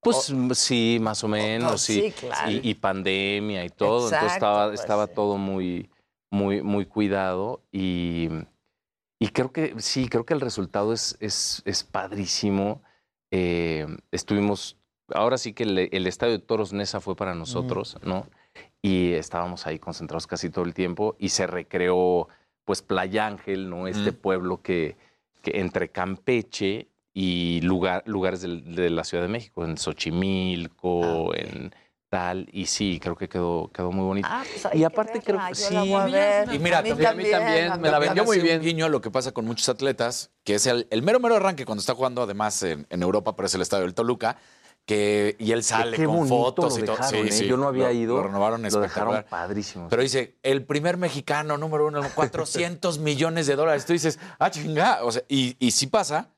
Pues 0.01 0.31
mm, 0.31 0.51
sí, 0.51 0.97
más 1.01 1.23
o 1.23 1.27
menos, 1.27 1.81
sí. 1.81 2.01
sí, 2.01 2.11
claro. 2.11 2.51
Y, 2.51 2.69
y 2.69 2.73
pandemia 2.75 3.65
y 3.65 3.69
todo. 3.69 4.05
Entonces 4.05 4.33
estaba, 4.33 4.67
pues, 4.67 4.79
estaba 4.79 5.07
todo 5.07 5.37
muy, 5.37 5.89
muy, 6.31 6.61
muy 6.61 6.85
cuidado. 6.85 7.61
Y, 7.71 8.29
y 9.19 9.27
creo 9.29 9.51
que 9.51 9.75
sí, 9.79 10.07
creo 10.07 10.25
que 10.25 10.33
el 10.33 10.41
resultado 10.41 10.93
es, 10.93 11.17
es, 11.19 11.61
es 11.65 11.83
padrísimo. 11.83 12.81
Eh, 13.31 13.85
estuvimos, 14.11 14.77
ahora 15.13 15.37
sí 15.37 15.53
que 15.53 15.63
el, 15.63 15.89
el 15.91 16.07
estadio 16.07 16.33
de 16.33 16.45
Toros 16.45 16.71
Nesa 16.71 17.01
fue 17.01 17.15
para 17.15 17.35
nosotros, 17.35 17.97
¿no? 18.03 18.25
Y 18.81 19.11
estábamos 19.13 19.67
ahí 19.67 19.77
concentrados 19.79 20.27
casi 20.27 20.49
todo 20.49 20.63
el 20.63 20.73
tiempo 20.73 21.15
y 21.19 21.29
se 21.29 21.45
recreó, 21.45 22.29
pues, 22.63 22.81
Playa 22.81 23.27
Ángel, 23.27 23.69
¿no? 23.69 23.87
Este 23.87 24.13
pueblo 24.13 24.61
que, 24.61 24.95
que 25.41 25.59
entre 25.59 25.89
Campeche 25.89 26.87
y 27.21 27.59
lugar, 27.61 28.03
lugares 28.05 28.41
de 28.41 28.89
la 28.89 29.03
Ciudad 29.03 29.23
de 29.23 29.27
México, 29.29 29.65
en 29.65 29.77
Xochimilco, 29.77 31.35
en 31.35 31.73
tal, 32.09 32.47
y 32.51 32.65
sí, 32.65 32.99
creo 33.01 33.15
que 33.15 33.27
quedó, 33.29 33.69
quedó 33.73 33.91
muy 33.91 34.03
bonito. 34.05 34.27
Ah, 34.31 34.43
pues 34.49 34.73
y 34.73 34.79
que 34.79 34.85
aparte 34.85 35.21
creo 35.21 35.39
que 35.49 35.53
sí. 35.55 35.75
a. 35.75 36.07
Y 36.51 36.59
mira, 36.59 36.79
A 36.79 36.81
mí 36.81 36.89
también, 36.89 37.31
también, 37.31 37.71
a 37.71 37.75
mí 37.75 37.81
me 37.81 37.91
la 37.91 37.99
vendió 37.99 38.23
también. 38.23 38.25
muy 38.25 38.39
bien. 38.39 38.59
Un 38.59 38.65
guiño 38.65 38.85
a 38.85 38.89
lo 38.89 39.01
que 39.01 39.11
pasa 39.11 39.31
con 39.31 39.45
muchos 39.45 39.69
atletas, 39.69 40.31
que 40.43 40.55
es 40.55 40.65
el, 40.65 40.87
el 40.89 41.03
mero 41.03 41.19
mero 41.19 41.35
arranque 41.35 41.65
cuando 41.65 41.81
está 41.81 41.93
jugando 41.93 42.23
además 42.23 42.63
en, 42.63 42.87
en 42.89 43.01
Europa, 43.03 43.35
pero 43.35 43.45
es 43.47 43.53
el 43.53 43.61
estadio 43.61 43.83
del 43.83 43.93
Toluca, 43.93 44.37
que, 44.85 45.35
y 45.37 45.51
él 45.51 45.61
sale 45.63 45.97
qué 45.97 46.05
con 46.05 46.27
fotos 46.27 46.77
lo 46.77 46.83
y 46.83 46.87
todo. 46.87 46.95
dejaron, 46.97 47.27
¿eh? 47.27 47.45
Yo 47.47 47.57
no 47.57 47.67
había 47.67 47.87
lo- 47.87 47.91
ido, 47.93 48.15
Lo 48.17 48.23
renovaron 48.23 48.63
lo 48.63 48.79
dejaron 48.79 49.23
padrísimo. 49.29 49.87
Pero 49.89 50.01
dice, 50.01 50.35
el 50.41 50.63
primer 50.63 50.97
mexicano 50.97 51.57
número 51.59 51.85
uno, 51.87 52.01
400 52.15 52.97
millones 52.97 53.45
de 53.45 53.55
dólares. 53.55 53.85
Tú 53.85 53.93
dices, 53.93 54.17
ah, 54.39 54.49
chinga. 54.49 55.03
O 55.03 55.11
sea, 55.11 55.21
y, 55.27 55.55
y 55.59 55.71
sí 55.71 55.85
pasa 55.85 56.29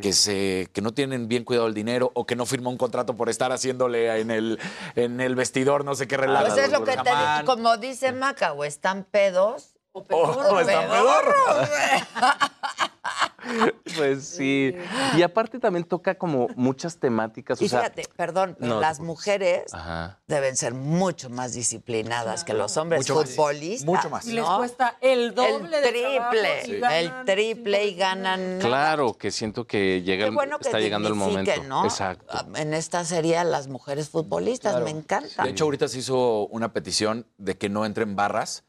que, 0.00 0.12
se, 0.12 0.68
que 0.72 0.80
no 0.82 0.92
tienen 0.92 1.26
bien 1.26 1.44
cuidado 1.44 1.66
el 1.66 1.74
dinero 1.74 2.12
o 2.14 2.24
que 2.24 2.36
no 2.36 2.46
firma 2.46 2.70
un 2.70 2.76
contrato 2.76 3.16
por 3.16 3.28
estar 3.28 3.50
haciéndole 3.50 4.20
en 4.20 4.30
el, 4.30 4.58
en 4.94 5.20
el 5.20 5.34
vestidor 5.34 5.84
no 5.84 5.94
sé 5.94 6.06
qué 6.06 6.16
relajo. 6.16 6.46
Pues 6.46 6.58
es 6.58 6.70
lo 6.70 6.84
que 6.84 6.96
te 6.96 7.10
digo, 7.10 7.44
como 7.46 7.76
dice 7.76 8.12
Maca, 8.12 8.52
o 8.52 8.64
están 8.64 9.04
pedos 9.04 9.74
o 9.92 10.04
o 10.08 10.60
están 10.60 10.88
pedorros. 10.88 11.68
Pues 13.96 14.24
sí. 14.24 14.74
Y 15.16 15.22
aparte 15.22 15.58
también 15.58 15.84
toca 15.84 16.14
como 16.14 16.48
muchas 16.56 16.96
temáticas. 16.98 17.60
O 17.60 17.64
Y 17.64 17.68
sea, 17.68 17.80
fíjate, 17.80 18.04
perdón, 18.16 18.56
pero 18.58 18.74
No, 18.74 18.80
las 18.80 19.00
mujeres 19.00 19.72
Ajá. 19.74 20.20
deben 20.28 20.56
ser 20.56 20.74
mucho 20.74 21.28
más 21.28 21.52
disciplinadas 21.54 22.44
que 22.44 22.54
los 22.54 22.76
hombres 22.76 23.00
Mucho 23.00 23.16
más. 23.16 23.30
futbolistas. 23.30 23.84
Mucho 23.86 24.08
más. 24.10 24.26
Y 24.26 24.32
les 24.32 24.44
¿no? 24.44 24.58
cuesta 24.58 24.96
el 25.00 25.34
doble 25.34 25.78
el 25.78 25.82
de 25.82 25.88
triple, 25.90 26.78
ganan 26.78 26.92
el 26.94 27.24
triple 27.26 27.86
y 27.86 27.94
ganan. 27.96 28.58
Claro, 28.60 29.14
que 29.14 29.30
siento 29.30 29.66
que 29.66 30.02
llega, 30.02 30.24
Qué 30.24 30.28
el- 30.28 30.34
bueno 30.34 30.58
que 30.58 30.68
está 30.68 30.78
llegando 30.80 31.08
el 31.08 31.14
momento. 31.16 31.50
¿no? 31.66 31.84
Exacto. 31.84 32.46
En 32.54 32.72
esta 32.74 33.04
serie 33.04 33.36
a 33.38 33.44
las 33.44 33.66
mujeres 33.68 34.08
futbolistas, 34.08 34.72
Claro. 34.72 34.84
me 34.84 34.92
encanta. 34.92 35.42
De 35.42 35.50
hecho, 35.50 35.64
ahorita 35.64 35.88
se 35.88 35.98
hizo 35.98 36.46
una 36.46 36.72
petición 36.72 37.26
de 37.38 37.58
que 37.58 37.68
no 37.68 37.84
entren 37.84 38.14
barras 38.14 38.64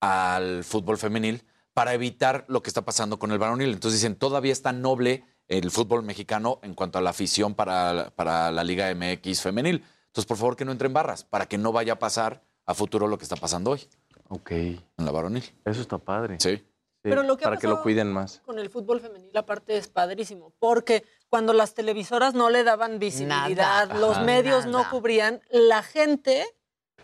al 0.00 0.64
fútbol 0.64 0.98
femenil 0.98 1.44
para 1.76 1.92
evitar 1.92 2.46
lo 2.48 2.62
que 2.62 2.70
está 2.70 2.86
pasando 2.86 3.18
con 3.18 3.32
el 3.32 3.38
varonil. 3.38 3.70
Entonces 3.74 4.00
dicen, 4.00 4.16
todavía 4.16 4.50
está 4.50 4.72
noble 4.72 5.24
el 5.46 5.70
fútbol 5.70 6.02
mexicano 6.02 6.58
en 6.62 6.72
cuanto 6.72 6.98
a 6.98 7.02
la 7.02 7.10
afición 7.10 7.54
para, 7.54 8.10
para 8.16 8.50
la 8.50 8.64
Liga 8.64 8.86
MX 8.94 9.42
femenil. 9.42 9.84
Entonces, 10.06 10.24
por 10.24 10.38
favor, 10.38 10.56
que 10.56 10.64
no 10.64 10.72
entren 10.72 10.94
barras 10.94 11.24
para 11.24 11.44
que 11.44 11.58
no 11.58 11.72
vaya 11.72 11.92
a 11.92 11.98
pasar 11.98 12.42
a 12.64 12.72
futuro 12.72 13.06
lo 13.08 13.18
que 13.18 13.24
está 13.24 13.36
pasando 13.36 13.72
hoy. 13.72 13.86
Ok. 14.30 14.52
En 14.52 14.80
la 14.96 15.10
varonil. 15.10 15.44
Eso 15.66 15.82
está 15.82 15.98
padre. 15.98 16.38
Sí. 16.40 16.64
Pero 17.02 17.22
lo 17.22 17.36
que 17.36 17.44
para 17.44 17.58
que 17.58 17.68
lo 17.68 17.82
cuiden 17.82 18.10
más. 18.10 18.40
Con 18.46 18.58
el 18.58 18.70
fútbol 18.70 19.02
femenil 19.02 19.36
aparte 19.36 19.76
es 19.76 19.86
padrísimo, 19.86 20.54
porque 20.58 21.04
cuando 21.28 21.52
las 21.52 21.74
televisoras 21.74 22.32
no 22.32 22.48
le 22.48 22.64
daban 22.64 22.98
visibilidad, 22.98 23.86
Nada. 23.88 23.98
los 24.00 24.16
Ajá. 24.16 24.24
medios 24.24 24.64
no 24.64 24.88
cubrían, 24.88 25.42
la 25.50 25.82
gente 25.82 26.46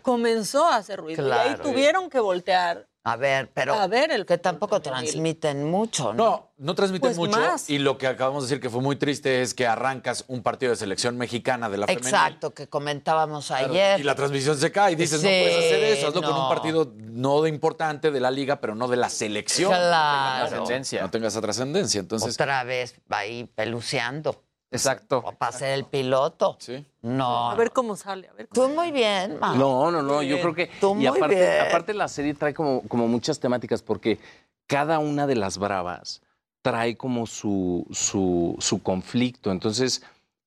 comenzó 0.01 0.65
a 0.65 0.77
hacer 0.77 0.99
ruido 0.99 1.27
y 1.27 1.31
ahí 1.31 1.49
Claro. 1.49 1.63
tuvieron 1.63 2.09
que 2.09 2.19
voltear. 2.19 2.87
A 3.05 3.17
ver, 3.17 3.51
pero 3.53 3.73
A 3.73 3.87
ver 3.87 4.11
el 4.11 4.25
que 4.25 4.37
tampoco 4.37 4.81
transmiten 4.81 5.65
mucho, 5.69 6.13
¿no? 6.13 6.23
No, 6.23 6.51
no 6.57 6.73
transmiten 6.75 7.09
Pues 7.09 7.17
mucho. 7.17 7.37
más. 7.37 7.69
Y 7.69 7.79
lo 7.79 7.97
que 7.97 8.07
acabamos 8.07 8.43
de 8.43 8.47
decir 8.47 8.61
que 8.61 8.69
fue 8.69 8.81
muy 8.81 8.95
triste 8.95 9.41
es 9.41 9.53
que 9.53 9.67
arrancas 9.67 10.23
un 10.29 10.41
partido 10.41 10.69
de 10.69 10.77
selección 10.77 11.17
mexicana 11.17 11.69
de 11.69 11.77
la 11.79 11.87
femenil. 11.87 12.07
Exacto, 12.07 12.53
que 12.53 12.69
comentábamos 12.69 13.51
ayer. 13.51 13.99
Y 13.99 14.03
la 14.03 14.15
transmisión 14.15 14.57
se 14.57 14.71
cae 14.71 14.93
y 14.93 14.95
dices, 14.95 15.21
no 15.21 15.27
Sí, 15.27 15.35
puedes 15.35 15.57
hacer 15.57 15.83
eso, 15.83 16.07
hazlo 16.07 16.21
con 16.21 16.31
no. 16.31 16.43
un 16.43 16.49
partido 16.49 16.93
no 16.97 17.41
de 17.41 17.49
importante 17.49 18.09
de 18.09 18.19
la 18.21 18.31
liga, 18.31 18.61
pero 18.61 18.73
no 18.73 18.87
de 18.87 18.95
la 18.95 19.09
selección. 19.09 19.69
Claro. 19.71 20.43
No 20.43 20.49
tenga 20.49 20.49
trascendencia. 20.57 21.01
No 21.01 21.09
tenga 21.11 21.27
esa 21.27 21.41
trascendencia. 21.41 21.99
Entonces, 21.99 22.33
Otra 22.35 22.63
vez 22.63 22.95
ahí 23.09 23.49
peluceando. 23.53 24.42
Exacto. 24.73 25.23
Para 25.37 25.51
ser 25.51 25.69
el 25.73 25.85
piloto. 25.85 26.57
Sí. 26.59 26.85
No. 27.01 27.51
A 27.51 27.55
ver 27.55 27.71
cómo 27.71 27.95
sale, 27.95 28.27
a 28.27 28.33
ver. 28.33 28.47
Tú 28.51 28.67
muy 28.69 28.91
bien, 28.91 29.39
Ma. 29.39 29.55
No, 29.55 29.91
no, 29.91 30.01
no. 30.01 30.21
Yo 30.21 30.35
Bien. 30.35 30.41
creo 30.41 30.55
que. 30.55 30.71
Tú 30.79 30.91
y 30.91 30.95
muy 30.95 31.07
aparte, 31.07 31.35
bien. 31.35 31.67
aparte 31.67 31.93
la 31.93 32.07
serie 32.07 32.33
trae 32.33 32.53
como, 32.53 32.81
como 32.87 33.07
muchas 33.07 33.39
temáticas, 33.39 33.81
porque 33.81 34.19
cada 34.67 34.99
una 34.99 35.27
de 35.27 35.35
las 35.35 35.57
bravas 35.57 36.21
trae 36.61 36.95
como 36.95 37.27
su, 37.27 37.85
su, 37.91 38.55
su 38.59 38.81
conflicto. 38.81 39.51
Entonces, 39.51 40.01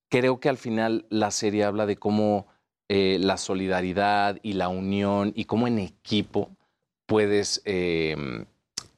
creo 0.09 0.40
que 0.40 0.48
al 0.48 0.57
final 0.57 1.07
la 1.11 1.31
serie 1.31 1.65
habla 1.65 1.86
de 1.86 1.97
cómo 1.97 2.47
eh, 2.89 3.19
la 3.20 3.36
solidaridad 3.36 4.39
y 4.43 4.55
la 4.55 4.69
unión 4.69 5.32
y 5.36 5.44
cómo 5.44 5.66
en 5.66 5.78
equipo 5.78 6.51
puedes 7.07 7.61
eh, 7.65 8.16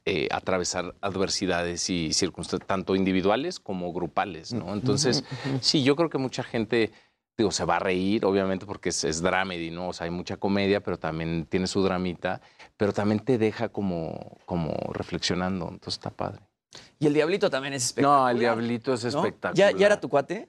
eh, 0.08 0.28
atravesar 0.30 0.94
adversidades 1.02 1.90
y 1.90 2.14
circunstancias, 2.14 2.66
tanto 2.66 2.96
individuales 2.96 3.60
como 3.60 3.92
grupales, 3.92 4.54
¿no? 4.54 4.72
Entonces, 4.72 5.22
sí, 5.60 5.82
yo 5.82 5.96
creo 5.96 6.08
que 6.08 6.16
mucha 6.16 6.42
gente, 6.42 6.92
digo, 7.36 7.50
se 7.50 7.66
va 7.66 7.76
a 7.76 7.78
reír, 7.78 8.24
obviamente, 8.24 8.64
porque 8.64 8.88
es, 8.88 9.04
es 9.04 9.20
dramedy, 9.20 9.70
¿no? 9.70 9.88
O 9.88 9.92
sea, 9.92 10.06
hay 10.06 10.10
mucha 10.10 10.38
comedia, 10.38 10.80
pero 10.82 10.98
también 10.98 11.44
tiene 11.44 11.66
su 11.66 11.82
dramita, 11.82 12.40
pero 12.78 12.94
también 12.94 13.20
te 13.20 13.36
deja 13.36 13.68
como, 13.68 14.38
como 14.46 14.72
reflexionando, 14.94 15.66
entonces 15.66 15.94
está 15.94 16.08
padre. 16.08 16.40
Y 16.98 17.06
el 17.06 17.12
Diablito 17.12 17.50
también 17.50 17.74
es 17.74 17.84
espectacular. 17.86 18.22
No, 18.22 18.28
el 18.30 18.38
Diablito 18.38 18.94
es 18.94 19.04
¿no? 19.04 19.08
espectacular. 19.08 19.72
¿Ya, 19.72 19.78
¿Ya 19.78 19.86
era 19.86 20.00
tu 20.00 20.08
cuate? 20.08 20.48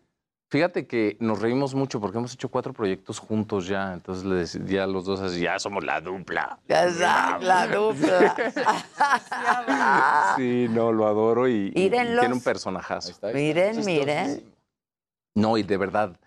Fíjate 0.50 0.88
que 0.88 1.16
nos 1.20 1.40
reímos 1.40 1.76
mucho 1.76 2.02
porque 2.02 2.18
hemos 2.18 2.34
hecho 2.34 2.50
cuatro 2.50 2.74
proyectos 2.74 3.20
juntos 3.20 3.68
ya. 3.68 3.94
Entonces 3.94 4.60
ya 4.66 4.88
los 4.88 5.06
dos 5.06 5.20
así, 5.20 5.42
ya 5.42 5.60
somos 5.60 5.84
la 5.84 6.02
dupla. 6.02 6.60
Exacto, 6.68 7.46
la 7.46 7.68
dupla. 7.68 8.36
Sí, 10.36 10.68
no, 10.70 10.92
lo 10.92 11.08
adoro 11.08 11.48
y, 11.48 11.72
tiene 11.72 12.34
un 12.34 12.42
personajazo. 12.42 13.14
Miren, 13.34 13.86
miren. 13.86 14.44
No, 15.36 15.58
y 15.58 15.64
de 15.64 15.78
verdad, 15.78 16.20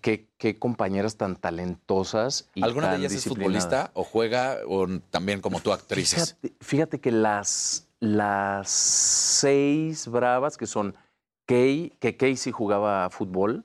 qué, 0.00 0.28
qué 0.38 0.58
compañeras 0.58 1.16
tan 1.16 1.36
talentosas 1.36 2.48
y 2.54 2.62
¿Alguna 2.62 2.92
de 2.92 2.98
ellas 2.98 3.12
es 3.12 3.24
futbolista 3.24 3.90
o 3.94 4.04
juega 4.04 4.58
o 4.66 4.86
también 5.10 5.40
como 5.40 5.60
tú 5.60 5.72
actrices? 5.72 6.36
Fíjate, 6.40 6.64
fíjate 6.64 7.00
que 7.00 7.10
las, 7.10 7.88
las 8.00 8.70
seis 8.70 10.06
bravas 10.08 10.56
que 10.56 10.66
son 10.66 10.94
Kay, 11.46 11.90
que 12.00 12.36
sí 12.36 12.52
jugaba 12.52 13.08
fútbol 13.10 13.64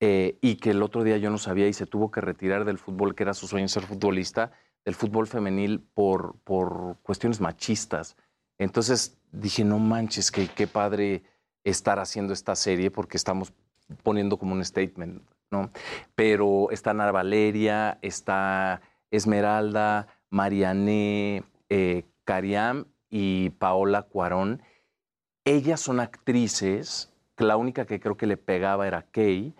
eh, 0.00 0.38
y 0.40 0.56
que 0.56 0.70
el 0.70 0.82
otro 0.82 1.04
día 1.04 1.18
yo 1.18 1.30
no 1.30 1.38
sabía 1.38 1.68
y 1.68 1.72
se 1.72 1.86
tuvo 1.86 2.10
que 2.10 2.20
retirar 2.20 2.64
del 2.64 2.78
fútbol, 2.78 3.14
que 3.14 3.22
era 3.22 3.34
su 3.34 3.46
sueño 3.46 3.68
ser 3.68 3.84
futbolista, 3.84 4.52
del 4.84 4.94
fútbol 4.94 5.26
femenil 5.26 5.80
por, 5.94 6.36
por 6.44 6.96
cuestiones 7.02 7.40
machistas. 7.40 8.16
Entonces 8.58 9.18
dije, 9.32 9.64
no 9.64 9.78
manches, 9.78 10.30
que 10.30 10.48
qué 10.48 10.66
padre 10.66 11.22
estar 11.64 11.98
haciendo 11.98 12.32
esta 12.32 12.54
serie 12.54 12.90
porque 12.90 13.16
estamos 13.16 13.52
poniendo 14.02 14.38
como 14.38 14.54
un 14.54 14.64
statement, 14.64 15.22
¿no? 15.50 15.70
Pero 16.14 16.70
está 16.70 16.90
Ana 16.90 17.10
Valeria, 17.10 17.98
está 18.02 18.80
Esmeralda, 19.10 20.06
Mariané, 20.30 21.44
eh, 21.68 22.04
Cariam 22.24 22.86
y 23.10 23.50
Paola 23.50 24.02
Cuarón. 24.02 24.62
Ellas 25.44 25.80
son 25.80 26.00
actrices, 26.00 27.12
que 27.38 27.44
la 27.44 27.56
única 27.56 27.86
que 27.86 28.00
creo 28.00 28.16
que 28.16 28.26
le 28.26 28.36
pegaba 28.36 28.88
era 28.88 29.02
Kay, 29.12 29.54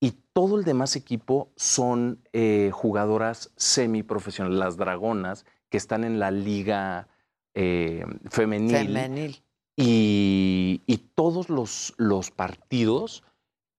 y 0.00 0.10
todo 0.32 0.58
el 0.58 0.64
demás 0.64 0.96
equipo 0.96 1.52
son 1.54 2.20
eh, 2.32 2.70
jugadoras 2.72 3.52
semiprofesionales, 3.56 4.58
las 4.58 4.76
dragonas, 4.76 5.46
que 5.70 5.76
están 5.76 6.02
en 6.02 6.18
la 6.18 6.32
liga 6.32 7.06
eh, 7.54 8.04
femenil. 8.30 8.76
Femenil. 8.76 9.42
Y, 9.76 10.82
y 10.86 10.96
todos 11.14 11.48
los, 11.48 11.94
los 11.98 12.32
partidos 12.32 13.22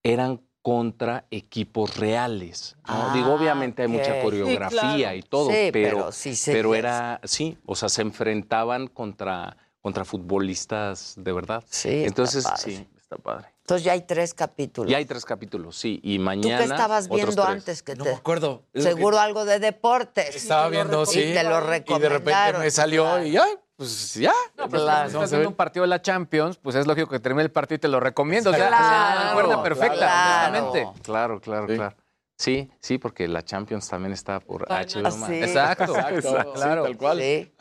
eran 0.01 0.41
contra 0.61 1.25
equipos 1.31 1.97
reales. 1.97 2.77
¿no? 2.87 3.13
Digo, 3.13 3.31
Ah, 3.31 3.35
obviamente 3.35 3.81
hay 3.81 3.87
mucha. 3.89 4.13
Sí, 4.13 4.21
coreografía 4.23 4.69
claro. 4.79 5.17
y 5.17 5.21
todo, 5.23 5.49
Sí, 5.49 5.69
pero, 5.73 5.97
pero 5.97 6.11
sí 6.11 6.33
era, 6.77 7.19
sí, 7.23 7.57
o 7.65 7.75
sea, 7.75 7.89
se 7.89 8.01
enfrentaban 8.03 8.87
contra, 8.87 9.57
contra 9.81 10.05
futbolistas 10.05 11.15
de 11.17 11.33
verdad. 11.33 11.63
Sí, 11.67 12.03
Entonces, 12.05 12.47
sí, 12.57 12.87
está 13.11 13.17
padre. 13.21 13.47
Entonces 13.61 13.83
ya 13.85 13.91
hay 13.93 14.01
tres 14.01 14.33
capítulos. 14.33 14.91
Y 14.91 14.95
hay 14.95 15.05
tres 15.05 15.25
capítulos, 15.25 15.77
sí, 15.77 15.99
y 16.03 16.17
¿Tú 16.17 16.23
mañana. 16.23 16.57
qué 16.57 16.63
estabas 16.63 17.07
viendo 17.09 17.31
tres. 17.33 17.45
antes 17.47 17.83
que 17.83 17.95
No 17.95 18.03
te... 18.03 18.09
me 18.11 18.15
acuerdo. 18.17 18.63
Seguro 18.73 19.19
algo 19.19 19.45
de 19.45 19.59
deportes. 19.59 20.35
Estaba 20.35 20.69
viendo, 20.69 21.05
sí. 21.05 21.19
Y 21.19 21.33
te 21.33 21.43
lo 21.43 21.49
Y 21.49 21.53
de 21.53 21.59
repente 21.61 22.09
recomendaron. 22.09 22.61
me 22.61 22.71
salió 22.71 23.23
y 23.23 23.37
ay, 23.37 23.51
pues 23.75 24.13
ya. 24.15 24.33
No, 24.57 24.67
pero 24.69 24.83
Claro. 24.83 25.09
si 25.09 25.15
estás 25.15 25.31
viendo 25.31 25.49
un 25.49 25.55
partido 25.55 25.83
de 25.83 25.87
la 25.89 26.01
Champions, 26.01 26.57
pues 26.57 26.75
es 26.75 26.87
lógico 26.87 27.09
que 27.09 27.19
termine 27.19 27.43
el 27.43 27.51
partido 27.51 27.75
y 27.75 27.79
te 27.79 27.87
lo 27.87 27.99
recomiendo. 27.99 28.49
O 28.49 28.53
sea, 28.53 28.67
Claro, 28.67 29.29
acuerda 29.29 29.63
perfecta, 29.63 29.95
claro. 29.97 30.93
Claro, 31.03 31.41
claro, 31.41 31.67
claro. 31.67 31.95
Sí, 32.37 32.71
sí, 32.79 32.97
porque 32.97 33.27
la 33.27 33.43
Champions 33.43 33.87
también 33.87 34.13
está 34.13 34.39
por 34.39 34.65
HBO. 34.67 35.11
Sí. 35.11 35.33
Exacto, 35.43 35.95
Exacto, 35.95 36.53
claro. 36.53 36.83
tal 36.83 36.97
cual. 36.97 37.19
Sí. 37.19 37.53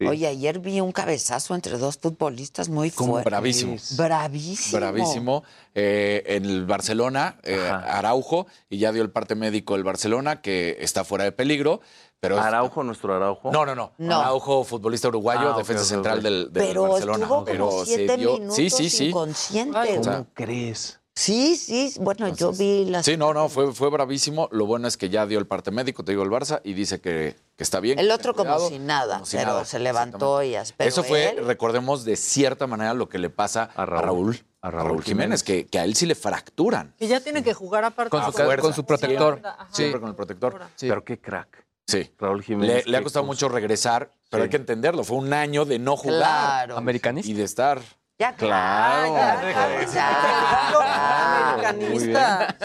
Sí. 0.00 0.06
Oye, 0.06 0.28
ayer 0.28 0.60
vi 0.60 0.80
un 0.80 0.92
cabezazo 0.92 1.56
entre 1.56 1.76
dos 1.76 1.98
futbolistas 1.98 2.68
muy 2.68 2.90
fuerte. 2.90 3.28
bravísimo. 3.28 3.76
Bravísimo. 3.96 4.78
Bravísimo. 4.78 5.42
Eh, 5.74 6.22
en 6.26 6.44
el 6.44 6.66
Barcelona, 6.66 7.38
eh, 7.42 7.58
Araujo, 7.68 8.46
y 8.70 8.78
ya 8.78 8.92
dio 8.92 9.02
el 9.02 9.10
parte 9.10 9.34
médico 9.34 9.74
el 9.74 9.82
Barcelona, 9.82 10.40
que 10.40 10.76
está 10.80 11.02
fuera 11.04 11.24
de 11.24 11.32
peligro. 11.32 11.80
Pero 12.20 12.40
Araujo, 12.40 12.82
nuestro 12.84 13.14
Araujo. 13.14 13.50
No, 13.52 13.66
no, 13.66 13.74
no. 13.74 13.92
No. 13.98 14.20
Araujo, 14.20 14.62
futbolista 14.64 15.08
uruguayo, 15.08 15.54
Ah, 15.54 15.58
defensa 15.58 15.84
central 15.84 16.22
del, 16.22 16.52
del 16.52 16.64
Pero 16.64 16.82
Barcelona. 16.88 17.18
estuvo 17.18 17.28
como 17.28 17.44
Pero 17.44 17.84
se 17.84 17.94
siete 17.96 18.16
dio- 18.16 18.32
minutos 18.34 18.56
Sí, 18.56 18.70
sí, 18.70 18.90
sí. 18.90 19.04
inconsciente. 19.08 19.98
O 19.98 20.04
sea, 20.04 20.12
¿Cómo 20.14 20.26
crees? 20.34 21.00
Sí, 21.14 21.56
sí. 21.56 21.92
Bueno, 22.00 22.28
yo 22.34 22.52
vi 22.52 22.84
las... 22.84 23.04
Sí, 23.04 23.16
no, 23.16 23.34
no, 23.34 23.48
fue, 23.48 23.72
fue 23.72 23.90
bravísimo. 23.90 24.48
Lo 24.52 24.66
bueno 24.66 24.86
es 24.86 24.96
que 24.96 25.08
ya 25.10 25.26
dio 25.26 25.40
el 25.40 25.46
parte 25.48 25.72
médico, 25.72 26.04
te 26.04 26.12
digo, 26.12 26.22
el 26.22 26.30
Barça, 26.30 26.60
y 26.62 26.74
dice 26.74 27.00
que, 27.00 27.34
que 27.58 27.64
está 27.64 27.80
bien. 27.80 27.98
El 27.98 28.10
otro 28.12 28.34
como 28.34 28.58
si 28.68 28.78
nada, 28.78 29.14
como 29.14 29.26
si 29.26 29.36
pero 29.36 29.48
nada, 29.50 29.64
se 29.64 29.80
levantó 29.80 30.42
y 30.44 30.54
as- 30.54 30.72
pero 30.72 30.88
Eso 30.88 31.02
fue, 31.02 31.30
él- 31.30 31.44
recordemos, 31.44 32.04
de 32.04 32.14
cierta 32.14 32.68
manera 32.68 32.94
lo 32.94 33.08
que 33.08 33.18
le 33.18 33.30
pasa 33.30 33.68
a 33.74 33.84
Raúl. 33.84 34.44
A 34.60 34.70
Raúl, 34.70 35.02
Jiménez, 35.02 35.42
que, 35.42 35.66
que 35.66 35.78
a 35.80 35.84
él 35.84 35.94
sí 35.96 36.06
le 36.06 36.14
fracturan. 36.14 36.94
Que 36.98 37.08
ya 37.08 37.20
tiene 37.20 37.42
que 37.42 37.54
jugar 37.54 37.84
aparte. 37.84 38.10
Con 38.10 38.24
su, 38.24 38.32
con 38.60 38.72
su 38.74 38.84
protector. 38.86 39.34
Siempre, 39.40 39.50
Sí. 39.70 39.74
siempre 39.76 40.00
con 40.00 40.08
el 40.10 40.14
protector. 40.16 40.60
Pero 40.80 41.04
qué 41.04 41.20
crack. 41.20 41.64
Sí. 41.86 42.10
Raúl 42.18 42.42
Jiménez. 42.42 42.84
Le, 42.86 42.90
le 42.92 42.96
ha 42.98 43.02
costado 43.02 43.24
mucho 43.24 43.48
regresar, 43.48 44.12
pero 44.30 44.42
Sí. 44.42 44.44
hay 44.44 44.50
que 44.50 44.56
entenderlo. 44.56 45.02
Fue 45.04 45.16
un 45.16 45.32
año 45.32 45.64
de 45.64 45.78
no 45.80 45.96
jugar. 45.96 46.18
Claro. 46.18 46.76
Americanista. 46.76 47.30
Y 47.30 47.34
de 47.34 47.44
estar. 47.44 47.80
Ya, 48.20 48.34
Claro. 48.34 49.14
ya, 49.14 49.86
ya. 49.94 51.54
Americanista. 51.62 52.56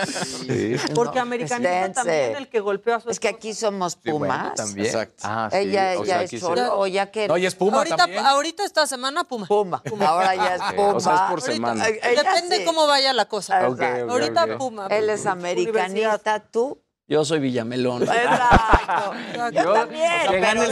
Sí. 0.48 0.76
Porque 0.96 1.18
No, 1.18 1.22
americanista 1.22 1.80
esténse. 1.82 1.94
también 1.94 2.36
el 2.38 2.48
que 2.50 2.60
golpeó 2.60 2.96
a 2.96 3.00
su 3.00 3.10
Es 3.12 3.20
que 3.20 3.28
aquí 3.28 3.54
somos 3.54 3.96
Pumas. 3.96 4.56
también. 4.56 4.88
Exacto. 4.88 5.16
Ah, 5.24 5.50
sí. 5.52 5.58
Ella 5.60 5.94
O 6.00 6.06
ya 6.06 6.24
es 6.24 6.32
se- 6.32 6.40
solo, 6.40 6.80
o 6.80 6.88
ya 6.88 7.12
que... 7.12 7.28
No, 7.28 7.38
y 7.38 7.46
es 7.46 7.54
Puma 7.54 7.78
ahorita, 7.78 7.98
también. 7.98 8.26
ahorita 8.26 8.64
esta 8.66 8.88
semana 8.88 9.26
Puma. 9.26 9.46
Puma. 9.46 9.82
Ahora 10.08 10.34
ya 10.36 10.56
es 10.56 10.62
Puma. 10.74 10.94
o 10.96 11.00
sea, 11.00 11.14
es 11.14 11.20
por 11.22 11.30
Ahorita- 11.40 11.52
semana. 11.54 11.88
Ella 11.88 12.24
Depende 12.24 12.58
sí. 12.58 12.66
cómo 12.66 12.88
vaya 12.88 13.14
la 13.14 13.26
cosa. 13.26 13.68
Ok, 13.68 13.74
ok, 13.80 14.10
ahorita. 14.10 14.58
Puma. 14.58 14.88
Él 14.90 15.08
es 15.10 15.26
americanista, 15.28 16.40
tú. 16.40 16.80
Yo 17.14 17.24
soy 17.24 17.38
Villamelón. 17.38 18.02
Exacto. 18.02 19.14
Yo 19.54 19.74
también. 19.74 20.12
que 20.32 20.40
gane 20.40 20.66
el 20.66 20.72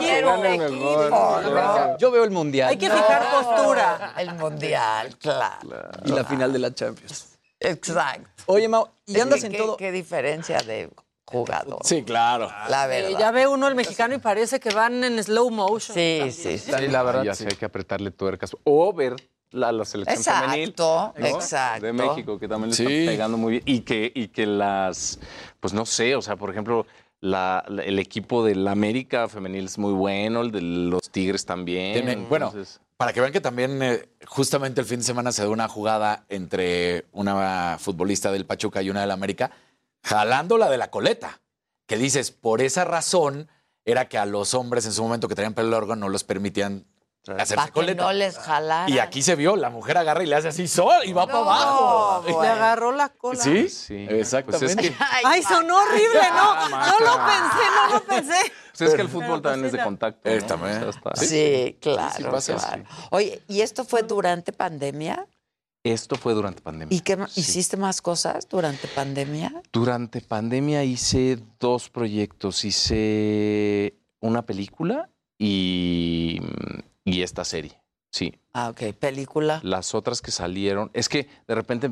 pero 0.00 0.38
mejor. 0.38 1.96
Yo 1.98 2.10
veo 2.10 2.24
el 2.24 2.32
Mundial 2.32 2.70
Hay 2.70 2.76
que 2.76 2.90
fijar 2.90 3.22
postura. 3.30 4.14
El 4.18 4.34
mundial, 4.34 5.16
claro. 5.20 5.58
y 6.04 6.10
la 6.10 6.24
final 6.24 6.52
de 6.52 6.58
la 6.58 6.74
Champions. 6.74 7.36
Exacto. 7.60 8.28
Oye, 8.46 8.66
Mau, 8.68 8.88
y 9.06 9.20
andas 9.20 9.40
¿Qué, 9.40 9.46
en 9.46 9.52
qué- 9.52 9.58
todo... 9.58 9.76
qué 9.76 9.92
diferencia 9.92 10.58
de 10.58 10.90
jugador. 11.24 11.78
Sí, 11.84 12.02
claro. 12.02 12.50
La 12.68 12.86
Eh, 12.86 13.02
verdad. 13.02 13.18
ya 13.20 13.30
ve 13.30 13.46
uno 13.46 13.68
el 13.68 13.76
mexicano 13.76 14.12
y 14.14 14.18
parece 14.18 14.58
que 14.58 14.70
van 14.70 15.04
en 15.04 15.22
slow 15.22 15.50
motion. 15.50 15.94
Sí, 15.94 16.32
sí, 16.32 16.58
sí. 16.58 16.72
Sí, 16.76 16.88
la 16.88 17.04
verdad. 17.04 17.22
Ya 17.22 17.34
sí. 17.34 17.44
sé, 17.44 17.50
hay 17.50 17.56
que 17.56 17.64
apretarle 17.64 18.10
tuercas. 18.10 18.56
O 18.64 18.92
ver 18.92 19.14
la, 19.54 19.72
la 19.72 19.84
selección 19.84 20.18
Exacto, 20.18 20.50
femenil. 20.50 20.74
¿no? 20.78 21.14
exacto. 21.38 21.86
De 21.86 21.92
México, 21.92 22.38
que 22.38 22.48
también 22.48 22.70
le 22.70 22.76
Sí. 22.76 22.84
está 22.86 23.12
pegando 23.12 23.38
muy 23.38 23.52
bien. 23.52 23.62
Y 23.66 23.80
que, 23.80 24.12
y 24.14 24.28
que 24.28 24.46
las, 24.46 25.18
pues 25.60 25.72
no 25.72 25.86
sé, 25.86 26.14
o 26.16 26.22
sea, 26.22 26.36
por 26.36 26.50
ejemplo, 26.50 26.86
la- 27.20 27.64
la- 27.68 27.82
el 27.84 27.98
equipo 27.98 28.44
del 28.44 28.66
América 28.68 29.28
femenil 29.28 29.64
es 29.64 29.78
muy 29.78 29.92
bueno, 29.92 30.42
el 30.42 30.50
de 30.52 30.60
los 30.60 31.10
Tigres 31.10 31.46
también. 31.46 31.94
Tiene- 31.94 32.16
bueno, 32.28 32.46
entonces- 32.48 32.80
para 32.96 33.12
que 33.12 33.20
vean 33.20 33.32
que 33.32 33.40
también 33.40 33.82
eh, 33.82 34.08
justamente 34.26 34.80
el 34.80 34.86
fin 34.86 34.98
de 34.98 35.04
semana 35.04 35.32
se 35.32 35.42
dio 35.42 35.50
una 35.50 35.68
jugada 35.68 36.24
entre 36.28 37.06
una 37.12 37.76
futbolista 37.80 38.30
del 38.30 38.46
Pachuca 38.46 38.82
y 38.82 38.90
una 38.90 39.00
del 39.00 39.10
América, 39.10 39.50
jalándola 40.02 40.68
de 40.70 40.78
la 40.78 40.90
coleta. 40.90 41.40
Que 41.86 41.96
dices, 41.98 42.30
por 42.30 42.62
esa 42.62 42.84
razón 42.84 43.48
era 43.84 44.08
que 44.08 44.16
a 44.16 44.24
los 44.26 44.54
hombres 44.54 44.86
en 44.86 44.92
su 44.92 45.02
momento 45.02 45.28
que 45.28 45.34
traían 45.34 45.52
pelo 45.54 45.70
largo 45.70 45.96
no 45.96 46.08
los 46.08 46.24
permitían 46.24 46.86
hacerse 47.38 47.70
coleta. 47.72 48.02
no 48.04 48.12
les 48.12 48.36
jalaran. 48.38 48.88
Y 48.88 48.98
aquí 48.98 49.22
se 49.22 49.34
vio, 49.36 49.56
la 49.56 49.70
mujer 49.70 49.96
agarra 49.98 50.22
y 50.22 50.26
le 50.26 50.36
hace 50.36 50.48
así 50.48 50.68
sol 50.68 50.94
y 51.04 51.12
va 51.12 51.26
para 51.26 51.38
abajo. 51.38 52.22
bueno. 52.22 52.42
Le 52.42 52.48
agarró 52.48 52.92
la 52.92 53.08
cola. 53.08 53.42
¿Sí? 53.42 53.68
Sí. 53.68 54.06
Exactamente. 54.08 54.74
Pues 54.74 54.76
es 54.76 54.90
que, 54.90 55.04
Ay, 55.24 55.42
sonó 55.42 55.76
horrible, 55.76 56.20
no. 56.34 56.68
Maca. 56.70 56.86
No 56.90 57.00
lo 57.00 57.12
pensé, 57.26 57.64
no 57.76 57.94
lo 57.94 58.04
pensé. 58.04 58.52
pues 58.76 58.90
es 58.90 58.94
que 58.96 59.02
el 59.02 59.08
fútbol 59.08 59.40
también 59.42 59.66
es 59.66 59.72
de 59.72 59.82
contacto. 59.82 60.28
¿no? 60.28 60.34
Eh, 60.34 60.42
también. 60.42 60.76
O 60.76 60.80
sea, 60.80 60.88
está- 60.90 61.16
Sí, 61.16 61.78
claro, 61.80 62.14
sí 62.16 62.24
pasa, 62.24 62.54
claro. 62.56 62.84
Oye, 63.10 63.42
¿y 63.48 63.60
esto 63.62 63.84
fue 63.84 64.02
durante 64.02 64.52
pandemia? 64.52 65.26
Esto 65.86 66.16
fue 66.16 66.32
durante 66.32 66.62
pandemia. 66.62 66.96
¿Y 66.96 67.00
qué 67.02 67.18
hiciste 67.36 67.76
más 67.76 68.00
cosas 68.00 68.48
durante 68.48 68.88
pandemia? 68.88 69.62
Durante 69.70 70.22
pandemia 70.22 70.82
hice 70.82 71.38
dos 71.60 71.90
proyectos. 71.90 72.64
Hice 72.64 73.94
una 74.20 74.46
película 74.46 75.10
y, 75.38 76.40
y 77.04 77.22
esta 77.22 77.44
serie. 77.44 77.80
Sí. 78.10 78.34
Ah, 78.52 78.68
ok. 78.70 78.94
Película. 78.98 79.60
Las 79.62 79.94
otras 79.94 80.22
que 80.22 80.30
salieron, 80.30 80.90
es 80.94 81.08
que 81.08 81.28
de 81.48 81.54
repente, 81.54 81.90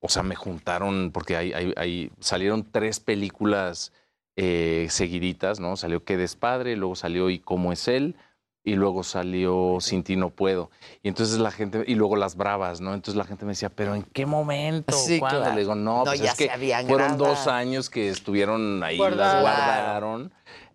o 0.00 0.08
sea, 0.08 0.22
me 0.22 0.34
juntaron, 0.34 1.10
porque 1.12 1.36
hay, 1.36 1.52
hay- 1.52 1.72
hay- 1.76 2.10
salieron 2.20 2.64
tres 2.70 3.00
películas 3.00 3.92
eh, 4.38 4.88
seguiditas, 4.90 5.60
¿no? 5.60 5.76
Salió 5.76 6.04
Qué 6.04 6.16
despadre, 6.18 6.76
luego 6.76 6.94
salió 6.94 7.30
Y 7.30 7.38
cómo 7.38 7.72
es 7.72 7.88
él, 7.88 8.16
y 8.64 8.74
luego 8.74 9.02
salió 9.04 9.78
Sin 9.80 10.02
ti 10.02 10.16
no 10.16 10.28
puedo. 10.30 10.70
Y 11.02 11.08
entonces 11.08 11.38
la 11.38 11.50
gente, 11.50 11.84
y 11.86 11.94
luego 11.94 12.16
Las 12.16 12.36
Bravas, 12.36 12.80
¿no? 12.82 12.92
Entonces 12.92 13.16
la 13.16 13.24
gente 13.24 13.46
me 13.46 13.52
decía, 13.52 13.70
¿pero 13.70 13.94
en 13.94 14.02
qué 14.02 14.26
momento? 14.26 14.94
Sí, 14.94 15.18
¿Cuándo? 15.20 15.38
claro. 15.40 15.54
Le 15.54 15.60
digo, 15.62 15.74
no, 15.74 15.98
No, 15.98 16.04
pues 16.04 16.20
ya 16.20 16.32
es 16.32 16.36
que 16.36 16.44
se 16.46 16.50
habían 16.50 16.86
fueron 16.86 17.16
dos 17.16 17.46
años 17.46 17.88
que 17.88 18.10
estuvieron 18.10 18.82
ahí, 18.82 18.98
las 18.98 19.40
guardaron. 19.40 20.32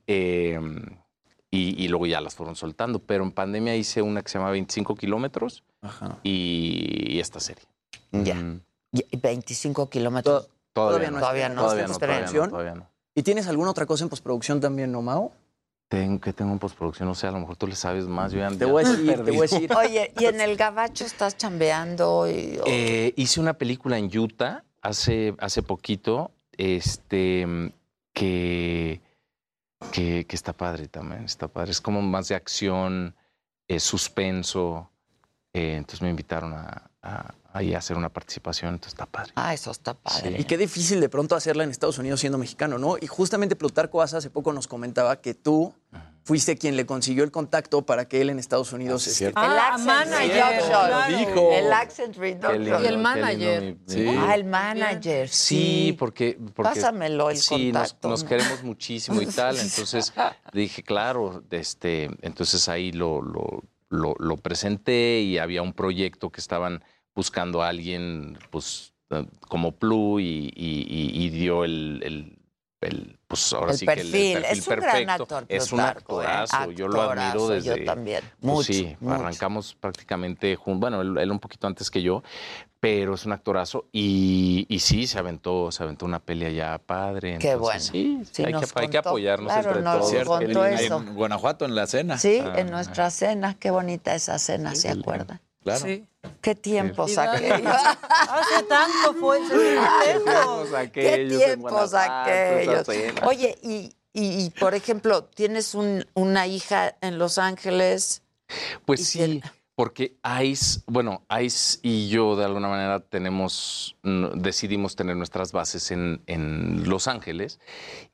eh, 0.08 0.60
y, 1.52 1.84
y 1.84 1.88
luego 1.90 2.08
ya 2.08 2.22
las 2.22 2.34
fueron 2.36 2.56
soltando. 2.56 3.00
Pero 3.00 3.24
en 3.24 3.32
pandemia 3.32 3.76
hice 3.76 4.02
una 4.02 4.22
que 4.24 4.30
se 4.32 4.40
llama 4.40 4.52
25 4.52 4.96
kilómetros 4.96 5.64
Ajá. 5.82 6.18
y, 6.24 7.06
y 7.16 7.20
esta 7.20 7.40
serie. 7.40 7.64
Ya. 8.12 8.36
Mm. 8.36 8.62
Y 8.94 9.18
25 9.18 9.90
kilómetros. 9.90 10.50
Todavía 10.74 11.12
no. 11.12 11.20
Todavía 11.20 11.50
no. 11.50 11.56
Todavía 11.56 11.56
no, 11.56 11.62
todavía 11.62 11.86
no, 11.88 11.92
estrenando. 11.92 12.48
todavía 12.50 12.76
no. 12.76 12.88
¿Y 13.14 13.24
tienes 13.24 13.48
alguna 13.48 13.72
otra 13.72 13.86
cosa 13.86 14.04
en 14.06 14.10
postproducción 14.10 14.60
también, 14.62 14.92
no, 14.92 15.02
Mao? 15.02 15.34
Tengo 15.90 16.22
que 16.22 16.32
tengo 16.32 16.54
en 16.54 16.60
postproducción, 16.60 17.10
no 17.10 17.14
sé, 17.16 17.28
a 17.28 17.32
lo 17.32 17.40
mejor 17.42 17.58
tú 17.58 17.68
le 17.68 17.76
sabes 17.76 18.06
más. 18.08 18.32
Yo 18.32 18.40
ya- 18.40 18.50
Te 18.58 18.64
voy 18.64 18.86
a 18.86 18.90
decir, 18.90 19.14
te 19.26 19.32
voy 19.32 19.38
a 19.40 19.42
decir. 19.42 19.70
Oye, 19.78 20.14
¿y 20.18 20.24
en 20.26 20.40
el 20.40 20.56
gabacho 20.56 21.04
estás 21.06 21.36
chambeando? 21.36 22.30
Y, 22.30 22.58
o- 22.60 22.64
Eh, 22.66 23.14
hice 23.18 23.42
una 23.42 23.54
película 23.56 23.98
en 23.98 24.06
Utah 24.18 24.64
hace, 24.82 25.36
hace 25.40 25.62
poquito, 25.62 26.32
este, 26.56 27.46
que, 28.14 29.02
que, 29.92 30.26
que 30.28 30.36
está 30.36 30.54
padre 30.54 30.88
también, 30.88 31.24
está 31.26 31.48
padre. 31.48 31.72
Es 31.72 31.82
como 31.82 32.02
más 32.02 32.28
de 32.28 32.36
acción, 32.36 33.16
eh, 33.68 33.80
suspenso. 33.80 34.90
eh, 35.54 35.76
entonces 35.78 36.02
me 36.02 36.10
invitaron 36.10 36.54
a, 36.54 36.90
a- 37.02 37.34
a 37.54 37.60
hacer 37.78 37.98
una 37.98 38.08
participación, 38.08 38.76
entonces 38.76 38.94
está 38.94 39.06
padre. 39.06 39.34
Ah, 39.36 39.54
eso 39.54 39.72
está 39.72 39.94
padre. 39.94 40.38
Y 40.40 40.46
qué 40.46 40.58
difícil 40.58 41.02
de 41.02 41.10
pronto 41.10 41.36
hacerla 41.36 41.66
en 41.66 41.70
Estados 41.72 41.98
Unidos 41.98 42.22
siendo 42.22 42.38
mexicano, 42.38 42.78
¿no? 42.78 42.96
Y 43.02 43.08
justamente 43.08 43.58
Plutarco 43.58 44.02
Asa 44.02 44.18
hace 44.20 44.30
poco 44.30 44.54
nos 44.54 44.68
comentaba 44.68 45.20
que 45.20 45.34
tú 45.34 45.74
fuiste 46.24 46.56
quien 46.58 46.76
le 46.76 46.86
consiguió 46.86 47.24
el 47.24 47.32
contacto 47.32 47.82
para 47.86 48.08
que 48.08 48.22
él 48.22 48.30
en 48.30 48.38
Estados 48.40 48.72
Unidos... 48.74 49.08
este, 49.08 49.28
el 49.28 49.34
accent 49.38 50.12
reduction. 50.12 50.68
claro. 50.68 51.18
Dijo. 51.18 51.52
El 51.54 51.74
accent 51.74 52.16
reduction. 52.18 52.52
Qué 52.54 52.60
lindo, 52.60 52.84
y 52.84 52.86
el 52.88 52.98
manager. 53.00 53.64
lindo, 53.64 54.12
mi- 54.12 54.18
Ah, 54.20 54.36
el 54.36 54.44
manager. 54.46 55.30
Sí, 55.30 55.96
porque, 55.98 56.38
porque 56.54 56.70
Pásamelo 56.76 57.30
el 57.30 57.38
sí, 57.38 57.72
nos- 57.72 57.82
contacto, 57.94 58.10
nos, 58.10 58.24
¿no? 58.24 58.30
queremos 58.30 58.64
muchísimo 58.64 59.22
y 59.22 59.26
tal. 59.26 59.58
Entonces 59.60 60.14
dije, 60.54 60.84
claro, 60.84 61.44
este, 61.52 62.10
entonces 62.22 62.70
ahí 62.70 62.92
lo, 62.92 63.22
lo, 63.22 63.64
lo- 63.90 64.16
lo 64.20 64.38
presenté 64.38 65.22
y 65.22 65.38
había 65.40 65.62
un 65.62 65.74
proyecto 65.74 66.30
que 66.30 66.40
estaban 66.40 66.84
buscando 67.16 67.62
a 67.64 67.70
alguien, 67.70 68.38
pues, 68.52 68.94
eh, 69.10 69.26
como 69.50 69.72
Plu 69.76 70.20
y, 70.20 70.52
y- 70.56 70.86
y- 70.88 71.26
y 71.26 71.30
dio 71.30 71.66
el, 71.66 72.02
el- 72.04 72.38
el, 72.82 73.18
pues 73.32 73.54
ahora 73.54 73.72
El 73.72 73.78
sí 73.78 73.86
que 73.86 73.92
el- 73.94 74.00
el 74.00 74.12
perfil. 74.12 74.44
perfil 74.44 74.58
Es 74.60 74.68
un 74.68 74.76
gran 74.76 75.10
actor, 75.10 75.46
Es 75.48 75.72
un 75.72 75.80
¿eh? 75.80 75.84
actorazo, 75.84 76.72
yo 76.72 76.88
lo 76.88 77.02
admiro 77.02 77.48
desde... 77.48 77.80
yo 77.80 77.86
también. 77.86 78.22
pues 78.40 78.42
Mucho, 78.42 78.74
sí, 78.74 78.98
mucho. 79.00 79.16
arrancamos 79.16 79.76
prácticamente 79.80 80.56
juntos, 80.56 80.80
bueno, 80.82 81.02
él, 81.02 81.18
él 81.18 81.32
un 81.32 81.40
poquito 81.40 81.68
antes 81.68 81.90
que 81.90 82.02
yo, 82.02 82.24
pero 82.80 83.14
es 83.14 83.26
un 83.26 83.32
actorazo 83.32 83.86
y, 83.92 84.66
y 84.68 84.80
sí, 84.80 85.08
se 85.08 85.20
aventó, 85.20 85.72
se 85.72 85.84
aventó 85.84 86.06
una 86.06 86.20
pelea 86.20 86.50
ya 86.50 86.78
padre. 86.80 87.38
Qué 87.40 87.52
entonces, 87.52 87.92
bueno. 87.92 88.24
Sí, 88.26 88.32
Sí, 88.34 88.42
hay, 88.44 88.48
que, 88.48 88.52
nos 88.54 88.64
hay 88.76 88.88
que 88.88 88.98
contó. 88.98 89.10
apoyarnos 89.10 89.54
Claro, 89.54 89.70
entre 89.70 89.82
nos 89.84 90.10
todos. 90.12 90.28
Contó 90.28 90.66
eso. 90.66 90.98
En 90.98 91.14
Guanajuato, 91.16 91.66
en 91.66 91.76
la 91.76 91.88
cena. 91.88 92.18
Sí, 92.18 92.42
Ah, 92.44 92.54
en 92.58 92.72
nuestra 92.72 93.10
cena. 93.12 93.56
Qué 93.60 93.70
bonita 93.72 94.14
esa 94.16 94.38
cena, 94.40 94.74
¿se 94.76 94.90
acuerdan? 94.90 95.40
Claro. 95.64 95.80
Sí. 95.86 96.06
Qué 96.42 96.56
tiempos 96.56 97.18
aquellos. 97.18 97.72
Hace 98.10 98.64
tanto 98.68 99.14
fue, 99.20 99.46
se 99.48 99.56
ve 99.58 99.76
lejos. 99.76 100.70
Qué 100.92 101.28
tiempos 101.38 101.94
aquellos. 101.94 102.88
Oye, 103.26 103.58
y, 103.62 103.96
y, 104.14 104.46
y, 104.46 104.50
por 104.52 104.74
ejemplo, 104.76 105.24
tienes 105.26 105.74
un- 105.76 106.06
una 106.14 106.48
hija 106.48 106.96
en 107.02 107.18
Los 107.18 107.38
Ángeles. 107.38 108.24
Pues 108.86 109.08
sí, 109.08 109.42
porque 109.76 110.18
Ice, 110.44 110.82
bueno, 110.86 111.24
Ice 111.42 111.80
y 111.82 112.10
yo 112.10 112.36
de 112.36 112.46
alguna 112.46 112.68
manera 112.68 113.00
tenemos, 113.00 113.96
decidimos 114.04 114.96
tener 114.96 115.16
nuestras 115.16 115.52
bases 115.54 115.90
en, 115.92 116.22
en 116.28 116.88
Los 116.90 117.08
Ángeles. 117.08 117.60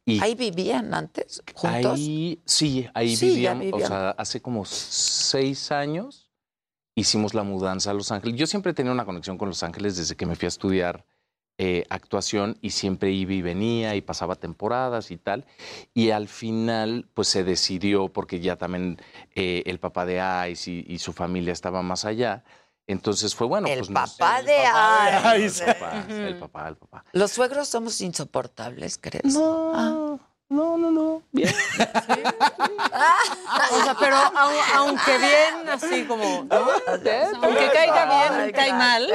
Y 0.05 0.21
Ahí 0.23 0.35
vivían 0.35 0.93
antes, 0.93 1.41
juntos. 1.55 1.93
Ahí, 1.93 2.41
sí, 2.45 2.88
ahí 2.93 3.15
Sí, 3.17 3.41
ya 3.41 3.53
vivíamos. 3.53 3.63
O 3.73 3.77
vivían. 3.77 3.88
sea, 3.89 4.09
hace 4.11 4.41
como 4.41 4.63
seis 4.65 5.71
años 5.71 6.26
hicimos 6.98 7.36
la 7.36 7.44
mudanza 7.44 7.91
a 7.91 7.94
Los 7.94 8.11
Ángeles. 8.11 8.40
Yo 8.40 8.48
siempre 8.48 8.74
tenía 8.74 8.91
una 8.91 9.06
conexión 9.06 9.38
con 9.38 9.48
Los 9.48 9.61
Ángeles 9.61 9.95
desde 9.95 10.15
que 10.15 10.26
me 10.26 10.36
fui 10.36 10.48
a 10.48 10.49
estudiar 10.49 11.06
eh, 11.60 11.86
actuación 11.90 12.57
y 12.60 12.72
siempre 12.72 13.11
iba 13.11 13.34
y 13.34 13.41
venía 13.44 13.95
y 13.95 14.02
pasaba 14.02 14.36
temporadas 14.36 15.11
y 15.11 15.18
tal. 15.18 15.45
Y 15.94 16.10
al 16.10 16.28
final, 16.28 17.07
pues 17.14 17.28
se 17.28 17.44
decidió, 17.44 18.10
porque 18.10 18.40
ya 18.40 18.56
también 18.56 18.98
eh, 19.36 19.61
el 19.68 19.80
papá 19.80 20.07
de 20.07 20.49
Ice 20.52 20.72
y, 20.72 20.86
y 20.88 20.98
su 20.98 21.14
familia 21.14 21.53
estaba 21.53 21.84
más 21.84 22.03
allá. 22.03 22.44
Entonces 22.88 23.36
fue 23.36 23.45
bueno. 23.45 23.68
El 23.68 23.80
pues 23.80 23.90
papá 23.90 24.41
de 24.41 25.45
Ice. 25.45 25.65
El 25.65 25.76
papá, 25.76 26.06
el 26.10 26.38
papá, 26.38 26.68
el 26.68 26.78
papá. 26.78 27.06
Los 27.11 27.32
suegros 27.32 27.68
somos 27.68 28.02
insoportables, 28.02 28.98
¿crees? 28.98 29.36
No, 29.36 30.19
no, 30.49 30.78
no, 30.78 30.91
no. 30.91 31.22
Bien. 31.32 31.53
O 33.72 33.84
sea, 33.84 33.95
pero 33.99 34.15
au- 34.15 34.76
aunque 34.76 35.18
bien, 35.18 35.69
así 35.69 36.06
como. 36.06 36.44
¿no? 36.44 36.68
Aunque 37.44 37.69
caiga 37.72 38.06
bien, 38.06 38.52
cae 38.53 38.74
mal. 38.74 39.07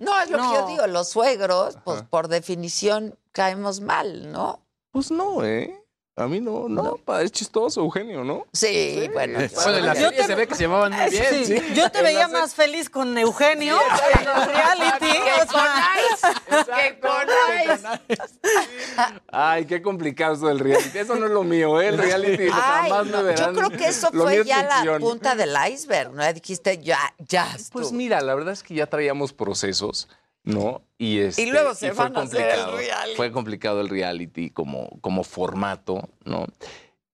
No, 0.00 0.20
es 0.20 0.30
lo 0.30 0.38
que 0.38 0.44
yo 0.54 0.66
digo, 0.66 0.86
los 0.86 1.08
suegros, 1.08 1.78
pues 1.84 2.02
por 2.02 2.28
definición 2.28 3.18
caemos 3.32 3.80
mal, 3.80 4.30
¿no? 4.32 4.60
Pues 4.92 5.10
no, 5.10 5.42
¿eh? 5.44 5.80
A 6.18 6.26
mí 6.26 6.40
no, 6.40 6.68
no, 6.68 6.96
pa, 6.96 7.22
es 7.22 7.30
chistoso, 7.30 7.80
Eugenio, 7.80 8.24
¿no? 8.24 8.44
Sí, 8.52 9.08
bueno. 9.12 9.38
Bueno, 9.54 9.76
en 9.78 9.86
la 9.86 9.94
Yo 9.94 10.00
serie 10.08 10.18
te- 10.20 10.26
se 10.26 10.34
ve 10.34 10.46
que 10.48 10.54
se 10.56 10.64
llevaban 10.64 10.92
muy 10.92 11.10
bien. 11.10 11.44
Sí, 11.46 11.62
Yo 11.74 11.90
te 11.90 11.98
En 11.98 12.04
veía 12.04 12.26
más 12.28 12.54
feliz 12.54 12.90
con 12.90 13.16
Eugenio 13.16 13.78
en 14.18 14.24
los 14.24 14.46
reality. 14.46 15.06
Que 15.12 15.32
o 15.42 15.46
con 15.46 15.60
sea. 15.60 15.90
Ice, 16.12 16.26
que 16.74 17.00
con 17.00 17.26
Ice. 17.72 19.18
Ay, 19.30 19.64
qué 19.66 19.80
complicado 19.82 20.34
eso 20.34 20.48
del 20.48 20.58
reality. 20.58 20.98
Eso 20.98 21.14
no 21.14 21.26
es 21.26 21.32
lo 21.32 21.44
mío, 21.44 21.80
¿eh? 21.80 21.88
El 21.88 21.98
reality 21.98 22.44
Ay, 22.52 22.90
jamás 22.90 23.06
me 23.06 23.12
no, 23.12 23.22
verán. 23.22 23.54
yo 23.54 23.60
creo 23.60 23.70
que 23.78 23.86
eso 23.88 24.10
fue 24.12 24.44
ya 24.44 24.62
la 24.64 24.98
punta 24.98 25.34
del 25.34 25.54
iceberg, 25.70 26.12
¿no? 26.12 26.32
Dijiste, 26.32 26.78
ya, 26.78 26.98
ya. 27.28 27.46
Pues 27.72 27.92
mira, 27.92 28.20
la 28.20 28.34
verdad 28.34 28.52
es 28.52 28.62
que 28.62 28.74
ya 28.74 28.86
traíamos 28.86 29.32
procesos, 29.32 30.08
¿no? 30.44 30.82
Y, 30.98 31.18
este, 31.18 31.46
luego 31.46 31.74
se 31.74 31.92
fue 31.92 32.04
van 32.04 32.16
a 32.16 32.22
hacer 32.22 32.40
el 32.40 32.46
complicado. 32.48 32.76
reality. 32.76 33.16
Fue 33.16 33.32
complicado 33.32 33.80
el 33.80 33.88
reality 33.88 34.50
como, 34.50 34.88
como 35.00 35.24
formato, 35.24 36.08
¿no? 36.24 36.46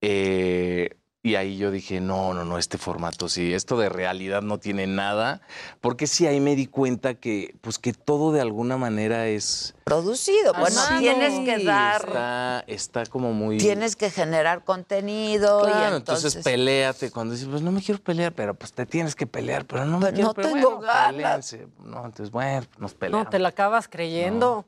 Eh, 0.01 0.91
y 1.25 1.37
ahí 1.37 1.57
yo 1.57 1.71
dije, 1.71 2.03
no, 2.03 2.35
no, 2.35 2.45
no, 2.45 2.59
este 2.59 2.77
formato 2.77 3.31
sí, 3.31 3.55
esto 3.55 3.79
de 3.79 3.89
realidad 3.89 4.43
no 4.43 4.59
tiene 4.59 4.87
nada, 4.87 5.41
porque 5.81 6.07
sí 6.07 6.27
ahí 6.27 6.39
me 6.39 6.55
di 6.55 6.67
cuenta 6.67 7.15
que, 7.15 7.57
pues 7.63 7.79
que 7.79 7.95
todo 7.95 8.31
de 8.31 8.43
alguna 8.43 8.77
manera 8.77 9.27
es... 9.27 9.75
Producido. 9.85 10.53
Bueno, 10.53 10.79
Ajá. 10.79 10.99
tienes 10.99 11.41
que 11.47 11.61
Sí, 11.61 11.65
dar, 11.65 12.03
Está, 12.07 12.65
está 12.67 13.07
como 13.07 13.33
muy... 13.33 13.57
tienes 13.57 13.97
que 13.97 14.11
generar 14.11 14.65
contenido. 14.65 15.61
y 15.61 15.73
Claro, 15.73 15.97
entonces, 15.97 16.35
entonces, 16.35 16.45
peléate. 16.45 17.11
Cuando 17.11 17.33
dices, 17.33 17.49
pues 17.49 17.63
no 17.63 17.73
me 17.73 17.81
quiero 17.81 18.03
pelear, 18.03 18.35
pero 18.35 18.53
pues 18.53 18.75
te 18.75 18.85
tienes 18.85 19.15
que 19.15 19.27
pelear, 19.27 19.65
pero 19.65 19.87
no 19.87 19.99
me 20.01 20.13
Pero 20.13 20.15
quiero 20.15 20.29
no 20.29 20.35
tengo 20.35 20.77
Bueno, 20.77 20.81
ganas. 20.81 21.57
No, 21.83 22.05
entonces, 22.05 22.31
bueno, 22.31 22.67
nos 22.77 22.93
peleamos. 22.93 23.25
No, 23.25 23.31
te 23.31 23.39
la 23.39 23.49
acabas 23.49 23.89
creyendo. 23.89 24.67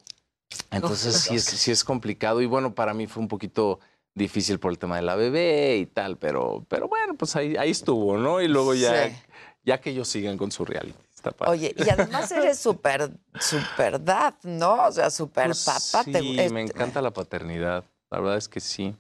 Entonces 0.71 1.17
sí 1.17 1.35
es, 1.35 1.45
sí 1.45 1.71
es 1.71 1.85
complicado 1.85 2.41
y 2.41 2.47
bueno, 2.47 2.75
para 2.75 2.95
mí 2.95 3.07
fue 3.07 3.21
un 3.23 3.29
poquito 3.29 3.79
difícil 4.17 4.59
por 4.59 4.73
el 4.73 4.79
tema 4.79 4.97
de 4.97 5.03
la 5.03 5.15
bebé 5.15 5.77
y 5.77 5.87
tal, 5.87 6.17
pero, 6.17 6.65
pero 6.69 6.89
bueno, 6.89 7.15
pues 7.15 7.37
ahí, 7.37 7.55
ahí 7.57 7.71
estuvo, 7.71 8.17
¿no? 8.19 8.41
Y 8.41 8.49
luego 8.49 8.75
ya, 8.75 9.09
Sí. 9.11 9.17
ya 9.63 9.81
que 9.81 9.91
ellos 9.91 10.09
sigan 10.09 10.37
con 10.39 10.51
su 10.51 10.65
reality. 10.65 10.99
Está 11.15 11.31
padre. 11.33 11.53
Oye, 11.53 11.75
y 11.77 11.89
además 11.91 12.33
eres 12.33 12.59
súper, 12.59 13.11
súper 13.39 14.03
dad, 14.03 14.35
¿no? 14.43 14.87
O 14.87 14.91
sea, 14.93 15.11
súper 15.11 15.47
Pues 15.47 15.65
papá. 15.65 16.03
sí, 16.05 16.13
te- 16.13 16.23
me 16.23 16.45
este, 16.45 16.61
encanta 16.61 17.01
la 17.03 17.13
paternidad, 17.13 17.85
la 18.11 18.19
verdad 18.21 18.37
es 18.39 18.49
que 18.49 18.61
sí. 18.61 18.95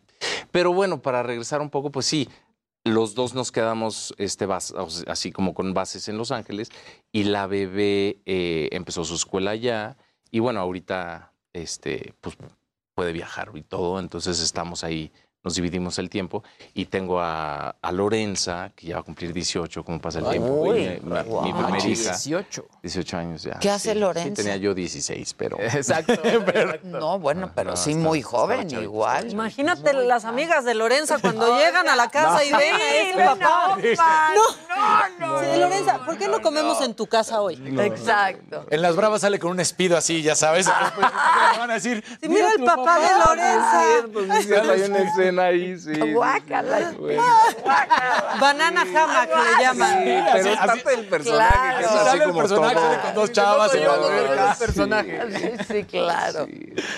Pero 0.52 0.72
bueno, 0.72 1.00
para 1.02 1.22
regresar 1.22 1.60
un 1.60 1.70
poco, 1.70 1.90
pues 1.90 2.06
sí, 2.06 2.28
los 2.84 3.14
dos 3.14 3.34
nos 3.34 3.50
quedamos 3.50 4.14
este, 4.18 4.46
así 5.08 5.32
como 5.32 5.54
con 5.54 5.72
bases 5.74 6.08
en 6.08 6.18
Los 6.18 6.30
Ángeles 6.30 6.70
y 7.10 7.24
la 7.24 7.46
bebé 7.46 8.18
eh, 8.26 8.68
empezó 8.72 9.04
su 9.04 9.14
escuela 9.14 9.52
allá 9.52 9.96
y 10.30 10.38
bueno, 10.40 10.60
ahorita 10.60 11.32
este, 11.52 12.14
pues, 12.20 12.36
puede 12.96 13.12
viajar 13.12 13.50
y 13.54 13.60
todo, 13.62 14.00
entonces 14.00 14.40
estamos 14.40 14.82
ahí, 14.82 15.12
nos 15.44 15.54
dividimos 15.54 15.98
el 16.00 16.08
tiempo 16.10 16.42
y 16.74 16.86
tengo 16.86 17.20
a, 17.20 17.76
a 17.80 17.92
Lorenza, 17.92 18.72
que 18.74 18.86
ya 18.88 18.94
va 18.96 19.00
a 19.02 19.04
cumplir 19.04 19.32
18, 19.34 19.84
como 19.84 20.00
pasa 20.00 20.18
el 20.18 20.24
Ay, 20.24 20.30
tiempo, 20.38 20.52
uy, 20.62 20.78
y 20.80 21.00
mi, 21.04 21.10
mi 21.14 21.22
guau. 21.22 21.42
primer 21.42 21.76
hija. 21.86 22.10
18. 22.10 22.66
18 22.82 23.16
años 23.18 23.42
ya. 23.42 23.58
¿Qué 23.60 23.70
hace 23.70 23.92
sí. 23.92 23.98
Lorenza? 24.00 24.28
Sí, 24.30 24.34
tenía 24.34 24.56
yo 24.56 24.74
16, 24.74 25.34
pero... 25.34 25.60
Exacto. 25.60 26.14
No, 26.84 27.18
bueno, 27.20 27.52
pero 27.54 27.70
no, 27.70 27.76
sí 27.76 27.90
está- 27.90 28.02
muy 28.02 28.22
joven, 28.22 28.60
chavito, 28.62 28.82
igual. 28.82 29.30
Imagínate 29.30 29.92
las 29.92 30.24
amigas 30.24 30.64
de 30.64 30.74
Lorenza 30.74 31.18
cuando 31.20 31.56
llegan 31.58 31.88
a 31.88 31.94
la 31.96 32.08
casa 32.10 32.42
y 32.42 32.50
ven 32.50 32.74
a 32.74 32.94
ese 32.96 33.24
papá. 33.24 33.76
No, 34.34 34.42
no, 34.74 35.15
Sí, 35.40 35.60
Lorenza, 35.60 35.98
¿por 36.04 36.18
qué 36.18 36.28
no 36.28 36.40
comemos 36.42 36.80
en 36.82 36.94
tu 36.94 37.06
casa 37.06 37.40
hoy? 37.40 37.54
Exacto. 37.80 38.66
En 38.70 38.82
las 38.82 38.96
bravas 38.96 39.20
sale 39.22 39.38
con 39.38 39.50
un 39.52 39.60
espido 39.60 39.96
así, 39.96 40.22
ya 40.22 40.34
sabes. 40.34 40.66
Después, 40.66 41.06
¿qué 41.06 41.52
le 41.52 41.58
van 41.58 41.70
a 41.70 41.74
decir? 41.74 42.04
Sí, 42.20 42.28
mira 42.28 42.48
el 42.56 42.64
papá 42.64 42.98
de 42.98 43.08
Lorenza. 43.24 43.82
Pues 44.12 44.44
sí, 44.44 44.52
hay 44.70 44.82
una 44.82 44.98
escena 44.98 45.42
ahí, 45.44 45.78
sí. 45.78 46.12
Guácala. 46.12 46.90
sí, 46.90 46.96
güey. 46.96 47.18
Banana 48.40 48.82
hammock 48.82 49.30
le 49.58 49.62
llaman. 49.64 49.92
Sí, 50.04 50.24
pero 50.32 50.48
es 50.50 50.58
parte 50.58 50.90
del 50.90 51.06
personaje, 51.06 51.54
Claro. 51.54 51.78
que 51.78 51.84
es 51.84 51.90
Así 51.90 52.04
sale 52.04 52.22
el 52.24 52.28
como 52.30 52.38
personaje, 52.40 52.74
todo. 52.74 52.84
sale 52.90 53.00
con 53.02 53.14
dos 53.14 53.32
chavas 53.32 53.72
alberca. 53.72 54.50
el 54.52 54.58
personaje. 54.58 55.20
Sí, 55.36 55.64
sí, 55.68 55.84
claro. 55.84 56.46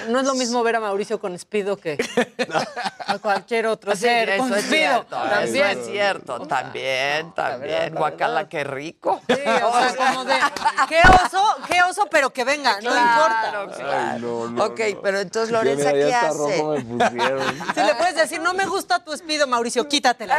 No 0.08 0.20
es 0.20 0.26
lo 0.26 0.34
mismo 0.34 0.62
ver 0.62 0.76
a 0.76 0.80
Mauricio 0.80 1.18
con 1.20 1.38
Speedo 1.38 1.76
que 1.76 1.98
a 3.06 3.18
cualquier 3.18 3.66
otro 3.66 3.92
Sí, 3.92 3.98
ser 4.02 4.28
eso 4.30 4.42
con 4.44 4.54
es 4.54 4.64
Speedo. 4.64 5.04
cierto, 5.08 5.16
eso 5.16 5.28
También. 5.34 5.66
es 5.78 5.86
cierto, 5.86 6.38
también, 6.46 7.32
también. 7.34 7.80
bien, 7.80 7.94
guacala, 8.28 8.48
qué 8.48 8.64
rico. 8.64 9.20
Sí, 9.28 9.34
o 9.34 9.72
sea, 9.72 9.94
como 10.12 10.24
de, 10.24 10.34
qué 10.88 11.00
oso, 11.24 11.42
qué 11.70 11.82
oso, 11.82 12.06
pero 12.10 12.30
que 12.30 12.44
venga, 12.44 12.80
no 12.80 12.90
Claro, 12.90 13.64
importa. 13.64 13.76
claro. 13.76 14.64
ok, 14.66 14.80
pero 15.02 15.20
entonces 15.20 15.50
Lorenza, 15.52 15.92
¿qué 15.92 16.14
hace? 16.14 16.64
Si 17.74 17.80
le 17.82 17.94
puedes 17.94 18.16
decir, 18.16 18.40
no 18.40 18.54
me 18.54 18.66
gusta 18.66 19.02
tu 19.04 19.12
espido, 19.12 19.46
Mauricio, 19.46 19.88
quítatela. 19.88 20.36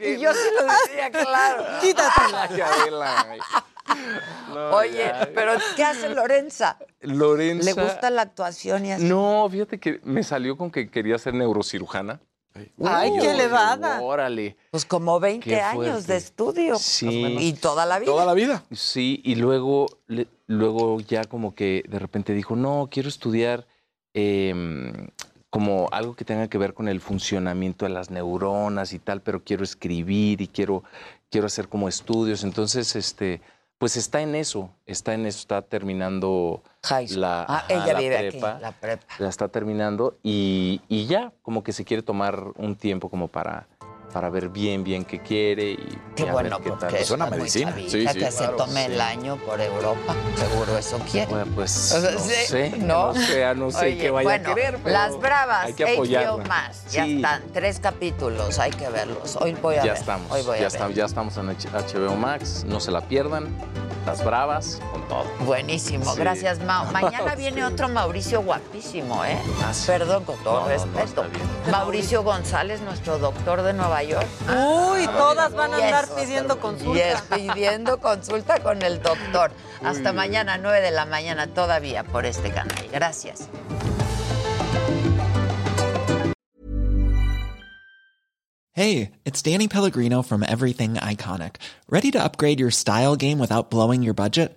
y 0.00 0.18
yo 0.18 0.32
sí 0.32 0.48
lo 0.58 0.66
decía, 0.66 1.10
claro. 1.10 1.64
Quítatela. 1.80 2.48
Oye, 4.72 5.12
pero 5.34 5.52
¿qué 5.76 5.84
hace 5.84 6.08
Lorenza? 6.10 6.76
Lorenza. 7.00 7.64
¿Le 7.64 7.72
gusta 7.72 8.10
la 8.10 8.22
actuación 8.22 8.84
y 8.86 8.92
así? 8.92 9.04
No, 9.04 9.48
fíjate 9.50 9.78
que 9.80 10.00
me 10.04 10.22
salió 10.22 10.56
con 10.56 10.70
que 10.70 10.90
quería 10.90 11.18
ser 11.18 11.34
neurocirujana. 11.34 12.20
Ay, 12.84 13.12
qué 13.20 13.30
elevada. 13.32 14.00
Órale. 14.00 14.56
Pues 14.70 14.84
como 14.84 15.18
20 15.20 15.48
Qué 15.48 15.60
años 15.60 16.06
de 16.06 16.16
estudio. 16.16 16.76
Sí. 16.78 17.36
Y 17.40 17.52
toda 17.54 17.86
la 17.86 17.98
vida. 17.98 18.34
vida. 18.34 18.64
Sí, 18.72 19.20
y 19.24 19.34
luego, 19.36 19.86
le- 20.06 20.28
luego 20.46 21.00
ya 21.00 21.24
como 21.24 21.54
que 21.54 21.84
de 21.88 21.98
repente 21.98 22.34
dijo, 22.34 22.56
no, 22.56 22.88
quiero 22.90 23.08
estudiar 23.08 23.66
em, 24.14 25.08
como 25.50 25.88
algo 25.92 26.14
que 26.14 26.24
tenga 26.24 26.48
que 26.48 26.58
ver 26.58 26.74
con 26.74 26.88
el 26.88 27.00
funcionamiento 27.00 27.84
de 27.86 27.90
las 27.90 28.10
neuronas 28.10 28.92
y 28.92 28.98
tal, 28.98 29.22
pero 29.22 29.42
quiero 29.44 29.64
escribir 29.64 30.40
y 30.40 30.48
quiero, 30.48 30.82
quiero 31.30 31.46
hacer 31.46 31.68
como 31.68 31.88
estudios. 31.88 32.44
Entonces, 32.44 32.94
este, 32.96 33.40
pues 33.78 33.96
está 33.96 34.20
en 34.22 34.34
eso, 34.34 34.70
está 34.86 35.14
en 35.14 35.24
eso, 35.26 35.38
está 35.38 35.62
terminando 35.62 36.62
la, 37.10 37.42
Ah, 37.42 37.56
ajá, 37.58 37.66
ella 37.68 37.92
la 37.92 37.98
vive 38.00 38.16
aquí, 38.18 38.28
prepa, 38.30 38.58
la 38.60 38.72
prepa. 38.72 39.06
la 39.18 39.28
está 39.28 39.48
terminando 39.48 40.16
y, 40.22 40.80
y 40.88 41.06
ya, 41.06 41.32
como 41.42 41.62
que 41.62 41.72
se 41.72 41.84
quiere 41.84 42.02
tomar 42.02 42.42
un 42.56 42.74
tiempo 42.76 43.08
como 43.08 43.28
para, 43.28 43.68
para 44.12 44.30
ver 44.30 44.48
bien, 44.48 44.82
bien 44.84 45.04
qué 45.04 45.20
quiere 45.20 45.72
y, 45.72 45.98
Qué 46.16 46.28
a 46.28 46.32
bueno, 46.32 46.56
ver 46.58 46.64
qué 46.64 46.70
porque 46.70 46.86
tal. 46.86 46.94
es 46.96 47.10
una 47.10 47.26
muy 47.26 47.48
chavita 47.48 48.14
que 48.14 48.30
se 48.32 48.48
tome 48.48 48.86
el 48.86 49.00
año 49.00 49.36
por 49.36 49.60
Europa. 49.60 50.14
Seguro 50.36 50.76
eso 50.78 50.98
quiere. 51.10 51.26
Bueno, 51.26 51.46
pues 51.54 51.92
O 51.92 52.00
sea, 52.00 52.10
no 52.12 52.18
sí, 52.18 52.30
sé, 52.46 52.70
¿no? 52.78 53.12
no 53.12 53.14
sé, 53.14 53.54
no 53.54 53.70
sé 53.70 53.78
Oye, 53.86 53.98
qué 53.98 54.10
vaya 54.10 54.28
bueno, 54.28 54.50
a 54.50 54.54
querer, 54.54 54.78
pero 54.82 54.92
Las 54.94 55.18
Bravas, 55.20 55.66
hay 55.66 55.72
que 55.74 55.84
HBO 55.84 55.92
apoyarla. 55.92 56.44
más, 56.44 56.84
ya 56.90 57.04
Sí. 57.04 57.16
están, 57.16 57.42
tres 57.52 57.78
capítulos, 57.80 58.58
hay 58.58 58.70
que 58.70 58.88
verlos. 58.88 59.36
Hoy 59.36 59.52
voy 59.60 59.76
a 59.76 59.84
ya 59.84 59.92
ver. 59.92 60.00
estamos, 60.00 60.32
Hoy 60.32 60.42
voy 60.42 60.58
ya, 60.58 60.66
a 60.66 60.86
ver. 60.86 60.94
ya 60.96 61.04
estamos 61.04 61.36
en 61.36 61.46
HBO 61.48 62.16
Max, 62.16 62.64
no 62.66 62.80
se 62.80 62.90
la 62.90 63.02
pierdan, 63.02 63.48
las 64.06 64.24
bravas 64.24 64.80
con 64.90 65.06
todo. 65.06 65.24
Buenísimo, 65.40 66.12
Sí. 66.14 66.18
gracias 66.18 66.58
Mao. 66.60 66.86
Mañana 66.92 67.34
viene 67.36 67.64
otro 67.64 67.88
Mauricio 67.88 68.42
guapísimo, 68.42 69.24
¿eh? 69.24 69.38
Ah, 69.62 69.72
sí. 69.74 69.86
Perdón, 69.86 70.24
con 70.24 70.36
todo 70.42 70.66
respeto. 70.66 71.24
Mauricio 71.70 72.22
González, 72.22 72.80
nuestro 72.80 73.18
doctor 73.18 73.62
de 73.62 73.74
Nueva 73.74 73.97
York. 74.02 74.26
Uy, 74.48 75.06
todas 75.06 75.52
van 75.52 75.74
a 75.74 75.76
Yes. 75.78 75.84
andar 75.86 76.08
pidiendo 76.16 76.60
consulta. 76.60 76.94
Yes, 76.98 77.22
pidiendo 77.22 77.98
consulta 78.00 78.60
con 78.60 78.82
el 78.82 79.00
doctor. 79.02 79.50
Hasta 79.82 80.00
bien. 80.10 80.16
mañana, 80.16 80.58
9 80.58 80.80
de 80.80 80.90
la 80.90 81.04
mañana, 81.06 81.46
todavía 81.48 82.04
por 82.04 82.26
este 82.26 82.50
canal. 82.52 82.88
Gracias. 82.92 83.48
Hey, 88.72 89.10
it's 89.24 89.42
Danny 89.42 89.66
Pellegrino 89.66 90.22
from 90.22 90.44
Everything 90.44 90.94
Iconic. 90.94 91.56
Ready 91.90 92.10
to 92.12 92.22
upgrade 92.22 92.60
your 92.60 92.70
style 92.70 93.16
game 93.16 93.38
without 93.40 93.70
blowing 93.70 94.02
your 94.02 94.14
budget? 94.14 94.56